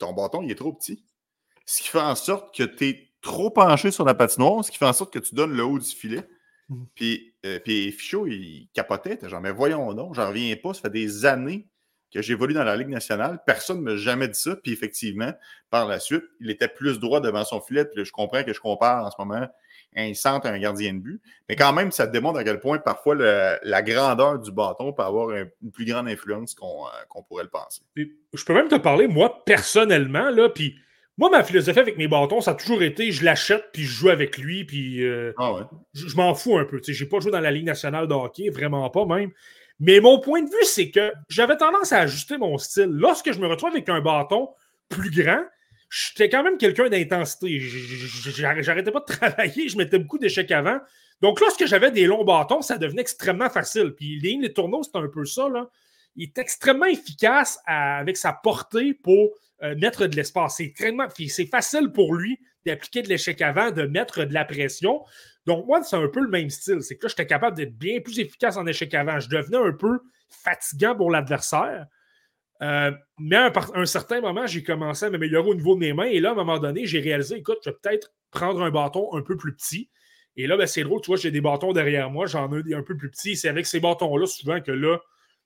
Ton 0.03 0.12
bâton, 0.12 0.42
il 0.42 0.50
est 0.50 0.57
trop 0.57 0.72
petit. 0.72 1.05
Ce 1.64 1.80
qui 1.80 1.88
fait 1.88 2.00
en 2.00 2.16
sorte 2.16 2.53
que 2.53 2.64
tu 2.64 2.88
es 2.88 3.12
trop 3.20 3.50
penché 3.50 3.92
sur 3.92 4.05
la 4.05 4.14
patinoire, 4.14 4.64
ce 4.64 4.72
qui 4.72 4.78
fait 4.78 4.84
en 4.84 4.92
sorte 4.92 5.12
que 5.12 5.20
tu 5.20 5.36
donnes 5.36 5.53
le 5.53 5.64
haut 5.64 5.78
du 5.78 5.88
filet. 5.88 6.28
Mmh. 6.68 6.84
Puis, 6.96 7.34
euh, 7.46 7.61
puis 7.61 7.92
Fichot, 7.92 8.26
il 8.26 8.68
capotait. 8.74 9.16
Genre, 9.22 9.40
mais 9.40 9.53
voyons 9.53 9.94
donc, 9.94 10.16
j'en 10.16 10.26
reviens 10.26 10.57
pas. 10.57 10.74
Ça 10.74 10.80
fait 10.80 10.90
des 10.90 11.24
années 11.24 11.68
que 12.12 12.20
j'évolue 12.20 12.53
dans 12.53 12.64
la 12.64 12.76
Ligue 12.76 12.88
nationale. 12.88 13.40
Personne 13.46 13.78
ne 13.78 13.82
m'a 13.92 13.96
jamais 13.96 14.26
dit 14.26 14.40
ça. 14.40 14.57
Puis 14.57 14.72
effectivement, 14.72 15.32
par 15.70 15.86
la 15.86 16.00
suite, 16.00 16.24
il 16.40 16.50
était 16.50 16.66
plus 16.66 16.98
droit 16.98 17.20
devant 17.20 17.44
son 17.44 17.61
filet. 17.61 17.84
Puis 17.84 18.05
je 18.05 18.11
comprends 18.11 18.42
que 18.42 18.53
je 18.53 18.61
compare 18.61 19.07
en 19.07 19.11
ce 19.12 19.16
moment 19.20 19.46
un 19.97 20.14
centre 20.14 20.47
un 20.47 20.59
gardien 20.59 20.95
de 20.95 20.99
but. 20.99 21.20
Mais 21.49 21.57
quand 21.57 21.72
même, 21.72 21.93
ça 21.93 22.07
te 22.07 22.12
démontre 22.12 22.38
à 22.38 22.45
quel 22.45 22.61
point 22.61 22.78
parfois 22.78 23.14
la 23.14 23.82
grandeur 23.82 24.38
du 24.38 24.51
bâton 24.51 24.93
peut 24.93 25.03
avoir 25.03 25.30
une 25.30 25.70
plus 25.72 25.84
grande 25.84 26.09
influence 26.09 26.55
qu'on 26.55 26.86
euh, 26.86 27.22
pourrait 27.28 27.45
le 27.45 27.51
penser. 27.51 27.82
je 27.97 28.45
peux 28.45 28.55
même 28.55 28.68
te 28.68 28.76
parler, 28.76 29.07
moi, 29.07 29.45
personnellement, 29.45 30.30
là, 30.30 30.49
puis 30.49 30.76
moi, 31.18 31.28
ma 31.30 31.45
philosophie 31.45 31.78
avec 31.78 31.99
mes 31.99 32.09
bâtons, 32.09 32.40
ça 32.40 32.53
a 32.53 32.55
toujours 32.55 32.82
été 32.82 33.12
je 33.12 33.24
l'achète, 33.24 33.66
puis 33.72 33.82
je 33.82 33.93
joue 33.93 34.09
avec 34.09 34.38
lui, 34.38 34.64
puis 34.64 35.05
euh, 35.05 35.34
ah 35.36 35.68
je, 35.93 36.16
m'en 36.16 36.34
fous 36.34 36.57
un 36.57 36.64
peu. 36.64 36.80
Je 36.86 37.05
n'ai 37.05 37.09
pas 37.09 37.20
joué 37.20 37.30
dans 37.30 37.40
la 37.40 37.51
Ligue 37.51 37.66
nationale 37.66 38.09
de 38.09 38.14
hockey, 38.14 38.49
vraiment 38.49 38.88
pas 38.88 39.05
même. 39.05 39.30
Mais 39.78 40.01
mon 40.01 40.20
point 40.20 40.43
de 40.43 40.49
vue, 40.49 40.64
c'est 40.64 40.90
que 40.90 41.12
j'avais 41.28 41.57
tendance 41.57 41.93
à 41.93 41.99
ajuster 41.99 42.38
mon 42.38 42.57
style. 42.57 42.90
Lorsque 42.90 43.32
je 43.32 43.38
me 43.40 43.47
retrouve 43.47 43.70
avec 43.70 43.88
un 43.88 44.01
bâton 44.01 44.49
plus 44.88 45.11
grand, 45.11 45.43
j'étais 45.93 46.28
quand 46.30 46.43
même 46.43 46.57
quelqu'un 46.57 46.88
d'intensité. 46.88 47.61
J'arrêtais 47.61 48.90
pas 48.90 49.01
de 49.01 49.05
travailler, 49.12 49.68
je 49.68 49.76
mettais 49.76 49.99
beaucoup 49.99 50.18
d'échecs 50.18 50.51
avant. 50.51 50.78
Donc, 51.20 51.40
lorsque 51.40 51.66
j'avais 51.66 51.90
des 51.90 52.07
longs 52.07 52.24
bâtons, 52.24 52.62
ça 52.62 52.78
devenait 52.78 53.03
extrêmement 53.03 53.51
facile. 53.51 53.95
Puis, 53.95 54.18
les, 54.20 54.36
les 54.36 54.53
tourneaux, 54.53 54.82
c'est 54.82 54.97
un 54.97 55.09
peu 55.09 55.24
ça. 55.24 55.49
Là. 55.49 55.68
Il 56.16 56.24
est 56.24 56.38
extrêmement 56.38 56.86
efficace 56.86 57.61
avec 57.66 58.16
sa 58.16 58.32
portée 58.32 58.95
pour 58.95 59.30
euh, 59.62 59.76
mettre 59.76 60.07
de 60.07 60.16
l'espace. 60.16 60.57
C'est 60.57 61.47
facile 61.47 61.93
pour 61.93 62.14
lui 62.14 62.38
d'appliquer 62.66 63.03
de 63.03 63.09
l'échec 63.09 63.40
avant, 63.43 63.70
de 63.70 63.82
mettre 63.82 64.24
de 64.24 64.34
la 64.34 64.45
pression. 64.45 65.05
Donc, 65.47 65.66
moi, 65.66 65.82
c'est 65.82 65.97
un 65.97 66.09
peu 66.09 66.20
le 66.20 66.28
même 66.28 66.51
style. 66.51 66.82
C'est 66.82 66.97
que 66.97 67.05
là, 67.05 67.09
j'étais 67.09 67.26
capable 67.26 67.57
d'être 67.57 67.76
bien 67.76 68.01
plus 68.01 68.18
efficace 68.18 68.57
en 68.57 68.66
échec 68.66 68.93
avant. 68.95 69.20
Je 69.20 69.28
devenais 69.28 69.59
un 69.59 69.72
peu 69.72 70.01
fatigant 70.30 70.97
pour 70.97 71.11
l'adversaire. 71.11 71.86
Euh, 72.62 72.92
mais 73.18 73.36
à 73.36 73.52
un, 73.74 73.86
certain 73.86 74.20
moment, 74.20 74.46
j'ai 74.46 74.62
commencé 74.62 75.04
à 75.06 75.10
m'améliorer 75.10 75.50
au 75.50 75.54
niveau 75.54 75.74
de 75.74 75.80
mes 75.80 75.92
mains. 75.92 76.04
Et 76.04 76.20
là, 76.20 76.30
à 76.30 76.32
un 76.32 76.36
moment 76.36 76.58
donné, 76.58 76.86
j'ai 76.86 77.00
réalisé, 77.00 77.36
écoute, 77.36 77.58
je 77.64 77.70
vais 77.70 77.76
peut-être 77.82 78.12
prendre 78.30 78.62
un 78.62 78.70
bâton 78.70 79.08
un 79.14 79.22
peu 79.22 79.36
plus 79.36 79.54
petit. 79.54 79.90
Et 80.36 80.46
là, 80.46 80.56
ben, 80.56 80.66
c'est 80.66 80.82
drôle, 80.82 81.00
tu 81.00 81.08
vois, 81.08 81.16
j'ai 81.16 81.30
des 81.30 81.40
bâtons 81.40 81.72
derrière 81.72 82.10
moi, 82.10 82.26
j'en 82.26 82.50
ai 82.52 82.74
un 82.74 82.82
peu 82.82 82.96
plus 82.96 83.10
petits. 83.10 83.36
C'est 83.36 83.48
avec 83.48 83.66
ces 83.66 83.80
bâtons-là, 83.80 84.26
souvent, 84.26 84.60
que 84.60 84.72
là, 84.72 84.98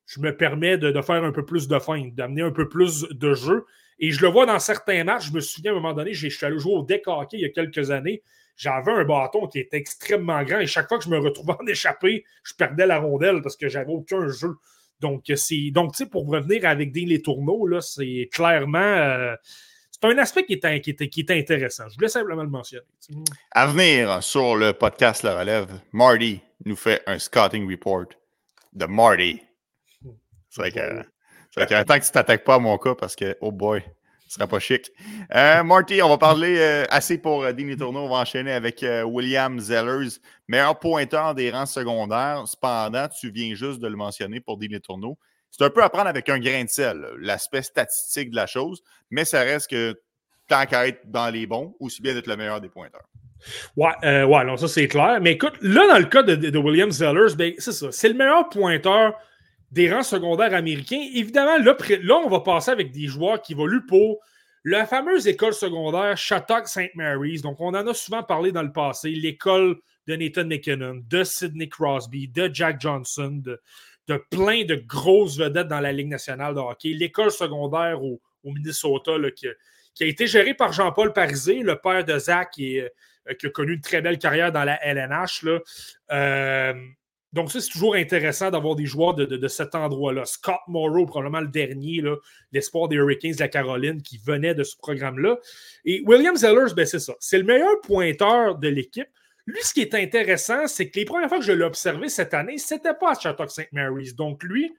je 0.07 0.21
me 0.21 0.37
permets 0.37 0.79
de, 0.79 0.93
faire 1.03 1.25
un 1.25 1.33
peu 1.33 1.45
plus 1.45 1.69
de 1.69 1.79
feinte, 1.79 2.15
d'amener 2.15 2.43
un 2.43 2.53
peu 2.53 2.69
plus 2.69 3.07
de 3.11 3.35
jeu. 3.35 3.65
Et 3.99 4.11
je 4.13 4.21
le 4.23 4.29
vois 4.29 4.47
dans 4.47 4.59
certains 4.59 5.03
matchs. 5.03 5.29
Je 5.29 5.33
me 5.33 5.41
souviens 5.41 5.73
à 5.73 5.75
un 5.75 5.81
moment 5.81 5.95
donné, 5.95 6.13
je 6.13 6.29
suis 6.29 6.47
allé 6.47 6.59
jouer 6.59 6.75
au 6.75 6.83
deck 6.83 7.03
hockey 7.07 7.39
il 7.39 7.41
y 7.41 7.45
a 7.47 7.49
quelques 7.49 7.91
années. 7.91 8.23
J'avais 8.57 8.93
un 8.93 9.05
bâton 9.05 9.49
qui 9.49 9.59
était 9.59 9.77
extrêmement 9.77 10.43
grand 10.43 10.61
et 10.61 10.67
chaque 10.67 10.89
fois 10.89 10.99
que 10.99 11.05
je 11.05 11.11
me 11.11 11.19
retrouvais 11.19 11.55
en 11.61 11.67
échappé, 11.67 12.25
je 12.43 12.55
perdais 12.55 12.87
la 12.87 12.99
rondelle 12.99 13.43
parce 13.43 13.57
que 13.57 13.69
j'avais 13.69 13.93
aucun 13.93 14.29
jeu. 14.29 14.55
Donc, 15.01 15.25
c'est 15.35 15.71
donc 15.71 15.93
tu 15.93 16.05
sais, 16.05 16.11
pour 16.11 16.27
revenir 16.27 16.65
avec 16.67 16.93
des 16.93 17.05
les 17.05 17.23
tourneaux, 17.23 17.67
là, 17.67 17.81
c'est 17.81 18.29
clairement. 18.33 18.79
Euh, 18.79 19.35
c'est 19.91 20.05
un 20.05 20.19
aspect 20.19 20.45
qui 20.45 20.55
est, 20.55 20.81
qui, 20.81 20.91
est, 20.91 21.09
qui 21.09 21.21
est, 21.21 21.31
intéressant. 21.31 21.89
Je 21.89 21.95
voulais 21.95 22.09
simplement 22.09 22.43
le 22.43 22.51
mentionner. 22.51 22.85
À 23.53 23.67
venir 23.67 24.23
sur 24.23 24.55
le 24.55 24.73
podcast 24.73 25.23
La 25.23 25.39
Relève, 25.39 25.81
Marty 25.93 26.41
nous 26.65 26.77
fait 26.77 27.03
un 27.07 27.19
scouting 27.19 27.71
report 27.71 28.07
de 28.75 28.85
Marty. 28.85 29.41
C'est 30.51 30.61
vrai 30.61 30.71
que 30.71 31.03
fait 31.59 31.67
que, 31.67 31.83
que 31.83 32.05
tu 32.05 32.11
t'attaques 32.11 32.45
pas 32.45 32.57
à 32.57 32.59
mon 32.59 32.77
cas 32.77 32.95
parce 32.95 33.17
que, 33.17 33.37
oh 33.41 33.51
boy, 33.51 33.83
ce 34.27 34.35
sera 34.35 34.47
pas 34.47 34.59
chic. 34.59 34.91
Euh, 35.35 35.63
Marty, 35.63 36.03
on 36.03 36.09
va 36.09 36.19
parler 36.19 36.57
euh, 36.59 36.85
assez 36.91 37.19
pour 37.19 37.45
euh, 37.45 37.53
Tourneau. 37.79 38.01
On 38.01 38.09
va 38.09 38.17
enchaîner 38.17 38.53
avec 38.53 38.83
euh, 38.83 39.03
William 39.05 39.59
Zellers, 39.61 40.19
meilleur 40.49 40.79
pointeur 40.79 41.35
des 41.35 41.51
rangs 41.51 41.67
secondaires. 41.67 42.43
Cependant, 42.47 43.07
tu 43.09 43.31
viens 43.31 43.55
juste 43.55 43.81
de 43.81 43.87
le 43.87 43.97
mentionner 43.97 44.41
pour 44.41 44.59
Denis 44.59 44.81
Tourneau. 44.81 45.17
C'est 45.51 45.65
un 45.65 45.71
peu 45.71 45.83
à 45.83 45.89
prendre 45.89 46.09
avec 46.09 46.29
un 46.29 46.39
grain 46.39 46.65
de 46.65 46.69
sel, 46.69 47.07
l'aspect 47.21 47.63
statistique 47.63 48.31
de 48.31 48.37
la 48.37 48.47
chose, 48.47 48.83
mais 49.11 49.25
ça 49.25 49.41
reste 49.41 49.71
que 49.71 49.99
tant 50.49 50.67
qu'à 50.67 50.89
être 50.89 51.01
dans 51.11 51.31
les 51.31 51.47
bons, 51.47 51.75
aussi 51.81 52.03
bien 52.03 52.13
d'être 52.13 52.27
le 52.27 52.37
meilleur 52.37 52.61
des 52.61 52.69
pointeurs. 52.69 53.09
Ouais, 53.77 54.25
ouais, 54.25 54.45
non, 54.45 54.57
ça 54.57 54.67
c'est 54.67 54.89
clair. 54.89 55.19
Mais 55.23 55.33
écoute, 55.33 55.55
là, 55.63 55.87
dans 55.89 55.99
le 55.99 56.07
cas 56.07 56.23
de, 56.23 56.35
de 56.35 56.59
William 56.59 56.91
Zellers, 56.91 57.35
ben, 57.37 57.55
c'est 57.59 57.73
ça. 57.73 57.89
C'est 57.93 58.09
le 58.09 58.15
meilleur 58.15 58.49
pointeur 58.49 59.15
des 59.77 59.93
rangs 59.93 60.03
secondaires 60.03 60.55
américains. 60.55 61.07
Évidemment, 61.13 61.59
là, 61.59 61.77
là, 62.03 62.15
on 62.25 62.31
va 62.31 62.41
passer 62.41 62.71
avec 62.71 62.93
des 62.93 63.07
joueurs 63.07 63.43
qui 63.43 63.53
évoluent 63.53 63.85
pour 63.85 64.21
la 64.65 64.87
fameuse 64.87 65.29
école 65.29 65.53
secondaire 65.53 66.17
Shattuck 66.17 66.67
St. 66.67 66.95
Mary's. 66.95 67.43
Donc, 67.43 67.61
on 67.61 67.69
en 67.69 67.87
a 67.87 67.93
souvent 67.93 68.23
parlé 68.23 68.53
dans 68.53 68.63
le 68.63 68.73
passé. 68.73 69.11
L'école 69.11 69.77
de 70.07 70.17
Nathan 70.17 70.47
McKinnon, 70.47 71.03
de 71.07 71.23
Sidney 71.25 71.69
Crosby, 71.69 72.27
de 72.27 72.51
Jack 72.53 72.81
Johnson, 72.81 73.43
de, 73.45 73.61
plein 74.31 74.65
de 74.65 74.77
grosses 74.77 75.37
vedettes 75.37 75.69
dans 75.69 75.81
la 75.81 75.93
Ligue 75.93 76.09
nationale 76.09 76.55
de 76.55 76.61
hockey. 76.61 76.95
L'école 76.95 77.31
secondaire 77.31 78.03
au, 78.03 78.19
Minnesota 78.45 79.13
qui, 79.35 79.49
a 79.49 80.07
été 80.07 80.27
gérée 80.27 80.55
par 80.55 80.73
Jean-Paul 80.73 81.13
Parisé, 81.13 81.59
le 81.61 81.77
père 81.77 82.05
de 82.05 82.19
Zach, 82.19 82.55
euh, 82.61 82.89
qui 83.39 83.47
a 83.47 83.51
connu 83.51 83.75
une 83.75 83.81
très 83.81 84.01
belle 84.01 84.19
carrière 84.19 84.53
dans 84.53 84.65
la 84.65 84.83
LNH. 84.83 85.43
Là. 85.43 85.59
Euh, 86.13 86.73
donc, 87.37 87.53
ça, 87.53 87.61
c'est 87.61 87.71
toujours 87.71 87.95
intéressant 87.95 88.51
d'avoir 88.51 88.75
des 88.75 88.87
joueurs 88.87 89.15
de, 89.15 89.49
cet 89.49 89.75
endroit-là. 89.75 90.25
Scott 90.25 90.61
Morrow, 90.69 91.05
probablement 91.05 91.43
le 91.43 91.49
dernier, 91.49 92.03
l'espoir 92.51 92.89
des 92.89 92.97
Hurricanes 92.97 93.33
de 93.33 93.41
la 93.41 93.49
Caroline 93.49 94.01
qui 94.01 94.17
venait 94.17 94.55
de 94.55 94.65
ce 94.65 94.75
programme-là. 94.77 95.37
Et 95.85 96.03
William 96.07 96.35
Zellers, 96.35 96.73
ben, 96.75 96.87
c'est 96.87 96.99
ça. 96.99 97.13
C'est 97.21 97.37
le 97.37 97.45
meilleur 97.45 97.79
pointeur 97.83 98.57
de 98.57 98.69
l'équipe. 98.69 99.07
Lui, 99.45 99.61
ce 99.63 99.75
qui 99.75 99.83
est 99.83 99.95
intéressant, 99.95 100.67
c'est 100.67 100.89
que 100.89 100.99
les 100.99 101.05
premières 101.05 101.29
fois 101.29 101.39
que 101.39 101.45
je 101.45 101.53
l'ai 101.53 101.63
observé 101.63 102.09
cette 102.09 102.33
année, 102.33 102.57
c'était 102.57 102.95
pas 102.95 103.13
à 103.13 103.21
Chateau 103.21 103.47
St. 103.47 103.69
Mary's. 103.71 104.17
Donc, 104.17 104.43
lui, 104.43 104.75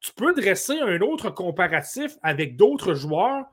tu 0.00 0.10
peux 0.12 0.32
dresser 0.32 0.80
un 0.80 1.00
autre 1.02 1.28
comparatif 1.28 2.16
avec 2.22 2.56
d'autres 2.56 2.94
joueurs. 2.94 3.44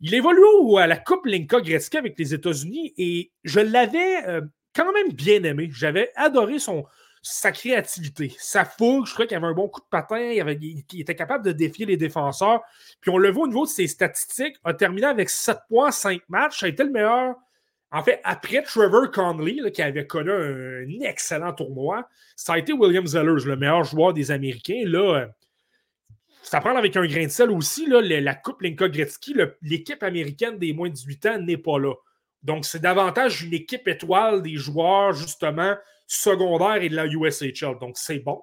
Il 0.00 0.12
évolue 0.12 0.42
à 0.78 0.86
la 0.86 0.98
Coupe 0.98 1.24
Linka 1.24 1.62
Gretzky 1.62 1.96
avec 1.96 2.18
les 2.18 2.34
États-Unis 2.34 2.92
et 2.98 3.32
je 3.42 3.60
l'avais 3.60 4.22
euh, 4.26 4.42
quand 4.74 4.92
même 4.92 5.12
bien 5.12 5.42
aimé. 5.42 5.70
J'avais 5.72 6.12
adoré 6.14 6.58
son, 6.58 6.84
sa 7.28 7.50
créativité, 7.50 8.34
sa 8.38 8.64
fougue. 8.64 9.06
Je 9.06 9.12
trouvais 9.12 9.26
qu'il 9.26 9.36
avait 9.36 9.46
un 9.48 9.52
bon 9.52 9.68
coup 9.68 9.80
de 9.80 9.86
patin, 9.90 10.18
il, 10.20 10.84
était 11.00 11.16
capable 11.16 11.44
de 11.44 11.52
défier 11.52 11.84
les 11.84 11.96
défenseurs. 11.96 12.62
Puis 13.00 13.10
on 13.10 13.18
le 13.18 13.30
voit 13.30 13.44
au 13.44 13.48
niveau 13.48 13.64
de 13.64 13.70
ses 13.70 13.88
statistiques, 13.88 14.56
a 14.64 14.72
terminé 14.74 15.06
avec 15.06 15.28
7 15.28 15.58
points, 15.68 15.90
5 15.90 16.22
matchs. 16.28 16.60
Ça 16.60 16.66
a 16.66 16.68
été 16.68 16.84
le 16.84 16.90
meilleur. 16.90 17.34
En 17.90 18.02
fait, 18.02 18.20
après 18.24 18.62
Trevor 18.62 19.10
Conley, 19.10 19.70
qui 19.72 19.82
avait 19.82 20.06
connu 20.06 20.30
un 20.30 21.00
excellent 21.00 21.52
tournoi, 21.52 22.08
ça 22.36 22.54
a 22.54 22.58
été 22.58 22.72
William 22.72 23.06
Zellers, 23.06 23.44
le 23.44 23.56
meilleur 23.56 23.84
joueur 23.84 24.12
des 24.12 24.30
Américains. 24.30 24.82
Là, 24.84 25.28
ça 26.42 26.60
prend 26.60 26.76
avec 26.76 26.96
un 26.96 27.06
grain 27.06 27.24
de 27.24 27.30
sel 27.30 27.50
aussi. 27.50 27.86
La 27.88 28.34
Coupe 28.34 28.62
Linka 28.62 28.88
Gretzky, 28.88 29.34
l'équipe 29.62 30.02
américaine 30.02 30.58
des 30.58 30.72
moins 30.72 30.88
de 30.88 30.94
18 30.94 31.26
ans 31.26 31.38
n'est 31.40 31.56
pas 31.56 31.78
là. 31.78 31.94
Donc, 32.42 32.64
c'est 32.64 32.80
davantage 32.80 33.42
une 33.42 33.54
équipe 33.54 33.88
étoile 33.88 34.42
des 34.42 34.56
joueurs, 34.56 35.12
justement, 35.12 35.74
secondaire 36.06 36.82
et 36.82 36.88
de 36.88 36.96
la 36.96 37.06
USHL. 37.06 37.78
Donc, 37.80 37.96
c'est 37.96 38.20
bon. 38.20 38.42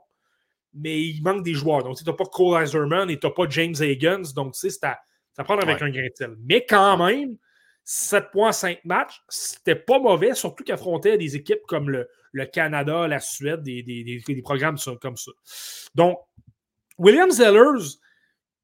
Mais 0.73 1.01
il 1.01 1.21
manque 1.21 1.43
des 1.43 1.53
joueurs. 1.53 1.83
Donc, 1.83 1.97
tu 1.97 2.03
n'as 2.03 2.13
pas 2.13 2.25
Cole 2.25 2.63
Iserman 2.63 3.09
et 3.09 3.19
tu 3.19 3.27
n'as 3.27 3.33
pas 3.33 3.47
James 3.49 3.75
Higgins. 3.79 4.33
Donc, 4.35 4.53
tu 4.53 4.69
sais, 4.69 4.69
ça 4.69 5.43
prend 5.43 5.57
avec 5.57 5.81
un 5.81 5.89
grain 5.89 6.07
de 6.07 6.11
sel. 6.15 6.35
Mais 6.39 6.65
quand 6.65 6.97
même, 7.05 7.37
7.5 7.85 8.79
matchs, 8.85 9.21
c'était 9.27 9.75
pas 9.75 9.99
mauvais, 9.99 10.33
surtout 10.35 10.63
qu'affrontait 10.63 11.17
des 11.17 11.35
équipes 11.35 11.63
comme 11.67 11.89
le, 11.89 12.07
Canada, 12.45 13.07
la 13.07 13.19
Suède, 13.19 13.61
des, 13.61 13.83
des, 13.83 14.41
programmes 14.41 14.77
comme 15.01 15.17
ça. 15.17 15.31
Donc, 15.93 16.17
William 16.97 17.29
Zellers, 17.29 17.97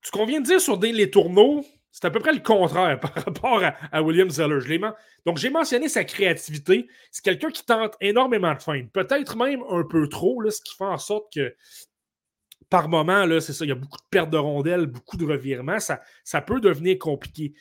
ce 0.02 0.12
qu'on 0.12 0.26
vient 0.26 0.40
de 0.40 0.46
dire 0.46 0.62
sur 0.62 0.80
les 0.80 1.12
tourneaux, 1.12 1.66
c'est 1.92 2.06
à 2.06 2.12
peu 2.12 2.20
près 2.20 2.34
le 2.34 2.40
contraire 2.40 3.00
par 3.02 3.14
rapport 3.14 3.62
à, 3.92 4.02
William 4.02 4.30
Zeller. 4.30 4.60
Donc, 5.26 5.38
j'ai 5.38 5.50
mentionné 5.50 5.90
sa 5.90 6.04
créativité. 6.04 6.88
C'est 7.12 7.24
quelqu'un 7.24 7.50
qui 7.50 7.66
tente 7.66 7.96
énormément 8.02 8.54
de 8.54 8.62
feinte. 8.62 8.92
Peut-être 8.92 9.38
même 9.38 9.64
un 9.70 9.84
peu 9.84 10.08
trop, 10.08 10.42
là, 10.42 10.52
ce 10.52 10.62
qui 10.62 10.76
fait 10.76 10.86
en 10.86 10.98
sorte 10.98 11.34
que 11.34 11.56
par 12.70 12.88
moment, 12.88 13.26
c'est 13.40 13.54
ça, 13.54 13.66
il 13.66 13.70
y 13.70 13.72
a 13.72 13.76
beaucoup 13.76 13.98
de 13.98 14.08
pertes 14.12 14.30
de 14.30 14.38
rondelles, 14.38 14.86
beaucoup 14.86 15.18
de 15.18 15.26
revirements. 15.26 15.80
Ça, 15.80 16.02
ça 16.24 16.42
peut 16.42 16.60
devenir 16.60 17.00
compliqué. 17.00 17.54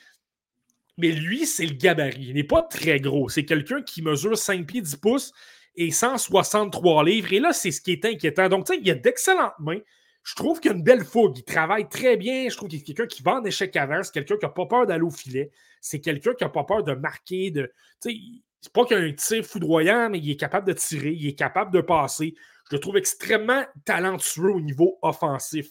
mais 0.98 1.12
lui, 1.12 1.46
c'est 1.46 1.64
le 1.64 1.74
gabarit. 1.74 2.26
Il 2.28 2.34
n'est 2.34 2.44
pas 2.44 2.62
très 2.62 3.00
gros. 3.00 3.28
C'est 3.28 3.46
quelqu'un 3.46 3.80
qui 3.82 4.02
mesure 4.02 4.36
5 4.36 4.66
pieds 4.66 4.82
10 4.82 4.96
pouces 4.96 5.32
et 5.76 5.90
163 5.90 7.04
livres. 7.04 7.32
Et 7.32 7.40
là, 7.40 7.52
c'est 7.52 7.70
ce 7.70 7.80
qui 7.80 7.92
est 7.92 8.04
inquiétant. 8.04 8.48
Donc, 8.48 8.66
tu 8.66 8.74
sais, 8.74 8.80
il 8.82 8.90
a 8.90 8.94
d'excellentes 8.94 9.58
mains. 9.60 9.80
Je 10.22 10.34
trouve 10.34 10.60
qu'il 10.60 10.70
a 10.70 10.74
une 10.74 10.82
belle 10.82 11.04
fougue. 11.04 11.38
Il 11.38 11.44
travaille 11.44 11.88
très 11.88 12.16
bien. 12.16 12.48
Je 12.48 12.56
trouve 12.56 12.68
qu'il 12.68 12.80
est 12.80 12.82
quelqu'un 12.82 13.06
qui 13.06 13.22
va 13.22 13.36
en 13.36 13.44
échec 13.44 13.74
avant. 13.76 14.02
C'est 14.02 14.12
quelqu'un 14.12 14.36
qui 14.36 14.44
n'a 14.44 14.50
pas 14.50 14.66
peur 14.66 14.86
d'aller 14.86 15.02
au 15.02 15.10
filet. 15.10 15.50
C'est 15.80 16.00
quelqu'un 16.00 16.34
qui 16.34 16.44
n'a 16.44 16.50
pas 16.50 16.64
peur 16.64 16.82
de 16.82 16.92
marquer. 16.92 17.50
De... 17.50 17.72
C'est 18.00 18.72
pas 18.72 18.84
qu'il 18.84 18.96
a 18.96 19.00
un 19.00 19.12
tir 19.12 19.44
foudroyant, 19.44 20.10
mais 20.10 20.18
il 20.18 20.30
est 20.30 20.36
capable 20.36 20.66
de 20.66 20.72
tirer. 20.74 21.12
Il 21.12 21.26
est 21.26 21.38
capable 21.38 21.72
de 21.72 21.80
passer. 21.80 22.34
Je 22.70 22.76
le 22.76 22.80
trouve 22.80 22.98
extrêmement 22.98 23.64
talentueux 23.84 24.50
au 24.50 24.60
niveau 24.60 24.98
offensif. 25.02 25.68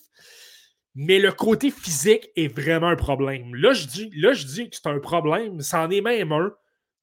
Mais 0.96 1.20
le 1.20 1.32
côté 1.32 1.70
physique 1.70 2.32
est 2.36 2.48
vraiment 2.48 2.88
un 2.88 2.96
problème. 2.96 3.54
Là, 3.54 3.74
je 3.74 3.86
dis, 3.86 4.10
là, 4.16 4.34
je 4.34 4.46
dis 4.48 4.70
que 4.70 4.76
c'est 4.76 4.88
un 4.88 5.00
problème. 5.00 5.62
C'en 5.62 5.92
est 5.92 6.02
même 6.02 6.32
un 6.32 6.52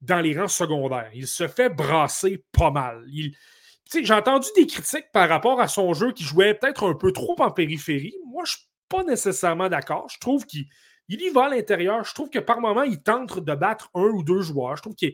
dans 0.01 0.21
les 0.21 0.37
rangs 0.37 0.49
secondaires. 0.49 1.11
Il 1.15 1.29
se 1.29 1.47
fait 1.47 1.69
brasser 1.69 2.45
pas 2.51 2.73
mal. 2.73 3.05
J'ai 3.93 4.15
entendu 4.15 4.49
des 4.57 4.67
critiques 4.67 5.13
par 5.13 5.29
rapport 5.29 5.61
à 5.61 5.69
son 5.69 5.93
jeu 5.93 6.13
qui 6.13 6.25
jouait 6.25 6.55
peut-être 6.55 6.89
un 6.89 6.95
peu 6.95 7.13
trop 7.13 7.37
en 7.39 7.51
périphérie. 7.51 8.17
Moi, 8.27 8.45
je 8.47 8.53
ne 8.53 8.57
suis 8.57 8.69
pas 8.89 9.05
nécessairement 9.05 9.69
d'accord. 9.69 10.09
Je 10.11 10.19
trouve 10.19 10.47
qu'il 10.47 10.67
y 11.09 11.31
va 11.31 11.47
à 11.47 11.49
l'intérieur. 11.51 12.05
Je 12.05 12.15
trouve 12.15 12.31
que 12.31 12.39
par 12.39 12.61
moment, 12.61 12.83
il 12.83 13.03
tente 13.03 13.39
de 13.39 13.55
battre 13.55 13.91
un 13.95 14.09
ou 14.09 14.23
deux 14.23 14.41
joueurs. 14.41 14.77
Je 14.77 14.83
trouve 14.83 14.97
que 15.01 15.07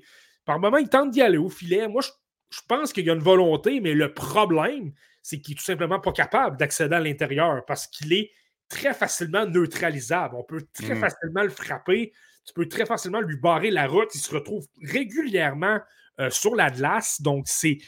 par 0.45 0.59
moment, 0.59 0.79
il 0.79 0.89
tente 0.89 1.11
d'y 1.11 1.21
aller 1.21 1.39
au 1.39 1.51
filet. 1.51 1.89
Moi, 1.89 2.01
je, 2.01 2.11
je 2.51 2.61
pense 2.67 2.93
qu'il 2.93 3.07
y 3.07 3.11
a 3.11 3.15
une 3.15 3.21
volonté, 3.21 3.81
mais 3.81 3.95
le 3.95 4.13
problème, 4.15 4.93
c'est 5.23 5.41
qu'il 5.41 5.55
n'est 5.55 5.59
tout 5.59 5.65
simplement 5.65 6.01
pas 6.01 6.13
capable 6.13 6.57
d'accéder 6.57 6.95
à 6.95 7.01
l'intérieur 7.01 7.65
parce 7.67 7.87
qu'il 7.87 8.13
est 8.13 8.31
très 8.69 8.95
facilement 8.95 9.47
neutralisable. 9.47 10.37
On 10.37 10.45
peut 10.45 10.67
très 10.73 10.95
mm. 10.95 11.01
facilement 11.01 11.43
le 11.43 11.51
frapper. 11.51 12.13
Tu 12.47 12.55
peux 12.55 12.69
très 12.69 12.87
facilement 12.87 13.21
lui 13.21 13.37
barrer 13.37 13.71
la 13.71 13.87
route. 13.87 14.15
Il 14.15 14.21
se 14.21 14.35
retrouve 14.35 14.67
régulièrement 14.83 15.79
euh, 16.21 16.31
sur 16.31 16.55
la 16.55 16.71
glace. 16.71 17.21
Donc, 17.21 17.45
c'est. 17.47 17.79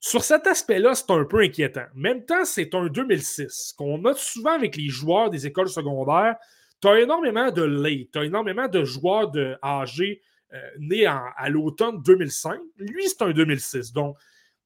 Sur 0.00 0.22
cet 0.22 0.46
aspect-là, 0.46 0.94
c'est 0.94 1.10
un 1.10 1.24
peu 1.24 1.40
inquiétant. 1.40 1.86
Même 1.94 2.24
temps, 2.24 2.44
c'est 2.44 2.74
un 2.74 2.86
2006. 2.86 3.74
qu'on 3.76 3.98
note 3.98 4.18
souvent 4.18 4.52
avec 4.52 4.76
les 4.76 4.88
joueurs 4.88 5.30
des 5.30 5.46
écoles 5.46 5.68
secondaires, 5.68 6.36
tu 6.80 6.88
as 6.88 7.00
énormément 7.00 7.50
de 7.50 7.62
late, 7.62 8.10
tu 8.12 8.18
as 8.18 8.24
énormément 8.24 8.68
de 8.68 8.84
joueurs 8.84 9.30
de 9.30 9.56
âgés 9.62 10.22
euh, 10.52 10.58
nés 10.78 11.06
à 11.06 11.48
l'automne 11.48 12.02
2005. 12.02 12.60
Lui, 12.78 13.08
c'est 13.08 13.22
un 13.22 13.30
2006. 13.30 13.92
Donc, 13.92 14.16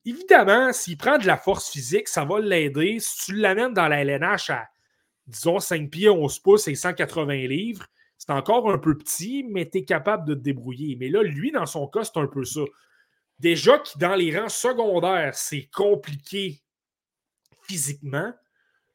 évidemment, 0.05 0.73
s'il 0.73 0.97
prend 0.97 1.19
de 1.19 1.27
la 1.27 1.37
force 1.37 1.71
physique, 1.71 2.09
ça 2.09 2.25
va 2.25 2.41
l'aider. 2.41 2.99
Si 3.01 3.27
tu 3.27 3.35
l'amènes 3.35 3.73
dans 3.73 3.89
la 3.89 4.03
LNH 4.03 4.51
à 4.51 4.69
disons 5.27 5.61
5 5.61 5.91
pieds, 5.91 6.11
11 6.11 6.39
pouces 6.41 6.69
et 6.69 6.75
180 6.75 7.47
livres, 7.47 7.87
c'est 8.19 8.31
encore 8.31 8.71
un 8.71 8.79
peu 8.79 8.97
petit, 8.99 9.47
mais 9.49 9.69
tu 9.69 9.79
es 9.79 9.85
capable 9.85 10.29
de 10.29 10.35
te 10.35 10.41
débrouiller. 10.41 10.97
Mais 10.97 11.09
là, 11.09 11.23
lui, 11.23 11.53
dans 11.53 11.67
son 11.67 11.87
cas, 11.87 12.05
c'est 12.05 12.19
un 12.19 12.27
peu 12.27 12.45
ça. 12.45 12.61
Déjà 13.41 13.79
que 13.79 13.99
dans 13.99 14.15
les 14.15 14.39
rangs 14.39 14.49
secondaires, 14.49 15.35
c'est 15.35 15.69
compliqué 15.73 16.63
physiquement. 17.63 18.33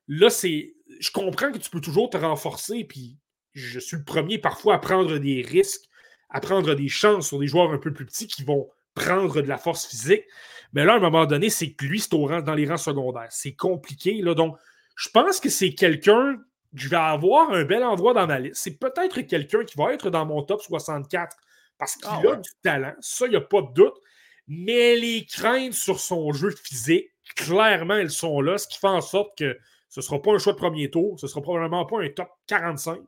Là, 0.07 0.29
c'est. 0.29 0.75
Je 0.99 1.11
comprends 1.11 1.51
que 1.51 1.57
tu 1.57 1.69
peux 1.69 1.81
toujours 1.81 2.09
te 2.09 2.17
renforcer, 2.17 2.83
puis 2.83 3.17
je 3.53 3.79
suis 3.79 3.97
le 3.97 4.03
premier 4.03 4.37
parfois 4.37 4.75
à 4.75 4.79
prendre 4.79 5.17
des 5.17 5.41
risques, 5.41 5.85
à 6.29 6.39
prendre 6.39 6.75
des 6.75 6.89
chances 6.89 7.27
sur 7.27 7.39
des 7.39 7.47
joueurs 7.47 7.71
un 7.71 7.79
peu 7.79 7.91
plus 7.91 8.05
petits 8.05 8.27
qui 8.27 8.43
vont 8.43 8.69
prendre 8.93 9.41
de 9.41 9.47
la 9.47 9.57
force 9.57 9.87
physique. 9.87 10.23
Mais 10.73 10.85
là, 10.85 10.93
à 10.93 10.97
un 10.97 10.99
moment 10.99 11.25
donné, 11.25 11.49
c'est 11.49 11.71
que 11.71 11.85
lui, 11.85 11.99
c'est 11.99 12.11
dans 12.11 12.53
les 12.55 12.67
rangs 12.67 12.77
secondaires. 12.77 13.31
C'est 13.31 13.55
compliqué. 13.55 14.21
Là, 14.21 14.35
donc, 14.35 14.57
je 14.95 15.09
pense 15.09 15.39
que 15.39 15.49
c'est 15.49 15.73
quelqu'un 15.73 16.37
je 16.75 16.89
vais 16.89 16.97
avoir 16.97 17.51
un 17.51 17.63
bel 17.63 17.83
endroit 17.83 18.13
dans 18.13 18.27
ma 18.27 18.39
liste. 18.39 18.61
C'est 18.61 18.77
peut-être 18.77 19.21
quelqu'un 19.21 19.63
qui 19.63 19.77
va 19.77 19.93
être 19.93 20.09
dans 20.09 20.25
mon 20.25 20.43
top 20.43 20.61
64 20.61 21.37
parce 21.77 21.95
qu'il 21.95 22.07
ah 22.09 22.21
a 22.31 22.35
du 22.35 22.49
talent. 22.61 22.93
Ça, 22.99 23.25
il 23.25 23.31
n'y 23.31 23.35
a 23.35 23.41
pas 23.41 23.61
de 23.61 23.73
doute. 23.73 23.95
Mais 24.47 24.95
les 24.95 25.25
craintes 25.25 25.73
sur 25.73 25.99
son 25.99 26.31
jeu 26.33 26.51
physique, 26.51 27.09
clairement, 27.35 27.95
elles 27.95 28.11
sont 28.11 28.41
là, 28.41 28.57
ce 28.57 28.67
qui 28.67 28.77
fait 28.77 28.87
en 28.87 29.01
sorte 29.01 29.37
que 29.37 29.57
ce 29.89 29.99
ne 29.99 30.03
sera 30.03 30.21
pas 30.21 30.33
un 30.33 30.37
choix 30.37 30.53
de 30.53 30.57
premier 30.57 30.89
tour. 30.91 31.19
Ce 31.19 31.25
ne 31.25 31.29
sera 31.29 31.41
probablement 31.41 31.85
pas 31.85 32.01
un 32.01 32.09
top 32.09 32.29
45. 32.47 32.99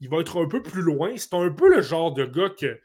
Il 0.00 0.08
va 0.08 0.18
être 0.18 0.42
un 0.42 0.48
peu 0.48 0.62
plus 0.62 0.82
loin. 0.82 1.12
C'est 1.16 1.34
un 1.34 1.50
peu 1.50 1.74
le 1.74 1.82
genre 1.82 2.12
de 2.12 2.24
gars 2.24 2.50
que 2.50 2.80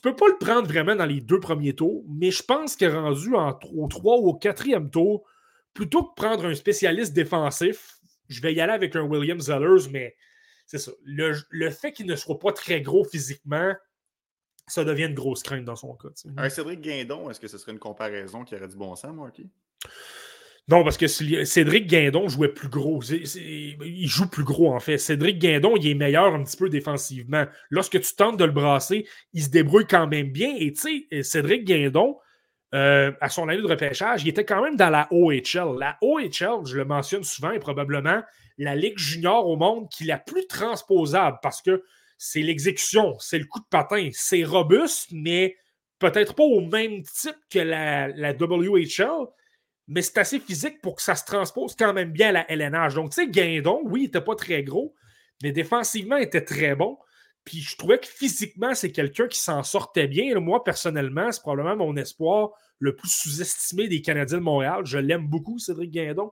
tu 0.00 0.06
ne 0.06 0.10
peux 0.10 0.16
pas 0.16 0.28
le 0.28 0.38
prendre 0.38 0.68
vraiment 0.68 0.94
dans 0.94 1.06
les 1.06 1.20
deux 1.20 1.40
premiers 1.40 1.74
tours, 1.74 2.04
mais 2.08 2.30
je 2.30 2.42
pense 2.42 2.80
est 2.80 2.88
rendu 2.88 3.34
en, 3.34 3.58
au 3.74 3.88
3 3.88 4.18
ou 4.18 4.28
au 4.28 4.34
quatrième 4.34 4.90
tour, 4.90 5.24
plutôt 5.74 6.04
que 6.04 6.14
prendre 6.14 6.44
un 6.44 6.54
spécialiste 6.54 7.14
défensif, 7.14 7.98
je 8.28 8.40
vais 8.40 8.54
y 8.54 8.60
aller 8.60 8.72
avec 8.72 8.94
un 8.94 9.02
William 9.02 9.40
Zellers, 9.40 9.88
mais 9.90 10.14
c'est 10.66 10.78
ça. 10.78 10.92
Le, 11.04 11.70
fait 11.70 11.92
qu'il 11.92 12.06
ne 12.06 12.16
soit 12.16 12.38
pas 12.38 12.52
très 12.52 12.80
gros 12.80 13.04
physiquement, 13.04 13.72
ça 14.68 14.84
devient 14.84 15.06
une 15.06 15.14
grosse 15.14 15.42
crainte 15.42 15.64
dans 15.64 15.76
son 15.76 15.94
cas. 15.94 16.08
Un 16.36 16.48
Cédric 16.48 16.80
Guindon, 16.80 17.30
est-ce 17.30 17.40
que 17.40 17.48
ce 17.48 17.58
serait 17.58 17.72
une 17.72 17.78
comparaison 17.78 18.44
qui 18.44 18.54
aurait 18.54 18.68
du 18.68 18.76
bon 18.76 18.94
sens, 18.96 19.14
Marky? 19.14 19.50
Non, 20.68 20.84
parce 20.84 20.98
que 20.98 21.06
Cédric 21.06 21.86
Guindon 21.86 22.28
jouait 22.28 22.48
plus 22.48 22.68
gros. 22.68 23.02
il 23.02 24.06
joue 24.06 24.28
plus 24.28 24.44
gros, 24.44 24.74
en 24.74 24.80
fait. 24.80 24.98
Cédric 24.98 25.38
Guindon, 25.38 25.76
il 25.76 25.88
est 25.88 25.94
meilleur 25.94 26.34
un 26.34 26.44
petit 26.44 26.58
peu 26.58 26.68
défensivement. 26.68 27.46
Lorsque 27.70 27.98
tu 27.98 28.14
tentes 28.14 28.36
de 28.36 28.44
le 28.44 28.52
brasser, 28.52 29.08
il 29.32 29.42
se 29.42 29.48
débrouille 29.48 29.86
quand 29.86 30.06
même 30.06 30.30
bien. 30.30 30.54
Et 30.58 30.74
tu 30.74 31.06
sais, 31.10 31.22
Cédric 31.22 31.64
Guindon, 31.64 32.18
euh, 32.74 33.12
à 33.22 33.30
son 33.30 33.48
année 33.48 33.62
de 33.62 33.66
repêchage, 33.66 34.24
il 34.24 34.28
était 34.28 34.44
quand 34.44 34.62
même 34.62 34.76
dans 34.76 34.90
la 34.90 35.08
OHL. 35.10 35.78
La 35.78 35.96
OHL, 36.02 36.66
je 36.66 36.76
le 36.76 36.84
mentionne 36.84 37.24
souvent, 37.24 37.50
est 37.50 37.60
probablement 37.60 38.20
la 38.58 38.74
ligue 38.74 38.98
junior 38.98 39.46
au 39.46 39.56
monde 39.56 39.88
qui 39.88 40.04
est 40.04 40.08
la 40.08 40.18
plus 40.18 40.46
transposable 40.46 41.38
parce 41.42 41.62
que 41.62 41.82
c'est 42.18 42.42
l'exécution, 42.42 43.16
c'est 43.20 43.38
le 43.38 43.46
coup 43.46 43.60
de 43.60 43.66
patin, 43.70 44.10
c'est 44.12 44.44
robuste, 44.44 45.08
mais 45.12 45.56
peut-être 45.98 46.34
pas 46.34 46.42
au 46.42 46.60
même 46.60 47.02
type 47.02 47.36
que 47.50 47.60
la, 47.60 48.08
la 48.08 48.32
WHL, 48.32 49.26
mais 49.86 50.02
c'est 50.02 50.18
assez 50.18 50.38
physique 50.38 50.80
pour 50.82 50.96
que 50.96 51.02
ça 51.02 51.14
se 51.14 51.24
transpose 51.24 51.74
quand 51.74 51.94
même 51.94 52.12
bien 52.12 52.28
à 52.28 52.32
la 52.32 52.50
LNH. 52.52 52.94
Donc, 52.94 53.10
tu 53.10 53.22
sais, 53.22 53.28
Guindon, 53.28 53.80
oui, 53.84 54.00
il 54.00 54.04
n'était 54.04 54.20
pas 54.20 54.34
très 54.34 54.62
gros, 54.62 54.94
mais 55.42 55.52
défensivement, 55.52 56.16
il 56.16 56.24
était 56.24 56.44
très 56.44 56.74
bon. 56.74 56.98
Puis 57.44 57.60
je 57.60 57.76
trouvais 57.76 57.98
que 57.98 58.06
physiquement, 58.06 58.74
c'est 58.74 58.92
quelqu'un 58.92 59.26
qui 59.26 59.40
s'en 59.40 59.62
sortait 59.62 60.06
bien. 60.06 60.38
moi, 60.38 60.62
personnellement, 60.62 61.32
c'est 61.32 61.40
probablement 61.40 61.76
mon 61.76 61.96
espoir 61.96 62.50
le 62.78 62.94
plus 62.94 63.08
sous-estimé 63.08 63.88
des 63.88 64.02
Canadiens 64.02 64.38
de 64.38 64.42
Montréal. 64.42 64.82
Je 64.84 64.98
l'aime 64.98 65.26
beaucoup, 65.26 65.58
Cédric 65.58 65.90
Guindon. 65.90 66.30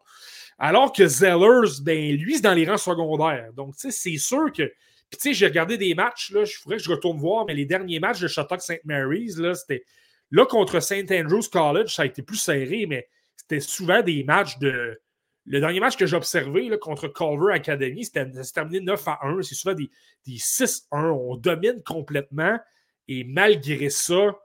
Alors 0.59 0.93
que 0.93 1.07
Zellers, 1.07 1.80
ben, 1.82 2.16
lui, 2.16 2.37
c'est 2.37 2.43
dans 2.43 2.53
les 2.53 2.66
rangs 2.66 2.76
secondaires. 2.76 3.53
Donc, 3.55 3.76
tu 3.76 3.91
sais, 3.91 3.91
c'est 3.91 4.18
sûr 4.18 4.53
que. 4.53 4.70
Puis, 5.11 5.18
tu 5.18 5.28
sais, 5.28 5.34
j'ai 5.34 5.46
regardé 5.46 5.78
des 5.78 5.94
matchs, 5.94 6.32
là, 6.32 6.44
je 6.44 6.59
voudrais 6.62 6.78
que 6.78 6.82
je 6.82 6.90
retourne 6.90 7.18
voir, 7.18 7.46
mais 7.46 7.54
les 7.54 7.64
derniers 7.64 8.00
matchs 8.00 8.20
de 8.20 8.28
Shattuck 8.28 8.61
St. 8.61 8.84
Mary's, 8.84 9.38
là, 9.38 9.54
c'était. 9.54 9.84
Là, 10.32 10.44
contre 10.44 10.80
St. 10.80 11.11
Andrews 11.12 11.48
College, 11.52 11.94
ça 11.94 12.02
a 12.02 12.07
été 12.07 12.22
plus 12.22 12.38
serré, 12.38 12.86
mais 12.86 13.09
c'était 13.36 13.61
souvent 13.61 14.02
des 14.02 14.24
matchs 14.24 14.59
de 14.59 14.98
le 15.46 15.61
dernier 15.61 15.80
match 15.80 15.96
que 15.96 16.07
j'ai 16.07 16.16
observé 16.16 16.76
contre 16.80 17.07
Culver 17.09 17.54
Academy, 17.54 18.04
c'était 18.04 18.28
terminé 18.52 18.80
9 18.80 19.09
à 19.09 19.18
1. 19.22 19.42
C'est 19.42 19.54
souvent 19.54 19.74
des, 19.74 19.88
6 20.26 20.88
à 20.90 20.98
1. 20.98 21.11
On 21.11 21.36
domine 21.36 21.82
complètement. 21.84 22.59
Et 23.07 23.22
malgré 23.22 23.88
ça, 23.88 24.36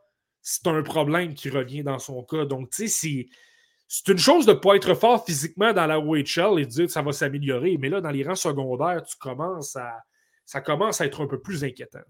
c'est 0.41 0.67
un 0.67 0.83
problème 0.83 1.33
qui 1.33 1.49
revient 1.49 1.83
dans 1.83 1.97
son 1.97 2.23
cas. 2.23 2.45
Donc, 2.45 2.69
tu 2.69 2.87
sais, 2.87 3.27
c'est 3.87 4.07
une 4.07 4.19
chose 4.19 4.45
de 4.45 4.53
ne 4.53 4.57
pas 4.57 4.75
être 4.75 4.93
fort 4.93 5.25
physiquement 5.25 5.73
dans 5.73 5.87
la 5.87 5.99
OHL 5.99 6.59
et 6.59 6.65
de 6.65 6.69
dire 6.69 6.85
que 6.85 6.91
ça 6.91 7.01
va 7.01 7.11
s'améliorer. 7.11 7.77
Mais 7.79 7.89
là, 7.89 7.99
dans 7.99 8.11
les 8.11 8.23
rangs 8.23 8.35
secondaires, 8.35 9.01
tu 9.03 9.17
commences 9.17 9.75
à, 9.75 10.03
ça 10.51 10.59
commence 10.59 10.99
à 10.99 11.05
être 11.05 11.23
un 11.23 11.27
peu 11.27 11.39
plus 11.39 11.63
inquiétant. 11.63 12.01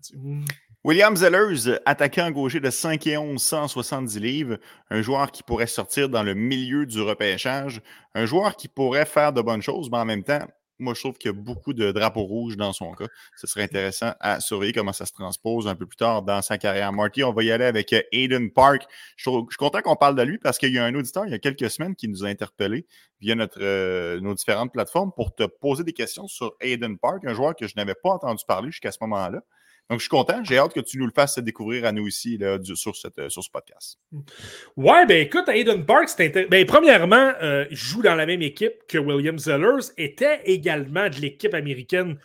William 0.84 1.16
Zellers, 1.16 1.78
attaquant 1.86 2.32
gaucher 2.32 2.60
de 2.60 2.72
5 2.72 3.06
et 3.06 3.16
11, 3.16 3.40
170 3.40 4.20
livres, 4.20 4.58
un 4.90 5.04
joueur 5.04 5.32
qui 5.32 5.44
pourrait 5.44 5.68
sortir 5.68 6.10
dans 6.10 6.24
le 6.24 6.34
milieu 6.34 6.88
du 6.88 7.00
repêchage, 7.02 7.84
un 8.16 8.26
joueur 8.26 8.56
qui 8.56 8.68
pourrait 8.68 9.06
faire 9.06 9.32
de 9.32 9.44
bonnes 9.44 9.62
choses, 9.62 9.92
mais 9.92 10.00
en 10.00 10.06
même 10.06 10.24
temps, 10.24 10.48
moi, 10.82 10.94
je 10.94 11.00
trouve 11.00 11.18
qu'il 11.18 11.32
y 11.32 11.34
a 11.34 11.38
beaucoup 11.38 11.74
de 11.74 11.92
drapeaux 11.92 12.24
rouges 12.24 12.58
dans 12.58 12.74
son 12.74 12.92
cas. 12.94 13.06
Ce 13.38 13.48
serait 13.48 13.64
intéressant 13.64 14.14
à 14.20 14.40
surveiller 14.40 14.74
comment 14.74 14.94
ça 14.94 15.06
se 15.06 15.14
transpose 15.14 15.68
un 15.68 15.76
peu 15.76 15.86
plus 15.86 15.96
tard 15.96 16.24
dans 16.24 16.42
sa 16.42 16.58
carrière. 16.58 16.92
Marty, 16.92 17.24
on 17.24 17.32
va 17.32 17.44
y 17.44 17.52
aller 17.52 17.66
avec 17.66 17.94
euh, 17.94 18.02
Aiden 18.12 18.52
Park. 18.52 18.84
Je, 19.16 19.30
suis 19.30 19.58
content 19.58 19.82
qu'on 19.82 19.96
parle 19.96 20.16
de 20.16 20.24
lui 20.24 20.38
parce 20.40 20.58
qu'il 20.58 20.74
y 20.74 20.80
a 20.80 20.84
un 20.84 20.96
auditeur 20.96 21.26
il 21.26 21.32
y 21.32 21.36
a 21.36 21.40
quelques 21.40 21.70
semaines 21.70 21.96
qui 21.96 22.08
nous 22.08 22.26
a 22.26 22.28
interpellés 22.28 22.86
via 23.20 23.36
notre, 23.36 23.60
euh, 23.62 24.20
nos 24.20 24.34
différentes 24.34 24.74
plateformes 24.74 25.12
pour 25.16 25.36
te 25.36 25.44
poser 25.44 25.84
des 25.84 25.94
questions 25.94 26.28
sur 26.28 26.56
Aiden 26.60 26.98
Park, 26.98 27.24
un 27.26 27.34
joueur 27.34 27.56
que 27.56 27.68
je 27.68 27.74
n'avais 27.78 27.96
pas 27.96 28.10
entendu 28.10 28.44
parler 28.48 28.72
jusqu'à 28.72 28.92
ce 28.92 28.98
moment-là. 29.02 29.42
Donc, 29.92 30.00
je 30.00 30.04
suis 30.04 30.10
content. 30.10 30.42
J'ai 30.46 30.58
hâte 30.58 30.74
que 30.74 30.80
tu 30.80 30.98
nous 30.98 31.06
le 31.06 31.12
fasses 31.12 31.38
découvrir 31.38 31.84
à 31.84 31.92
nous 31.92 32.08
ici 32.08 32.40
sur, 32.76 32.96
cette, 32.96 33.28
sur, 33.28 33.44
ce 33.44 33.50
podcast. 33.50 34.00
Ouais, 34.78 35.06
ben 35.06 35.18
écoute, 35.22 35.50
Aiden 35.50 35.86
Park, 35.86 36.10
ben, 36.50 36.66
premièrement, 36.66 37.34
euh, 37.42 37.66
joue 37.72 38.02
dans 38.02 38.16
la 38.16 38.26
même 38.26 38.42
équipe 38.42 38.88
que 38.88 38.98
William 38.98 39.38
Zellers, 39.38 39.92
était 39.98 40.44
également 40.46 41.10
de 41.10 41.18
l'équipe 41.18 41.54
américaine 41.54 42.18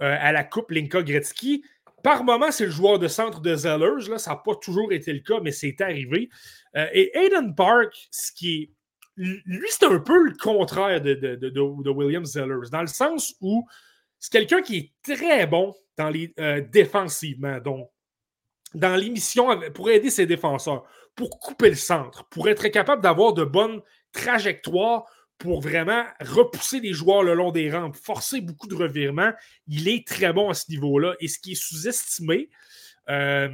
euh, 0.00 0.16
à 0.18 0.32
la 0.32 0.44
Coupe 0.44 0.70
Linka 0.70 1.02
Gretzky. 1.02 1.62
Par 2.02 2.24
moment, 2.24 2.50
c'est 2.50 2.64
le 2.64 2.70
joueur 2.70 2.98
de 2.98 3.06
centre 3.06 3.42
de 3.42 3.54
Zellers. 3.54 4.08
Là, 4.08 4.16
ça 4.16 4.30
n'a 4.30 4.36
pas 4.36 4.54
toujours 4.54 4.90
été 4.90 5.12
le 5.12 5.20
cas, 5.20 5.40
mais 5.42 5.52
c'est 5.52 5.78
arrivé. 5.82 6.30
Euh, 6.74 6.86
et 6.94 7.14
Aiden 7.18 7.54
Park, 7.54 8.08
ce 8.10 8.32
qui 8.32 8.54
est. 8.54 8.70
Lui, 9.16 9.68
c'est 9.68 9.84
un 9.84 9.98
peu 9.98 10.22
le 10.22 10.34
contraire 10.38 11.02
de 11.02 11.90
William 11.90 12.24
Zellers, 12.24 12.70
dans 12.72 12.80
le 12.80 12.86
sens 12.86 13.34
où 13.42 13.66
c'est 14.20 14.32
quelqu'un 14.32 14.62
qui 14.62 14.76
est 14.76 14.92
très 15.02 15.46
bon 15.46 15.74
dans 15.96 16.10
les, 16.10 16.32
euh, 16.38 16.60
défensivement. 16.60 17.58
Donc, 17.58 17.90
dans 18.74 18.94
l'émission 18.94 19.60
pour 19.74 19.90
aider 19.90 20.10
ses 20.10 20.26
défenseurs, 20.26 20.84
pour 21.16 21.40
couper 21.40 21.70
le 21.70 21.76
centre, 21.76 22.24
pour 22.28 22.48
être 22.48 22.68
capable 22.68 23.02
d'avoir 23.02 23.32
de 23.32 23.44
bonnes 23.44 23.80
trajectoires 24.12 25.04
pour 25.38 25.62
vraiment 25.62 26.04
repousser 26.20 26.80
les 26.80 26.92
joueurs 26.92 27.22
le 27.22 27.34
long 27.34 27.50
des 27.50 27.70
rampes, 27.70 27.96
forcer 27.96 28.42
beaucoup 28.42 28.68
de 28.68 28.74
revirements. 28.74 29.32
Il 29.66 29.88
est 29.88 30.06
très 30.06 30.34
bon 30.34 30.50
à 30.50 30.54
ce 30.54 30.70
niveau-là. 30.70 31.14
Et 31.18 31.28
ce 31.28 31.38
qui 31.38 31.52
est 31.52 31.54
sous-estimé, 31.54 32.50
euh, 33.08 33.48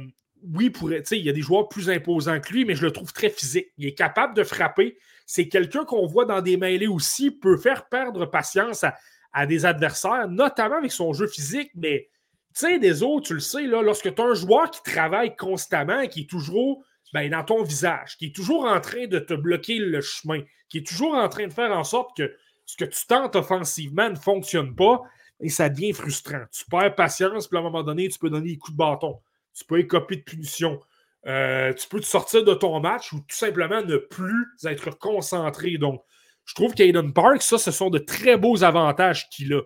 oui, 0.53 0.71
il 1.11 1.17
y 1.17 1.29
a 1.29 1.33
des 1.33 1.41
joueurs 1.41 1.69
plus 1.69 1.89
imposants 1.89 2.39
que 2.41 2.51
lui, 2.51 2.65
mais 2.65 2.75
je 2.75 2.85
le 2.85 2.91
trouve 2.91 3.13
très 3.13 3.29
physique. 3.29 3.67
Il 3.77 3.85
est 3.85 3.95
capable 3.95 4.35
de 4.35 4.43
frapper. 4.43 4.97
C'est 5.25 5.47
quelqu'un 5.47 5.85
qu'on 5.85 6.05
voit 6.05 6.25
dans 6.25 6.41
des 6.41 6.57
mêlées 6.57 6.87
aussi, 6.87 7.31
peut 7.31 7.57
faire 7.57 7.87
perdre 7.87 8.25
patience 8.25 8.83
à, 8.83 8.97
des 9.45 9.65
adversaires, 9.65 10.27
notamment 10.27 10.77
avec 10.77 10.91
son 10.91 11.13
jeu 11.13 11.27
physique, 11.27 11.71
mais 11.75 12.09
tu 12.55 12.61
sais, 12.61 12.79
des 12.79 13.03
autres, 13.03 13.27
tu 13.27 13.33
le 13.35 13.39
sais, 13.39 13.63
là, 13.63 13.81
lorsque 13.81 14.13
tu 14.13 14.21
as 14.21 14.25
un 14.25 14.33
joueur 14.33 14.71
qui 14.71 14.81
travaille 14.83 15.35
constamment, 15.35 16.07
qui 16.07 16.21
est 16.21 16.29
toujours 16.29 16.83
ben, 17.13 17.29
dans 17.29 17.43
ton 17.43 17.63
visage, 17.63 18.17
qui 18.17 18.27
est 18.27 18.35
toujours 18.35 18.65
en 18.65 18.81
train 18.81 19.07
de 19.07 19.19
te 19.19 19.33
bloquer 19.33 19.77
le 19.77 20.01
chemin, 20.01 20.41
qui 20.69 20.79
est 20.79 20.87
toujours 20.87 21.13
en 21.13 21.29
train 21.29 21.47
de 21.47 21.53
faire 21.53 21.71
en 21.71 21.83
sorte 21.83 22.17
que 22.17 22.35
ce 22.65 22.75
que 22.75 22.85
tu 22.85 23.05
tentes 23.05 23.35
offensivement 23.35 24.09
ne 24.09 24.15
fonctionne 24.15 24.75
pas, 24.75 25.01
et 25.39 25.49
ça 25.49 25.69
devient 25.69 25.93
frustrant. 25.93 26.43
Tu 26.51 26.65
perds 26.65 26.95
patience, 26.95 27.47
puis 27.47 27.57
à 27.57 27.61
un 27.61 27.63
moment 27.63 27.83
donné, 27.83 28.09
tu 28.09 28.17
peux 28.17 28.29
donner 28.29 28.49
des 28.49 28.57
coups 28.57 28.73
de 28.73 28.77
bâton 28.77 29.19
tu 29.57 29.65
peux 29.65 29.79
écoper 29.79 30.17
de 30.17 30.21
punition. 30.21 30.79
Euh, 31.25 31.73
tu 31.73 31.87
peux 31.87 31.99
te 31.99 32.05
sortir 32.05 32.43
de 32.43 32.53
ton 32.53 32.79
match 32.79 33.11
ou 33.11 33.19
tout 33.19 33.35
simplement 33.35 33.81
ne 33.81 33.97
plus 33.97 34.45
être 34.65 34.91
concentré. 34.97 35.77
Donc, 35.77 36.03
je 36.47 36.55
trouve 36.55 36.73
qu'Aiden 36.73 37.13
Park, 37.13 37.41
ça, 37.41 37.57
ce 37.57 37.71
sont 37.71 37.89
de 37.89 37.99
très 37.99 38.37
beaux 38.37 38.63
avantages 38.63 39.29
qu'il 39.29 39.53
a. 39.53 39.61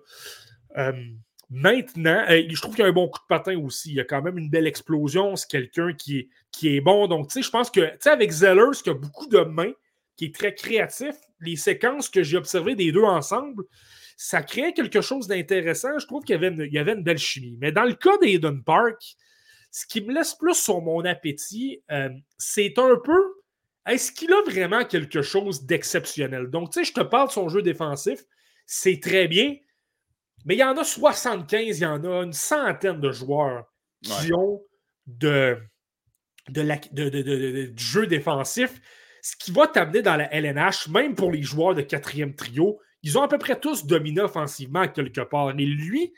Euh, 0.77 0.91
maintenant, 1.51 2.25
euh, 2.27 2.41
je 2.49 2.59
trouve 2.59 2.75
qu'il 2.75 2.83
a 2.83 2.87
un 2.87 2.91
bon 2.91 3.07
coup 3.07 3.19
de 3.19 3.27
patin 3.29 3.55
aussi. 3.59 3.93
Il 3.93 3.99
a 3.99 4.03
quand 4.03 4.21
même 4.23 4.39
une 4.39 4.49
belle 4.49 4.65
explosion. 4.65 5.35
C'est 5.35 5.47
quelqu'un 5.47 5.93
qui 5.93 6.17
est, 6.17 6.29
qui 6.51 6.75
est 6.75 6.81
bon. 6.81 7.07
Donc, 7.07 7.27
tu 7.27 7.33
sais, 7.33 7.41
je 7.43 7.51
pense 7.51 7.69
que, 7.69 7.81
tu 7.81 7.97
sais, 7.99 8.09
avec 8.09 8.31
Zellers, 8.31 8.81
qui 8.83 8.89
a 8.89 8.95
beaucoup 8.95 9.27
de 9.27 9.41
mains, 9.41 9.73
qui 10.17 10.25
est 10.25 10.35
très 10.35 10.55
créatif, 10.55 11.15
les 11.39 11.55
séquences 11.55 12.09
que 12.09 12.23
j'ai 12.23 12.37
observées 12.37 12.75
des 12.75 12.91
deux 12.91 13.03
ensemble, 13.03 13.63
ça 14.17 14.41
crée 14.41 14.73
quelque 14.73 15.01
chose 15.01 15.27
d'intéressant. 15.27 15.99
Je 15.99 16.07
trouve 16.07 16.23
qu'il 16.23 16.33
y, 16.33 16.37
avait 16.37 16.47
une, 16.47 16.67
y 16.71 16.79
avait 16.79 16.93
une 16.93 17.03
belle 17.03 17.19
chimie. 17.19 17.57
Mais 17.61 17.71
dans 17.71 17.85
le 17.85 17.93
cas 17.93 18.17
d'Aiden 18.17 18.63
Park, 18.63 19.15
ce 19.69 19.85
qui 19.85 20.01
me 20.01 20.13
laisse 20.15 20.33
plus 20.33 20.55
sur 20.55 20.81
mon 20.81 21.05
appétit, 21.05 21.83
euh, 21.91 22.09
c'est 22.39 22.79
un 22.79 22.95
peu 23.03 23.40
est-ce 23.85 24.11
qu'il 24.11 24.31
a 24.31 24.41
vraiment 24.43 24.85
quelque 24.85 25.21
chose 25.21 25.65
d'exceptionnel? 25.65 26.47
Donc, 26.47 26.71
tu 26.71 26.79
sais, 26.79 26.85
je 26.85 26.93
te 26.93 27.01
parle 27.01 27.27
de 27.27 27.33
son 27.33 27.49
jeu 27.49 27.61
défensif, 27.61 28.23
c'est 28.65 28.99
très 29.01 29.27
bien, 29.27 29.55
mais 30.45 30.55
il 30.55 30.59
y 30.59 30.63
en 30.63 30.77
a 30.77 30.83
75, 30.83 31.79
il 31.79 31.81
y 31.81 31.85
en 31.85 32.03
a 32.03 32.23
une 32.23 32.33
centaine 32.33 32.99
de 32.99 33.11
joueurs 33.11 33.65
qui 34.03 34.33
ont 34.33 34.61
de, 35.07 35.57
de, 36.49 37.65
du 37.65 37.83
jeu 37.83 38.07
défensif, 38.07 38.81
ce 39.21 39.35
qui 39.35 39.51
va 39.51 39.67
t'amener 39.67 40.01
dans 40.01 40.15
la 40.15 40.33
LNH, 40.33 40.87
même 40.89 41.15
pour 41.15 41.31
les 41.31 41.43
joueurs 41.43 41.75
de 41.75 41.81
quatrième 41.81 42.35
trio, 42.35 42.79
ils 43.03 43.17
ont 43.17 43.23
à 43.23 43.27
peu 43.27 43.37
près 43.37 43.59
tous 43.59 43.85
dominé 43.85 44.21
offensivement 44.21 44.87
quelque 44.87 45.21
part. 45.21 45.51
Et 45.51 45.65
lui, 45.65 46.13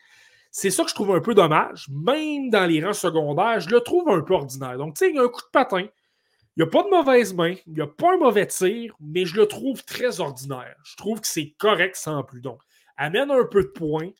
c'est 0.51 0.70
ça 0.70 0.84
que 0.84 0.89
je 0.89 0.95
trouve 0.95 1.14
un 1.16 1.20
peu 1.20 1.34
dommage. 1.34 1.88
Même 1.89 2.49
dans 2.49 2.66
les 2.66 2.84
rangs 2.84 2.93
secondaires, 2.93 3.59
je 3.59 3.70
le 3.70 3.80
trouve 3.82 4.09
un 4.09 4.22
peu 4.22 4.34
ordinaire. 4.34 4.78
Donc, 4.78 4.95
tu 4.95 4.99
sais, 4.99 5.09
il 5.09 5.16
y 5.16 5.20
a 5.20 5.24
un 5.24 5.28
coup 5.28 5.41
de 5.41 5.51
patin. 5.51 5.88
Il 6.56 6.64
n'y 6.64 6.68
a 6.68 6.72
pas 6.72 6.84
de 6.84 6.89
mauvaise 6.89 7.34
main. 7.34 7.56
Il 7.66 7.74
n'y 7.74 7.82
a 7.82 7.88
pas 7.88 8.14
un 8.14 8.18
mauvais 8.18 8.45
tir, 8.45 8.95
mais 8.99 9.26
je 9.26 9.36
le 9.36 9.47
trouve 9.47 9.84
très 9.86 10.20
ordinaire. 10.20 10.76
Je 10.84 10.95
trouve 10.95 11.20
que 11.20 11.28
c'est 11.28 11.56
correct 11.58 11.95
sans 11.95 12.24
plus. 12.24 12.41
Donc, 12.41 12.62
amène 12.95 13.32
un 13.32 13.45
peu 13.45 13.64
de 13.64 13.70
points, 13.70 14.12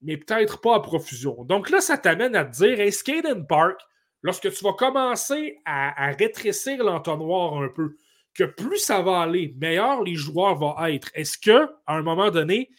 mais 0.00 0.16
peut-être 0.16 0.60
pas 0.60 0.76
à 0.76 0.80
profusion. 0.80 1.44
Donc 1.44 1.70
là, 1.70 1.80
ça 1.80 1.98
t'amène 1.98 2.36
à 2.36 2.44
te 2.44 2.52
dire, 2.52 2.78
hey, 2.80 2.92
Skate 2.92 3.46
Park, 3.48 3.80
lorsque 4.22 4.52
tu 4.52 4.64
vas 4.64 4.74
commencer 4.74 5.58
à, 5.64 6.08
à 6.08 6.12
rétrécir 6.12 6.84
l'entonnoir 6.84 7.60
un 7.60 7.68
peu, 7.68 7.96
que 8.34 8.44
plus 8.44 8.78
ça 8.78 9.00
va 9.00 9.20
aller, 9.20 9.54
meilleur 9.56 10.02
les 10.02 10.16
joueurs 10.16 10.56
vont 10.56 10.78
être. 10.86 11.10
Est-ce 11.14 11.38
que, 11.38 11.68
à 11.86 11.96
un 11.96 12.02
moment 12.02 12.30
donné, 12.30 12.70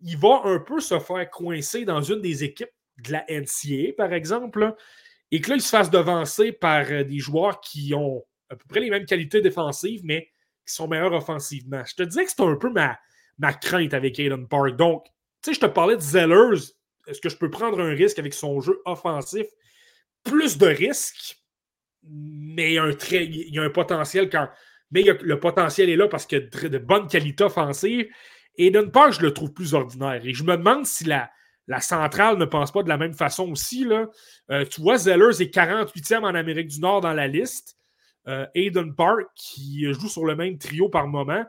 il 0.00 0.16
va 0.16 0.42
un 0.44 0.58
peu 0.58 0.80
se 0.80 0.98
faire 0.98 1.28
coincer 1.30 1.84
dans 1.84 2.02
une 2.02 2.20
des 2.20 2.44
équipes 2.44 2.70
de 2.98 3.12
la 3.12 3.24
NCA, 3.28 3.92
par 3.96 4.12
exemple, 4.12 4.74
et 5.30 5.40
que 5.40 5.50
là, 5.50 5.56
il 5.56 5.62
se 5.62 5.70
fasse 5.70 5.90
devancer 5.90 6.52
par 6.52 6.86
euh, 6.90 7.04
des 7.04 7.18
joueurs 7.18 7.60
qui 7.60 7.94
ont 7.94 8.24
à 8.50 8.56
peu 8.56 8.64
près 8.68 8.80
les 8.80 8.90
mêmes 8.90 9.06
qualités 9.06 9.40
défensives, 9.40 10.02
mais 10.04 10.28
qui 10.66 10.74
sont 10.74 10.88
meilleurs 10.88 11.12
offensivement. 11.12 11.82
Je 11.86 11.94
te 11.94 12.02
disais 12.02 12.24
que 12.24 12.30
c'est 12.30 12.42
un 12.42 12.56
peu 12.56 12.70
ma, 12.70 12.98
ma 13.38 13.52
crainte 13.52 13.94
avec 13.94 14.18
Aiden 14.18 14.46
Park. 14.46 14.76
Donc, 14.76 15.04
tu 15.42 15.50
sais, 15.50 15.54
je 15.54 15.60
te 15.60 15.66
parlais 15.66 15.96
de 15.96 16.02
Zellers. 16.02 16.60
Est-ce 17.06 17.20
que 17.20 17.28
je 17.28 17.36
peux 17.36 17.50
prendre 17.50 17.80
un 17.80 17.94
risque 17.94 18.18
avec 18.18 18.34
son 18.34 18.60
jeu 18.60 18.80
offensif? 18.84 19.46
Plus 20.24 20.58
de 20.58 20.66
risques, 20.66 21.38
mais 22.02 22.76
un, 22.76 22.92
très, 22.92 23.24
il 23.24 23.54
y 23.54 23.58
a 23.58 23.62
un 23.62 23.70
potentiel 23.70 24.28
quand. 24.28 24.48
Mais 24.90 25.02
le 25.02 25.38
potentiel 25.38 25.88
est 25.88 25.96
là 25.96 26.08
parce 26.08 26.26
qu'il 26.26 26.38
y 26.38 26.42
a 26.42 26.44
de, 26.62 26.68
de 26.68 26.78
bonnes 26.78 27.06
qualités 27.06 27.44
offensives. 27.44 28.08
Aiden 28.58 28.90
Park, 28.90 29.12
je 29.12 29.22
le 29.22 29.32
trouve 29.32 29.52
plus 29.52 29.72
ordinaire. 29.74 30.20
Et 30.24 30.34
je 30.34 30.42
me 30.42 30.56
demande 30.56 30.84
si 30.84 31.04
la, 31.04 31.30
la 31.68 31.80
centrale 31.80 32.36
ne 32.36 32.44
pense 32.44 32.72
pas 32.72 32.82
de 32.82 32.88
la 32.88 32.98
même 32.98 33.14
façon 33.14 33.50
aussi. 33.52 33.84
Là. 33.84 34.08
Euh, 34.50 34.64
tu 34.64 34.80
vois, 34.80 34.98
Zellers 34.98 35.40
est 35.40 35.54
48e 35.54 36.24
en 36.24 36.34
Amérique 36.34 36.66
du 36.66 36.80
Nord 36.80 37.00
dans 37.00 37.12
la 37.12 37.28
liste. 37.28 37.76
Euh, 38.28 38.46
Aiden 38.54 38.94
Park, 38.94 39.26
qui 39.34 39.92
joue 39.92 40.08
sur 40.08 40.24
le 40.24 40.36
même 40.36 40.58
trio 40.58 40.88
par 40.88 41.08
moment, 41.08 41.44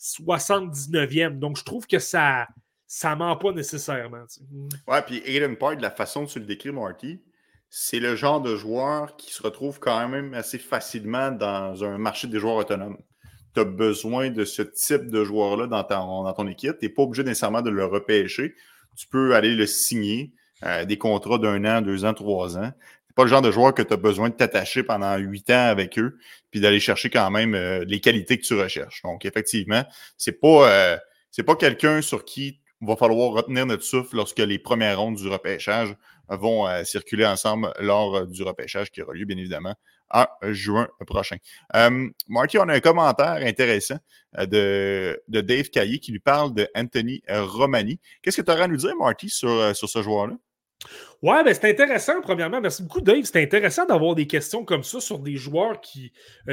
79e. 0.00 1.38
Donc, 1.38 1.56
je 1.58 1.64
trouve 1.64 1.86
que 1.86 1.98
ça 1.98 2.46
ça 2.90 3.14
ment 3.16 3.36
pas 3.36 3.52
nécessairement. 3.52 4.24
Ouais, 4.86 5.02
puis 5.02 5.22
Aiden 5.26 5.56
Park, 5.56 5.76
de 5.76 5.82
la 5.82 5.90
façon 5.90 6.22
dont 6.22 6.26
tu 6.26 6.38
le 6.38 6.46
décris, 6.46 6.72
Marty, 6.72 7.20
c'est 7.68 8.00
le 8.00 8.16
genre 8.16 8.40
de 8.40 8.56
joueur 8.56 9.14
qui 9.16 9.30
se 9.30 9.42
retrouve 9.42 9.78
quand 9.78 10.08
même 10.08 10.32
assez 10.32 10.58
facilement 10.58 11.30
dans 11.30 11.84
un 11.84 11.98
marché 11.98 12.28
des 12.28 12.38
joueurs 12.38 12.56
autonomes 12.56 12.96
tu 13.54 13.60
as 13.60 13.64
besoin 13.64 14.30
de 14.30 14.44
ce 14.44 14.62
type 14.62 15.10
de 15.10 15.24
joueur-là 15.24 15.66
dans, 15.66 15.82
dans, 15.82 16.32
ton 16.32 16.46
équipe. 16.46 16.78
Tu 16.78 16.86
n'es 16.86 16.92
pas 16.92 17.02
obligé 17.02 17.24
nécessairement 17.24 17.62
de 17.62 17.70
le 17.70 17.84
repêcher. 17.84 18.54
Tu 18.96 19.06
peux 19.06 19.34
aller 19.34 19.54
le 19.54 19.66
signer, 19.66 20.32
euh, 20.64 20.84
des 20.84 20.98
contrats 20.98 21.38
d'un 21.38 21.64
an, 21.64 21.80
deux 21.80 22.04
ans, 22.04 22.14
trois 22.14 22.58
ans. 22.58 22.72
Pas 23.18 23.24
le 23.24 23.30
genre 23.30 23.42
de 23.42 23.50
joueur 23.50 23.74
que 23.74 23.82
tu 23.82 23.92
as 23.92 23.96
besoin 23.96 24.28
de 24.28 24.34
t'attacher 24.34 24.84
pendant 24.84 25.16
huit 25.16 25.50
ans 25.50 25.66
avec 25.66 25.98
eux, 25.98 26.18
puis 26.52 26.60
d'aller 26.60 26.78
chercher 26.78 27.10
quand 27.10 27.28
même 27.32 27.56
euh, 27.56 27.84
les 27.84 27.98
qualités 27.98 28.38
que 28.38 28.44
tu 28.44 28.54
recherches. 28.54 29.02
Donc, 29.02 29.24
effectivement, 29.24 29.84
c'est 30.16 30.38
pas, 30.40 30.70
euh, 30.70 30.96
c'est 31.32 31.42
pas 31.42 31.56
quelqu'un 31.56 32.00
sur 32.00 32.24
qui 32.24 32.60
il 32.80 32.86
va 32.86 32.94
falloir 32.94 33.30
retenir 33.30 33.66
notre 33.66 33.82
souffle 33.82 34.14
lorsque 34.14 34.38
les 34.38 34.60
premières 34.60 35.00
rondes 35.00 35.16
du 35.16 35.26
repêchage 35.26 35.96
vont 36.28 36.68
circuler 36.84 37.26
ensemble 37.26 37.72
lors 37.80 38.24
du 38.24 38.44
repêchage 38.44 38.92
qui 38.92 39.02
aura 39.02 39.14
lieu, 39.14 39.24
bien 39.24 39.36
évidemment, 39.36 39.74
en 40.10 40.26
juin 40.42 40.88
prochain. 41.06 41.36
Euh, 41.74 42.08
Marty, 42.28 42.58
on 42.58 42.68
a 42.68 42.74
un 42.74 42.80
commentaire 42.80 43.40
intéressant 43.44 43.98
euh, 44.38 44.46
de, 44.46 45.22
de 45.28 45.40
Dave 45.40 45.70
Caillé 45.70 45.98
qui 45.98 46.12
lui 46.12 46.20
parle 46.20 46.54
de 46.54 46.68
Anthony 46.74 47.22
Romani. 47.28 48.00
Qu'est-ce 48.22 48.40
que 48.40 48.42
tu 48.46 48.52
aurais 48.52 48.62
à 48.62 48.68
nous 48.68 48.76
dire, 48.76 48.94
Marty, 48.96 49.28
sur, 49.28 49.50
euh, 49.50 49.74
sur 49.74 49.88
ce 49.88 50.02
joueur-là? 50.02 50.36
Ouais, 51.22 51.42
ben 51.42 51.52
c'est 51.52 51.70
intéressant, 51.70 52.20
premièrement. 52.20 52.60
Merci 52.60 52.82
beaucoup, 52.82 53.00
Dave. 53.00 53.24
C'est 53.24 53.42
intéressant 53.42 53.84
d'avoir 53.84 54.14
des 54.14 54.26
questions 54.26 54.64
comme 54.64 54.84
ça 54.84 55.00
sur 55.00 55.18
des 55.18 55.36
joueurs 55.36 55.80
qui, 55.80 56.12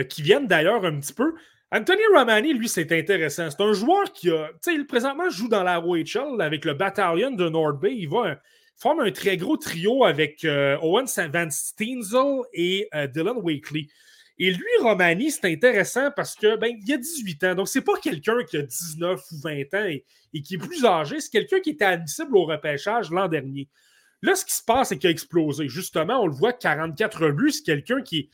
qui 0.10 0.22
viennent 0.22 0.48
d'ailleurs 0.48 0.84
un 0.86 1.00
petit 1.00 1.14
peu. 1.14 1.34
Anthony 1.72 2.02
Romani, 2.14 2.54
lui, 2.54 2.70
c'est 2.70 2.92
intéressant. 2.92 3.50
C'est 3.50 3.62
un 3.62 3.74
joueur 3.74 4.12
qui 4.14 4.32
a. 4.32 4.50
Tu 4.64 4.76
sais, 4.76 4.84
présentement, 4.86 5.30
joue 5.30 5.50
dans 5.50 5.64
la 5.64 5.80
OHL 5.80 6.40
avec 6.42 6.66
le 6.66 6.74
bataillon 6.74 7.32
de 7.32 7.50
North 7.50 7.80
Bay. 7.80 7.96
Il 7.96 8.10
va 8.10 8.40
forme 8.78 9.02
un 9.02 9.12
très 9.12 9.38
gros 9.38 9.58
trio 9.58 10.04
avec 10.04 10.44
euh, 10.44 10.78
Owen 10.82 11.06
Van 11.34 11.50
Steenzel 11.50 12.42
et 12.54 12.88
euh, 12.94 13.08
Dylan 13.08 13.38
Wakely. 13.38 13.90
Et 14.38 14.52
lui, 14.52 14.66
Romani, 14.82 15.32
c'est 15.32 15.46
intéressant 15.46 16.12
parce 16.14 16.36
que 16.36 16.58
ben, 16.58 16.76
il 16.86 16.94
a 16.94 16.98
18 16.98 17.44
ans. 17.46 17.56
Donc, 17.56 17.70
c'est 17.70 17.82
pas 17.82 17.98
quelqu'un 18.02 18.44
qui 18.44 18.58
a 18.58 18.62
19 18.62 19.22
ou 19.32 19.38
20 19.42 19.74
ans 19.74 19.86
et, 19.86 20.04
qui 20.42 20.56
est 20.56 20.58
plus 20.58 20.84
âgé. 20.84 21.22
C'est 21.22 21.32
quelqu'un 21.32 21.62
qui 21.62 21.70
était 21.72 21.86
admissible 21.86 22.36
au 22.36 22.46
repêchage 22.46 23.12
l'an 23.12 23.30
dernier. 23.30 23.70
Là, 24.26 24.36
ce 24.36 24.44
qui 24.44 24.56
se 24.56 24.64
passe, 24.64 24.90
c'est 24.90 24.98
qu'il 24.98 25.08
a 25.08 25.12
explosé. 25.12 25.68
Justement, 25.68 26.22
on 26.22 26.26
le 26.26 26.34
voit, 26.34 26.52
44 26.52 27.30
buts. 27.30 27.52
C'est 27.52 27.64
quelqu'un 27.64 28.02
qui, 28.02 28.32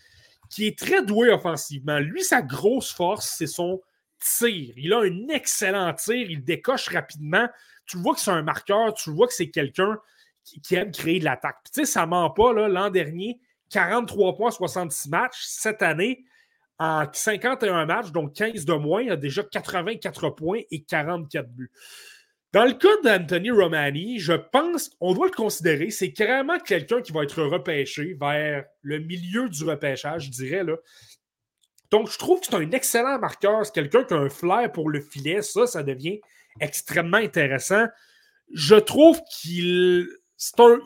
est 0.59 0.77
très 0.77 1.03
doué 1.03 1.30
offensivement. 1.30 1.99
Lui, 1.99 2.23
sa 2.23 2.41
grosse 2.41 2.93
force, 2.93 3.35
c'est 3.38 3.47
son 3.47 3.81
tir. 4.19 4.73
Il 4.77 4.93
a 4.93 4.99
un 4.99 5.27
excellent 5.27 5.93
tir. 5.93 6.30
Il 6.30 6.45
décoche 6.45 6.88
rapidement. 6.88 7.49
Tu 7.85 7.97
vois 7.97 8.13
que 8.13 8.22
c'est 8.22 8.31
un 8.31 8.41
marqueur. 8.41 8.93
Tu 8.93 9.11
vois 9.11 9.27
que 9.27 9.34
c'est 9.34 9.49
quelqu'un 9.49 9.97
qui, 10.45 10.76
aime 10.76 10.91
créer 10.93 11.19
de 11.19 11.26
l'attaque. 11.26 11.57
Tu 11.65 11.81
sais, 11.81 11.85
ça 11.85 12.05
ment 12.05 12.30
pas, 12.30 12.53
l'an 12.53 12.89
dernier, 12.89 13.39
43 13.69 14.35
points, 14.35 14.51
66 14.51 15.09
matchs. 15.09 15.43
Cette 15.43 15.81
année, 15.81 16.23
en 16.80 17.05
51 17.11 17.85
matchs, 17.85 18.11
donc 18.11 18.34
15 18.34 18.63
de 18.63 18.73
moins, 18.73 19.01
il 19.01 19.11
a 19.11 19.18
déjà 19.18 19.43
84 19.43 20.30
points 20.30 20.61
et 20.72 20.84
44 20.84 21.49
buts. 21.49 21.69
Dans 22.53 22.65
le 22.65 22.73
cas 22.73 22.90
d'Anthony 23.03 23.49
Romani, 23.49 24.19
je 24.19 24.34
pense 24.34 24.90
qu'on 24.90 25.14
doit 25.14 25.28
le 25.28 25.32
considérer, 25.32 25.90
c'est 25.90 26.11
carrément 26.11 26.60
quelqu'un 26.60 27.02
qui 27.02 27.14
va 27.14 27.23
être 27.23 27.41
repêché 27.44 28.14
vers 28.19 28.65
le 28.82 28.99
milieu 28.99 29.48
du 29.48 29.64
repêchage, 29.64 30.26
je 30.26 30.32
dirais. 30.32 30.65
Donc, 31.91 32.10
je 32.11 32.18
trouve 32.18 32.41
que 32.41 32.48
c'est 32.48 32.56
un 32.56 32.72
excellent 32.72 33.19
marqueur. 33.19 33.65
C'est 33.65 33.73
quelqu'un 33.73 34.03
qui 34.03 34.14
a 34.14 34.18
un 34.18 34.30
flair 34.30 34.69
pour 34.72 34.90
le 34.90 34.99
filet. 34.99 35.41
Ça, 35.41 35.65
ça 35.65 35.82
devient 35.82 36.19
extrêmement 36.60 37.18
intéressant. 37.18 37.86
Je 38.53 38.76
trouve 38.76 39.22
qu'il 39.32 40.07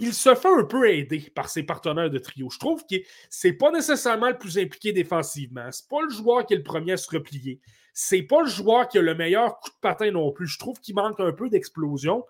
il 0.01 0.13
se 0.13 0.35
fait 0.35 0.49
un 0.49 0.65
peu 0.65 0.89
aider 0.89 1.31
par 1.33 1.49
ses 1.49 1.63
partenaires 1.63 2.09
de 2.09 2.17
trio. 2.17 2.49
Je 2.49 2.59
trouve 2.59 2.83
que 2.89 2.95
c'est 3.29 3.53
pas 3.53 3.71
nécessairement 3.71 4.29
le 4.29 4.37
plus 4.37 4.57
impliqué 4.57 4.91
défensivement. 4.91 5.71
C'est 5.71 5.87
pas 5.87 6.01
le 6.01 6.09
joueur 6.13 6.45
qui 6.45 6.55
est 6.55 6.57
le 6.57 6.63
premier 6.63 6.93
à 6.93 6.97
se 6.97 7.09
replier. 7.09 7.61
C'est 7.97 8.23
pas 8.23 8.41
le 8.41 8.49
joueur 8.49 8.89
qui 8.89 8.97
a 8.97 9.01
le 9.01 9.15
meilleur 9.15 9.57
coup 9.61 9.69
de 9.69 9.79
patin 9.79 10.11
non 10.11 10.29
plus. 10.33 10.47
Je 10.47 10.59
trouve 10.59 10.77
qu'il 10.81 10.95
manque 10.95 11.21
un 11.21 11.31
peu 11.31 11.49
d'explosion. 11.49 12.25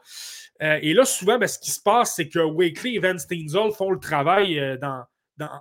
Euh, 0.61 0.77
et 0.83 0.93
là, 0.93 1.05
souvent, 1.05 1.39
ben, 1.39 1.47
ce 1.47 1.57
qui 1.57 1.71
se 1.71 1.81
passe, 1.81 2.15
c'est 2.15 2.29
que 2.29 2.37
Wakely 2.37 2.97
et 2.97 2.99
Van 2.99 3.17
Steenzel 3.17 3.71
font 3.71 3.89
le 3.89 3.99
travail 3.99 4.59
euh, 4.59 4.77
dans, 4.77 5.03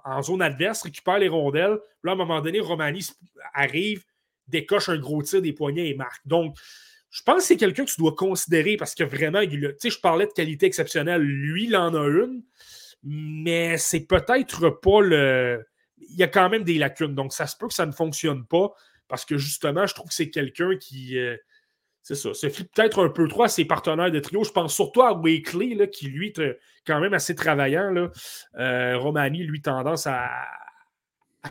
en 0.05 0.23
zone 0.23 0.43
adverse, 0.43 0.83
récupèrent 0.83 1.19
les 1.19 1.29
rondelles. 1.29 1.79
Là, 2.03 2.11
à 2.11 2.15
un 2.15 2.19
moment 2.19 2.43
donné, 2.43 2.61
Romani 2.61 3.09
arrive, 3.55 4.05
décoche 4.47 4.91
un 4.91 4.99
gros 4.99 5.23
tir 5.23 5.41
des 5.41 5.55
poignets 5.55 5.89
et 5.89 5.95
marque. 5.95 6.21
Donc, 6.27 6.55
je 7.09 7.23
pense 7.23 7.39
que 7.39 7.45
c'est 7.45 7.57
quelqu'un 7.57 7.87
que 7.87 7.91
tu 7.91 8.01
dois 8.01 8.15
considérer 8.15 8.77
parce 8.77 8.95
que 8.95 9.05
vraiment, 9.05 9.41
tu 9.41 9.75
sais, 9.79 9.89
je 9.89 10.01
parlais 10.01 10.27
de 10.27 10.33
qualité 10.33 10.67
exceptionnelle. 10.67 11.23
Lui, 11.23 11.65
il 11.65 11.77
en 11.77 11.95
a 11.95 12.07
une, 12.07 12.43
mais 13.03 13.79
c'est 13.79 14.07
peut-être 14.07 14.69
pas 14.69 15.01
le. 15.01 15.65
Il 15.97 16.17
y 16.17 16.23
a 16.23 16.29
quand 16.29 16.51
même 16.51 16.65
des 16.65 16.77
lacunes. 16.77 17.15
Donc, 17.15 17.33
ça 17.33 17.47
se 17.47 17.57
peut 17.57 17.69
que 17.69 17.75
ça 17.75 17.87
ne 17.87 17.93
fonctionne 17.93 18.45
pas 18.45 18.75
parce 19.09 19.25
que 19.25 19.37
justement, 19.37 19.87
je 19.87 19.95
trouve 19.95 20.09
que 20.09 20.15
c'est 20.15 20.31
quelqu'un 20.31 20.77
qui. 20.77 21.19
Euh, 21.19 21.37
c'est 22.03 22.15
ça. 22.15 22.35
Se 22.35 22.51
fie 22.51 22.65
peut-être 22.65 23.03
un 23.03 23.09
peu 23.09 23.27
trop 23.29 23.45
à 23.45 23.49
ses 23.49 23.65
partenaires 23.65 24.11
de 24.11 24.21
trio. 24.21 24.45
Je 24.45 24.51
pense 24.51 24.75
surtout 24.75 25.03
à 25.03 25.15
Wakely, 25.15 25.89
qui 25.91 26.09
lui 26.09 26.29
est 26.37 26.59
quand 26.87 27.01
même 27.01 27.15
assez 27.15 27.35
travaillant. 27.35 28.11
Euh, 28.59 28.99
Romani, 28.99 29.43
lui, 29.43 29.63
tendance 29.63 30.07
à, 30.07 30.29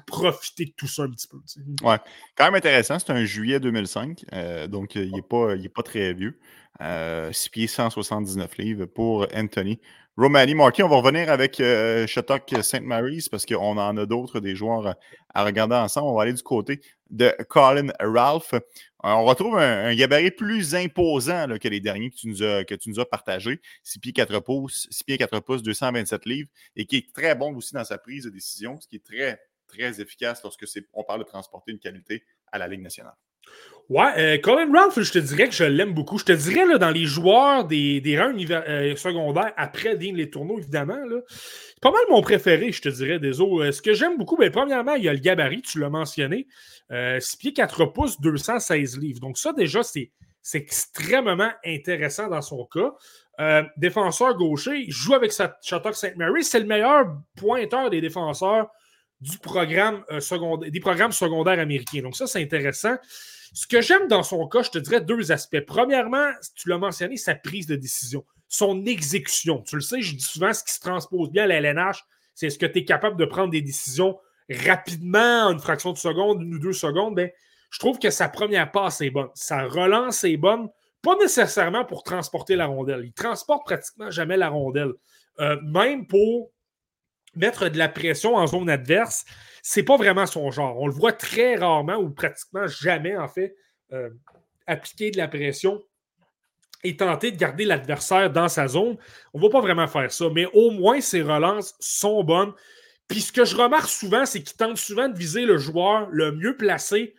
profiter 0.06 0.66
de 0.66 0.72
tout 0.78 0.88
ça 0.88 1.04
un 1.04 1.10
petit 1.10 1.28
peu. 1.28 1.38
Ouais, 1.84 1.98
quand 2.36 2.46
même 2.46 2.56
intéressant. 2.56 3.00
C'est 3.00 3.12
un 3.12 3.26
juillet 3.26 3.60
2005, 3.60 4.26
euh, 4.34 4.68
donc 4.68 4.94
il 4.94 5.12
n'est 5.12 5.22
pas, 5.24 5.56
pas 5.74 5.84
très 5.84 6.14
vieux. 6.14 6.40
6 6.80 6.84
euh, 6.84 7.32
pieds 7.52 7.68
179 7.68 8.58
livres 8.58 8.86
pour 8.86 9.28
Anthony. 9.34 9.80
Romani 10.16 10.54
Marquis, 10.54 10.84
on 10.84 10.90
va 10.90 10.98
revenir 10.98 11.32
avec 11.32 11.60
euh, 11.60 12.06
Shattuck 12.06 12.54
St. 12.62 12.82
Mary's 12.82 13.30
parce 13.30 13.46
qu'on 13.46 13.78
en 13.78 13.98
a 13.98 14.06
d'autres 14.06 14.40
des 14.40 14.56
joueurs 14.56 14.96
à 15.34 15.44
regarder 15.44 15.76
ensemble. 15.76 16.08
On 16.08 16.16
va 16.16 16.24
aller 16.24 16.34
du 16.34 16.44
côté 16.44 16.82
de 17.10 17.36
Colin 17.50 17.92
Ralph. 18.00 18.54
on 19.04 19.26
retrouve 19.26 19.58
un, 19.58 19.94
gabarit 19.96 20.32
plus 20.32 20.76
imposant 20.76 21.48
que 21.60 21.68
les 21.68 21.80
derniers 21.80 22.12
que 22.12 22.16
tu 22.16 22.28
nous 22.28 22.44
as, 22.44 22.64
que 22.64 22.76
tu 22.76 22.90
nous 22.90 23.00
as 23.00 23.06
partagés. 23.06 23.60
6 23.84 24.00
pieds 24.00 24.14
4 24.14 24.40
pouces, 24.40 24.88
6 24.92 25.04
pieds 25.04 25.18
4 25.18 25.40
pouces, 25.40 25.64
227 25.64 26.26
livres 26.26 26.50
et 26.76 26.86
qui 26.86 26.98
est 26.98 27.14
très 27.14 27.34
bon 27.34 27.56
aussi 27.56 27.74
dans 27.74 27.84
sa 27.84 27.98
prise 27.98 28.26
de 28.26 28.30
décision, 28.30 28.80
ce 28.80 28.88
qui 28.88 28.98
est 28.98 29.04
très 29.04 29.40
très 29.68 30.00
efficace 30.00 30.42
lorsque 30.44 30.66
on 30.94 31.04
parle 31.04 31.20
de 31.20 31.26
transporter 31.26 31.72
une 31.72 31.80
qualité 31.80 32.24
à 32.52 32.60
la 32.60 32.68
Ligue 32.68 32.82
nationale. 32.82 33.16
Ouais, 33.90 34.12
euh, 34.18 34.38
Colin 34.38 34.72
Ralph, 34.74 35.00
je 35.00 35.12
te 35.12 35.20
dirais 35.20 35.50
que 35.50 35.54
je 35.54 35.66
l'aime 35.66 35.94
beaucoup. 35.94 36.18
Je 36.18 36.24
te 36.24 36.32
dirais, 36.32 36.66
là, 36.66 36.78
dans 36.78 36.90
les 36.90 37.06
joueurs 37.06 37.66
des, 37.66 38.00
des 38.00 38.20
rangs 38.20 38.34
euh, 38.34 38.96
secondaires, 38.96 39.54
après 39.58 39.98
Dean 39.98 40.14
les 40.16 40.30
tourneaux, 40.30 40.58
évidemment, 40.58 40.98
c'est 41.28 41.80
pas 41.82 41.92
mal 41.92 42.02
mon 42.10 42.22
préféré, 42.22 42.72
je 42.72 42.82
te 42.82 42.90
dirais, 42.90 43.20
des 43.20 43.42
autres. 43.42 43.66
Euh, 43.66 43.72
ce 43.72 43.82
que 43.82 43.94
j'aime 43.94 44.18
beaucoup, 44.18 44.38
bien, 44.38 44.50
premièrement, 44.52 44.96
il 44.96 45.04
y 45.04 45.10
a 45.10 45.14
le 45.14 45.20
gabarit, 45.20 45.62
tu 45.62 45.80
l'as 45.80 45.90
mentionné. 45.90 46.48
6 46.92 47.38
pieds 47.38 47.54
4 47.54 47.86
pouces, 47.86 48.22
216 48.22 49.00
livres. 49.00 49.20
Donc, 49.20 49.38
ça, 49.38 49.52
déjà, 49.52 49.84
c'est, 49.84 50.12
c'est 50.42 50.60
extrêmement 50.60 51.52
intéressant 51.66 52.30
dans 52.30 52.42
son 52.42 52.66
cas. 52.66 52.94
défenseur 53.78 54.36
gaucher, 54.36 54.86
il 54.88 54.92
joue 54.92 55.14
avec 55.14 55.32
sa 55.32 55.58
Shattuck 55.62 55.96
St. 55.96 56.16
Mary. 56.16 56.44
C'est 56.44 56.60
le 56.60 56.66
meilleur 56.66 57.06
pointeur 57.36 57.90
des 57.90 58.00
défenseurs 58.00 58.70
du 59.24 59.38
programme, 59.38 60.04
euh, 60.12 60.20
secondaire, 60.20 60.70
des 60.70 60.80
programmes 60.80 61.12
secondaires 61.12 61.60
américains. 61.60 62.02
Donc, 62.02 62.16
ça, 62.16 62.28
c'est 62.28 62.42
intéressant. 62.42 62.96
Ce 63.54 63.68
que 63.68 63.82
j'aime 63.82 64.08
dans 64.08 64.24
son 64.24 64.48
cas, 64.48 64.64
je 64.64 64.72
te 64.72 64.78
dirais 64.78 65.02
deux 65.02 65.32
aspects. 65.32 65.62
Premièrement, 65.66 66.30
tu 66.56 66.70
l'as 66.70 66.78
mentionné, 66.78 67.18
sa 67.18 67.36
prise 67.36 67.68
de 67.68 67.76
décision, 67.76 68.26
son 68.48 68.86
exécution. 68.86 69.62
Tu 69.62 69.76
le 69.76 69.82
sais, 69.82 70.02
je 70.02 70.16
dis 70.16 70.24
souvent, 70.24 70.54
ce 70.54 70.64
qui 70.64 70.74
se 70.74 70.80
transpose 70.80 71.32
bien 71.32 71.44
à 71.44 71.48
la 71.48 71.56
LNH, 71.56 72.04
c'est 72.36 72.48
est-ce 72.48 72.58
que 72.58 72.66
tu 72.66 72.80
es 72.80 72.86
capable 72.86 73.18
de 73.18 73.26
prendre 73.26 73.52
des 73.52 73.62
décisions 73.62 74.18
rapidement, 74.50 75.48
en 75.48 75.54
une 75.54 75.60
fraction 75.60 75.94
de 75.94 75.98
seconde, 75.98 76.42
une 76.42 76.56
ou 76.56 76.60
deux 76.60 76.74
secondes. 76.74 77.16
Bien, 77.16 77.30
je 77.70 77.80
trouve 77.80 78.00
que 78.00 78.10
sa 78.10 78.30
première 78.30 78.72
passe 78.72 79.02
est 79.02 79.10
bonne. 79.10 79.30
Sa 79.36 79.64
relance 79.64 80.24
est 80.24 80.38
bonne, 80.38 80.68
pas 81.02 81.16
nécessairement 81.16 81.86
pour 81.86 82.04
transporter 82.04 82.56
la 82.56 82.66
rondelle. 82.66 83.04
Il 83.06 83.14
transporte 83.14 83.66
pratiquement 83.66 84.12
jamais 84.12 84.38
la 84.38 84.50
rondelle. 84.50 84.94
Euh, 85.40 85.60
même 85.64 86.06
pour 86.08 86.52
mettre 87.36 87.70
de 87.70 87.78
la 87.78 87.90
pression 87.90 88.36
en 88.36 88.48
zone 88.48 88.70
adverse, 88.70 89.26
c'est 89.62 89.84
pas 89.84 89.98
vraiment 89.98 90.26
son 90.26 90.52
genre. 90.52 90.80
On 90.80 90.88
le 90.88 90.94
voit 90.94 91.14
très 91.14 91.56
rarement 91.56 91.96
ou 91.96 92.10
pratiquement 92.10 92.68
jamais, 92.68 93.18
en 93.18 93.28
fait, 93.28 93.56
euh, 93.92 94.10
appliquer 94.68 95.12
de 95.12 95.18
la 95.18 95.28
pression 95.28 95.82
et 96.84 96.98
tenter 96.98 97.32
de 97.32 97.38
garder 97.38 97.66
l'adversaire 97.66 98.30
dans 98.32 98.50
sa 98.50 98.68
zone. 98.68 98.98
On 99.34 99.40
ne 99.40 99.44
va 99.44 99.50
pas 99.50 99.62
vraiment 99.62 99.88
faire 99.88 100.12
ça, 100.12 100.30
mais 100.30 100.46
au 100.54 100.72
moins 100.72 101.00
ses 101.00 101.22
relances 101.22 101.76
sont 101.80 102.24
bonnes. 102.24 102.54
Puis 103.08 103.22
ce 103.22 103.32
que 103.32 103.46
je 103.46 103.56
remarque 103.56 103.90
souvent, 103.90 104.26
c'est 104.26 104.42
qu'il 104.42 104.58
tente 104.58 104.78
souvent 104.78 105.08
de 105.08 105.18
viser 105.18 105.46
le 105.46 105.58
joueur 105.58 106.10
le 106.10 106.32
mieux 106.32 106.58
placé 106.58 107.16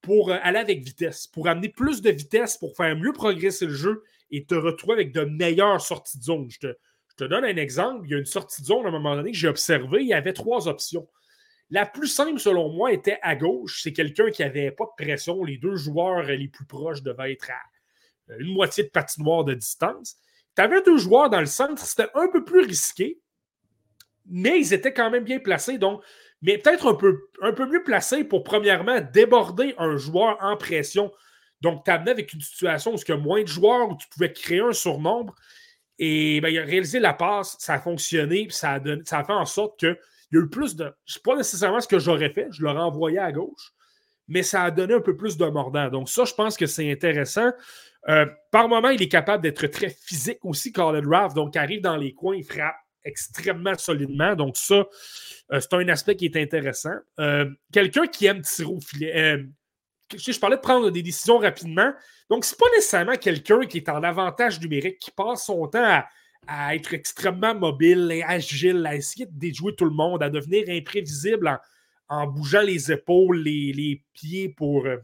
pour 0.00 0.30
euh, 0.30 0.38
aller 0.42 0.58
avec 0.58 0.82
vitesse, 0.82 1.26
pour 1.26 1.48
amener 1.48 1.68
plus 1.68 2.02
de 2.02 2.10
vitesse, 2.10 2.56
pour 2.56 2.76
faire 2.76 2.96
mieux 2.96 3.12
progresser 3.12 3.66
le 3.66 3.74
jeu 3.74 4.02
et 4.30 4.44
te 4.44 4.54
retrouver 4.54 4.94
avec 4.94 5.12
de 5.12 5.22
meilleures 5.22 5.80
sorties 5.80 6.18
de 6.18 6.24
zone. 6.24 6.48
Je 7.16 7.24
te 7.24 7.28
donne 7.28 7.44
un 7.44 7.56
exemple. 7.56 8.06
Il 8.06 8.10
y 8.10 8.14
a 8.14 8.18
une 8.18 8.24
sortie 8.24 8.62
de 8.62 8.66
zone 8.66 8.86
à 8.86 8.88
un 8.88 8.92
moment 8.92 9.14
donné 9.14 9.30
que 9.30 9.38
j'ai 9.38 9.48
observé. 9.48 10.02
Il 10.02 10.08
y 10.08 10.14
avait 10.14 10.32
trois 10.32 10.66
options. 10.66 11.08
La 11.70 11.86
plus 11.86 12.08
simple, 12.08 12.38
selon 12.40 12.70
moi, 12.70 12.92
était 12.92 13.18
à 13.22 13.36
gauche. 13.36 13.80
C'est 13.82 13.92
quelqu'un 13.92 14.30
qui 14.30 14.42
n'avait 14.42 14.70
pas 14.72 14.84
de 14.84 15.04
pression. 15.04 15.44
Les 15.44 15.56
deux 15.56 15.76
joueurs 15.76 16.22
les 16.22 16.48
plus 16.48 16.66
proches 16.66 17.02
devaient 17.02 17.32
être 17.32 17.50
à 17.50 18.36
une 18.38 18.52
moitié 18.52 18.84
de 18.84 18.88
patinoire 18.88 19.44
de 19.44 19.54
distance. 19.54 20.16
Tu 20.56 20.62
avais 20.62 20.82
deux 20.82 20.98
joueurs 20.98 21.30
dans 21.30 21.40
le 21.40 21.46
centre. 21.46 21.84
C'était 21.84 22.10
un 22.14 22.28
peu 22.28 22.44
plus 22.44 22.62
risqué, 22.64 23.20
mais 24.26 24.58
ils 24.58 24.72
étaient 24.72 24.92
quand 24.92 25.10
même 25.10 25.24
bien 25.24 25.38
placés. 25.38 25.78
Donc, 25.78 26.02
mais 26.42 26.58
peut-être 26.58 26.88
un 26.88 26.94
peu, 26.94 27.28
un 27.42 27.52
peu 27.52 27.66
mieux 27.66 27.82
placés 27.82 28.24
pour, 28.24 28.42
premièrement, 28.42 29.00
déborder 29.00 29.74
un 29.78 29.96
joueur 29.96 30.36
en 30.40 30.56
pression. 30.56 31.12
Donc, 31.60 31.84
tu 31.84 31.90
amené 31.90 32.10
avec 32.10 32.32
une 32.32 32.40
situation 32.40 32.92
où 32.92 32.96
il 32.96 33.08
y 33.08 33.12
a 33.12 33.16
moins 33.16 33.42
de 33.42 33.48
joueurs, 33.48 33.88
où 33.88 33.96
tu 33.96 34.06
pouvais 34.08 34.32
créer 34.32 34.60
un 34.60 34.72
surnombre. 34.72 35.34
Et 35.98 36.40
ben, 36.40 36.48
il 36.48 36.58
a 36.58 36.64
réalisé 36.64 36.98
la 36.98 37.14
passe, 37.14 37.56
ça 37.58 37.74
a 37.74 37.80
fonctionné, 37.80 38.46
puis 38.46 38.56
ça 38.56 38.72
a, 38.72 38.80
ça 39.04 39.20
a 39.20 39.24
fait 39.24 39.32
en 39.32 39.46
sorte 39.46 39.78
qu'il 39.78 39.96
y 40.32 40.36
a 40.36 40.40
eu 40.40 40.48
plus 40.48 40.76
de. 40.76 40.92
C'est 41.06 41.22
pas 41.22 41.36
nécessairement 41.36 41.80
ce 41.80 41.88
que 41.88 41.98
j'aurais 41.98 42.30
fait, 42.30 42.48
je 42.50 42.62
l'aurais 42.62 42.80
envoyé 42.80 43.18
à 43.18 43.30
gauche, 43.30 43.72
mais 44.28 44.42
ça 44.42 44.64
a 44.64 44.70
donné 44.70 44.94
un 44.94 45.00
peu 45.00 45.16
plus 45.16 45.36
de 45.36 45.46
mordant. 45.46 45.88
Donc, 45.88 46.08
ça, 46.08 46.24
je 46.24 46.34
pense 46.34 46.56
que 46.56 46.66
c'est 46.66 46.90
intéressant. 46.90 47.52
Euh, 48.08 48.26
par 48.50 48.68
moment, 48.68 48.90
il 48.90 49.00
est 49.02 49.08
capable 49.08 49.42
d'être 49.42 49.66
très 49.68 49.88
physique 49.88 50.44
aussi, 50.44 50.72
Colin 50.72 51.08
Raff. 51.08 51.34
Donc, 51.34 51.54
il 51.54 51.58
arrive 51.58 51.80
dans 51.80 51.96
les 51.96 52.12
coins, 52.12 52.36
il 52.36 52.44
frappe 52.44 52.76
extrêmement 53.04 53.74
solidement. 53.76 54.34
Donc, 54.34 54.56
ça, 54.56 54.86
euh, 55.52 55.60
c'est 55.60 55.74
un 55.74 55.88
aspect 55.88 56.16
qui 56.16 56.26
est 56.26 56.36
intéressant. 56.36 56.94
Euh, 57.20 57.46
quelqu'un 57.72 58.06
qui 58.06 58.26
aime 58.26 58.42
tirer 58.42 58.68
au 58.68 58.80
filet. 58.80 59.44
Je 60.12 60.38
parlais 60.38 60.56
de 60.56 60.62
prendre 60.62 60.90
des 60.90 61.02
décisions 61.02 61.38
rapidement. 61.38 61.92
Donc, 62.30 62.44
ce 62.44 62.54
n'est 62.54 62.58
pas 62.58 62.76
nécessairement 62.76 63.16
quelqu'un 63.16 63.66
qui 63.66 63.78
est 63.78 63.88
en 63.88 64.02
avantage 64.02 64.60
numérique, 64.60 64.98
qui 64.98 65.10
passe 65.10 65.46
son 65.46 65.66
temps 65.68 66.02
à, 66.46 66.74
être 66.74 66.92
extrêmement 66.92 67.54
mobile 67.54 68.10
et 68.12 68.22
agile, 68.22 68.86
à 68.86 68.94
essayer 68.94 69.26
de 69.26 69.38
déjouer 69.38 69.74
tout 69.74 69.86
le 69.86 69.92
monde, 69.92 70.22
à 70.22 70.28
devenir 70.28 70.64
imprévisible 70.68 71.58
en, 72.08 72.26
bougeant 72.26 72.60
les 72.60 72.92
épaules, 72.92 73.38
les, 73.38 74.04
pieds 74.12 74.50
pour 74.50 74.84
euh, 74.84 74.98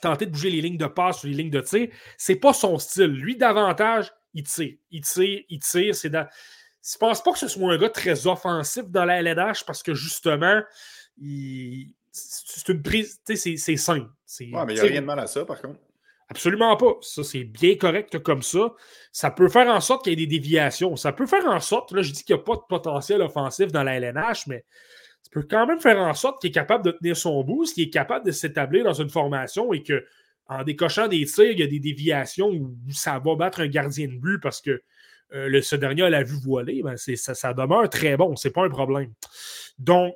tenter 0.00 0.26
de 0.26 0.30
bouger 0.30 0.50
les 0.50 0.62
lignes 0.62 0.78
de 0.78 0.86
passe 0.86 1.24
ou 1.24 1.26
les 1.26 1.34
lignes 1.34 1.50
de 1.50 1.60
tir. 1.60 1.88
C'est 2.16 2.36
pas 2.36 2.54
son 2.54 2.78
style. 2.78 3.12
Lui, 3.12 3.36
davantage, 3.36 4.12
il 4.32 4.44
tire. 4.44 4.76
Il 4.90 5.02
tire, 5.02 5.42
il 5.48 5.58
tire. 5.60 5.94
C'est 5.94 6.10
Je 6.10 6.16
ne 6.18 6.98
pense 6.98 7.22
pas 7.22 7.32
que 7.32 7.38
ce 7.38 7.48
soit 7.48 7.72
un 7.72 7.78
gars 7.78 7.90
très 7.90 8.26
offensif 8.26 8.84
dans 8.88 9.04
la 9.04 9.20
LNH 9.20 9.64
parce 9.66 9.82
que 9.82 9.92
justement, 9.94 10.62
c'est 12.16 12.68
une 12.72 12.82
prise, 12.82 13.20
c'est 13.24 13.76
simple. 13.76 14.08
Ouais, 14.40 14.64
mais 14.66 14.74
il 14.74 14.74
n'y 14.74 14.80
a 14.80 14.84
rien 14.84 15.00
de 15.00 15.06
mal 15.06 15.18
à 15.18 15.26
ça, 15.26 15.44
par 15.44 15.60
contre. 15.60 15.78
Absolument 16.28 16.76
pas. 16.76 16.96
Ça, 17.02 17.22
c'est 17.22 17.44
bien 17.44 17.76
correct 17.76 18.18
comme 18.20 18.42
ça. 18.42 18.72
Ça 19.12 19.30
peut 19.30 19.48
faire 19.48 19.68
en 19.68 19.80
sorte 19.80 20.04
qu'il 20.04 20.18
y 20.18 20.22
ait 20.22 20.26
des 20.26 20.38
déviations. 20.38 20.96
Ça 20.96 21.12
peut 21.12 21.26
faire 21.26 21.46
en 21.46 21.60
sorte, 21.60 21.92
là, 21.92 22.02
je 22.02 22.12
dis 22.12 22.24
qu'il 22.24 22.34
n'y 22.34 22.40
a 22.40 22.44
pas 22.44 22.56
de 22.56 22.62
potentiel 22.68 23.22
offensif 23.22 23.70
dans 23.70 23.84
la 23.84 23.96
LNH, 23.96 24.48
mais 24.48 24.64
ça 25.22 25.30
peut 25.30 25.46
quand 25.48 25.66
même 25.66 25.80
faire 25.80 25.98
en 25.98 26.14
sorte 26.14 26.40
qu'il 26.40 26.50
est 26.50 26.54
capable 26.54 26.84
de 26.84 26.90
tenir 26.90 27.16
son 27.16 27.44
boost, 27.44 27.74
qu'il 27.74 27.84
est 27.84 27.90
capable 27.90 28.26
de 28.26 28.32
s'établir 28.32 28.84
dans 28.84 28.94
une 28.94 29.10
formation 29.10 29.72
et 29.72 29.82
que 29.82 30.04
en 30.48 30.62
décochant 30.62 31.08
des 31.08 31.24
tirs, 31.26 31.50
il 31.50 31.58
y 31.58 31.62
a 31.62 31.66
des 31.66 31.80
déviations 31.80 32.48
où 32.48 32.76
ça 32.90 33.18
va 33.18 33.34
battre 33.34 33.60
un 33.60 33.66
gardien 33.66 34.06
de 34.06 34.16
but 34.16 34.38
parce 34.40 34.60
que 34.60 34.82
euh, 35.32 35.48
le, 35.48 35.60
ce 35.60 35.74
dernier 35.74 36.02
a 36.02 36.10
la 36.10 36.22
vue 36.22 36.38
voilée, 36.40 36.82
ben 36.82 36.96
ça, 36.96 37.34
ça 37.34 37.52
demeure 37.52 37.88
très 37.90 38.16
bon. 38.16 38.36
C'est 38.36 38.52
pas 38.52 38.64
un 38.64 38.68
problème. 38.68 39.12
Donc, 39.78 40.14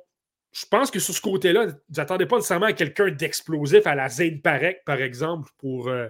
je 0.51 0.65
pense 0.65 0.91
que 0.91 0.99
sur 0.99 1.13
ce 1.13 1.21
côté-là, 1.21 1.67
vous 1.67 1.73
n'attendez 1.95 2.25
pas 2.25 2.35
nécessairement 2.35 2.67
à 2.67 2.73
quelqu'un 2.73 3.09
d'explosif 3.09 3.87
à 3.87 3.95
la 3.95 4.09
Zayn 4.09 4.41
Parek, 4.41 4.83
par 4.85 5.01
exemple, 5.01 5.49
pour, 5.57 5.87
euh, 5.87 6.07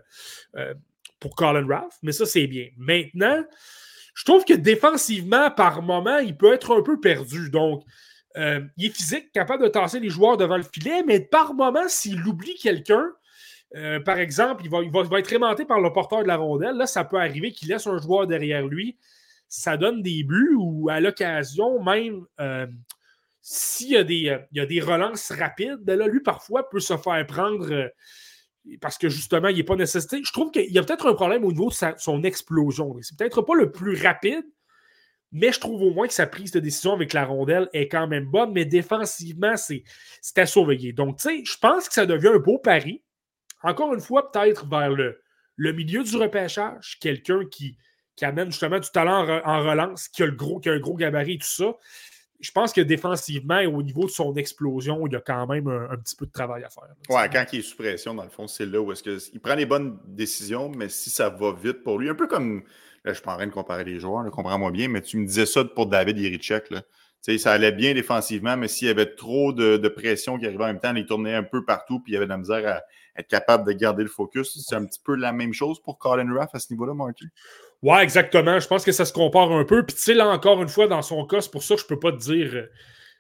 euh, 0.56 0.74
pour 1.20 1.36
Colin 1.36 1.68
Ralph, 1.68 1.94
mais 2.02 2.12
ça, 2.12 2.26
c'est 2.26 2.48
bien. 2.48 2.68
Maintenant, 2.78 3.44
je 4.16 4.26
trouve 4.26 4.44
que 4.44 4.54
défensivement, 4.54 5.52
par 5.52 5.84
moment, 5.84 6.18
il 6.18 6.36
peut 6.36 6.54
être 6.54 6.76
un 6.76 6.82
peu 6.82 7.00
perdu. 7.00 7.50
Donc, 7.52 7.84
euh, 8.38 8.62
il 8.78 8.88
est 8.88 8.96
physique, 8.96 9.32
capable 9.32 9.64
de 9.64 9.68
tasser 9.68 10.00
les 10.00 10.10
joueurs 10.10 10.38
devant 10.38 10.58
le 10.58 10.64
filet, 10.64 11.04
mais 11.06 11.20
par 11.20 11.54
moment, 11.54 11.88
s'il 11.88 12.26
oublie 12.26 12.56
quelqu'un, 12.56 13.06
par 14.04 14.20
exemple, 14.20 14.64
il 14.66 14.70
va, 14.70 14.82
il, 14.82 14.92
va, 14.92 15.20
être 15.20 15.32
aimanté 15.32 15.64
par 15.64 15.80
le 15.80 15.94
porteur 15.94 16.24
de 16.24 16.28
la 16.28 16.36
rondelle. 16.36 16.76
Là, 16.76 16.86
ça 16.86 17.06
peut 17.06 17.16
arriver 17.16 17.54
qu'il 17.54 17.70
laisse 17.70 17.88
un 17.88 17.98
joueur 18.00 18.28
derrière 18.28 18.68
lui 18.68 18.98
ça 19.48 19.76
donne 19.76 20.02
des 20.02 20.24
buts 20.24 20.56
ou 20.58 20.88
à 20.90 21.02
l'occasion, 21.02 21.84
même 21.84 22.26
s'il 23.42 23.90
y, 23.90 23.98
a 23.98 24.04
des, 24.04 24.38
y 24.52 24.60
a 24.60 24.66
des 24.66 24.82
relances 24.82 25.32
rapides, 25.32 25.80
ben 25.82 25.98
là, 25.98 26.08
lui, 26.08 26.22
parfois, 26.22 26.70
peut 26.70 26.80
se 26.80 26.96
faire 26.96 27.26
prendre 27.26 27.72
euh, 27.72 27.88
parce 28.80 28.98
que 28.98 29.10
justement, 29.10 29.48
il 29.48 29.58
n'est 29.58 29.64
pas 29.64 29.76
nécessité. 29.76 30.22
Je 30.24 30.32
trouve 30.32 30.52
qu'il 30.52 30.72
y 30.72 30.78
a 30.78 30.84
peut-être 30.84 31.08
un 31.08 31.14
problème 31.14 31.44
au 31.44 31.52
niveau 31.52 31.70
de 31.70 31.76
son 31.98 32.24
explosion. 32.24 32.96
C'est 33.02 33.18
peut-être 33.18 33.42
pas 33.42 33.56
le 33.56 33.72
plus 33.72 34.02
rapide, 34.02 34.46
mais 35.32 35.52
je 35.52 35.60
trouve 35.60 35.82
au 35.82 35.94
moins 35.94 36.08
que 36.08 36.14
sa 36.14 36.28
prise 36.28 36.52
de 36.52 36.60
décision 36.60 36.94
avec 36.94 37.14
la 37.14 37.26
rondelle 37.26 37.70
est 37.74 37.88
quand 37.88 38.08
même 38.08 38.26
bonne, 38.26 38.52
mais 38.52 38.66
défensivement, 38.66 39.56
c'est 39.58 39.84
à 40.38 40.46
surveiller. 40.46 40.94
Donc, 40.94 41.18
tu 41.18 41.30
sais, 41.30 41.44
je 41.44 41.58
pense 41.58 41.88
que 41.88 41.94
ça 41.94 42.06
devient 42.06 42.32
un 42.36 42.40
beau 42.40 42.60
pari. 42.60 43.04
Encore 43.64 43.94
une 43.94 44.02
fois, 44.02 44.32
peut-être 44.32 44.68
vers 44.68 44.90
le, 44.90 45.22
milieu 45.58 46.04
du 46.04 46.16
repêchage, 46.18 46.98
quelqu'un 47.00 47.46
qui, 47.46 47.78
amène 48.22 48.52
justement 48.52 48.78
du 48.78 48.90
talent 48.92 49.42
en, 49.44 49.64
relance, 49.68 50.08
qui 50.08 50.22
le 50.22 50.32
gros, 50.32 50.60
qui 50.60 50.70
a 50.70 50.74
un 50.74 50.80
gros 50.80 50.96
gabarit 50.96 51.34
et 51.34 51.38
tout 51.40 51.48
ça. 51.48 51.74
Je 52.42 52.52
pense 52.52 52.74
que 52.74 52.82
défensivement 52.82 53.60
et 53.60 53.68
au 53.68 53.84
niveau 53.84 54.06
de 54.06 54.10
son 54.10 54.36
explosion, 54.36 55.06
il 55.08 55.14
y 55.14 55.16
a 55.16 55.22
quand 55.22 55.48
même 55.48 55.68
un, 55.68 55.98
petit 55.98 56.16
peu 56.16 56.26
de 56.26 56.32
travail 56.32 56.64
à 56.64 56.70
faire. 56.70 56.84
ouais, 57.10 57.30
quand 57.32 57.46
il 57.54 57.60
est 57.60 57.62
sous 57.62 57.78
pression, 57.78 58.14
dans 58.14 58.24
le 58.24 58.30
fond, 58.30 58.48
c'est 58.48 58.66
là 58.66 58.82
où 58.82 58.92
est-ce 58.92 59.04
qu'il 59.04 59.40
prend 59.40 59.56
les 59.56 59.66
bonnes 59.66 60.00
décisions, 60.06 60.70
mais 60.70 60.90
si 60.90 61.10
ça 61.10 61.30
va 61.30 61.54
vite 61.54 61.84
pour 61.84 62.00
lui, 62.00 62.10
un 62.10 62.16
peu 62.16 62.28
comme 62.28 62.64
Là, 63.04 63.14
je 63.14 63.20
suis 63.20 63.30
en 63.30 63.36
train 63.36 63.48
de 63.48 63.52
comparer 63.52 63.84
les 63.84 64.00
joueurs, 64.00 64.30
comprends-moi 64.30 64.72
bien, 64.72 64.88
mais 64.88 65.02
tu 65.02 65.18
me 65.18 65.26
disais 65.26 65.48
ça 65.48 65.64
pour 65.66 65.88
David 65.88 66.20
Irichek. 66.20 66.70
Là. 66.70 66.84
ça 67.38 67.52
allait 67.52 67.72
bien 67.72 67.96
défensivement, 67.96 68.56
mais 68.58 68.68
s'il 68.68 68.88
y 68.88 68.92
avait 68.92 69.16
trop 69.16 69.54
de, 69.54 69.88
pression 69.88 70.38
qui 70.38 70.46
arrivait 70.46 70.64
en 70.64 70.68
même 70.68 70.80
temps, 70.80 70.94
il 70.94 71.06
tournait 71.06 71.34
un 71.34 71.44
peu 71.44 71.66
partout, 71.66 72.00
puis 72.00 72.12
il 72.12 72.14
y 72.14 72.18
avait 72.18 72.28
de 72.28 72.32
la 72.32 72.38
misère 72.38 72.68
à 72.68 73.20
être 73.20 73.28
capable 73.28 73.66
de 73.66 73.72
garder 73.74 74.04
le 74.04 74.10
focus. 74.10 74.64
C'est 74.68 74.76
un 74.76 74.86
petit 74.86 75.02
peu 75.04 75.16
la 75.16 75.32
même 75.32 75.54
chose 75.54 75.82
pour 75.82 75.98
Colin 75.98 76.32
Ruff 76.32 76.50
à 76.54 76.60
ce 76.60 76.72
niveau-là, 76.72 76.94
Marty? 76.94 77.26
Ouais, 77.82 78.04
exactement. 78.04 78.60
Je 78.60 78.68
pense 78.68 78.86
que 78.86 78.92
ça 78.92 79.06
se 79.06 79.14
compare 79.14 79.52
un 79.52 79.66
peu. 79.66 79.84
Puis, 79.86 79.96
tu 79.96 80.02
sais, 80.02 80.14
là, 80.14 80.28
encore 80.28 80.62
une 80.62 80.70
fois, 80.70 80.88
dans 80.88 81.02
son 81.02 81.26
cas, 81.26 81.42
c'est 81.42 81.52
pour 81.52 81.64
ça 81.64 81.76
que 81.76 81.82
je 81.82 81.88
peux 81.88 82.00
pas 82.00 82.12
te 82.12 82.18
dire. 82.18 82.54
Euh, 82.54 82.72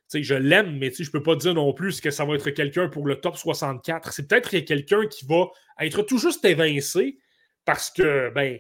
tu 0.10 0.20
sais, 0.20 0.24
je 0.24 0.36
l'aime, 0.36 0.78
mais 0.78 0.92
je 0.92 1.10
peux 1.10 1.24
pas 1.24 1.36
dire 1.36 1.54
non 1.54 1.74
plus 1.74 2.02
que 2.02 2.12
ça 2.12 2.26
va 2.26 2.36
être 2.36 2.50
quelqu'un 2.52 2.90
pour 2.90 3.08
le 3.08 3.16
top 3.16 3.38
64. 3.38 4.14
C'est 4.14 4.28
peut-être 4.28 4.50
quelqu'un 4.60 5.08
qui 5.08 5.26
va 5.26 5.48
être 5.80 6.04
tout 6.04 6.18
juste 6.18 6.46
évincé 6.46 7.18
parce 7.66 7.90
que, 7.90 8.30
ben, 8.36 8.60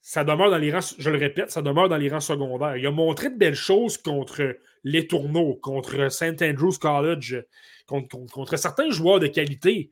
ça 0.00 0.22
demeure 0.22 0.50
dans 0.50 0.58
les 0.58 0.70
rangs, 0.70 0.94
je 0.98 1.10
le 1.10 1.18
répète, 1.18 1.50
ça 1.50 1.62
demeure 1.62 1.88
dans 1.88 1.96
les 1.96 2.08
rangs 2.08 2.20
secondaires. 2.20 2.76
Il 2.76 2.86
a 2.86 2.92
montré 2.92 3.28
de 3.28 3.36
belles 3.36 3.56
choses 3.56 3.98
contre 3.98 4.56
les 4.84 5.08
tourneaux, 5.08 5.56
contre 5.56 6.08
St. 6.08 6.40
Andrews 6.42 6.78
College, 6.80 7.44
contre, 7.88 8.56
certains 8.56 8.90
joueurs 8.90 9.18
de 9.18 9.26
qualité. 9.26 9.90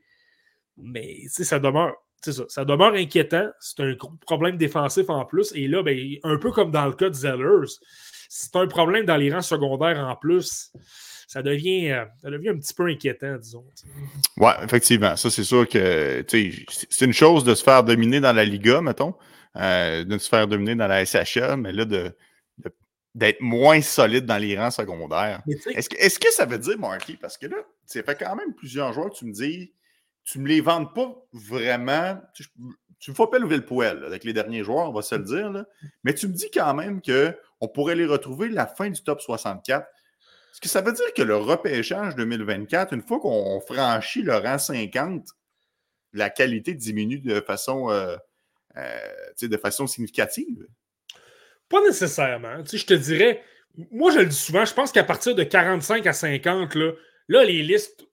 Mais 0.77 1.27
ça 1.27 1.59
demeure, 1.59 1.95
ça, 2.33 2.45
ça 2.49 2.65
demeure 2.65 2.95
inquiétant. 2.95 3.49
C'est 3.61 3.81
un 3.81 3.95
problème 4.27 4.57
défensif 4.57 5.09
en 5.09 5.25
plus. 5.25 5.53
Et 5.55 5.69
là, 5.69 5.83
ben, 5.83 5.99
un 6.23 6.37
peu 6.39 6.51
comme 6.51 6.71
dans 6.71 6.87
le 6.87 6.93
cas 6.93 7.09
de 7.09 7.15
Zellers, 7.15 7.73
c'est 8.29 8.57
un 8.57 8.67
problème 8.67 9.05
dans 9.05 9.17
les 9.17 9.33
rangs 9.33 9.43
secondaires 9.43 9.99
en 9.99 10.17
plus. 10.17 10.73
Ça 11.27 11.43
devient, 11.43 11.91
euh, 11.91 12.05
ça 12.23 12.31
devient 12.31 12.51
un 12.51 12.59
petit 12.59 12.75
peu 12.75 12.87
inquiétant, 12.87 13.37
disons. 13.37 13.65
Oui, 14.37 14.51
effectivement. 14.63 15.17
Ça, 15.17 15.31
c'est 15.31 15.45
sûr 15.45 15.69
que 15.69 16.25
c'est 16.29 17.05
une 17.05 17.13
chose 17.13 17.45
de 17.45 17.55
se 17.55 17.63
faire 17.63 17.83
dominer 17.83 18.21
dans 18.21 18.33
la 18.33 18.45
Liga, 18.45 18.81
mettons. 18.81 19.15
Euh, 19.57 20.05
de 20.05 20.19
se 20.19 20.29
faire 20.29 20.49
dominer 20.49 20.75
dans 20.75 20.89
la 20.89 21.05
SHA, 21.05 21.57
mais 21.57 21.73
là, 21.73 21.85
de, 21.85 22.13
d'être 23.15 23.41
moins 23.41 23.81
solide 23.81 24.27
dans 24.27 24.39
les 24.39 24.59
rangs 24.59 24.73
secondaires. 24.73 25.43
Est-ce 25.75 25.89
que, 25.89 25.97
est 25.97 26.19
que, 26.19 26.33
ça 26.33 26.45
veut 26.45 26.59
dire, 26.59 26.77
Marky, 26.79 27.17
parce 27.17 27.39
que 27.39 27.47
là, 27.47 27.59
ça 27.87 28.03
fait 28.03 28.19
quand 28.19 28.35
même 28.35 28.53
plusieurs 28.55 28.93
joueurs 28.93 29.11
que 29.11 29.17
tu 29.17 29.27
me 29.27 29.33
dis, 29.33 29.73
tu 30.25 30.39
me 30.39 30.49
les 30.49 30.61
vends 30.61 30.87
pas 30.87 31.15
vraiment. 31.33 32.21
Tu, 32.35 32.45
tu 32.99 33.11
me 33.11 33.15
fais 33.17 33.27
pas 33.27 33.39
lever 33.39 33.59
le 33.59 33.65
poêle 33.67 34.03
avec 34.05 34.25
les 34.25 34.33
derniers 34.33 34.65
joueurs, 34.65 34.89
on 34.89 34.93
va 34.93 35.03
se 35.03 35.15
le 35.15 35.25
dire, 35.25 35.65
mais 36.05 36.15
tu 36.15 36.27
me 36.27 36.33
dis 36.33 36.51
quand 36.51 36.73
même 36.73 37.03
qu'on 37.03 37.69
pourrait 37.69 37.97
les 37.97 38.07
retrouver 38.07 38.49
la 38.49 38.67
fin 38.67 38.89
du 38.89 39.03
top 39.03 39.21
64. 39.21 39.87
Est-ce 39.87 40.61
que 40.61 40.69
ça 40.69 40.81
veut 40.81 40.93
dire 40.93 41.13
que 41.15 41.21
le 41.21 41.37
repêchage 41.37 42.15
2024, 42.15 42.95
une 42.95 43.03
fois 43.03 43.21
qu'on 43.21 43.61
franchit 43.61 44.23
le 44.23 44.37
rang 44.37 44.57
50, 44.57 45.27
la 46.15 46.31
qualité 46.31 46.73
diminue 46.73 47.19
de 47.19 47.41
façon 47.41 47.91
euh, 47.91 48.17
euh, 48.77 48.99
de 49.43 49.57
façon 49.59 49.87
significative? 49.87 50.67
Pas 51.69 51.83
nécessairement. 51.83 52.65
Je 52.65 52.87
te 52.87 52.95
dirais, 52.95 53.43
moi 53.91 54.13
je 54.13 54.21
le 54.21 54.27
dis 54.27 54.37
souvent, 54.37 54.65
je 54.65 54.73
pense 54.73 54.93
qu'à 54.93 55.05
partir 55.05 55.35
de 55.35 55.43
45 55.43 56.07
à 56.07 56.15
50, 56.15 56.75
là, 56.75 56.93
là 57.29 57.45
les 57.45 57.63
listes, 57.63 58.07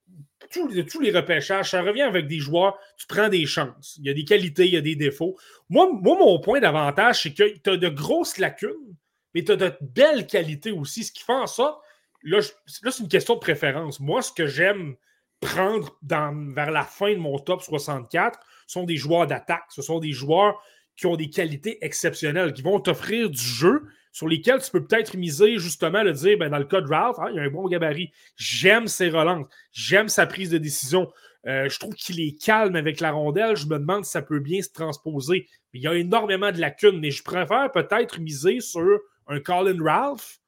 tous, 0.51 0.83
tous, 0.83 0.99
les 1.01 1.11
repêchages, 1.11 1.71
ça 1.71 1.81
revient 1.81 2.01
avec 2.01 2.27
des 2.27 2.39
joueurs, 2.39 2.77
tu 2.97 3.07
prends 3.07 3.29
des 3.29 3.45
chances. 3.45 3.97
Il 3.99 4.05
y 4.05 4.09
a 4.09 4.13
des 4.13 4.25
qualités, 4.25 4.65
il 4.65 4.73
y 4.73 4.77
a 4.77 4.81
des 4.81 4.95
défauts. 4.95 5.37
Moi, 5.69 5.89
mon 6.01 6.39
point 6.39 6.59
d'avantage, 6.59 7.23
c'est 7.23 7.33
que 7.33 7.57
tu 7.57 7.69
as 7.69 7.77
de 7.77 7.89
grosses 7.89 8.37
lacunes, 8.37 8.95
mais 9.33 9.43
tu 9.43 9.51
as 9.51 9.55
de 9.55 9.73
belles 9.81 10.27
qualités 10.27 10.71
aussi, 10.71 11.03
ce 11.03 11.11
qui 11.11 11.23
fait 11.23 11.33
en 11.33 11.47
sorte, 11.47 11.81
là, 12.23 12.39
c'est 12.65 12.99
une 12.99 13.07
question 13.07 13.35
de 13.35 13.39
préférence. 13.39 13.99
Moi, 13.99 14.21
ce 14.21 14.31
que 14.31 14.47
j'aime 14.47 14.95
prendre 15.39 15.97
vers 16.03 16.71
la 16.71 16.83
fin 16.83 17.11
de 17.11 17.17
mon 17.17 17.39
top 17.39 17.61
64, 17.61 18.39
sont 18.67 18.83
des 18.83 18.95
joueurs 18.95 19.27
d'attaque. 19.27 19.65
Ce 19.69 19.81
sont 19.81 19.99
des 19.99 20.11
joueurs 20.11 20.61
qui 20.95 21.07
ont 21.07 21.15
des 21.15 21.29
qualités 21.29 21.83
exceptionnelles, 21.83 22.53
qui 22.53 22.61
vont 22.61 22.79
t'offrir 22.79 23.29
du 23.29 23.41
jeu 23.41 23.83
sur 24.11 24.27
lesquels 24.27 24.61
tu 24.61 24.71
peux 24.71 24.85
peut-être 24.85 25.15
miser 25.15 25.57
justement 25.57 26.03
le 26.03 26.11
dire, 26.11 26.37
ben, 26.37 26.49
dans 26.49 26.57
le 26.57 26.65
cas 26.65 26.81
de 26.81 26.87
Ralph, 26.87 27.17
hein, 27.19 27.29
il 27.33 27.39
a 27.39 27.43
un 27.43 27.49
bon 27.49 27.67
gabarit. 27.67 28.11
J'aime 28.35 28.87
ses 28.87 29.09
relances. 29.09 29.47
J'aime 29.71 30.09
sa 30.09 30.25
prise 30.25 30.49
de 30.49 30.57
décision. 30.57 31.11
Euh, 31.47 31.69
je 31.69 31.79
trouve 31.79 31.95
qu'il 31.95 32.19
est 32.19 32.39
calme 32.39 32.75
avec 32.75 32.99
la 32.99 33.11
rondelle. 33.11 33.55
Je 33.55 33.65
me 33.65 33.79
demande 33.79 34.05
si 34.05 34.11
ça 34.11 34.21
peut 34.21 34.39
bien 34.39 34.61
se 34.61 34.69
transposer. 34.69 35.47
il 35.73 35.81
y 35.81 35.87
a 35.87 35.95
énormément 35.95 36.51
de 36.51 36.59
lacunes, 36.59 36.99
mais 36.99 37.11
je 37.11 37.23
préfère 37.23 37.71
peut-être 37.71 38.19
miser 38.19 38.59
sur 38.59 38.99
un 39.27 39.39
Colin 39.39 39.81
Ralph 39.83 40.39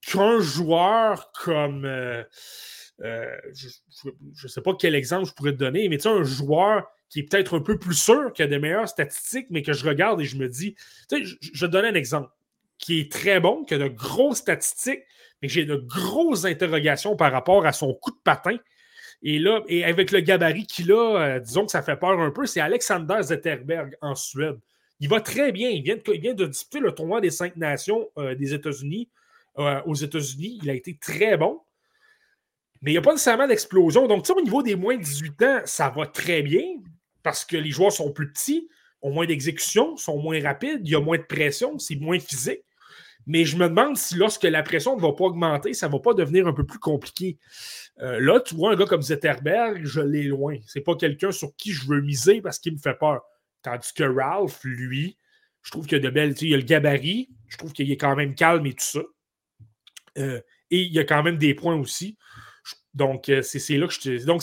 qu'un 0.00 0.40
joueur 0.40 1.30
comme. 1.32 1.84
Euh, 1.84 2.24
euh, 3.02 3.36
je 3.52 3.68
ne 4.42 4.48
sais 4.48 4.62
pas 4.62 4.72
quel 4.74 4.94
exemple 4.94 5.28
je 5.28 5.34
pourrais 5.34 5.52
te 5.52 5.58
donner, 5.58 5.86
mais 5.90 5.98
tu 5.98 6.04
sais, 6.04 6.08
un 6.08 6.24
joueur 6.24 6.86
qui 7.10 7.20
est 7.20 7.22
peut-être 7.24 7.58
un 7.58 7.60
peu 7.60 7.78
plus 7.78 7.94
sûr, 7.94 8.32
qui 8.32 8.42
a 8.42 8.46
des 8.46 8.58
meilleures 8.58 8.88
statistiques, 8.88 9.48
mais 9.50 9.62
que 9.62 9.74
je 9.74 9.86
regarde 9.86 10.18
et 10.22 10.24
je 10.24 10.38
me 10.38 10.48
dis, 10.48 10.74
tu 11.10 11.18
sais, 11.18 11.24
je, 11.24 11.36
je 11.40 11.66
donne 11.66 11.84
un 11.84 11.94
exemple 11.94 12.30
qui 12.78 13.00
est 13.00 13.12
très 13.12 13.40
bon, 13.40 13.64
qui 13.64 13.74
a 13.74 13.78
de 13.78 13.88
grosses 13.88 14.38
statistiques, 14.38 15.02
mais 15.42 15.48
j'ai 15.48 15.64
de 15.64 15.76
grosses 15.76 16.44
interrogations 16.44 17.16
par 17.16 17.32
rapport 17.32 17.66
à 17.66 17.72
son 17.72 17.94
coup 17.94 18.10
de 18.10 18.20
patin. 18.22 18.56
Et 19.22 19.38
là, 19.38 19.62
et 19.68 19.84
avec 19.84 20.10
le 20.10 20.20
gabarit 20.20 20.66
qu'il 20.66 20.92
a, 20.92 21.20
euh, 21.20 21.40
disons 21.40 21.64
que 21.64 21.72
ça 21.72 21.82
fait 21.82 21.96
peur 21.96 22.20
un 22.20 22.30
peu, 22.30 22.46
c'est 22.46 22.60
Alexander 22.60 23.18
Zetterberg 23.22 23.96
en 24.00 24.14
Suède. 24.14 24.58
Il 25.00 25.08
va 25.08 25.20
très 25.20 25.52
bien. 25.52 25.70
Il 25.70 25.82
vient 25.82 25.96
de, 25.96 26.32
de 26.32 26.46
disputer 26.46 26.80
le 26.80 26.92
tournoi 26.92 27.20
des 27.20 27.30
cinq 27.30 27.56
nations 27.56 28.08
euh, 28.18 28.34
des 28.34 28.54
États-Unis. 28.54 29.08
Euh, 29.58 29.80
aux 29.86 29.94
États-Unis, 29.94 30.58
il 30.62 30.70
a 30.70 30.74
été 30.74 30.96
très 30.98 31.36
bon. 31.36 31.60
Mais 32.82 32.90
il 32.90 32.94
n'y 32.94 32.98
a 32.98 33.02
pas 33.02 33.12
nécessairement 33.12 33.48
d'explosion. 33.48 34.06
Donc, 34.06 34.28
au 34.28 34.40
niveau 34.42 34.62
des 34.62 34.76
moins 34.76 34.96
de 34.96 35.02
18 35.02 35.42
ans, 35.42 35.60
ça 35.64 35.88
va 35.90 36.06
très 36.06 36.42
bien 36.42 36.62
parce 37.22 37.44
que 37.44 37.56
les 37.56 37.70
joueurs 37.70 37.92
sont 37.92 38.12
plus 38.12 38.30
petits, 38.32 38.68
ont 39.02 39.10
moins 39.10 39.26
d'exécution, 39.26 39.96
sont 39.96 40.22
moins 40.22 40.40
rapides, 40.40 40.82
il 40.84 40.90
y 40.90 40.94
a 40.94 41.00
moins 41.00 41.18
de 41.18 41.24
pression, 41.24 41.78
c'est 41.78 41.96
moins 41.96 42.20
physique. 42.20 42.60
Mais 43.26 43.44
je 43.44 43.56
me 43.56 43.68
demande 43.68 43.96
si 43.96 44.14
lorsque 44.14 44.44
la 44.44 44.62
pression 44.62 44.96
ne 44.96 45.00
va 45.00 45.12
pas 45.12 45.24
augmenter, 45.24 45.74
ça 45.74 45.88
ne 45.88 45.92
va 45.92 45.98
pas 45.98 46.14
devenir 46.14 46.46
un 46.46 46.52
peu 46.52 46.64
plus 46.64 46.78
compliqué. 46.78 47.38
Euh, 48.00 48.20
là, 48.20 48.40
tu 48.40 48.54
vois 48.54 48.72
un 48.72 48.76
gars 48.76 48.86
comme 48.86 49.02
Zetterberg, 49.02 49.84
je 49.84 50.00
l'ai 50.00 50.24
loin. 50.24 50.56
C'est 50.66 50.80
pas 50.80 50.94
quelqu'un 50.94 51.32
sur 51.32 51.54
qui 51.56 51.72
je 51.72 51.86
veux 51.86 52.00
miser 52.00 52.40
parce 52.40 52.58
qu'il 52.58 52.72
me 52.72 52.78
fait 52.78 52.94
peur. 52.94 53.22
Tandis 53.62 53.92
que 53.92 54.04
Ralph, 54.04 54.60
lui, 54.62 55.16
je 55.62 55.72
trouve 55.72 55.86
qu'il 55.86 55.96
a 55.96 56.00
de 56.00 56.10
belles. 56.10 56.34
Il 56.40 56.54
a 56.54 56.56
le 56.56 56.62
gabarit, 56.62 57.30
je 57.48 57.56
trouve 57.56 57.72
qu'il 57.72 57.90
est 57.90 57.96
quand 57.96 58.14
même 58.14 58.34
calme 58.34 58.66
et 58.66 58.72
tout 58.72 58.84
ça. 58.84 59.00
Euh, 60.18 60.40
et 60.70 60.82
il 60.82 60.92
y 60.92 60.98
a 60.98 61.04
quand 61.04 61.22
même 61.22 61.38
des 61.38 61.54
points 61.54 61.76
aussi. 61.76 62.16
Donc, 62.94 63.28
euh, 63.28 63.42
c'est 63.42 63.76
là 63.76 63.86
que 63.86 63.92
je 63.92 64.00
te. 64.00 64.24
Donc, 64.24 64.42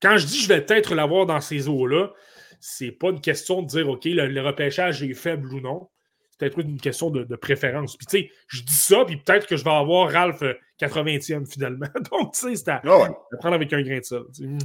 quand 0.00 0.16
je 0.16 0.26
dis 0.26 0.40
je 0.40 0.48
vais 0.48 0.64
peut-être 0.64 0.94
l'avoir 0.94 1.26
dans 1.26 1.40
ces 1.40 1.68
eaux-là, 1.68 2.12
c'est 2.60 2.92
pas 2.92 3.10
une 3.10 3.20
question 3.20 3.62
de 3.62 3.68
dire 3.68 3.88
OK, 3.88 4.04
le, 4.04 4.40
repêchage 4.40 5.02
est 5.02 5.14
faible 5.14 5.52
ou 5.52 5.60
non. 5.60 5.88
C'est 6.32 6.38
peut-être 6.38 6.58
une 6.60 6.80
question 6.80 7.10
de, 7.10 7.36
préférence. 7.36 7.96
Puis 7.96 8.06
tu 8.06 8.18
sais, 8.18 8.30
je 8.48 8.62
dis 8.62 8.74
ça, 8.74 9.04
puis 9.04 9.16
peut-être 9.16 9.46
que 9.46 9.56
je 9.56 9.64
vais 9.64 9.70
avoir 9.70 10.10
Ralph 10.10 10.42
80e 10.80 11.42
euh, 11.42 11.44
finalement. 11.44 11.86
Donc, 12.10 12.32
tu 12.32 12.40
sais, 12.40 12.56
c'est 12.56 12.68
à, 12.68 12.82
ah 12.84 13.08
prendre 13.38 13.54
avec 13.54 13.72
un 13.72 13.82
grain 13.82 13.98
de 13.98 14.04
sel. 14.04 14.22
C'est 14.32 14.44
une 14.44 14.58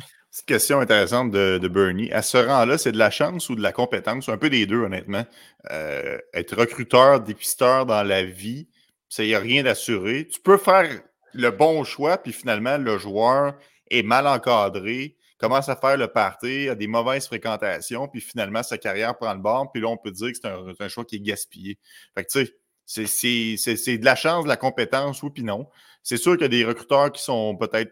question 0.46 0.80
intéressante 0.80 1.32
de, 1.32 1.68
Bernie. 1.68 2.12
À 2.12 2.22
ce 2.22 2.38
rang-là, 2.38 2.78
c'est 2.78 2.92
de 2.92 2.98
la 2.98 3.12
chance 3.12 3.50
ou 3.50 3.56
de 3.56 3.62
la 3.62 3.72
compétence? 3.72 4.30
Un 4.30 4.38
peu 4.38 4.50
des 4.50 4.66
deux, 4.66 4.84
honnêtement. 4.84 5.26
Euh, 5.72 6.18
être 6.34 6.56
recruteur, 6.56 7.20
dépisteur 7.20 7.86
dans 7.86 8.04
la 8.04 8.24
vie, 8.24 8.68
ça 9.10 9.24
n'y 9.24 9.36
a 9.36 9.40
rien 9.40 9.64
d'assuré. 9.64 10.28
Tu 10.28 10.40
peux 10.40 10.58
faire 10.58 10.88
le 11.34 11.52
bon 11.52 11.84
choix, 11.84 12.18
puis 12.18 12.34
finalement, 12.34 12.78
le 12.78 12.98
joueur 12.98 13.56
est 13.90 14.04
mal 14.04 14.28
encadré 14.28 15.16
commence 15.38 15.70
à 15.70 15.76
faire 15.76 15.98
le 15.98 16.08
party, 16.08 16.70
a 16.70 16.76
des 16.76 16.88
mauvaises 16.88 17.28
fréquentations, 17.28 18.08
puis 18.08 18.22
finalement, 18.22 18.64
sa 18.64 18.78
carrière 18.78 19.18
prend 19.18 19.34
le 19.34 19.40
bord, 19.40 19.72
puis 19.72 19.82
là, 19.82 19.88
on 19.88 19.98
peut 19.98 20.12
dire 20.12 20.32
que 20.32 20.38
c'est 20.42 20.84
un, 20.84 20.88
choix 20.88 21.06
qui 21.06 21.18
est 21.18 21.20
gaspillé. 21.20 21.78
Fait 22.16 22.24
que, 22.24 22.30
tu 22.30 22.52
sais, 22.86 23.56
c'est 23.58 23.98
de 23.98 24.06
la 24.06 24.16
chance, 24.16 24.44
de 24.44 24.50
la 24.50 24.58
compétence, 24.58 25.22
oui, 25.24 25.30
puis 25.34 25.44
non. 25.44 25.68
C'est 26.04 26.18
sûr 26.18 26.34
qu'il 26.34 26.44
y 26.44 26.46
a 26.46 26.50
des 26.50 26.66
recruteurs 26.66 27.12
qui 27.12 27.22
sont 27.22 27.56
peut-être 27.58 27.92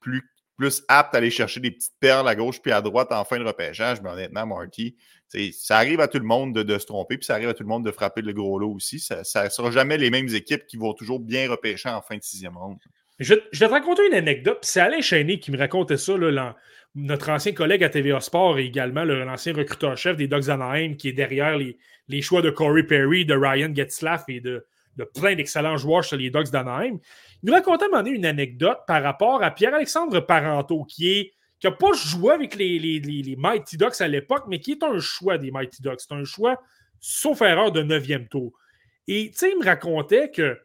plus, 0.00 0.22
plus 0.56 0.82
apte 0.88 1.14
à 1.14 1.18
aller 1.18 1.30
chercher 1.30 1.60
des 1.60 1.70
petites 1.70 1.94
perles 2.00 2.28
à 2.28 2.34
gauche 2.34 2.60
puis 2.60 2.72
à 2.72 2.80
droite 2.80 3.12
en 3.12 3.24
fin 3.24 3.38
de 3.38 3.44
repêchage. 3.44 4.02
Mais 4.02 4.10
honnêtement, 4.10 4.46
Marty, 4.46 4.96
ça 5.52 5.78
arrive 5.78 6.00
à 6.00 6.08
tout 6.08 6.18
le 6.18 6.24
monde 6.24 6.52
de, 6.52 6.78
se 6.78 6.86
tromper, 6.86 7.16
puis 7.16 7.26
ça 7.26 7.34
arrive 7.34 7.48
à 7.48 7.54
tout 7.54 7.62
le 7.62 7.68
monde 7.68 7.84
de 7.84 7.90
frapper 7.90 8.22
le 8.22 8.32
gros 8.32 8.58
lot 8.58 8.74
aussi. 8.74 8.98
Ça 9.00 9.22
ne 9.44 9.48
sera 9.48 9.70
jamais 9.70 9.96
les 9.96 10.10
mêmes 10.10 10.28
équipes 10.34 10.66
qui 10.66 10.76
vont 10.76 10.92
toujours 10.92 11.20
bien 11.20 11.48
repêcher 11.48 11.88
en 11.88 12.02
fin 12.02 12.16
de 12.16 12.22
sixième 12.22 12.56
ronde. 12.56 12.78
Je, 13.18 13.34
vais 13.34 13.40
te 13.50 13.64
raconter 13.64 14.06
une 14.06 14.14
anecdote. 14.14 14.58
C'est 14.62 14.80
Alain 14.80 15.00
Cheney 15.00 15.38
qui 15.38 15.52
me 15.52 15.58
racontait 15.58 15.96
ça, 15.96 16.16
notre 16.94 17.30
ancien 17.30 17.52
collègue 17.52 17.84
à 17.84 17.88
TVA 17.88 18.20
Sport 18.20 18.58
et 18.58 18.64
également 18.64 19.04
l'ancien 19.04 19.54
recruteur-chef 19.54 20.16
des 20.16 20.28
Dogs 20.28 20.50
Anaheim 20.50 20.96
qui 20.96 21.08
est 21.08 21.12
derrière 21.12 21.56
les, 21.56 22.22
choix 22.22 22.42
de 22.42 22.50
Corey 22.50 22.82
Perry, 22.82 23.24
de 23.24 23.34
Ryan 23.34 23.74
Getzlaff 23.74 24.24
et 24.28 24.40
de, 24.40 24.66
plein 25.14 25.34
d'excellents 25.34 25.78
joueurs 25.78 26.04
chez 26.04 26.18
les 26.18 26.30
Dogs 26.30 26.50
d'Anaheim. 26.50 26.98
Il 27.42 27.46
nous 27.46 27.54
racontait 27.54 27.86
à 27.92 27.98
un 27.98 28.04
une 28.04 28.26
anecdote 28.26 28.80
par 28.86 29.02
rapport 29.02 29.42
à 29.42 29.50
Pierre-Alexandre 29.50 30.20
Parenteau 30.20 30.84
qui 30.84 31.10
est 31.10 31.32
qui 31.58 31.68
n'a 31.68 31.72
pas 31.72 31.92
joué 31.92 32.32
avec 32.32 32.56
les, 32.56 32.80
les, 32.80 33.36
Mighty 33.38 33.76
Ducks 33.76 34.00
à 34.00 34.08
l'époque, 34.08 34.46
mais 34.48 34.58
qui 34.58 34.72
est 34.72 34.82
un 34.82 34.98
choix 34.98 35.38
des 35.38 35.52
Mighty 35.52 35.80
Ducks. 35.80 36.00
C'est 36.00 36.12
un 36.12 36.24
choix, 36.24 36.60
sauf 36.98 37.40
erreur, 37.40 37.70
de 37.70 37.84
neuvième 37.84 38.26
tour. 38.26 38.52
Et 39.06 39.30
il 39.40 39.58
me 39.60 39.64
racontait 39.64 40.32
que 40.32 40.58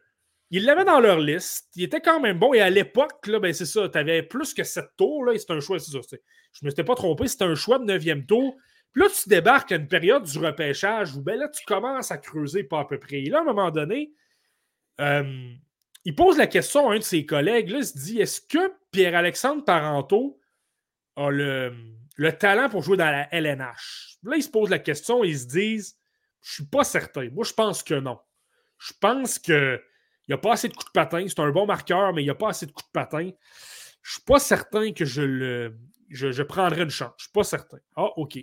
il 0.50 0.64
l'avait 0.64 0.84
dans 0.84 1.00
leur 1.00 1.18
liste. 1.18 1.68
Il 1.76 1.82
était 1.82 2.00
quand 2.00 2.20
même 2.20 2.38
bon. 2.38 2.54
Et 2.54 2.60
à 2.60 2.70
l'époque, 2.70 3.28
ben, 3.28 3.52
c'est 3.52 3.66
ça, 3.66 3.88
tu 3.88 3.98
avais 3.98 4.22
plus 4.22 4.54
que 4.54 4.64
sept 4.64 4.86
tours. 4.96 5.24
Là, 5.24 5.32
c'est 5.36 5.50
un 5.50 5.60
choix, 5.60 5.78
c'est 5.78 5.90
ça. 5.90 5.98
Je 6.10 6.60
ne 6.62 6.70
me 6.70 6.74
suis 6.74 6.84
pas 6.84 6.94
trompé, 6.94 7.28
c'était 7.28 7.44
un 7.44 7.54
choix 7.54 7.78
de 7.78 7.84
neuvième 7.84 8.24
tour. 8.24 8.56
Puis 8.92 9.02
là, 9.02 9.08
tu 9.10 9.28
débarques 9.28 9.72
à 9.72 9.76
une 9.76 9.88
période 9.88 10.24
du 10.24 10.38
repêchage 10.38 11.14
où 11.14 11.22
ben 11.22 11.38
là, 11.38 11.48
tu 11.48 11.64
commences 11.66 12.10
à 12.10 12.16
creuser 12.16 12.64
pas 12.64 12.80
à 12.80 12.84
peu 12.84 12.98
près. 12.98 13.22
Et 13.22 13.28
là, 13.28 13.38
à 13.38 13.40
un 13.42 13.44
moment 13.44 13.70
donné, 13.70 14.12
euh, 15.00 15.52
il 16.04 16.14
pose 16.14 16.38
la 16.38 16.46
question 16.46 16.88
à 16.88 16.94
un 16.94 16.98
de 16.98 17.04
ses 17.04 17.26
collègues. 17.26 17.70
Il 17.70 17.84
se 17.84 17.98
dit 17.98 18.20
Est-ce 18.20 18.40
que 18.40 18.72
Pierre-Alexandre 18.90 19.64
Parenteau 19.64 20.40
a 21.18 21.30
le, 21.30 22.32
talent 22.38 22.68
pour 22.68 22.82
jouer 22.82 22.96
dans 22.96 23.10
la 23.10 23.28
LNH. 23.34 24.18
Là, 24.22 24.36
ils 24.36 24.42
se 24.42 24.48
posent 24.48 24.70
la 24.70 24.78
question 24.78 25.24
et 25.24 25.28
ils 25.28 25.38
se 25.38 25.46
disent 25.46 25.98
Je 26.42 26.54
suis 26.54 26.66
pas 26.66 26.84
certain. 26.84 27.28
Moi, 27.30 27.44
je 27.44 27.52
pense 27.52 27.82
que 27.82 27.94
non. 27.94 28.18
Je 28.78 28.92
pense 29.00 29.38
qu'il 29.38 29.80
n'y 30.30 30.34
a 30.34 30.38
pas 30.38 30.52
assez 30.52 30.68
de 30.68 30.74
coups 30.74 30.86
de 30.86 30.92
patin. 30.92 31.24
C'est 31.26 31.40
un 31.40 31.50
bon 31.50 31.66
marqueur, 31.66 32.12
mais 32.12 32.22
il 32.22 32.26
n'y 32.26 32.30
a 32.30 32.34
pas 32.34 32.50
assez 32.50 32.66
de 32.66 32.72
coups 32.72 32.86
de 32.86 32.92
patin. 32.92 33.30
Je 34.02 34.12
suis 34.12 34.22
pas 34.22 34.38
certain 34.38 34.92
que 34.92 35.04
je 35.04 35.22
le. 35.22 35.78
Je, 36.10 36.32
je 36.32 36.42
prendrais 36.42 36.82
une 36.82 36.90
chance. 36.90 37.12
Je 37.18 37.24
suis 37.24 37.32
pas 37.32 37.44
certain. 37.44 37.78
Ah, 37.96 38.10
OK. 38.16 38.38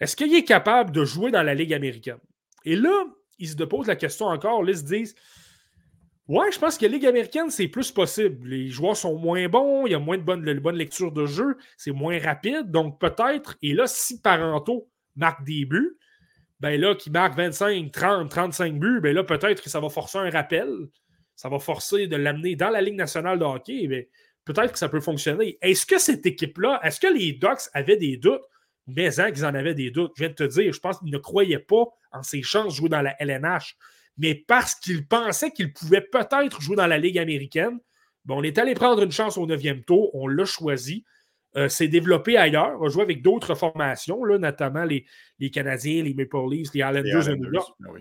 Est-ce 0.00 0.16
qu'il 0.16 0.34
est 0.34 0.44
capable 0.44 0.90
de 0.92 1.04
jouer 1.04 1.30
dans 1.30 1.42
la 1.42 1.54
Ligue 1.54 1.74
américaine? 1.74 2.18
Et 2.64 2.76
là, 2.76 3.04
ils 3.38 3.48
se 3.48 3.54
posent 3.54 3.86
la 3.86 3.96
question 3.96 4.26
encore. 4.26 4.62
Là, 4.62 4.72
ils 4.72 4.78
se 4.78 4.84
disent 4.84 5.14
Ouais, 6.28 6.52
je 6.52 6.58
pense 6.58 6.76
que 6.76 6.84
la 6.84 6.92
Ligue 6.92 7.06
américaine, 7.06 7.50
c'est 7.50 7.68
plus 7.68 7.90
possible. 7.90 8.46
Les 8.46 8.68
joueurs 8.68 8.96
sont 8.96 9.18
moins 9.18 9.48
bons, 9.48 9.86
il 9.86 9.92
y 9.92 9.94
a 9.94 9.98
moins 9.98 10.18
de 10.18 10.22
bonne, 10.22 10.44
bonne 10.60 10.76
lecture 10.76 11.10
de 11.10 11.24
jeu, 11.24 11.56
c'est 11.78 11.90
moins 11.90 12.18
rapide. 12.18 12.70
Donc, 12.70 13.00
peut-être, 13.00 13.56
et 13.62 13.72
là, 13.72 13.86
si 13.86 14.20
Parento 14.20 14.90
marque 15.16 15.42
des 15.44 15.64
buts, 15.64 15.96
ben 16.60 16.80
là, 16.80 16.94
qui 16.94 17.10
marque 17.10 17.36
25, 17.36 17.92
30, 17.92 18.30
35 18.30 18.78
buts, 18.78 19.00
ben 19.00 19.14
là, 19.14 19.24
peut-être 19.24 19.62
que 19.62 19.70
ça 19.70 19.80
va 19.80 19.88
forcer 19.88 20.18
un 20.18 20.30
rappel. 20.30 20.68
Ça 21.36 21.48
va 21.48 21.58
forcer 21.58 22.08
de 22.08 22.16
l'amener 22.16 22.56
dans 22.56 22.70
la 22.70 22.80
Ligue 22.80 22.96
nationale 22.96 23.38
de 23.38 23.44
hockey. 23.44 23.86
Ben, 23.86 24.04
peut-être 24.44 24.72
que 24.72 24.78
ça 24.78 24.88
peut 24.88 25.00
fonctionner. 25.00 25.56
Est-ce 25.62 25.86
que 25.86 25.98
cette 25.98 26.26
équipe-là, 26.26 26.80
est-ce 26.82 26.98
que 26.98 27.06
les 27.06 27.32
Ducks 27.32 27.68
avaient 27.74 27.96
des 27.96 28.16
doutes? 28.16 28.42
Mais 28.88 29.20
hein, 29.20 29.30
qu'ils 29.30 29.44
en 29.44 29.54
avaient 29.54 29.74
des 29.74 29.90
doutes. 29.90 30.12
Je 30.16 30.22
viens 30.22 30.30
de 30.30 30.34
te 30.34 30.44
dire, 30.44 30.72
je 30.72 30.80
pense 30.80 30.98
qu'ils 30.98 31.12
ne 31.12 31.18
croyaient 31.18 31.58
pas 31.58 31.84
en 32.10 32.22
ses 32.22 32.42
chances 32.42 32.72
de 32.72 32.78
jouer 32.78 32.88
dans 32.88 33.02
la 33.02 33.14
LNH 33.22 33.76
mais 34.18 34.34
parce 34.34 34.74
qu'il 34.74 35.06
pensait 35.06 35.52
qu'il 35.52 35.72
pouvait 35.72 36.02
peut-être 36.02 36.60
jouer 36.60 36.76
dans 36.76 36.86
la 36.86 36.98
Ligue 36.98 37.18
américaine, 37.18 37.78
on 38.28 38.42
est 38.42 38.58
allé 38.58 38.74
prendre 38.74 39.02
une 39.02 39.12
chance 39.12 39.38
au 39.38 39.46
neuvième 39.46 39.84
tour, 39.84 40.14
on 40.14 40.26
l'a 40.26 40.44
choisi. 40.44 41.04
Euh, 41.56 41.68
s'est 41.68 41.88
développé 41.88 42.36
ailleurs, 42.36 42.76
on 42.78 42.86
a 42.86 42.88
joué 42.90 43.02
avec 43.02 43.22
d'autres 43.22 43.54
formations, 43.54 44.22
là, 44.22 44.36
notamment 44.36 44.84
les, 44.84 45.06
les, 45.38 45.50
Canadiens, 45.50 46.02
les 46.02 46.12
Maple 46.12 46.36
Leafs, 46.50 46.74
les 46.74 46.80
Islanders. 46.80 47.74
Ben 47.80 47.92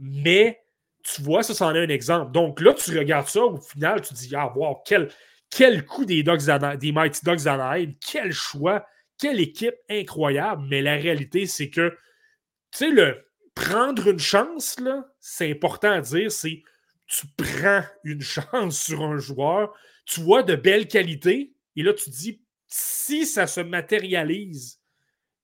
mais 0.00 0.58
tu 1.02 1.20
vois, 1.20 1.42
ça, 1.42 1.52
c'en 1.52 1.74
est 1.74 1.84
un 1.84 1.88
exemple. 1.88 2.32
Donc 2.32 2.60
là, 2.60 2.72
tu 2.72 2.96
regardes 2.98 3.28
ça, 3.28 3.44
au 3.44 3.60
final, 3.60 4.00
tu 4.00 4.14
dis 4.14 4.34
Ah, 4.34 4.52
wow, 4.56 4.78
quel, 4.86 5.10
quel 5.50 5.84
coup 5.84 6.04
des, 6.04 6.22
Dogs 6.22 6.46
des 6.78 6.92
Mighty 6.92 7.24
Dogs 7.24 7.44
d'Anaheim, 7.44 7.92
quel 8.00 8.32
choix, 8.32 8.86
quelle 9.18 9.40
équipe 9.40 9.74
incroyable. 9.90 10.64
Mais 10.70 10.80
la 10.80 10.94
réalité, 10.94 11.46
c'est 11.46 11.68
que, 11.68 11.90
tu 12.70 12.78
sais, 12.78 12.90
le, 12.90 13.26
prendre 13.54 14.08
une 14.08 14.18
chance, 14.18 14.76
c'est 15.20 15.50
important 15.50 15.90
à 15.90 16.00
dire, 16.00 16.32
c'est 16.32 16.62
tu 17.06 17.26
prends 17.36 17.82
une 18.04 18.22
chance 18.22 18.80
sur 18.80 19.02
un 19.02 19.18
joueur, 19.18 19.74
tu 20.06 20.20
vois 20.20 20.42
de 20.42 20.54
belles 20.54 20.88
qualités, 20.88 21.52
et 21.76 21.82
là, 21.82 21.92
tu 21.92 22.10
dis, 22.10 22.41
si 22.72 23.26
ça 23.26 23.46
se 23.46 23.60
matérialise 23.60 24.80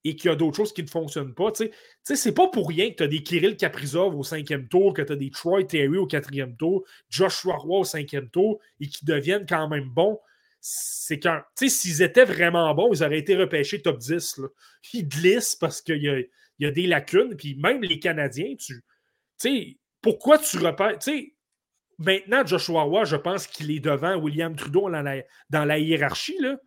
et 0.04 0.16
qu'il 0.16 0.30
y 0.30 0.32
a 0.32 0.36
d'autres 0.36 0.56
choses 0.56 0.72
qui 0.72 0.82
ne 0.82 0.88
fonctionnent 0.88 1.34
pas, 1.34 1.52
tu 1.52 1.70
sais, 2.02 2.16
c'est 2.16 2.32
pas 2.32 2.48
pour 2.48 2.68
rien 2.68 2.90
que 2.90 2.96
tu 2.96 3.02
as 3.02 3.08
des 3.08 3.22
Kirill 3.22 3.56
Kaprizov 3.56 4.16
au 4.16 4.22
cinquième 4.22 4.66
tour, 4.68 4.94
que 4.94 5.02
tu 5.02 5.12
as 5.12 5.16
des 5.16 5.30
Troy 5.30 5.64
Terry 5.64 5.98
au 5.98 6.06
quatrième 6.06 6.56
tour, 6.56 6.84
Joshua 7.10 7.56
Roy 7.56 7.80
au 7.80 7.84
cinquième 7.84 8.30
tour, 8.30 8.60
et 8.80 8.88
qui 8.88 9.04
deviennent 9.04 9.44
quand 9.46 9.68
même 9.68 9.90
bons. 9.90 10.18
C'est 10.60 11.18
quand, 11.18 11.40
tu 11.56 11.68
sais, 11.68 11.76
s'ils 11.76 12.02
étaient 12.02 12.24
vraiment 12.24 12.74
bons, 12.74 12.92
ils 12.94 13.04
auraient 13.04 13.18
été 13.18 13.36
repêchés 13.36 13.82
top 13.82 13.98
10. 13.98 14.38
Là. 14.38 14.48
Ils 14.94 15.06
glissent 15.06 15.54
parce 15.54 15.82
qu'il 15.82 16.26
y 16.58 16.66
a 16.66 16.70
des 16.70 16.86
lacunes. 16.86 17.36
Puis 17.36 17.56
même 17.56 17.82
les 17.82 17.98
Canadiens, 17.98 18.54
tu 18.56 18.82
sais, 19.36 19.76
pourquoi 20.00 20.38
tu 20.38 20.58
repères. 20.58 20.98
Tu 20.98 21.10
sais, 21.10 21.34
maintenant, 21.98 22.46
Joshua 22.46 22.82
Roy, 22.82 23.04
je 23.04 23.16
pense 23.16 23.46
qu'il 23.46 23.70
est 23.70 23.80
devant 23.80 24.16
William 24.16 24.56
Trudeau 24.56 24.90
dans 24.90 25.64
la, 25.64 25.78
hiérarchie, 25.78 26.38
là, 26.40 26.58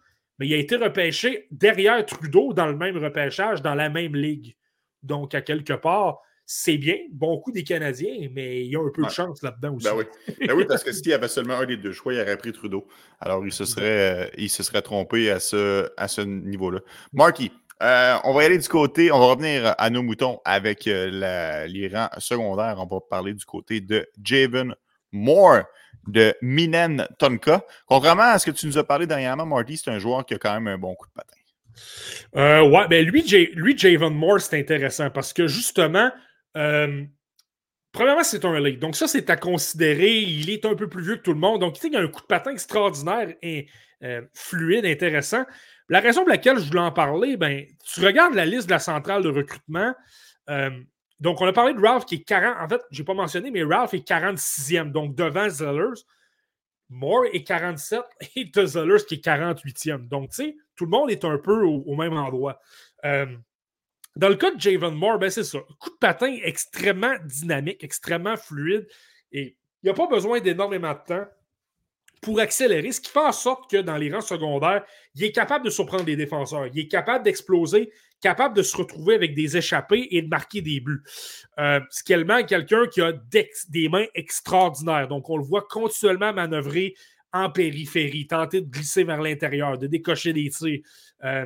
mais 0.41 0.47
il 0.47 0.55
a 0.55 0.57
été 0.57 0.75
repêché 0.75 1.47
derrière 1.51 2.03
Trudeau 2.03 2.51
dans 2.51 2.65
le 2.65 2.75
même 2.75 2.97
repêchage, 2.97 3.61
dans 3.61 3.75
la 3.75 3.89
même 3.89 4.15
ligue. 4.15 4.55
Donc, 5.03 5.35
à 5.35 5.41
quelque 5.41 5.73
part, 5.73 6.17
c'est 6.47 6.77
bien, 6.77 6.95
bon 7.11 7.37
coup 7.39 7.51
des 7.51 7.63
Canadiens, 7.63 8.27
mais 8.33 8.65
il 8.65 8.71
y 8.71 8.75
a 8.75 8.79
un 8.79 8.89
peu 8.91 9.03
de 9.03 9.09
chance 9.11 9.43
là-dedans 9.43 9.75
aussi. 9.75 9.85
Ben 9.85 9.93
oui. 9.95 10.05
Ben 10.47 10.55
oui. 10.57 10.65
parce 10.67 10.83
que 10.83 10.91
s'il 10.91 11.09
y 11.09 11.13
avait 11.13 11.27
seulement 11.27 11.59
un 11.59 11.67
des 11.67 11.77
deux 11.77 11.91
choix, 11.91 12.15
il 12.15 12.19
aurait 12.19 12.37
pris 12.37 12.53
Trudeau. 12.53 12.87
Alors, 13.19 13.45
il 13.45 13.53
se 13.53 13.65
serait, 13.65 14.25
euh, 14.25 14.29
il 14.35 14.49
se 14.49 14.63
serait 14.63 14.81
trompé 14.81 15.29
à 15.29 15.39
ce, 15.39 15.87
à 15.95 16.07
ce 16.07 16.21
niveau-là. 16.21 16.79
Marky, 17.13 17.51
euh, 17.83 18.17
on 18.23 18.33
va 18.33 18.41
aller 18.41 18.57
du 18.57 18.67
côté, 18.67 19.11
on 19.11 19.19
va 19.19 19.25
revenir 19.25 19.75
à 19.77 19.89
nos 19.91 20.01
moutons 20.01 20.39
avec 20.43 20.87
euh, 20.87 21.67
les 21.67 21.87
rangs 21.87 22.09
secondaires. 22.17 22.77
On 22.79 22.87
va 22.87 22.99
parler 22.99 23.35
du 23.35 23.45
côté 23.45 23.79
de 23.79 24.09
Javen 24.23 24.73
Moore 25.11 25.65
de 26.07 26.35
Minen 26.41 27.07
Tonka. 27.19 27.65
Contrairement 27.85 28.23
à 28.23 28.39
ce 28.39 28.45
que 28.49 28.51
tu 28.51 28.65
nous 28.67 28.77
as 28.77 28.83
parlé 28.83 29.05
dernièrement, 29.07 29.45
Marty, 29.45 29.77
c'est 29.77 29.91
un 29.91 29.99
joueur 29.99 30.25
qui 30.25 30.33
a 30.33 30.37
quand 30.37 30.53
même 30.53 30.67
un 30.67 30.77
bon 30.77 30.95
coup 30.95 31.07
de 31.07 31.13
patin. 31.13 31.35
Euh, 32.35 32.67
ouais, 32.67 32.87
ben 32.87 33.05
lui, 33.05 33.23
lui, 33.53 33.77
Javen 33.77 34.13
Moore, 34.13 34.41
c'est 34.41 34.59
intéressant 34.59 35.09
parce 35.09 35.33
que 35.33 35.47
justement, 35.47 36.11
premièrement, 36.53 38.23
c'est 38.23 38.45
un 38.45 38.59
lead. 38.59 38.79
Donc, 38.79 38.95
ça, 38.95 39.07
c'est 39.07 39.29
à 39.29 39.37
considérer. 39.37 40.19
Il 40.19 40.49
est 40.49 40.65
un 40.65 40.75
peu 40.75 40.89
plus 40.89 41.03
vieux 41.03 41.15
que 41.17 41.21
tout 41.21 41.33
le 41.33 41.39
monde. 41.39 41.61
Donc, 41.61 41.81
il 41.83 41.95
a 41.95 41.99
un 41.99 42.07
coup 42.07 42.21
de 42.21 42.27
patin 42.27 42.51
extraordinaire 42.51 43.33
et 43.41 43.67
fluide, 44.33 44.85
intéressant. 44.85 45.45
La 45.89 45.99
raison 45.99 46.21
pour 46.21 46.29
laquelle 46.29 46.57
je 46.57 46.67
voulais 46.67 46.79
en 46.79 46.91
parler, 46.91 47.37
ben, 47.37 47.65
tu 47.85 48.05
regardes 48.05 48.33
la 48.33 48.45
liste 48.45 48.67
de 48.67 48.71
la 48.71 48.79
centrale 48.79 49.23
de 49.23 49.29
recrutement. 49.29 49.93
Donc, 51.21 51.39
on 51.39 51.45
a 51.45 51.53
parlé 51.53 51.73
de 51.73 51.79
Ralph 51.79 52.05
qui 52.05 52.15
est 52.15 52.23
40. 52.23 52.57
En 52.59 52.67
fait, 52.67 52.81
je 52.91 53.01
n'ai 53.01 53.05
pas 53.05 53.13
mentionné, 53.13 53.51
mais 53.51 53.63
Ralph 53.63 53.93
est 53.93 54.05
46e, 54.05 54.91
donc 54.91 55.15
devant 55.15 55.47
Zellers. 55.47 56.01
Moore 56.89 57.25
est 57.31 57.43
47 57.43 58.01
et 58.35 58.51
Zellers 58.65 59.05
qui 59.07 59.15
est 59.15 59.25
48e. 59.25 60.07
Donc, 60.07 60.31
tu 60.31 60.35
sais, 60.35 60.55
tout 60.75 60.85
le 60.85 60.91
monde 60.91 61.11
est 61.11 61.23
un 61.23 61.37
peu 61.37 61.63
au, 61.63 61.95
même 61.95 62.17
endroit. 62.17 62.59
Euh, 63.05 63.27
dans 64.15 64.29
le 64.29 64.35
cas 64.35 64.51
de 64.51 64.59
Javon 64.59 64.91
Moore, 64.91 65.19
ben, 65.19 65.29
c'est 65.29 65.43
ça. 65.43 65.59
Coup 65.79 65.91
de 65.91 65.95
patin 65.95 66.35
extrêmement 66.43 67.15
dynamique, 67.23 67.83
extrêmement 67.83 68.35
fluide. 68.35 68.87
Et 69.31 69.55
il 69.83 69.85
n'y 69.85 69.89
a 69.89 69.93
pas 69.93 70.07
besoin 70.07 70.39
d'énormément 70.39 70.93
de 70.93 70.99
temps 71.05 71.27
pour 72.21 72.39
accélérer, 72.39 72.91
ce 72.91 73.01
qui 73.01 73.09
fait 73.09 73.19
en 73.19 73.31
sorte 73.31 73.69
que 73.69 73.77
dans 73.77 73.97
les 73.97 74.13
rangs 74.13 74.21
secondaires, 74.21 74.85
il 75.15 75.23
est 75.23 75.31
capable 75.31 75.65
de 75.65 75.71
surprendre 75.71 76.05
les 76.05 76.15
défenseurs, 76.15 76.67
il 76.67 76.79
est 76.79 76.87
capable 76.87 77.25
d'exploser, 77.25 77.91
capable 78.21 78.55
de 78.55 78.61
se 78.61 78.77
retrouver 78.77 79.15
avec 79.15 79.35
des 79.35 79.57
échappées 79.57 80.07
et 80.11 80.21
de 80.21 80.27
marquer 80.27 80.61
des 80.61 80.79
buts. 80.79 81.03
Euh, 81.59 81.79
qui 82.05 82.13
est 82.13 82.45
quelqu'un 82.45 82.87
qui 82.87 83.01
a 83.01 83.13
des 83.69 83.89
mains 83.89 84.05
extraordinaires. 84.15 85.07
Donc, 85.07 85.29
on 85.29 85.37
le 85.37 85.43
voit 85.43 85.65
continuellement 85.69 86.33
manœuvrer 86.33 86.93
en 87.33 87.49
périphérie, 87.49 88.27
tenter 88.27 88.61
de 88.61 88.69
glisser 88.69 89.03
vers 89.03 89.21
l'intérieur, 89.21 89.77
de 89.77 89.87
décocher 89.87 90.33
des 90.33 90.49
tirs. 90.49 90.81
Euh, 91.23 91.45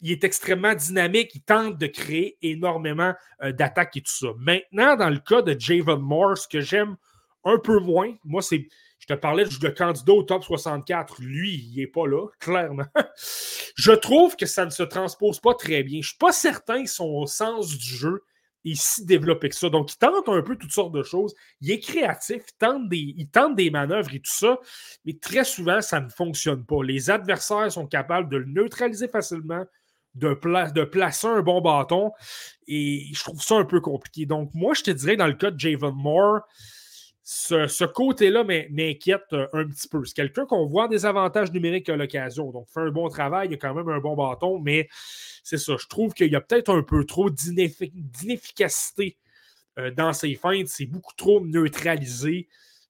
il 0.00 0.10
est 0.10 0.24
extrêmement 0.24 0.74
dynamique, 0.74 1.34
il 1.34 1.42
tente 1.42 1.78
de 1.78 1.86
créer 1.86 2.36
énormément 2.42 3.14
euh, 3.42 3.52
d'attaques 3.52 3.96
et 3.96 4.00
tout 4.00 4.12
ça. 4.12 4.28
Maintenant, 4.36 4.96
dans 4.96 5.10
le 5.10 5.20
cas 5.20 5.42
de 5.42 5.58
Javon 5.58 5.98
Moore, 5.98 6.36
ce 6.36 6.48
que 6.48 6.60
j'aime 6.60 6.96
un 7.44 7.58
peu 7.58 7.78
moins, 7.78 8.12
moi, 8.24 8.42
c'est 8.42 8.66
je 9.02 9.08
te 9.08 9.14
parlais 9.14 9.44
de 9.44 9.68
candidat 9.68 10.12
au 10.12 10.22
top 10.22 10.44
64. 10.44 11.20
Lui, 11.22 11.54
il 11.56 11.80
n'est 11.80 11.88
pas 11.88 12.06
là, 12.06 12.24
clairement. 12.38 12.86
Je 13.74 13.90
trouve 13.90 14.36
que 14.36 14.46
ça 14.46 14.64
ne 14.64 14.70
se 14.70 14.84
transpose 14.84 15.40
pas 15.40 15.54
très 15.54 15.82
bien. 15.82 15.94
Je 15.94 16.06
ne 16.06 16.10
suis 16.10 16.18
pas 16.18 16.30
certain 16.30 16.84
que 16.84 16.88
son 16.88 17.26
sens 17.26 17.76
du 17.76 17.84
jeu 17.84 18.22
est 18.64 18.80
si 18.80 19.04
développé 19.04 19.48
que 19.48 19.56
ça. 19.56 19.70
Donc, 19.70 19.92
il 19.92 19.98
tente 19.98 20.28
un 20.28 20.40
peu 20.42 20.54
toutes 20.54 20.70
sortes 20.70 20.92
de 20.92 21.02
choses. 21.02 21.34
Il 21.60 21.72
est 21.72 21.80
créatif, 21.80 22.44
il 22.46 22.56
tente 22.60 22.88
des, 22.88 23.14
il 23.16 23.28
tente 23.28 23.56
des 23.56 23.70
manœuvres 23.70 24.14
et 24.14 24.20
tout 24.20 24.30
ça, 24.30 24.60
mais 25.04 25.18
très 25.20 25.42
souvent, 25.42 25.80
ça 25.80 25.98
ne 25.98 26.08
fonctionne 26.08 26.64
pas. 26.64 26.84
Les 26.84 27.10
adversaires 27.10 27.72
sont 27.72 27.88
capables 27.88 28.28
de 28.28 28.36
le 28.36 28.46
neutraliser 28.46 29.08
facilement, 29.08 29.64
de, 30.14 30.38
de 30.74 30.84
placer 30.84 31.26
un 31.26 31.42
bon 31.42 31.60
bâton, 31.60 32.12
et 32.68 33.10
je 33.12 33.20
trouve 33.24 33.42
ça 33.42 33.56
un 33.56 33.64
peu 33.64 33.80
compliqué. 33.80 34.26
Donc, 34.26 34.52
moi, 34.54 34.74
je 34.74 34.84
te 34.84 34.92
dirais, 34.92 35.16
dans 35.16 35.26
le 35.26 35.32
cas 35.32 35.50
de 35.50 35.58
Javon 35.58 35.90
Moore, 35.90 36.42
ce, 37.24 37.84
côté-là 37.84 38.44
m'inquiète 38.44 39.32
euh, 39.32 39.46
un 39.52 39.64
petit 39.66 39.88
peu. 39.88 40.04
C'est 40.04 40.14
quelqu'un 40.14 40.44
qu'on 40.44 40.66
voit 40.66 40.88
des 40.88 41.06
avantages 41.06 41.52
numériques 41.52 41.88
à 41.88 41.96
l'occasion. 41.96 42.50
Donc, 42.50 42.66
fait 42.68 42.80
un 42.80 42.90
bon 42.90 43.08
travail, 43.08 43.48
il 43.48 43.54
a 43.54 43.56
quand 43.56 43.74
même 43.74 43.88
un 43.88 44.00
bon 44.00 44.16
bâton, 44.16 44.58
mais 44.58 44.88
c'est 45.44 45.58
ça. 45.58 45.76
Je 45.78 45.86
trouve 45.86 46.12
qu'il 46.14 46.30
y 46.30 46.36
a 46.36 46.40
peut-être 46.40 46.74
un 46.74 46.82
peu 46.82 47.04
trop 47.04 47.30
d'inefficacité 47.30 49.16
euh, 49.78 49.90
dans 49.92 50.12
ses 50.12 50.34
feintes. 50.34 50.68
C'est 50.68 50.86
beaucoup 50.86 51.14
trop 51.16 51.40
neutralisé 51.40 52.48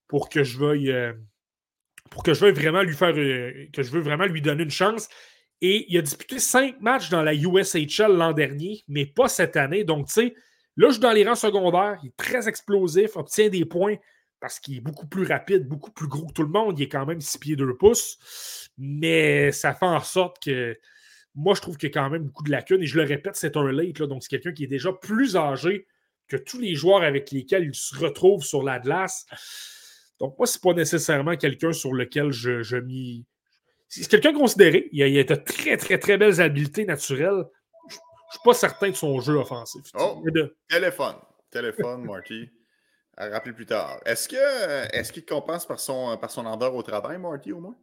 pour 0.08 0.28
que 0.28 0.42
je 0.42 0.58
veuille. 0.58 0.90
Euh, 0.90 1.12
pour 2.10 2.22
que 2.22 2.34
je 2.34 2.40
veuille 2.40 2.54
vraiment 2.54 2.82
lui 2.82 2.94
faire. 2.94 3.14
que 3.14 3.82
je 3.82 3.98
vraiment 3.98 4.26
lui 4.26 4.42
donner 4.42 4.64
une 4.64 4.70
chance. 4.70 5.08
Et 5.60 5.86
il 5.88 5.96
a 5.96 6.02
disputé 6.02 6.38
cinq 6.38 6.80
matchs 6.80 7.08
dans 7.08 7.22
la 7.22 7.34
USHL 7.34 8.12
l'an 8.12 8.32
dernier, 8.32 8.82
mais 8.88 9.06
pas 9.06 9.28
cette 9.28 9.56
année. 9.56 9.84
Donc, 9.84 10.08
tu 10.08 10.14
sais, 10.14 10.34
là, 10.76 10.88
je 10.88 10.94
suis 10.94 11.00
dans 11.00 11.12
les 11.12 11.24
rangs 11.24 11.36
secondaires. 11.36 11.98
Il 12.02 12.08
est 12.08 12.16
très 12.16 12.48
explosif, 12.48 13.16
obtient 13.16 13.48
des 13.48 13.64
points 13.64 13.96
parce 14.42 14.58
qu'il 14.58 14.76
est 14.76 14.80
beaucoup 14.80 15.06
plus 15.06 15.24
rapide, 15.24 15.68
beaucoup 15.68 15.92
plus 15.92 16.08
gros 16.08 16.26
que 16.26 16.32
tout 16.32 16.42
le 16.42 16.48
monde. 16.48 16.76
Il 16.76 16.82
est 16.82 16.88
quand 16.88 17.06
même 17.06 17.20
6 17.20 17.38
pieds 17.38 17.56
2 17.56 17.76
pouces. 17.76 18.18
Mais 18.76 19.52
ça 19.52 19.72
fait 19.72 19.86
en 19.86 20.00
sorte 20.00 20.42
que 20.42 20.76
moi, 21.36 21.54
je 21.54 21.60
trouve 21.60 21.76
qu'il 21.76 21.88
y 21.88 21.92
a 21.92 21.94
quand 21.94 22.10
même 22.10 22.24
beaucoup 22.24 22.42
de 22.42 22.50
lacunes. 22.50 22.82
Et 22.82 22.86
je 22.86 22.98
le 22.98 23.04
répète, 23.04 23.36
c'est 23.36 23.56
un 23.56 23.70
late. 23.70 24.00
Là, 24.00 24.08
donc, 24.08 24.24
c'est 24.24 24.28
quelqu'un 24.28 24.52
qui 24.52 24.64
est 24.64 24.66
déjà 24.68 24.92
plus 24.92 25.36
âgé 25.36 25.86
que 26.26 26.36
tous 26.36 26.58
les 26.58 26.74
joueurs 26.74 27.04
avec 27.04 27.30
lesquels 27.30 27.62
il 27.66 27.74
se 27.74 27.96
retrouve 27.96 28.42
sur 28.42 28.64
la 28.64 28.80
glace. 28.80 29.26
Donc, 30.18 30.36
moi, 30.36 30.48
ce 30.48 30.58
n'est 30.58 30.60
pas 30.60 30.76
nécessairement 30.76 31.36
quelqu'un 31.36 31.72
sur 31.72 31.92
lequel 31.92 32.32
je, 32.32 32.62
je 32.62 32.78
m'y. 32.78 33.24
C'est 33.86 34.10
quelqu'un 34.10 34.32
considéré. 34.32 34.88
Il 34.90 35.04
a, 35.04 35.06
il 35.06 35.20
a, 35.20 35.24
de 35.24 35.36
très, 35.36 35.76
très, 35.76 35.98
très 35.98 36.18
belles 36.18 36.40
habiletés 36.40 36.84
naturelles. 36.84 37.44
Je 37.88 37.94
ne 37.94 38.32
suis 38.32 38.40
pas 38.44 38.54
certain 38.54 38.90
de 38.90 38.96
son 38.96 39.20
jeu 39.20 39.34
offensif. 39.34 39.82
Oh, 39.94 40.20
téléphone. 40.68 41.14
Téléphone, 41.52 42.06
Marty 42.06 42.50
à 43.16 43.28
rappeler 43.28 43.52
plus 43.52 43.66
tard. 43.66 44.00
Est-ce 44.04 45.12
qu'il 45.12 45.24
compense 45.24 45.66
par 45.66 45.80
son, 45.80 46.16
par 46.16 46.74
au 46.74 46.82
travail, 46.82 47.18
Marty, 47.18 47.52
au 47.52 47.60
moins? 47.60 47.76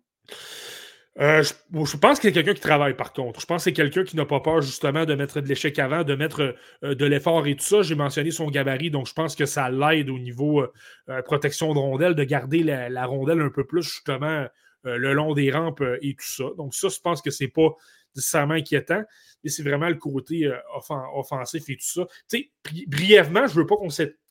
Euh, 1.19 1.43
je, 1.43 1.97
pense 1.97 2.19
qu'il 2.19 2.30
y 2.30 2.31
a 2.31 2.34
quelqu'un 2.34 2.53
qui 2.53 2.61
travaille 2.61 2.95
par 2.95 3.11
contre. 3.11 3.41
Je 3.41 3.45
pense 3.45 3.61
que 3.61 3.64
c'est 3.65 3.73
quelqu'un 3.73 4.03
qui 4.06 4.15
n'a 4.15 4.26
pas 4.26 4.39
peur 4.39 4.61
justement 4.61 5.03
de 5.06 5.15
mettre 5.15 5.41
de 5.41 5.47
l'échec 5.47 5.77
avant, 5.77 6.03
de 6.03 6.15
mettre 6.15 6.56
euh, 6.84 6.95
de 6.95 7.06
l'effort 7.06 7.45
et 7.47 7.56
tout 7.56 7.64
ça. 7.64 7.81
J'ai 7.81 7.95
mentionné 7.95 8.31
son 8.31 8.49
gabarit, 8.49 8.89
donc 8.89 9.07
je 9.07 9.14
pense 9.14 9.35
que 9.35 9.45
ça 9.45 9.69
l'aide 9.69 10.10
au 10.10 10.19
niveau 10.19 10.61
euh, 11.10 11.22
protection 11.23 11.73
de 11.73 11.80
rondelle, 11.80 12.15
de 12.15 12.23
garder 12.23 12.64
la, 12.64 13.06
rondelle 13.06 13.41
un 13.41 13.49
peu 13.49 13.65
plus 13.65 13.84
justement 13.84 14.45
le 14.85 15.14
long 15.14 15.34
des 15.34 15.51
rampes 15.51 15.84
et 16.01 16.15
tout 16.15 16.26
ça. 16.26 16.45
Donc 16.57 16.73
ça, 16.73 16.88
je 16.88 16.99
pense 17.01 17.22
que 17.22 17.31
c'est 17.31 17.49
pas 17.49 17.76
nécessairement 18.19 18.55
inquiétant 18.55 19.03
mais 19.43 19.49
c'est 19.49 19.63
vraiment 19.63 19.89
le 19.89 19.95
côté 19.95 20.45
euh, 20.45 20.57
offensif 21.13 21.69
et 21.69 21.77
tout 21.77 21.85
ça. 21.85 22.07
Brièvement, 22.87 23.47
je 23.47 23.53
ne 23.53 23.59
veux 23.59 23.65
pas 23.65 23.75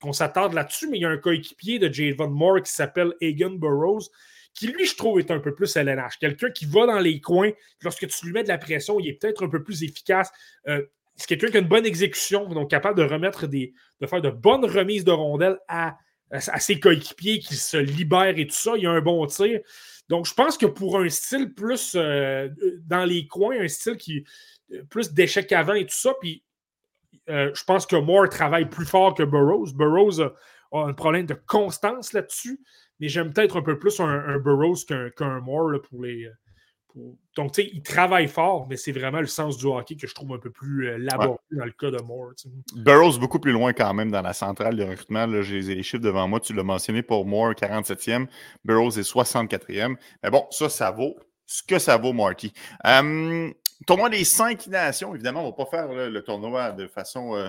qu'on 0.00 0.12
s'attarde 0.12 0.54
là-dessus, 0.54 0.88
mais 0.88 0.98
il 0.98 1.02
y 1.02 1.06
a 1.06 1.10
un 1.10 1.16
coéquipier 1.16 1.78
de 1.78 1.92
Javon 1.92 2.28
Moore 2.28 2.62
qui 2.62 2.72
s'appelle 2.72 3.14
Egan 3.20 3.50
Burroughs, 3.50 4.10
qui 4.54 4.66
lui, 4.68 4.86
je 4.86 4.96
trouve, 4.96 5.18
est 5.18 5.30
un 5.30 5.38
peu 5.38 5.54
plus 5.54 5.76
LNH. 5.76 6.18
Quelqu'un 6.18 6.50
qui 6.50 6.66
va 6.66 6.86
dans 6.86 6.98
les 6.98 7.20
coins, 7.20 7.50
lorsque 7.82 8.06
tu 8.06 8.26
lui 8.26 8.32
mets 8.32 8.42
de 8.42 8.48
la 8.48 8.58
pression, 8.58 8.98
il 8.98 9.08
est 9.08 9.14
peut-être 9.14 9.44
un 9.44 9.48
peu 9.48 9.62
plus 9.62 9.82
efficace. 9.82 10.30
Euh, 10.66 10.82
c'est 11.16 11.26
quelqu'un 11.26 11.50
qui 11.50 11.56
a 11.56 11.60
une 11.60 11.68
bonne 11.68 11.86
exécution, 11.86 12.48
donc 12.48 12.70
capable 12.70 12.98
de 12.98 13.04
remettre 13.04 13.46
des. 13.46 13.72
de 14.00 14.06
faire 14.06 14.20
de 14.20 14.30
bonnes 14.30 14.64
remises 14.64 15.04
de 15.04 15.10
rondelles 15.10 15.58
à, 15.68 15.96
à 16.30 16.60
ses 16.60 16.78
coéquipiers 16.78 17.38
qui 17.38 17.56
se 17.56 17.76
libèrent 17.76 18.38
et 18.38 18.46
tout 18.46 18.54
ça. 18.54 18.72
Il 18.76 18.82
y 18.82 18.86
a 18.86 18.90
un 18.90 19.00
bon 19.00 19.26
tir. 19.26 19.60
Donc, 20.08 20.26
je 20.26 20.34
pense 20.34 20.56
que 20.56 20.66
pour 20.66 20.98
un 20.98 21.08
style 21.08 21.52
plus 21.54 21.94
euh, 21.94 22.48
dans 22.86 23.04
les 23.04 23.26
coins, 23.26 23.60
un 23.60 23.68
style 23.68 23.96
qui, 23.96 24.24
plus 24.90 25.12
d'échecs 25.12 25.52
avant 25.52 25.74
et 25.74 25.86
tout 25.86 25.96
ça. 25.96 26.14
Puis 26.20 26.42
euh, 27.28 27.50
je 27.54 27.64
pense 27.64 27.86
que 27.86 27.96
Moore 27.96 28.28
travaille 28.28 28.68
plus 28.68 28.86
fort 28.86 29.14
que 29.14 29.22
Burroughs. 29.22 29.74
Burroughs 29.74 30.20
a, 30.20 30.32
un 30.72 30.92
problème 30.92 31.26
de 31.26 31.34
constance 31.34 32.12
là-dessus, 32.12 32.60
mais 33.00 33.08
j'aime 33.08 33.32
peut-être 33.32 33.58
un 33.58 33.62
peu 33.62 33.78
plus 33.78 34.00
un, 34.00 34.38
Burroughs 34.38 34.84
qu'un 35.16 35.40
Moore 35.40 35.80
pour 35.82 36.02
les. 36.02 36.28
Donc, 37.36 37.52
tu 37.52 37.62
sais, 37.62 37.70
il 37.72 37.82
travaille 37.82 38.28
fort, 38.28 38.66
mais 38.68 38.76
c'est 38.76 38.92
vraiment 38.92 39.20
le 39.20 39.26
sens 39.26 39.56
du 39.56 39.66
hockey 39.66 39.96
que 39.96 40.06
je 40.06 40.14
trouve 40.14 40.32
un 40.32 40.38
peu 40.38 40.50
plus 40.50 40.88
euh, 40.88 40.98
laborieux 40.98 41.38
dans 41.52 41.64
le 41.64 41.72
cas 41.72 41.90
de 41.90 42.02
Moore. 42.02 42.32
Burroughs 42.74 43.18
beaucoup 43.18 43.38
plus 43.38 43.52
loin 43.52 43.72
quand 43.72 43.94
même 43.94 44.10
dans 44.10 44.22
la 44.22 44.32
centrale 44.32 44.76
de 44.76 44.84
recrutement. 44.84 45.26
J'ai 45.42 45.60
les 45.60 45.82
chiffres 45.82 46.02
devant 46.02 46.26
moi. 46.26 46.40
Tu 46.40 46.52
l'as 46.52 46.62
mentionné 46.62 47.02
pour 47.02 47.26
Moore, 47.26 47.52
47e. 47.52 48.26
Burroughs 48.64 48.98
est 48.98 49.08
64e. 49.08 49.96
Mais 50.22 50.30
bon, 50.30 50.46
ça, 50.50 50.68
ça 50.68 50.90
vaut 50.90 51.16
ce 51.48 51.62
que 51.62 51.78
ça 51.78 51.96
vaut, 51.96 52.12
Marty. 52.12 52.52
Hum, 52.84 53.52
tournoi 53.86 54.10
des 54.10 54.22
cinq 54.24 54.66
nations, 54.68 55.14
évidemment, 55.14 55.40
on 55.40 55.46
ne 55.46 55.50
va 55.50 55.64
pas 55.64 55.66
faire 55.66 56.10
le 56.10 56.22
tournoi 56.22 56.72
de 56.72 56.86
façon 56.86 57.34
euh, 57.34 57.48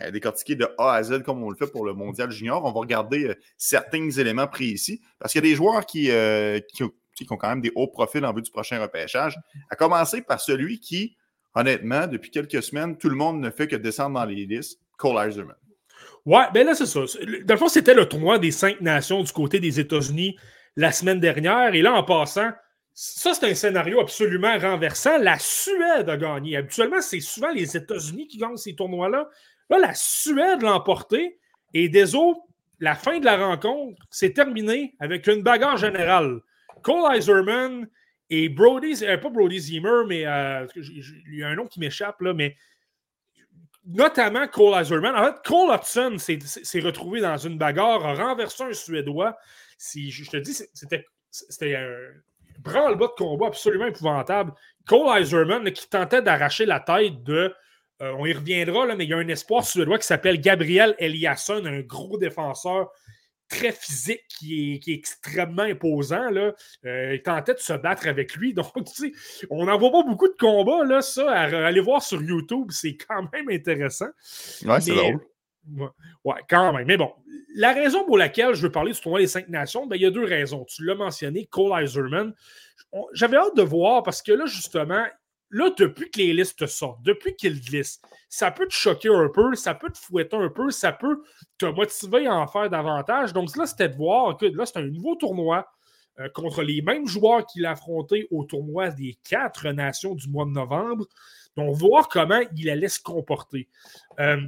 euh, 0.00 0.10
décortiquée 0.10 0.54
de 0.54 0.68
A 0.78 0.94
à 0.94 1.02
Z 1.02 1.22
comme 1.24 1.42
on 1.42 1.50
le 1.50 1.56
fait 1.56 1.66
pour 1.66 1.84
le 1.84 1.92
mondial 1.92 2.30
junior. 2.30 2.64
On 2.64 2.72
va 2.72 2.80
regarder 2.80 3.24
euh, 3.24 3.34
certains 3.58 4.08
éléments 4.08 4.46
précis 4.46 5.02
parce 5.18 5.32
qu'il 5.32 5.44
y 5.44 5.46
a 5.46 5.50
des 5.50 5.56
joueurs 5.56 5.84
qui, 5.84 6.10
qui, 6.72 6.84
ont 7.30 7.36
quand 7.36 7.48
même 7.48 7.60
des 7.60 7.72
hauts 7.74 7.88
profils 7.88 8.24
en 8.24 8.32
vue 8.32 8.42
du 8.42 8.50
prochain 8.50 8.80
repêchage. 8.80 9.36
À 9.70 9.76
commencer 9.76 10.22
par 10.22 10.40
celui 10.40 10.80
qui, 10.80 11.16
honnêtement, 11.54 12.06
depuis 12.06 12.30
quelques 12.30 12.62
semaines, 12.62 12.96
tout 12.96 13.08
le 13.08 13.16
monde 13.16 13.40
ne 13.40 13.50
fait 13.50 13.66
que 13.66 13.76
descendre 13.76 14.18
dans 14.18 14.24
les 14.24 14.46
listes, 14.46 14.80
Cole 14.96 15.26
Eiserman. 15.26 15.56
Ouais, 16.26 16.44
ben 16.52 16.66
là, 16.66 16.74
c'est 16.74 16.86
ça. 16.86 17.00
Dans 17.44 17.54
le 17.54 17.58
fond, 17.58 17.68
c'était 17.68 17.94
le 17.94 18.06
tournoi 18.06 18.38
des 18.38 18.50
cinq 18.50 18.80
nations 18.80 19.22
du 19.22 19.32
côté 19.32 19.58
des 19.58 19.80
États-Unis 19.80 20.36
la 20.76 20.92
semaine 20.92 21.20
dernière. 21.20 21.74
Et 21.74 21.82
là, 21.82 21.94
en 21.94 22.02
passant, 22.02 22.50
ça, 22.92 23.32
c'est 23.34 23.50
un 23.50 23.54
scénario 23.54 24.00
absolument 24.00 24.58
renversant. 24.58 25.18
La 25.18 25.38
Suède 25.38 26.08
a 26.08 26.16
gagné. 26.16 26.56
Habituellement, 26.56 27.00
c'est 27.00 27.20
souvent 27.20 27.50
les 27.50 27.76
États-Unis 27.76 28.28
qui 28.28 28.36
gagnent 28.36 28.56
ces 28.56 28.74
tournois-là. 28.74 29.28
Là, 29.70 29.78
la 29.78 29.94
Suède 29.94 30.62
l'a 30.62 30.74
emporté. 30.74 31.38
Et 31.72 31.88
des 31.88 32.14
autres, 32.14 32.40
la 32.80 32.94
fin 32.94 33.18
de 33.20 33.24
la 33.24 33.36
rencontre 33.36 34.02
s'est 34.10 34.32
terminée 34.32 34.94
avec 34.98 35.26
une 35.28 35.42
bagarre 35.42 35.76
générale. 35.76 36.40
Cole 36.82 37.16
Iserman 37.16 37.88
et 38.30 38.48
Brody, 38.48 39.04
euh, 39.04 39.18
pas 39.18 39.28
Brody 39.28 39.58
Zimmer, 39.58 40.04
mais 40.06 40.26
euh, 40.26 40.66
il 40.76 41.38
y 41.38 41.42
a 41.42 41.48
un 41.48 41.54
nom 41.54 41.66
qui 41.66 41.80
m'échappe, 41.80 42.20
là, 42.20 42.32
mais 42.32 42.56
notamment 43.84 44.46
Cole 44.48 44.80
Iserman. 44.80 45.14
En 45.16 45.24
fait, 45.26 45.36
Cole 45.44 45.74
Hudson 45.74 46.16
s'est 46.18 46.80
retrouvé 46.80 47.20
dans 47.20 47.36
une 47.36 47.58
bagarre, 47.58 48.06
a 48.06 48.14
renversé 48.14 48.62
un 48.62 48.72
Suédois. 48.72 49.36
Si, 49.78 50.10
je 50.10 50.30
te 50.30 50.36
dis, 50.36 50.54
c'était 50.72 51.76
un 51.76 51.96
branle-bas 52.60 53.08
de 53.08 53.12
combat 53.24 53.46
absolument 53.48 53.86
épouvantable. 53.86 54.52
Cole 54.86 55.20
Iserman 55.20 55.70
qui 55.72 55.88
tentait 55.88 56.22
d'arracher 56.22 56.66
la 56.66 56.80
tête 56.80 57.22
de. 57.22 57.54
Euh, 58.02 58.14
on 58.18 58.24
y 58.24 58.32
reviendra, 58.32 58.86
là, 58.86 58.96
mais 58.96 59.04
il 59.04 59.10
y 59.10 59.14
a 59.14 59.18
un 59.18 59.28
espoir 59.28 59.64
suédois 59.64 59.98
qui 59.98 60.06
s'appelle 60.06 60.40
Gabriel 60.40 60.94
Eliasson, 60.98 61.64
un 61.66 61.80
gros 61.80 62.16
défenseur 62.16 62.90
très 63.50 63.72
physique 63.72 64.24
qui 64.28 64.80
est, 64.86 64.88
extrêmement 64.88 65.64
imposant. 65.64 66.30
Là. 66.30 66.54
Euh, 66.86 67.14
il 67.14 67.22
tentait 67.22 67.54
de 67.54 67.58
se 67.58 67.74
battre 67.74 68.08
avec 68.08 68.34
lui. 68.36 68.54
Donc, 68.54 68.72
tu 68.86 69.12
sais, 69.12 69.12
on 69.50 69.66
n'en 69.66 69.76
voit 69.76 69.90
pas 69.90 70.02
beaucoup 70.04 70.28
de 70.28 70.36
combats, 70.38 70.84
là, 70.84 71.02
ça. 71.02 71.30
À, 71.30 71.66
aller 71.66 71.80
voir 71.80 72.02
sur 72.02 72.22
YouTube, 72.22 72.68
c'est 72.70 72.96
quand 72.96 73.28
même 73.32 73.50
intéressant. 73.50 74.08
Ouais, 74.64 74.80
c'est 74.80 74.94
drôle. 74.94 75.20
Ouais, 76.24 76.40
quand 76.48 76.72
même. 76.72 76.86
Mais 76.86 76.96
bon, 76.96 77.12
la 77.54 77.72
raison 77.72 78.04
pour 78.04 78.16
laquelle 78.16 78.54
je 78.54 78.62
veux 78.62 78.72
parler 78.72 78.92
du 78.92 79.00
tournoi 79.00 79.20
des 79.20 79.26
cinq 79.26 79.48
nations, 79.48 79.86
ben, 79.86 79.96
il 79.96 80.02
y 80.02 80.06
a 80.06 80.10
deux 80.10 80.24
raisons. 80.24 80.64
Tu 80.64 80.84
l'as 80.84 80.94
mentionné, 80.94 81.46
Cole 81.46 81.82
Iserman. 81.82 82.32
J'avais 83.12 83.36
hâte 83.36 83.56
de 83.56 83.62
voir 83.62 84.02
parce 84.02 84.22
que 84.22 84.32
là, 84.32 84.46
justement, 84.46 85.04
là, 85.50 85.70
depuis 85.76 86.10
que 86.10 86.18
les 86.18 86.32
listes 86.32 86.66
sortent, 86.66 87.02
depuis 87.02 87.34
qu'ils 87.34 87.60
glissent, 87.60 88.00
ça 88.28 88.50
peut 88.50 88.66
te 88.66 88.72
choquer 88.72 89.08
un 89.08 89.28
peu, 89.28 89.54
ça 89.54 89.74
peut 89.74 89.90
te 89.90 89.98
fouetter 89.98 90.36
un 90.36 90.48
peu, 90.48 90.70
ça 90.70 90.92
peut 90.92 91.22
te 91.58 91.66
motiver 91.66 92.26
à 92.26 92.36
en 92.36 92.46
faire 92.46 92.70
davantage. 92.70 93.32
Donc 93.32 93.54
là, 93.56 93.66
c'était 93.66 93.88
de 93.88 93.96
voir 93.96 94.36
que 94.36 94.46
là, 94.46 94.66
c'est 94.66 94.78
un 94.78 94.86
nouveau 94.86 95.16
tournoi 95.16 95.66
euh, 96.20 96.28
contre 96.28 96.62
les 96.62 96.82
mêmes 96.82 97.06
joueurs 97.06 97.46
qu'il 97.46 97.66
a 97.66 97.72
affrontés 97.72 98.28
au 98.30 98.44
tournoi 98.44 98.90
des 98.90 99.18
quatre 99.28 99.68
nations 99.70 100.14
du 100.14 100.28
mois 100.28 100.44
de 100.44 100.50
novembre. 100.50 101.06
Donc, 101.56 101.74
voir 101.76 102.08
comment 102.08 102.40
il 102.56 102.70
allait 102.70 102.88
se 102.88 103.00
comporter. 103.00 103.68
Euh, 104.20 104.40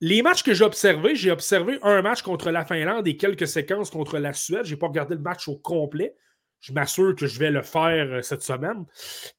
les 0.00 0.22
matchs 0.22 0.42
que 0.42 0.52
j'ai 0.52 0.64
observés, 0.64 1.14
j'ai 1.14 1.30
observé 1.30 1.78
un 1.82 2.02
match 2.02 2.22
contre 2.22 2.50
la 2.50 2.64
Finlande 2.64 3.06
et 3.08 3.16
quelques 3.16 3.46
séquences 3.46 3.90
contre 3.90 4.18
la 4.18 4.32
Suède. 4.32 4.64
Je 4.64 4.74
n'ai 4.74 4.78
pas 4.78 4.88
regardé 4.88 5.14
le 5.14 5.22
match 5.22 5.48
au 5.48 5.56
complet. 5.56 6.14
Je 6.60 6.72
m'assure 6.72 7.14
que 7.14 7.26
je 7.26 7.38
vais 7.38 7.50
le 7.50 7.62
faire 7.62 8.06
euh, 8.10 8.22
cette 8.22 8.42
semaine. 8.42 8.84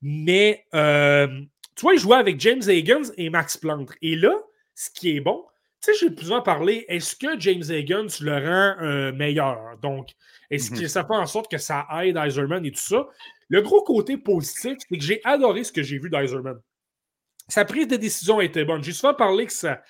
Mais 0.02 0.65
euh, 0.73 1.27
tu 1.76 1.81
vois, 1.81 1.94
il 1.94 1.99
jouait 1.99 2.18
avec 2.18 2.39
James 2.39 2.61
Higgins 2.68 3.11
et 3.18 3.30
Max 3.30 3.57
Planck. 3.57 3.95
Et 4.02 4.15
là, 4.15 4.34
ce 4.76 4.89
qui 4.89 5.15
est 5.15 5.19
bon, 5.19 5.44
tu 5.84 5.94
sais, 5.94 5.99
j'ai 5.99 6.10
plusieurs 6.10 6.44
parlé, 6.44 6.85
est-ce 6.88 7.15
que 7.15 7.39
James 7.39 7.64
Higgins 7.69 8.07
le 8.22 8.34
rend 8.34 8.84
euh, 8.84 9.11
meilleur? 9.11 9.77
Donc, 9.81 10.10
est-ce 10.49 10.72
que 10.72 10.81
mhm. 10.81 10.88
ça 10.88 11.03
fait 11.06 11.15
en 11.15 11.26
sorte 11.26 11.52
que 11.52 11.57
ça 11.57 11.85
aide 12.02 12.18
Iserman 12.18 12.65
et 12.65 12.72
tout 12.72 12.80
ça? 12.80 13.07
Le 13.49 13.61
gros 13.61 13.84
côté 13.84 14.18
positif, 14.18 14.77
c'est 14.89 14.98
que 14.98 15.03
j'ai 15.03 15.22
adoré 15.23 15.64
ce 15.64 15.72
que 15.72 15.84
j'ai 15.84 15.99
vu 15.99 16.10
d'Iserman. 16.10 16.60
Sa 17.48 17.64
prise 17.64 17.88
de 17.88 17.95
décision 17.95 18.41
était 18.41 18.65
bonne. 18.65 18.84
J'ai 18.84 18.91
souvent 18.91 19.14
parlé 19.14 19.45
que 19.45 19.53
ça 19.53 19.81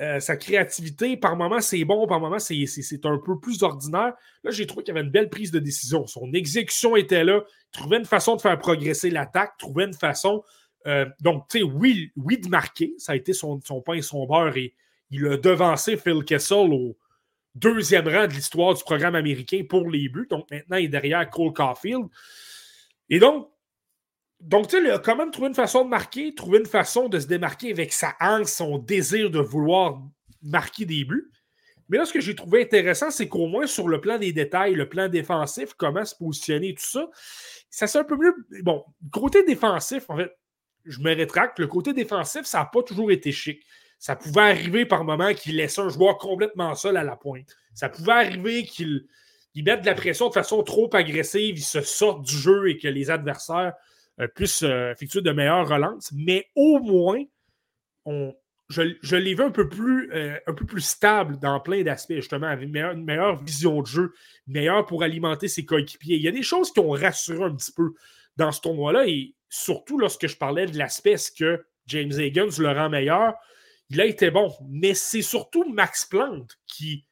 Euh, 0.00 0.20
sa 0.20 0.36
créativité, 0.36 1.16
par 1.16 1.36
moments, 1.36 1.60
c'est 1.60 1.84
bon, 1.84 2.06
par 2.06 2.20
moments, 2.20 2.38
c'est 2.38 3.06
un 3.06 3.18
peu 3.18 3.38
plus 3.40 3.62
ordinaire. 3.62 4.12
Là, 4.44 4.50
j'ai 4.50 4.66
trouvé 4.66 4.84
qu'il 4.84 4.92
avait 4.92 5.04
une 5.04 5.10
belle 5.10 5.30
prise 5.30 5.50
de 5.50 5.58
décision. 5.58 6.06
Son 6.06 6.32
exécution 6.32 6.96
était 6.96 7.24
là. 7.24 7.42
Il 7.46 7.78
trouvait 7.78 7.96
une 7.96 8.04
façon 8.04 8.36
de 8.36 8.42
faire 8.42 8.58
progresser 8.58 9.10
l'attaque, 9.10 9.52
trouvait 9.58 9.84
une 9.84 9.94
façon. 9.94 10.42
Euh, 10.86 11.06
donc, 11.20 11.48
tu 11.48 11.58
sais, 11.58 11.64
oui, 11.64 12.12
oui, 12.16 12.38
de 12.38 12.48
marquer. 12.48 12.94
Ça 12.98 13.12
a 13.12 13.16
été 13.16 13.32
son, 13.32 13.60
son 13.64 13.80
pain 13.80 13.94
et 13.94 14.02
son 14.02 14.26
beurre. 14.26 14.56
Et 14.56 14.74
il 15.10 15.26
a 15.28 15.36
devancé 15.38 15.96
Phil 15.96 16.24
Kessel 16.24 16.72
au 16.72 16.96
deuxième 17.54 18.06
rang 18.06 18.26
de 18.26 18.34
l'histoire 18.34 18.74
du 18.74 18.82
programme 18.82 19.14
américain 19.14 19.62
pour 19.68 19.88
les 19.88 20.08
buts. 20.08 20.28
Donc, 20.28 20.50
maintenant, 20.50 20.76
il 20.76 20.86
est 20.86 20.88
derrière 20.88 21.28
Cole 21.30 21.54
Caulfield. 21.54 22.06
Et 23.08 23.18
donc, 23.18 23.48
donc, 24.46 24.68
tu 24.68 24.76
sais, 24.76 24.82
il 24.82 24.90
a 24.92 25.00
quand 25.00 25.16
même 25.16 25.32
trouvé 25.32 25.48
une 25.48 25.54
façon 25.54 25.84
de 25.84 25.90
marquer, 25.90 26.32
trouvé 26.32 26.58
une 26.58 26.66
façon 26.66 27.08
de 27.08 27.18
se 27.18 27.26
démarquer 27.26 27.72
avec 27.72 27.92
sa 27.92 28.14
hanche, 28.20 28.46
son 28.46 28.78
désir 28.78 29.28
de 29.28 29.40
vouloir 29.40 30.00
marquer 30.40 30.84
des 30.84 31.04
buts. 31.04 31.32
Mais 31.88 31.98
là, 31.98 32.04
ce 32.04 32.12
que 32.12 32.20
j'ai 32.20 32.36
trouvé 32.36 32.62
intéressant, 32.62 33.10
c'est 33.10 33.26
qu'au 33.26 33.48
moins 33.48 33.66
sur 33.66 33.88
le 33.88 34.00
plan 34.00 34.18
des 34.18 34.32
détails, 34.32 34.74
le 34.74 34.88
plan 34.88 35.08
défensif, 35.08 35.74
comment 35.76 36.04
se 36.04 36.14
positionner, 36.14 36.74
tout 36.74 36.84
ça, 36.84 37.08
ça 37.70 37.88
c'est 37.88 37.98
un 37.98 38.04
peu 38.04 38.16
mieux. 38.16 38.34
Bon, 38.62 38.84
côté 39.10 39.42
défensif, 39.42 40.08
en 40.08 40.16
fait, 40.16 40.32
je 40.84 41.00
me 41.00 41.12
rétracte. 41.12 41.58
Le 41.58 41.66
côté 41.66 41.92
défensif, 41.92 42.44
ça 42.44 42.58
n'a 42.58 42.66
pas 42.66 42.84
toujours 42.84 43.10
été 43.10 43.32
chic. 43.32 43.64
Ça 43.98 44.14
pouvait 44.14 44.42
arriver 44.42 44.86
par 44.86 45.02
moments 45.02 45.34
qu'il 45.34 45.56
laisse 45.56 45.76
un 45.80 45.88
joueur 45.88 46.18
complètement 46.18 46.76
seul 46.76 46.96
à 46.96 47.02
la 47.02 47.16
pointe. 47.16 47.56
Ça 47.74 47.88
pouvait 47.88 48.12
arriver 48.12 48.62
qu'il 48.62 49.08
mette 49.56 49.80
de 49.80 49.86
la 49.86 49.94
pression 49.94 50.28
de 50.28 50.34
façon 50.34 50.62
trop 50.62 50.88
agressive, 50.94 51.58
il 51.58 51.64
se 51.64 51.80
sorte 51.80 52.22
du 52.22 52.36
jeu 52.36 52.68
et 52.68 52.78
que 52.78 52.86
les 52.86 53.10
adversaires 53.10 53.72
plus 54.34 54.62
euh, 54.62 54.92
effectuer 54.92 55.20
de 55.20 55.32
meilleures 55.32 55.68
relances, 55.68 56.10
mais 56.12 56.48
au 56.54 56.78
moins, 56.80 57.22
on, 58.04 58.34
je, 58.68 59.16
l'ai 59.16 59.34
vu 59.34 59.42
un 59.42 59.50
peu, 59.50 59.68
plus, 59.68 60.10
euh, 60.12 60.38
un 60.46 60.54
peu 60.54 60.64
plus 60.64 60.80
stable 60.80 61.38
dans 61.38 61.60
plein 61.60 61.82
d'aspects, 61.82 62.14
justement, 62.14 62.48
avec 62.48 62.68
une 62.68 63.04
meilleure, 63.04 63.42
vision 63.42 63.80
de 63.80 63.86
jeu, 63.86 64.12
meilleure 64.46 64.86
pour 64.86 65.02
alimenter 65.02 65.48
ses 65.48 65.64
coéquipiers. 65.64 66.16
Il 66.16 66.22
y 66.22 66.28
a 66.28 66.32
des 66.32 66.42
choses 66.42 66.72
qui 66.72 66.80
ont 66.80 66.90
rassuré 66.90 67.44
un 67.44 67.54
petit 67.54 67.72
peu 67.72 67.94
dans 68.36 68.52
ce 68.52 68.60
tournoi-là, 68.60 69.06
et 69.06 69.34
surtout 69.48 69.98
lorsque 69.98 70.26
je 70.26 70.36
parlais 70.36 70.66
de 70.66 70.76
l'aspect 70.76 71.16
que 71.38 71.64
James 71.86 72.12
Higgins 72.12 72.58
le 72.58 72.72
rend 72.72 72.90
meilleur, 72.90 73.34
il 73.90 74.00
a 74.00 74.04
été 74.04 74.30
bon. 74.30 74.52
Mais 74.68 74.94
c'est 74.94 75.22
surtout 75.22 75.64
Max 75.64 76.04
Plante 76.04 76.58
qui, 76.66 77.06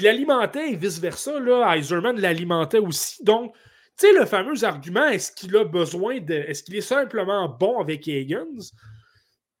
l'alimentait 0.00 0.72
et 0.72 0.76
vice-versa. 0.76 1.32
Iserman 1.76 2.18
l'alimentait 2.18 2.78
aussi. 2.78 3.22
Donc, 3.24 3.54
tu 3.98 4.06
sais, 4.06 4.12
le 4.12 4.26
fameux 4.26 4.62
argument, 4.64 5.08
est-ce 5.08 5.32
qu'il 5.32 5.56
a 5.56 5.64
besoin 5.64 6.20
de. 6.20 6.34
Est-ce 6.34 6.62
qu'il 6.62 6.76
est 6.76 6.80
simplement 6.80 7.48
bon 7.48 7.78
avec 7.80 8.06
Higgins? 8.06 8.72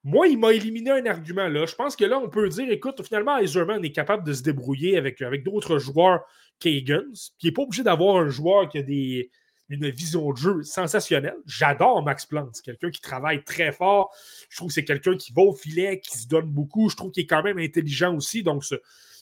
Moi, 0.04 0.28
il 0.28 0.38
m'a 0.38 0.52
éliminé 0.52 0.92
un 0.92 1.06
argument 1.06 1.48
là. 1.48 1.66
Je 1.66 1.74
pense 1.74 1.96
que 1.96 2.04
là, 2.04 2.18
on 2.18 2.28
peut 2.28 2.48
dire, 2.48 2.70
écoute, 2.70 3.02
finalement, 3.04 3.36
Iserman 3.38 3.84
est 3.84 3.92
capable 3.92 4.24
de 4.24 4.32
se 4.32 4.42
débrouiller 4.42 4.96
avec, 4.96 5.22
d'autres 5.42 5.78
joueurs 5.78 6.20
qu'Higgins. 6.60 7.02
il 7.42 7.46
n'est 7.46 7.52
pas 7.52 7.62
obligé 7.62 7.82
d'avoir 7.82 8.16
un 8.16 8.28
joueur 8.28 8.68
qui 8.68 8.78
a 8.78 8.82
des, 8.82 9.30
une 9.68 9.90
vision 9.90 10.32
de 10.32 10.36
jeu 10.36 10.62
sensationnelle. 10.62 11.36
J'adore 11.46 12.02
Max 12.02 12.24
Plant. 12.26 12.48
C'est 12.52 12.64
quelqu'un 12.64 12.90
qui 12.90 13.00
travaille 13.00 13.44
très 13.44 13.72
fort. 13.72 14.14
Je 14.48 14.56
trouve 14.56 14.68
que 14.68 14.74
c'est 14.74 14.84
quelqu'un 14.84 15.16
qui 15.16 15.32
va 15.32 15.42
au 15.42 15.52
filet, 15.52 16.00
qui 16.00 16.16
se 16.16 16.28
donne 16.28 16.46
beaucoup. 16.46 16.88
Je 16.88 16.96
trouve 16.96 17.10
qu'il 17.10 17.24
est 17.24 17.26
quand 17.26 17.42
même 17.42 17.58
intelligent 17.58 18.14
aussi, 18.14 18.42
donc 18.42 18.64
se, 18.64 18.76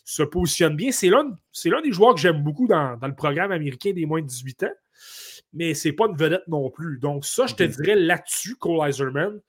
se 0.05 0.23
positionne 0.23 0.77
bien. 0.77 0.93
C'est 0.93 1.09
l'un, 1.09 1.81
des 1.83 1.93
joueurs 1.93 2.15
que 2.15 2.21
j'aime 2.21 2.43
beaucoup 2.43 2.69
dans, 2.69 2.99
le 3.03 3.15
programme 3.15 3.51
américain 3.51 3.93
des 3.93 4.07
moins 4.07 4.21
de 4.21 4.27
18 4.27 4.65
ans 4.65 4.73
mais 5.57 5.73
c'est 5.73 5.93
pas 5.93 6.07
une 6.07 6.17
vedette 6.17 6.47
non 6.49 6.71
plus. 6.71 6.99
Donc, 6.99 7.25
ça, 7.25 7.47
je 7.47 7.55
te 7.55 7.63
dirais 7.63 7.97
là-dessus, 7.97 8.57
Cole 8.57 8.89
Iserman 8.89 9.41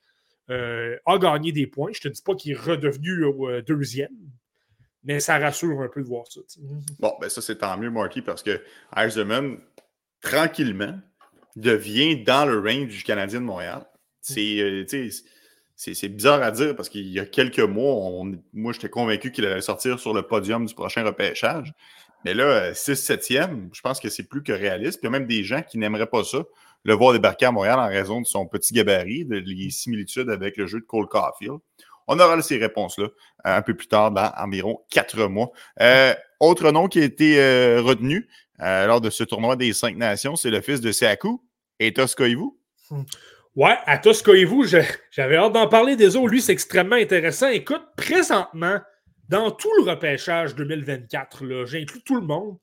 euh, 0.50 0.96
a 1.04 1.18
gagné 1.18 1.52
des 1.52 1.66
points. 1.66 1.92
Je 1.92 2.00
te 2.00 2.08
dis 2.08 2.22
pas 2.22 2.34
qu'il 2.34 2.52
est 2.52 2.58
redevenu 2.58 3.24
euh, 3.24 3.60
deuxième, 3.60 4.16
mais 5.04 5.20
ça 5.20 5.38
rassure 5.38 5.82
un 5.82 5.88
peu 5.88 6.02
de 6.02 6.08
voir 6.08 6.26
ça. 6.26 6.40
Bon, 6.98 7.12
ben 7.20 7.28
ça, 7.28 7.42
c'est 7.42 7.56
tant 7.56 7.76
mieux, 7.76 7.90
Marty, 7.90 8.22
parce 8.22 8.42
que 8.42 8.58
Iserman, 8.96 9.58
tranquillement, 10.22 10.98
devient 11.56 12.24
dans 12.24 12.46
le 12.46 12.58
range 12.58 12.88
du 12.88 13.02
Canadien 13.02 13.40
de 13.40 13.44
Montréal. 13.44 13.84
C'est, 14.22 14.60
euh, 14.60 14.86
c'est 15.76 16.08
bizarre 16.08 16.42
à 16.42 16.50
dire 16.50 16.74
parce 16.74 16.88
qu'il 16.88 17.08
y 17.08 17.20
a 17.20 17.26
quelques 17.26 17.60
mois, 17.60 18.24
moi, 18.54 18.72
j'étais 18.72 18.88
convaincu 18.88 19.30
qu'il 19.30 19.44
allait 19.44 19.60
sortir 19.60 20.00
sur 20.00 20.14
le 20.14 20.22
podium 20.22 20.64
du 20.64 20.74
prochain 20.74 21.04
repêchage. 21.04 21.74
Mais 22.24 22.34
là, 22.34 22.72
6-7e, 22.72 23.50
euh, 23.50 23.68
je 23.72 23.80
pense 23.80 24.00
que 24.00 24.08
c'est 24.08 24.24
plus 24.24 24.42
que 24.42 24.52
réaliste. 24.52 25.00
Puis 25.00 25.08
il 25.08 25.12
y 25.12 25.14
a 25.14 25.18
même 25.18 25.28
des 25.28 25.44
gens 25.44 25.62
qui 25.62 25.78
n'aimeraient 25.78 26.08
pas 26.08 26.24
ça, 26.24 26.44
le 26.84 26.94
voir 26.94 27.12
débarquer 27.12 27.46
à 27.46 27.52
Montréal 27.52 27.78
en 27.78 27.86
raison 27.88 28.20
de 28.20 28.26
son 28.26 28.46
petit 28.46 28.74
gabarit, 28.74 29.24
de 29.24 29.36
les 29.36 29.70
similitudes 29.70 30.30
avec 30.30 30.56
le 30.56 30.66
jeu 30.66 30.80
de 30.80 30.84
Cole 30.84 31.08
Caulfield. 31.08 31.58
On 32.06 32.18
aura 32.18 32.40
ces 32.40 32.56
réponses-là 32.56 33.04
euh, 33.04 33.56
un 33.56 33.62
peu 33.62 33.74
plus 33.74 33.88
tard, 33.88 34.10
dans 34.10 34.32
environ 34.38 34.80
quatre 34.90 35.26
mois. 35.26 35.50
Euh, 35.80 36.14
autre 36.40 36.70
nom 36.70 36.88
qui 36.88 37.00
a 37.00 37.04
été 37.04 37.36
retenu 37.78 38.28
lors 38.60 39.00
de 39.00 39.10
ce 39.10 39.24
tournoi 39.24 39.56
des 39.56 39.72
cinq 39.72 39.96
nations, 39.96 40.36
c'est 40.36 40.50
le 40.50 40.60
fils 40.60 40.80
de 40.80 40.92
Seakou, 40.92 41.42
Etos 41.78 42.14
Koivu. 42.16 42.50
Hmm. 42.90 43.02
Ouais, 43.58 43.76
Atos 43.86 44.22
Koivu, 44.22 44.68
j'avais 45.10 45.36
hâte 45.36 45.52
d'en 45.52 45.66
parler. 45.66 45.96
des 45.96 46.14
autres. 46.14 46.28
lui, 46.28 46.40
c'est 46.40 46.52
extrêmement 46.52 46.94
intéressant. 46.94 47.48
Écoute, 47.48 47.82
présentement, 47.96 48.78
dans 49.28 49.50
tout 49.50 49.70
le 49.78 49.90
repêchage 49.90 50.54
2024, 50.54 51.64
j'inclus 51.66 52.02
tout 52.02 52.16
le 52.16 52.26
monde, 52.26 52.58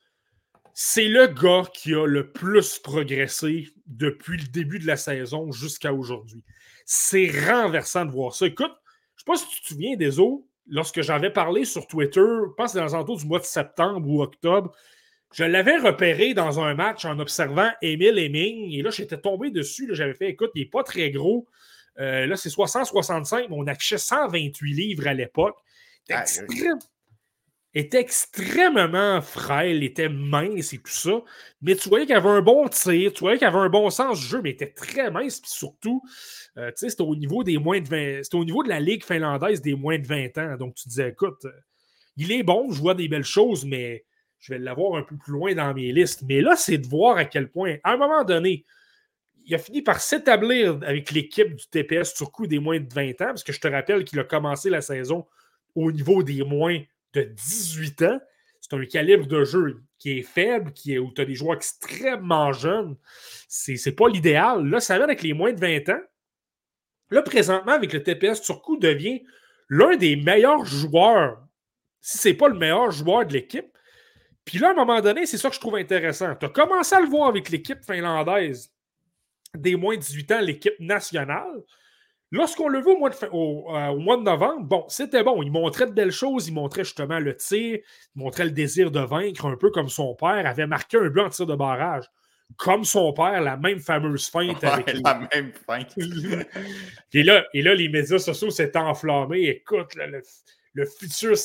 c'est 0.73 1.07
le 1.07 1.27
gars 1.27 1.63
qui 1.73 1.93
a 1.93 2.05
le 2.05 2.31
plus 2.31 2.79
progressé 2.79 3.69
depuis 3.85 4.37
le 4.37 4.47
début 4.47 4.79
de 4.79 4.87
la 4.87 4.97
saison 4.97 5.51
jusqu'à 5.51 5.93
aujourd'hui. 5.93 6.43
C'est 6.85 7.31
renversant 7.49 8.05
de 8.05 8.11
voir 8.11 8.35
ça. 8.35 8.47
Écoute, 8.47 8.73
je 9.15 9.31
ne 9.31 9.37
sais 9.37 9.43
pas 9.43 9.47
si 9.47 9.55
tu 9.55 9.61
te 9.61 9.67
souviens 9.67 9.95
des 9.95 10.19
autres, 10.19 10.43
lorsque 10.67 11.01
j'avais 11.01 11.29
parlé 11.29 11.65
sur 11.65 11.87
Twitter, 11.87 12.19
je 12.19 12.53
pense 12.57 12.73
que 12.73 12.79
dans 12.79 12.85
les 12.85 12.93
alentours 12.93 13.17
du 13.17 13.25
mois 13.25 13.39
de 13.39 13.45
septembre 13.45 14.09
ou 14.09 14.21
octobre, 14.21 14.75
je 15.33 15.43
l'avais 15.43 15.77
repéré 15.77 16.33
dans 16.33 16.59
un 16.59 16.73
match 16.73 17.05
en 17.05 17.19
observant 17.19 17.69
Emile 17.81 18.17
Heming. 18.17 18.71
Et 18.73 18.81
là, 18.81 18.89
j'étais 18.89 19.17
tombé 19.17 19.51
dessus. 19.51 19.87
J'avais 19.91 20.13
fait, 20.13 20.29
écoute, 20.29 20.51
il 20.55 20.63
n'est 20.63 20.69
pas 20.69 20.83
très 20.83 21.11
gros. 21.11 21.47
Euh, 21.99 22.25
là, 22.25 22.35
c'est 22.35 22.49
60-65, 22.49 23.47
mais 23.49 23.55
on 23.55 23.67
affichait 23.67 23.97
128 23.97 24.73
livres 24.73 25.07
à 25.07 25.13
l'époque 25.13 25.57
était 27.75 27.99
extrêmement 27.99 29.21
frêle, 29.21 29.83
était 29.83 30.07
mince 30.07 30.71
et 30.73 30.77
tout 30.77 30.91
ça. 30.91 31.21
Mais 31.61 31.75
tu 31.75 31.89
voyais 31.89 32.05
qu'il 32.05 32.15
avait 32.15 32.29
un 32.29 32.41
bon 32.41 32.67
tir, 32.69 33.11
tu 33.11 33.19
voyais 33.19 33.37
qu'il 33.37 33.47
avait 33.47 33.57
un 33.57 33.69
bon 33.69 33.89
sens 33.89 34.19
du 34.19 34.25
jeu, 34.25 34.41
mais 34.41 34.51
il 34.51 34.53
était 34.53 34.71
très 34.71 35.11
mince. 35.11 35.41
Puis 35.41 35.51
surtout, 35.51 36.01
euh, 36.57 36.71
sais, 36.75 36.89
c'était 36.89 37.01
au 37.01 37.15
niveau 37.15 37.43
des 37.43 37.57
moins 37.57 37.81
de 37.81 37.89
20. 37.89 38.23
C'était 38.23 38.37
au 38.37 38.45
niveau 38.45 38.63
de 38.63 38.69
la 38.69 38.79
Ligue 38.79 39.03
finlandaise 39.03 39.61
des 39.61 39.75
moins 39.75 39.99
de 39.99 40.07
20 40.07 40.37
ans. 40.37 40.55
Donc 40.57 40.75
tu 40.75 40.87
disais, 40.87 41.09
écoute, 41.09 41.43
euh, 41.43 41.51
il 42.15 42.31
est 42.31 42.43
bon, 42.43 42.71
je 42.71 42.79
vois 42.79 42.95
des 42.95 43.09
belles 43.09 43.25
choses, 43.25 43.65
mais 43.65 44.05
je 44.39 44.53
vais 44.53 44.59
l'avoir 44.59 44.97
un 44.97 45.03
peu 45.03 45.17
plus 45.17 45.33
loin 45.33 45.53
dans 45.53 45.73
mes 45.73 45.91
listes. 45.91 46.23
Mais 46.27 46.39
là, 46.39 46.55
c'est 46.55 46.77
de 46.77 46.87
voir 46.87 47.17
à 47.17 47.25
quel 47.25 47.49
point, 47.49 47.75
à 47.83 47.93
un 47.93 47.97
moment 47.97 48.23
donné, 48.23 48.65
il 49.43 49.53
a 49.53 49.57
fini 49.57 49.81
par 49.81 49.99
s'établir 49.99 50.79
avec 50.83 51.11
l'équipe 51.11 51.53
du 51.55 51.67
TPS 51.67 52.15
sur 52.15 52.31
coup 52.31 52.47
des 52.47 52.59
moins 52.59 52.79
de 52.79 52.91
20 52.91 53.09
ans, 53.09 53.15
parce 53.27 53.43
que 53.43 53.51
je 53.51 53.59
te 53.59 53.67
rappelle 53.67 54.05
qu'il 54.05 54.19
a 54.19 54.23
commencé 54.23 54.69
la 54.69 54.81
saison 54.81 55.27
au 55.75 55.91
niveau 55.91 56.23
des 56.23 56.43
moins 56.43 56.79
de 57.13 57.23
18 57.23 58.01
ans. 58.03 58.19
C'est 58.61 58.75
un 58.75 58.85
calibre 58.85 59.27
de 59.27 59.43
jeu 59.43 59.83
qui 59.99 60.19
est 60.19 60.23
faible, 60.23 60.73
qui 60.73 60.93
est, 60.93 60.97
où 60.97 61.11
tu 61.13 61.21
as 61.21 61.25
des 61.25 61.35
joueurs 61.35 61.55
extrêmement 61.55 62.51
jeunes. 62.51 62.95
C'est 63.47 63.75
n'est 63.85 63.91
pas 63.91 64.09
l'idéal. 64.09 64.65
Là, 64.67 64.79
ça 64.79 64.95
vient 64.95 65.03
avec 65.03 65.21
les 65.21 65.33
moins 65.33 65.53
de 65.53 65.59
20 65.59 65.89
ans. 65.89 66.01
Là, 67.11 67.21
présentement, 67.21 67.73
avec 67.73 67.93
le 67.93 68.01
TPS 68.01 68.41
Turcou, 68.41 68.77
devient 68.77 69.21
l'un 69.69 69.95
des 69.95 70.15
meilleurs 70.15 70.65
joueurs, 70.65 71.45
si 72.01 72.17
ce 72.17 72.29
n'est 72.29 72.33
pas 72.33 72.49
le 72.49 72.57
meilleur 72.57 72.91
joueur 72.91 73.25
de 73.25 73.33
l'équipe. 73.33 73.67
Puis 74.43 74.59
là, 74.59 74.69
à 74.69 74.71
un 74.71 74.75
moment 74.75 75.01
donné, 75.01 75.25
c'est 75.25 75.37
ça 75.37 75.49
que 75.49 75.55
je 75.55 75.59
trouve 75.59 75.75
intéressant. 75.75 76.35
Tu 76.35 76.45
as 76.45 76.49
commencé 76.49 76.95
à 76.95 77.01
le 77.01 77.07
voir 77.07 77.29
avec 77.29 77.49
l'équipe 77.49 77.83
finlandaise 77.83 78.71
des 79.55 79.75
moins 79.75 79.95
de 79.95 80.01
18 80.01 80.31
ans, 80.31 80.41
l'équipe 80.41 80.79
nationale. 80.79 81.61
Lorsqu'on 82.31 82.67
le 82.67 82.81
voit 82.81 82.93
au 82.93 82.97
mois, 82.97 83.09
de, 83.09 83.15
euh, 83.23 83.29
au, 83.29 83.99
mois 83.99 84.17
de 84.17 84.23
novembre, 84.23 84.65
bon, 84.65 84.85
c'était 84.89 85.23
bon. 85.23 85.43
Il 85.43 85.51
montrait 85.51 85.85
de 85.85 85.91
belles 85.91 86.11
choses. 86.11 86.47
Il 86.47 86.53
montrait 86.53 86.83
justement 86.83 87.19
le 87.19 87.35
tir. 87.35 87.79
Il 88.15 88.21
montrait 88.21 88.45
le 88.45 88.51
désir 88.51 88.91
de 88.91 88.99
vaincre, 88.99 89.45
un 89.45 89.55
peu 89.55 89.69
comme 89.69 89.89
son 89.89 90.15
père 90.15 90.45
avait 90.45 90.67
marqué 90.67 90.97
un 90.97 91.09
but 91.09 91.21
en 91.21 91.29
tir 91.29 91.45
de 91.45 91.55
barrage. 91.55 92.05
Comme 92.57 92.83
son 92.83 93.11
père, 93.13 93.41
la 93.41 93.57
même 93.57 93.79
fameuse 93.79 94.29
feinte 94.29 94.63
avec 94.63 95.01
La 95.03 95.19
même 95.33 95.51
feinte. 95.65 95.95
et, 97.13 97.23
là, 97.23 97.43
et 97.53 97.61
là, 97.61 97.73
les 97.73 97.89
médias 97.89 98.19
sociaux 98.19 98.51
s'étaient 98.51 98.77
enflammés. 98.77 99.47
Écoute, 99.47 99.95
le, 99.95 100.21
le, 100.73 100.85
futur 100.85 101.35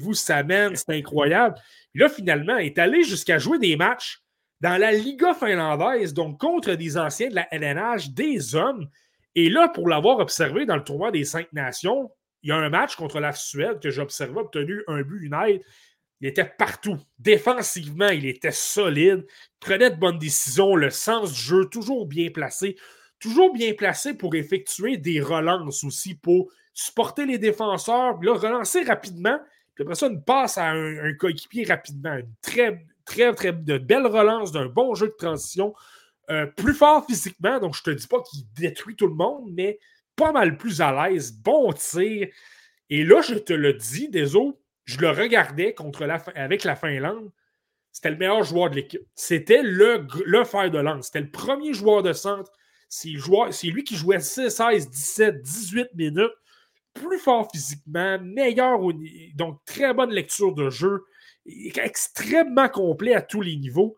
vous 0.00 0.14
s'amène, 0.14 0.76
c'est 0.76 0.90
incroyable. 0.90 1.56
Et 1.94 2.00
là, 2.00 2.08
finalement, 2.08 2.58
il 2.58 2.66
est 2.66 2.78
allé 2.78 3.02
jusqu'à 3.02 3.38
jouer 3.38 3.58
des 3.58 3.76
matchs 3.76 4.20
dans 4.60 4.78
la 4.78 4.92
Liga 4.92 5.34
finlandaise, 5.34 6.14
donc 6.14 6.38
contre 6.38 6.74
des 6.74 6.98
anciens 6.98 7.28
de 7.28 7.34
la 7.34 7.46
LNH, 7.50 8.10
des 8.10 8.54
hommes 8.54 8.88
et 9.36 9.50
là, 9.50 9.68
pour 9.68 9.88
l'avoir 9.88 10.18
observé 10.18 10.66
dans 10.66 10.76
le 10.76 10.82
tournoi 10.82 11.12
des 11.12 11.24
cinq 11.24 11.52
nations, 11.52 12.10
il 12.42 12.48
y 12.48 12.52
a 12.52 12.56
un 12.56 12.70
match 12.70 12.96
contre 12.96 13.20
la 13.20 13.32
Suède 13.32 13.80
que 13.80 13.90
j'ai 13.90 14.00
observé, 14.00 14.40
obtenu 14.40 14.82
un 14.88 15.02
but, 15.02 15.24
une 15.24 15.34
aide. 15.34 15.62
Il 16.20 16.26
était 16.26 16.44
partout. 16.44 16.96
Défensivement, 17.18 18.08
il 18.08 18.26
était 18.26 18.50
solide, 18.50 19.26
prenait 19.60 19.90
de 19.90 19.96
bonnes 19.96 20.18
décisions, 20.18 20.74
le 20.74 20.88
sens 20.88 21.32
du 21.32 21.38
jeu 21.38 21.66
toujours 21.66 22.06
bien 22.06 22.30
placé, 22.30 22.76
toujours 23.20 23.52
bien 23.52 23.74
placé 23.74 24.14
pour 24.14 24.34
effectuer 24.34 24.96
des 24.96 25.20
relances 25.20 25.84
aussi, 25.84 26.14
pour 26.14 26.50
supporter 26.72 27.26
les 27.26 27.38
défenseurs, 27.38 28.18
puis 28.18 28.28
là, 28.28 28.34
relancer 28.34 28.84
rapidement, 28.84 29.38
puis 29.76 29.82
après 29.82 29.94
ça, 29.94 30.06
une 30.06 30.22
passe 30.22 30.56
à 30.56 30.70
un, 30.70 31.12
coéquipier 31.14 31.64
rapidement. 31.64 32.16
Une 32.16 32.32
très, 32.40 32.86
très, 33.04 33.34
très 33.34 33.52
de 33.52 33.76
belle 33.76 34.06
relance, 34.06 34.50
d'un 34.50 34.66
bon 34.66 34.94
jeu 34.94 35.08
de 35.08 35.14
transition. 35.18 35.74
Euh, 36.28 36.46
plus 36.46 36.74
fort 36.74 37.06
physiquement, 37.06 37.60
donc 37.60 37.76
je 37.76 37.82
te 37.82 37.90
dis 37.90 38.06
pas 38.08 38.20
qu'il 38.22 38.42
détruit 38.52 38.96
tout 38.96 39.06
le 39.06 39.14
monde, 39.14 39.48
mais 39.52 39.78
pas 40.16 40.32
mal 40.32 40.56
plus 40.56 40.80
à 40.80 41.08
l'aise, 41.08 41.32
bon 41.32 41.72
tir. 41.72 42.28
Et 42.90 43.04
là, 43.04 43.20
je 43.22 43.34
te 43.34 43.52
le 43.52 43.74
dis, 43.74 44.08
désolé, 44.08 44.52
je 44.84 44.98
le 44.98 45.10
regardais 45.10 45.74
contre 45.74 46.04
la, 46.04 46.16
avec 46.34 46.64
la 46.64 46.74
Finlande. 46.74 47.30
C'était 47.92 48.10
le 48.10 48.16
meilleur 48.16 48.42
joueur 48.42 48.70
de 48.70 48.76
l'équipe. 48.76 49.02
C'était 49.14 49.62
le, 49.62 50.06
le 50.24 50.44
fer 50.44 50.70
de 50.70 50.78
lance. 50.78 51.06
C'était 51.06 51.20
le 51.20 51.30
premier 51.30 51.72
joueur 51.72 52.02
de 52.02 52.12
centre. 52.12 52.52
C'est 52.88 53.08
lui 53.08 53.84
qui 53.84 53.96
jouait 53.96 54.20
6, 54.20 54.50
16, 54.50 54.90
17, 54.90 55.42
18 55.42 55.88
minutes. 55.94 56.32
Plus 56.94 57.18
fort 57.18 57.48
physiquement, 57.52 58.18
meilleur, 58.20 58.80
donc 59.34 59.60
très 59.66 59.92
bonne 59.92 60.10
lecture 60.10 60.54
de 60.54 60.70
jeu, 60.70 61.04
extrêmement 61.76 62.68
complet 62.68 63.14
à 63.14 63.20
tous 63.20 63.42
les 63.42 63.56
niveaux. 63.56 63.96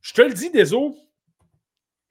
Je 0.00 0.14
te 0.14 0.22
le 0.22 0.32
dis, 0.32 0.50
Deso, 0.50 0.96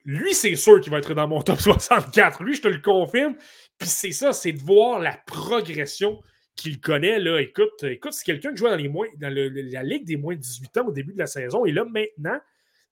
lui, 0.08 0.32
c'est 0.32 0.56
sûr 0.56 0.80
qu'il 0.80 0.90
va 0.90 0.98
être 0.98 1.12
dans 1.12 1.28
mon 1.28 1.42
top 1.42 1.60
64. 1.60 2.42
Lui, 2.42 2.54
je 2.54 2.62
te 2.62 2.68
le 2.68 2.80
confirme. 2.80 3.34
Puis 3.76 3.88
c'est 3.88 4.12
ça, 4.12 4.32
c'est 4.32 4.52
de 4.52 4.60
voir 4.60 4.98
la 5.00 5.18
progression 5.26 6.22
qu'il 6.56 6.80
connaît. 6.80 7.18
Là. 7.18 7.40
Écoute, 7.42 7.82
écoute 7.82 8.14
c'est 8.14 8.24
quelqu'un 8.24 8.52
qui 8.52 8.56
jouait 8.56 8.70
dans, 8.70 8.92
dans 9.20 9.34
la 9.34 9.82
Ligue 9.82 10.06
des 10.06 10.16
moins 10.16 10.34
de 10.34 10.40
18 10.40 10.78
ans 10.78 10.86
au 10.86 10.92
début 10.92 11.12
de 11.12 11.18
la 11.18 11.26
saison. 11.26 11.66
Et 11.66 11.72
là, 11.72 11.84
maintenant, 11.84 12.40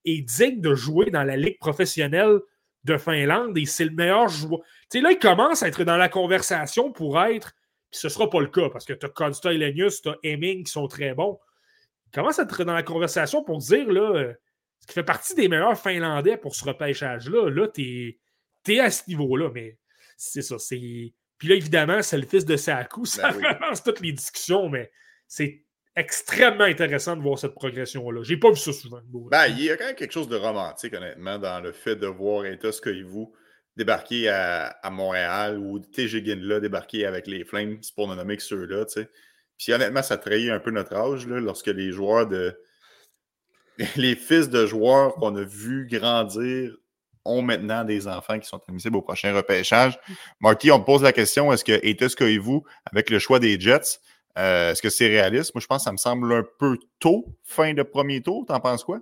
est 0.05 0.20
digne 0.20 0.60
de 0.60 0.74
jouer 0.74 1.10
dans 1.10 1.24
la 1.24 1.38
Ligue 1.38 1.59
professionnelle 1.59 2.38
de 2.84 2.98
Finlande 2.98 3.56
et 3.56 3.64
c'est 3.64 3.86
le 3.86 3.93
meilleur 3.93 4.28
joueur. 4.28 4.60
Tu 4.90 4.98
sais, 4.98 5.01
là, 5.01 5.10
il 5.10 5.18
commence 5.18 5.62
à 5.62 5.68
être 5.68 5.84
dans 5.84 5.97
la 5.97 6.10
conversation 6.10 6.93
pour 6.93 7.18
être, 7.20 7.52
puis 7.90 7.98
ce 7.98 8.09
ne 8.09 8.12
sera 8.12 8.28
pas 8.28 8.40
le 8.40 8.48
cas 8.48 8.68
parce 8.68 8.84
que 8.84 8.93
tu 8.93 9.06
as 9.06 9.09
Consta 9.09 9.52
Lenius, 9.52 10.02
tu 10.02 10.10
as 10.10 10.16
Hemming 10.22 10.64
qui 10.64 10.70
sont 10.70 10.86
très 10.86 11.14
bons. 11.14 11.38
Il 12.09 12.10
commence 12.14 12.38
à 12.38 12.43
être 12.43 12.62
dans 12.62 12.74
la 12.74 12.82
conversation 12.82 13.43
pour 13.43 13.56
dire, 13.56 13.90
là, 13.90 14.16
euh, 14.16 14.34
ce 14.86 14.92
qui 14.92 14.94
fait 14.94 15.04
partie 15.04 15.34
des 15.34 15.48
meilleurs 15.48 15.78
Finlandais 15.78 16.36
pour 16.36 16.54
ce 16.54 16.64
repêchage-là. 16.64 17.50
Là, 17.50 17.66
tu 17.68 18.18
es, 18.68 18.78
à 18.78 18.90
ce 18.90 19.02
niveau-là, 19.08 19.50
mais 19.52 19.78
c'est 20.16 20.42
ça. 20.42 20.56
Puis 20.68 21.48
là, 21.48 21.56
évidemment, 21.56 22.02
c'est 22.02 22.16
le 22.16 22.26
fils 22.26 22.44
de 22.44 22.56
Saku. 22.56 23.04
Ça 23.04 23.32
ben 23.32 23.56
relance 23.56 23.82
toutes 23.82 24.00
les 24.00 24.12
discussions, 24.12 24.68
mais 24.68 24.90
c'est 25.26 25.64
extrêmement 25.96 26.64
intéressant 26.64 27.16
de 27.16 27.22
voir 27.22 27.38
cette 27.38 27.54
progression-là. 27.54 28.22
J'ai 28.22 28.36
pas 28.36 28.50
vu 28.50 28.56
ça 28.56 28.72
souvent. 28.72 29.00
Ben, 29.30 29.46
il 29.46 29.64
y 29.64 29.70
a 29.70 29.76
quand 29.76 29.86
même 29.86 29.96
quelque 29.96 30.12
chose 30.12 30.28
de 30.28 30.36
romantique, 30.36 30.94
honnêtement, 30.94 31.38
dans 31.38 31.60
le 31.60 31.72
fait 31.72 31.96
de 31.96 32.06
voir 32.06 32.44
Etos 32.44 32.80
vous 33.06 33.34
débarquer 33.76 34.28
à, 34.28 34.78
Montréal 34.90 35.58
ou 35.58 35.80
TG 35.80 36.22
là 36.36 36.60
débarquer 36.60 37.06
avec 37.06 37.26
les 37.26 37.44
Flames, 37.44 37.78
pour 37.94 38.08
ne 38.08 38.14
nommer 38.14 38.36
que 38.36 38.42
ceux-là. 38.42 38.86
Puis 39.58 39.72
honnêtement, 39.72 40.02
ça 40.02 40.16
trahit 40.16 40.50
un 40.50 40.60
peu 40.60 40.70
notre 40.70 40.94
âge 40.94 41.26
là, 41.26 41.40
lorsque 41.40 41.66
les 41.66 41.90
joueurs 41.90 42.26
de. 42.26 42.54
Les 43.97 44.16
fils 44.16 44.48
de 44.48 44.66
joueurs 44.66 45.15
qu'on 45.15 45.35
a 45.36 45.43
vus 45.43 45.86
grandir 45.90 46.77
ont 47.24 47.43
maintenant 47.43 47.85
des 47.85 48.07
enfants 48.07 48.39
qui 48.39 48.48
sont 48.48 48.61
admissibles 48.69 48.97
au 48.97 49.03
prochain 49.03 49.35
repêchage. 49.35 49.98
Marty, 50.40 50.70
on 50.70 50.78
me 50.78 50.85
pose 50.85 51.03
la 51.03 51.12
question 51.12 51.53
est-ce 51.53 51.65
que 51.65 51.78
Etos 51.85 52.15
vous 52.40 52.65
avec 52.90 53.11
le 53.11 53.19
choix 53.19 53.39
des 53.39 53.59
Jets, 53.61 53.98
euh, 54.39 54.73
est-ce 54.73 54.82
que 54.82 54.90
c'est 54.90 55.09
réaliste? 55.09 55.55
Moi, 55.55 55.61
je 55.61 55.66
pense 55.66 55.82
que 55.82 55.85
ça 55.85 55.93
me 55.93 55.97
semble 55.97 56.32
un 56.32 56.44
peu 56.59 56.78
tôt, 57.01 57.36
fin 57.43 57.74
de 57.74 57.82
premier 57.82 58.23
tour. 58.23 58.44
T'en 58.47 58.61
penses 58.61 58.85
quoi? 58.85 59.01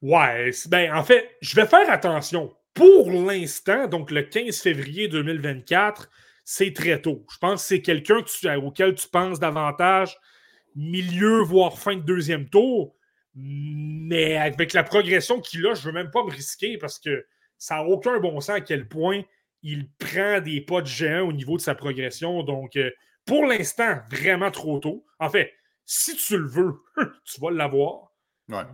Ouais, 0.00 0.50
ben, 0.68 0.94
en 0.94 1.04
fait, 1.04 1.36
je 1.40 1.56
vais 1.56 1.66
faire 1.66 1.90
attention. 1.90 2.54
Pour 2.74 3.10
l'instant, 3.10 3.86
donc 3.86 4.10
le 4.10 4.22
15 4.22 4.60
février 4.60 5.08
2024, 5.08 6.08
c'est 6.44 6.72
très 6.72 7.00
tôt. 7.00 7.24
Je 7.30 7.38
pense 7.38 7.62
que 7.62 7.68
c'est 7.68 7.82
quelqu'un 7.82 8.24
auquel 8.56 8.94
tu 8.94 9.08
penses 9.08 9.38
davantage 9.38 10.16
milieu, 10.74 11.42
voire 11.42 11.78
fin 11.78 11.96
de 11.96 12.00
deuxième 12.00 12.48
tour. 12.48 12.94
Mais 13.34 14.36
avec 14.36 14.72
la 14.72 14.82
progression 14.82 15.40
qu'il 15.40 15.66
a, 15.66 15.74
je 15.74 15.80
ne 15.80 15.86
veux 15.86 15.92
même 15.92 16.10
pas 16.10 16.24
me 16.24 16.30
risquer 16.30 16.76
parce 16.78 16.98
que 16.98 17.26
ça 17.58 17.76
n'a 17.76 17.84
aucun 17.84 18.18
bon 18.18 18.40
sens 18.40 18.56
à 18.56 18.60
quel 18.60 18.88
point 18.88 19.22
il 19.62 19.88
prend 19.92 20.40
des 20.40 20.60
pas 20.60 20.82
de 20.82 20.86
géant 20.86 21.28
au 21.28 21.32
niveau 21.32 21.56
de 21.56 21.62
sa 21.62 21.74
progression. 21.74 22.42
Donc, 22.42 22.76
euh, 22.76 22.90
pour 23.24 23.46
l'instant, 23.46 24.00
vraiment 24.10 24.50
trop 24.50 24.78
tôt. 24.80 25.06
En 25.18 25.30
fait, 25.30 25.52
si 25.84 26.16
tu 26.16 26.36
le 26.36 26.48
veux, 26.48 26.74
tu 27.24 27.40
vas 27.40 27.50
l'avoir. 27.50 28.12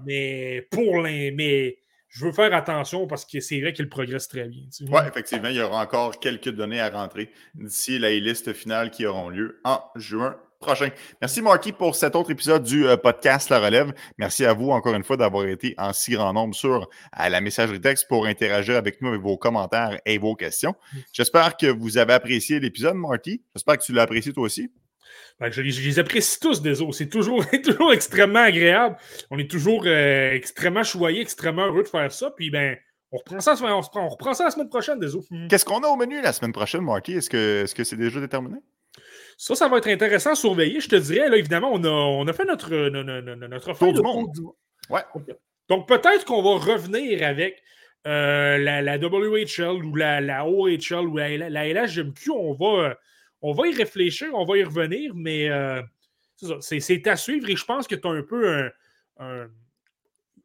Mais 0.04 0.66
pour 0.72 1.02
l'instant, 1.02 1.36
mais 1.36 1.78
je 2.08 2.24
veux 2.24 2.32
faire 2.32 2.52
attention 2.54 3.06
parce 3.06 3.24
que 3.24 3.38
c'est 3.38 3.60
vrai 3.60 3.72
qu'il 3.72 3.88
progresse 3.88 4.28
très 4.28 4.48
bien. 4.48 4.64
Oui, 4.80 5.00
effectivement, 5.06 5.48
il 5.48 5.56
y 5.56 5.60
aura 5.60 5.82
encore 5.82 6.18
quelques 6.18 6.48
données 6.48 6.80
à 6.80 6.88
rentrer 6.88 7.30
d'ici 7.54 7.98
la 7.98 8.10
liste 8.10 8.52
finale 8.54 8.90
qui 8.90 9.06
auront 9.06 9.28
lieu 9.28 9.60
en 9.64 9.80
juin 9.94 10.40
prochain. 10.58 10.90
Merci, 11.20 11.40
Marky, 11.40 11.72
pour 11.72 11.94
cet 11.94 12.16
autre 12.16 12.30
épisode 12.30 12.62
du 12.62 12.86
euh, 12.86 12.96
podcast 12.96 13.48
La 13.48 13.60
Relève. 13.60 13.92
Merci 14.18 14.44
à 14.44 14.52
vous, 14.52 14.70
encore 14.70 14.94
une 14.94 15.04
fois, 15.04 15.16
d'avoir 15.16 15.46
été 15.46 15.74
en 15.78 15.92
si 15.92 16.12
grand 16.12 16.32
nombre 16.32 16.54
sur 16.54 16.88
à 17.12 17.30
la 17.30 17.40
messagerie 17.40 17.80
texte 17.80 18.06
pour 18.08 18.26
interagir 18.26 18.76
avec 18.76 19.00
nous 19.00 19.08
avec 19.08 19.20
vos 19.20 19.36
commentaires 19.36 19.98
et 20.04 20.18
vos 20.18 20.34
questions. 20.34 20.74
J'espère 21.12 21.56
que 21.56 21.66
vous 21.66 21.98
avez 21.98 22.12
apprécié 22.12 22.60
l'épisode, 22.60 22.94
Marty. 22.94 23.42
J'espère 23.54 23.78
que 23.78 23.84
tu 23.84 23.92
l'as 23.92 24.02
apprécié 24.02 24.32
toi 24.32 24.44
aussi. 24.44 24.70
Ben, 25.40 25.50
je, 25.52 25.62
les 25.62 25.98
apprécie 25.98 26.40
tous, 26.40 26.60
des 26.60 26.82
autres. 26.82 26.94
C'est 26.94 27.08
toujours, 27.08 27.44
toujours 27.64 27.92
extrêmement 27.92 28.40
agréable. 28.40 28.96
On 29.30 29.38
est 29.38 29.50
toujours 29.50 29.84
euh, 29.86 30.32
extrêmement 30.32 30.82
choyé, 30.82 31.20
extrêmement 31.20 31.66
heureux 31.66 31.84
de 31.84 31.88
faire 31.88 32.10
ça. 32.10 32.32
Puis, 32.32 32.50
ben, 32.50 32.76
on 33.12 33.18
reprend 33.18 33.40
ça, 33.40 33.54
on, 33.62 33.80
on 33.94 34.08
reprend 34.08 34.34
ça 34.34 34.44
la 34.44 34.50
semaine 34.50 34.68
prochaine, 34.68 34.98
des 34.98 35.14
autres. 35.14 35.28
Qu'est-ce 35.48 35.64
qu'on 35.64 35.82
a 35.82 35.86
au 35.86 35.96
menu 35.96 36.20
la 36.20 36.32
semaine 36.32 36.52
prochaine, 36.52 36.82
Marty? 36.82 37.12
Est-ce 37.12 37.30
que 37.30 37.64
c'est 37.66 37.82
-ce 37.82 37.84
c'est 37.84 37.96
déjà 37.96 38.20
déterminé? 38.20 38.58
Ça, 39.40 39.54
ça 39.54 39.68
va 39.68 39.78
être 39.78 39.86
intéressant 39.86 40.32
à 40.32 40.34
surveiller. 40.34 40.80
Je 40.80 40.88
te 40.88 40.96
dirais, 40.96 41.28
là, 41.28 41.36
évidemment, 41.36 41.70
on 41.72 41.84
a, 41.84 41.88
on 41.88 42.26
a 42.26 42.32
fait 42.32 42.44
notre, 42.44 42.74
notre, 42.88 43.72
tour 43.72 43.92
du 43.92 44.02
monde. 44.02 44.36
Ouais. 44.90 45.00
Donc, 45.68 45.86
peut-être 45.86 46.24
qu'on 46.24 46.42
va 46.42 46.58
revenir 46.72 47.24
avec 47.24 47.62
euh, 48.08 48.58
la, 48.58 48.98
WHL 48.98 49.84
ou 49.84 49.94
la, 49.94 50.20
la 50.20 50.44
OHL 50.44 51.06
ou 51.06 51.16
la, 51.16 51.48
la, 51.50 51.68
LHMQ. 51.68 52.30
On 52.32 52.52
va, 52.54 52.98
on 53.40 53.52
va 53.52 53.68
y 53.68 53.74
réfléchir, 53.74 54.28
on 54.34 54.44
va 54.44 54.58
y 54.58 54.64
revenir, 54.64 55.12
mais 55.14 55.48
euh, 55.48 55.82
c'est 56.60 57.06
à 57.06 57.14
suivre 57.14 57.48
et 57.48 57.54
je 57.54 57.64
pense 57.64 57.86
que 57.86 57.94
tu 57.94 58.08
as 58.08 58.10
un 58.10 58.22
peu 58.22 58.72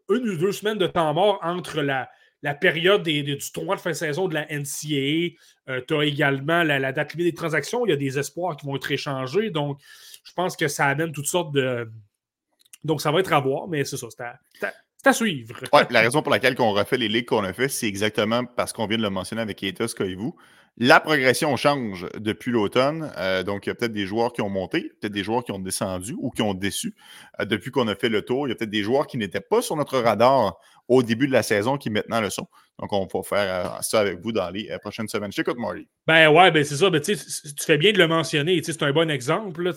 une 0.10 0.30
ou 0.30 0.38
deux 0.38 0.52
semaines 0.52 0.78
de 0.78 0.88
temps 0.88 1.15
mort 1.15 1.40
entre 1.41 1.82
la, 1.82 2.11
la 2.44 2.53
période 2.53 3.03
du 3.03 3.38
tournoi 3.53 3.78
de 3.78 3.82
fin 3.82 3.91
de 3.91 3.95
saison 3.95 4.28
de 4.28 4.34
la 4.34 4.45
NCAA. 4.45 5.36
Euh, 5.70 5.82
tu 5.88 5.95
as 5.95 6.03
également 6.03 6.64
la, 6.64 6.91
date 6.91 7.14
limite 7.14 7.34
des 7.34 7.38
transactions. 7.38 7.86
Il 7.86 7.90
y 7.90 7.94
a 7.94 7.98
des 7.98 8.20
espoirs 8.20 8.57
qui 8.57 8.65
vont 8.65 8.76
être 8.76 8.91
échangés. 8.91 9.49
Donc, 9.49 9.80
je 10.24 10.34
pense 10.34 10.57
que 10.57 10.68
ça 10.68 10.86
amène 10.88 11.14
toutes 11.14 11.26
sortes 11.26 11.53
de. 11.53 11.90
Donc, 12.84 13.02
ça 13.02 13.11
va 13.11 13.22
être 13.22 13.32
à 13.32 13.40
voir, 13.40 13.68
mais 13.70 13.86
c'est 13.86 13.95
ça. 13.95 14.07
C'est 14.11 15.07
à, 15.07 15.14
suivre. 15.14 15.56
Ouais, 15.72 15.88
la 15.90 16.02
raison 16.02 16.22
pour 16.22 16.32
laquelle 16.32 16.56
on 16.60 16.74
refait 16.74 16.98
les 16.98 17.07
ligues 17.07 17.26
qu'on 17.26 17.44
a 17.44 17.53
fait, 17.53 17.70
c'est 17.70 17.88
exactement 17.88 18.44
parce 18.45 18.74
qu'on 18.74 18.88
vient 18.88 18.98
de 18.98 19.03
le 19.03 19.10
mentionner 19.10 19.41
avec 19.41 19.64
Etos 19.64 19.95
vous. 20.18 20.36
La 20.78 20.99
progression 20.99 21.56
change 21.56 22.07
depuis 22.18 22.52
l'automne. 22.52 23.11
Euh, 23.18 23.44
donc, 23.44 23.65
il 23.65 23.70
y 23.70 23.72
a 23.72 23.76
peut-être 23.76 23.94
des 23.94 24.07
joueurs 24.07 24.34
qui 24.34 24.41
ont 24.41 24.49
monté, 24.49 24.91
peut-être 24.99 25.14
des 25.14 25.24
joueurs 25.24 25.44
qui 25.44 25.52
ont 25.52 25.60
descendu 25.60 26.15
ou 26.18 26.32
qui 26.32 26.41
ont 26.41 26.56
déçu 26.56 26.95
euh, 27.40 27.45
depuis 27.45 27.70
qu'on 27.70 27.88
a 27.88 27.95
fait 27.95 28.10
le 28.10 28.24
tour. 28.24 28.48
Il 28.48 28.49
y 28.49 28.53
a 28.53 28.56
peut-être 28.56 28.72
des 28.72 28.82
joueurs 28.82 29.06
qui 29.06 29.18
n'étaient 29.18 29.40
pas 29.40 29.61
sur 29.61 29.76
notre 29.76 29.99
radar 29.99 30.60
au 30.88 31.03
début 31.03 31.27
de 31.27 31.31
la 31.31 31.43
saison 31.43 31.77
qui 31.77 31.89
maintenant 31.89 32.22
le 32.22 32.30
sont. 32.30 32.47
Donc, 32.80 32.91
on 32.91 33.05
va 33.05 33.23
faire 33.23 33.65
euh, 33.65 33.81
ça 33.81 33.99
avec 33.99 34.19
vous 34.19 34.31
dans 34.31 34.49
les 34.49 34.69
euh, 34.72 34.77
prochaines 34.80 35.07
semaines. 35.07 35.31
Je 35.31 35.38
t'écoute, 35.38 35.57
Marty. 35.57 35.88
Ben 36.07 36.30
ouais, 36.30 36.51
ben 36.51 36.64
c'est 36.64 36.76
ça. 36.76 36.89
Ben, 36.89 36.99
tu 36.99 37.15
fais 37.60 37.77
bien 37.77 37.91
de 37.91 37.97
le 37.97 38.07
mentionner. 38.07 38.61
C'est 38.64 38.84
un 38.84 38.91
bon 38.91 39.10
exemple. 39.10 39.72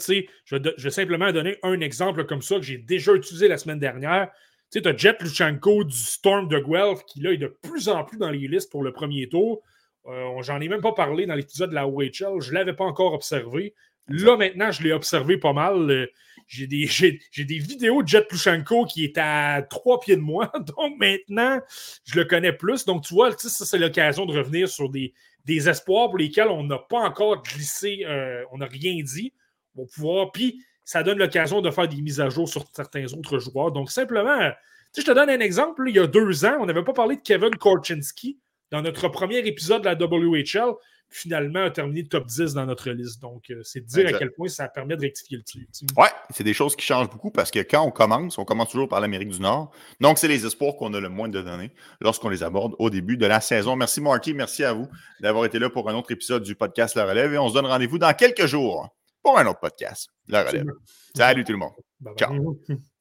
je, 0.45 0.57
vais 0.57 0.91
simplement 0.91 1.31
donner 1.33 1.59
un 1.63 1.81
exemple 1.81 2.25
comme 2.25 2.43
ça 2.43 2.57
que 2.57 2.63
j'ai 2.63 2.79
déjà 2.79 3.13
utilisé 3.13 3.49
la 3.49 3.59
semaine 3.59 3.79
dernière. 3.79 4.31
Tu 4.73 4.81
as 4.85 4.97
Jet 4.97 5.21
Luchenko 5.21 5.85
du 5.85 5.97
Storm 5.97 6.49
de 6.49 6.59
Guelph 6.59 7.05
qui 7.05 7.21
là 7.21 7.33
est 7.33 7.37
de 7.37 7.57
plus 7.63 7.89
en 7.89 8.03
plus 8.03 8.19
dans 8.19 8.31
les 8.31 8.49
listes 8.49 8.71
pour 8.71 8.83
le 8.83 8.93
premier 8.93 9.29
tour. 9.29 9.63
Euh, 10.07 10.43
J'en 10.43 10.61
ai 10.61 10.69
même 10.69 10.81
pas 10.81 10.93
parlé 10.93 11.27
dans 11.27 11.35
l'épisode 11.35 11.71
de 11.71 11.75
la 11.75 11.87
OHL. 11.87 12.41
Je 12.41 12.51
ne 12.51 12.55
l'avais 12.55 12.73
pas 12.73 12.85
encore 12.85 13.13
observé. 13.13 13.75
Là, 14.09 14.37
maintenant, 14.37 14.71
je 14.71 14.83
l'ai 14.83 14.93
observé 14.93 15.37
pas 15.37 15.53
mal. 15.53 16.09
J'ai 16.47 16.67
des, 16.67 16.87
des, 17.37 17.59
vidéos 17.59 18.03
de 18.03 18.09
Jet 18.09 18.27
Plushenko 18.29 18.85
qui 18.87 19.05
est 19.05 19.19
à 19.19 19.63
trois 19.63 20.01
pieds 20.01 20.17
de 20.17 20.21
moi. 20.21 20.51
Donc 20.77 20.99
maintenant, 20.99 21.61
je 22.05 22.19
le 22.19 22.25
connais 22.25 22.53
plus. 22.53 22.85
Donc, 22.85 23.05
tu 23.05 23.15
vois, 23.15 23.33
ça, 23.37 23.65
c'est 23.65 23.79
l'occasion 23.79 24.27
de 24.27 24.37
revenir 24.37 24.69
sur 24.69 24.89
des, 24.89 25.13
des, 25.45 25.69
espoirs 25.69 26.09
pour 26.09 26.19
lesquels 26.19 26.49
on 26.49 26.65
n'a 26.65 26.79
pas 26.79 27.01
encore 27.01 27.43
glissé, 27.43 28.05
euh, 28.07 28.45
on 28.53 28.59
n'a 28.59 28.67
rien 28.67 29.03
dit. 29.03 29.33
On 29.77 29.87
pouvoir. 29.87 30.33
Puis, 30.33 30.65
ça 30.85 31.03
donne 31.03 31.19
l'occasion 31.19 31.61
de 31.61 31.71
faire 31.71 31.89
des 31.89 32.01
mises 32.01 32.21
à 32.21 32.29
jour 32.29 32.49
sur 32.49 32.65
certains 32.73 33.13
autres 33.13 33.39
joueurs. 33.39 33.73
Donc, 33.73 33.91
simplement, 33.91 34.53
je 34.97 35.03
te 35.03 35.11
donne 35.11 35.29
un 35.29 35.41
exemple. 35.41 35.85
il 35.89 35.97
y 35.97 35.99
a 35.99 36.07
deux 36.07 36.45
ans, 36.45 36.57
on 36.61 36.67
n'avait 36.67 36.85
pas 36.85 36.93
parlé 36.93 37.17
de 37.17 37.21
Kevin 37.23 37.51
Korchinski 37.51 38.39
dans 38.71 38.83
notre 38.83 39.09
premier 39.09 39.39
épisode 39.39 39.83
de 39.83 39.87
la 39.87 39.95
WHL. 39.95 40.75
Finalement 41.09 41.65
a 41.65 41.71
terminé 41.71 42.05
top 42.07 42.27
10 42.27 42.55
dans 42.55 42.67
notre 42.67 42.91
liste. 42.91 43.21
Donc, 43.21 43.51
euh, 43.51 43.61
c'est 43.63 43.85
dire 43.85 44.09
à 44.09 44.13
quel 44.13 44.33
point 44.33 44.49
ça 44.49 44.69
permet 44.69 44.97
de 44.97 45.03
rectifier 45.03 45.39
le 45.39 45.43
tir. 45.43 45.63
Ouais, 45.97 46.09
c'est 46.31 46.45
des 46.45 46.55
choses 46.55 46.77
qui 46.77 46.85
changent 46.85 47.11
beaucoup 47.11 47.31
parce 47.31 47.51
que 47.51 47.61
quand 47.61 47.83
on 47.83 47.91
commence, 47.91 48.39
on 48.39 48.45
commence 48.45 48.71
toujours 48.71 48.89
par 48.89 49.01
l'Amérique 49.01 49.31
du 49.31 49.41
Nord. 49.41 49.71
Donc, 50.01 50.19
c'est 50.19 50.29
les 50.29 50.45
espoirs 50.45 50.77
qu'on 50.77 50.93
a 50.95 51.01
le 51.01 51.09
moins 51.09 51.29
de 51.29 51.41
données 51.41 51.73
lorsqu'on 52.01 52.29
les 52.29 52.43
aborde 52.43 52.75
au 52.79 52.91
début 52.91 53.17
de 53.17 53.27
la 53.27 53.41
saison. 53.41 53.77
Merci, 53.77 54.01
Marky. 54.01 54.35
Merci 54.35 54.65
à 54.65 54.73
vous 54.73 54.89
d'avoir 55.21 55.45
été 55.45 55.59
là 55.59 55.71
pour 55.71 55.89
un 55.89 55.95
autre 55.95 56.13
épisode 56.13 56.43
du 56.43 56.55
podcast 56.55 56.95
La 56.97 57.07
Relève. 57.07 57.33
Et 57.33 57.39
on 57.39 57.49
se 57.49 57.55
donne 57.55 57.67
rendez-vous 57.67 57.99
dans 57.99 58.13
quelques 58.15 58.47
jours 58.47 58.89
pour 59.23 59.39
un 59.39 59.47
autre 59.47 59.61
podcast, 59.61 60.09
La 60.29 60.45
Relève. 60.45 60.67
Salut 61.15 61.45
tout 61.45 61.53
le 61.53 61.59
monde. 61.59 61.73
Ciao. 62.17 62.59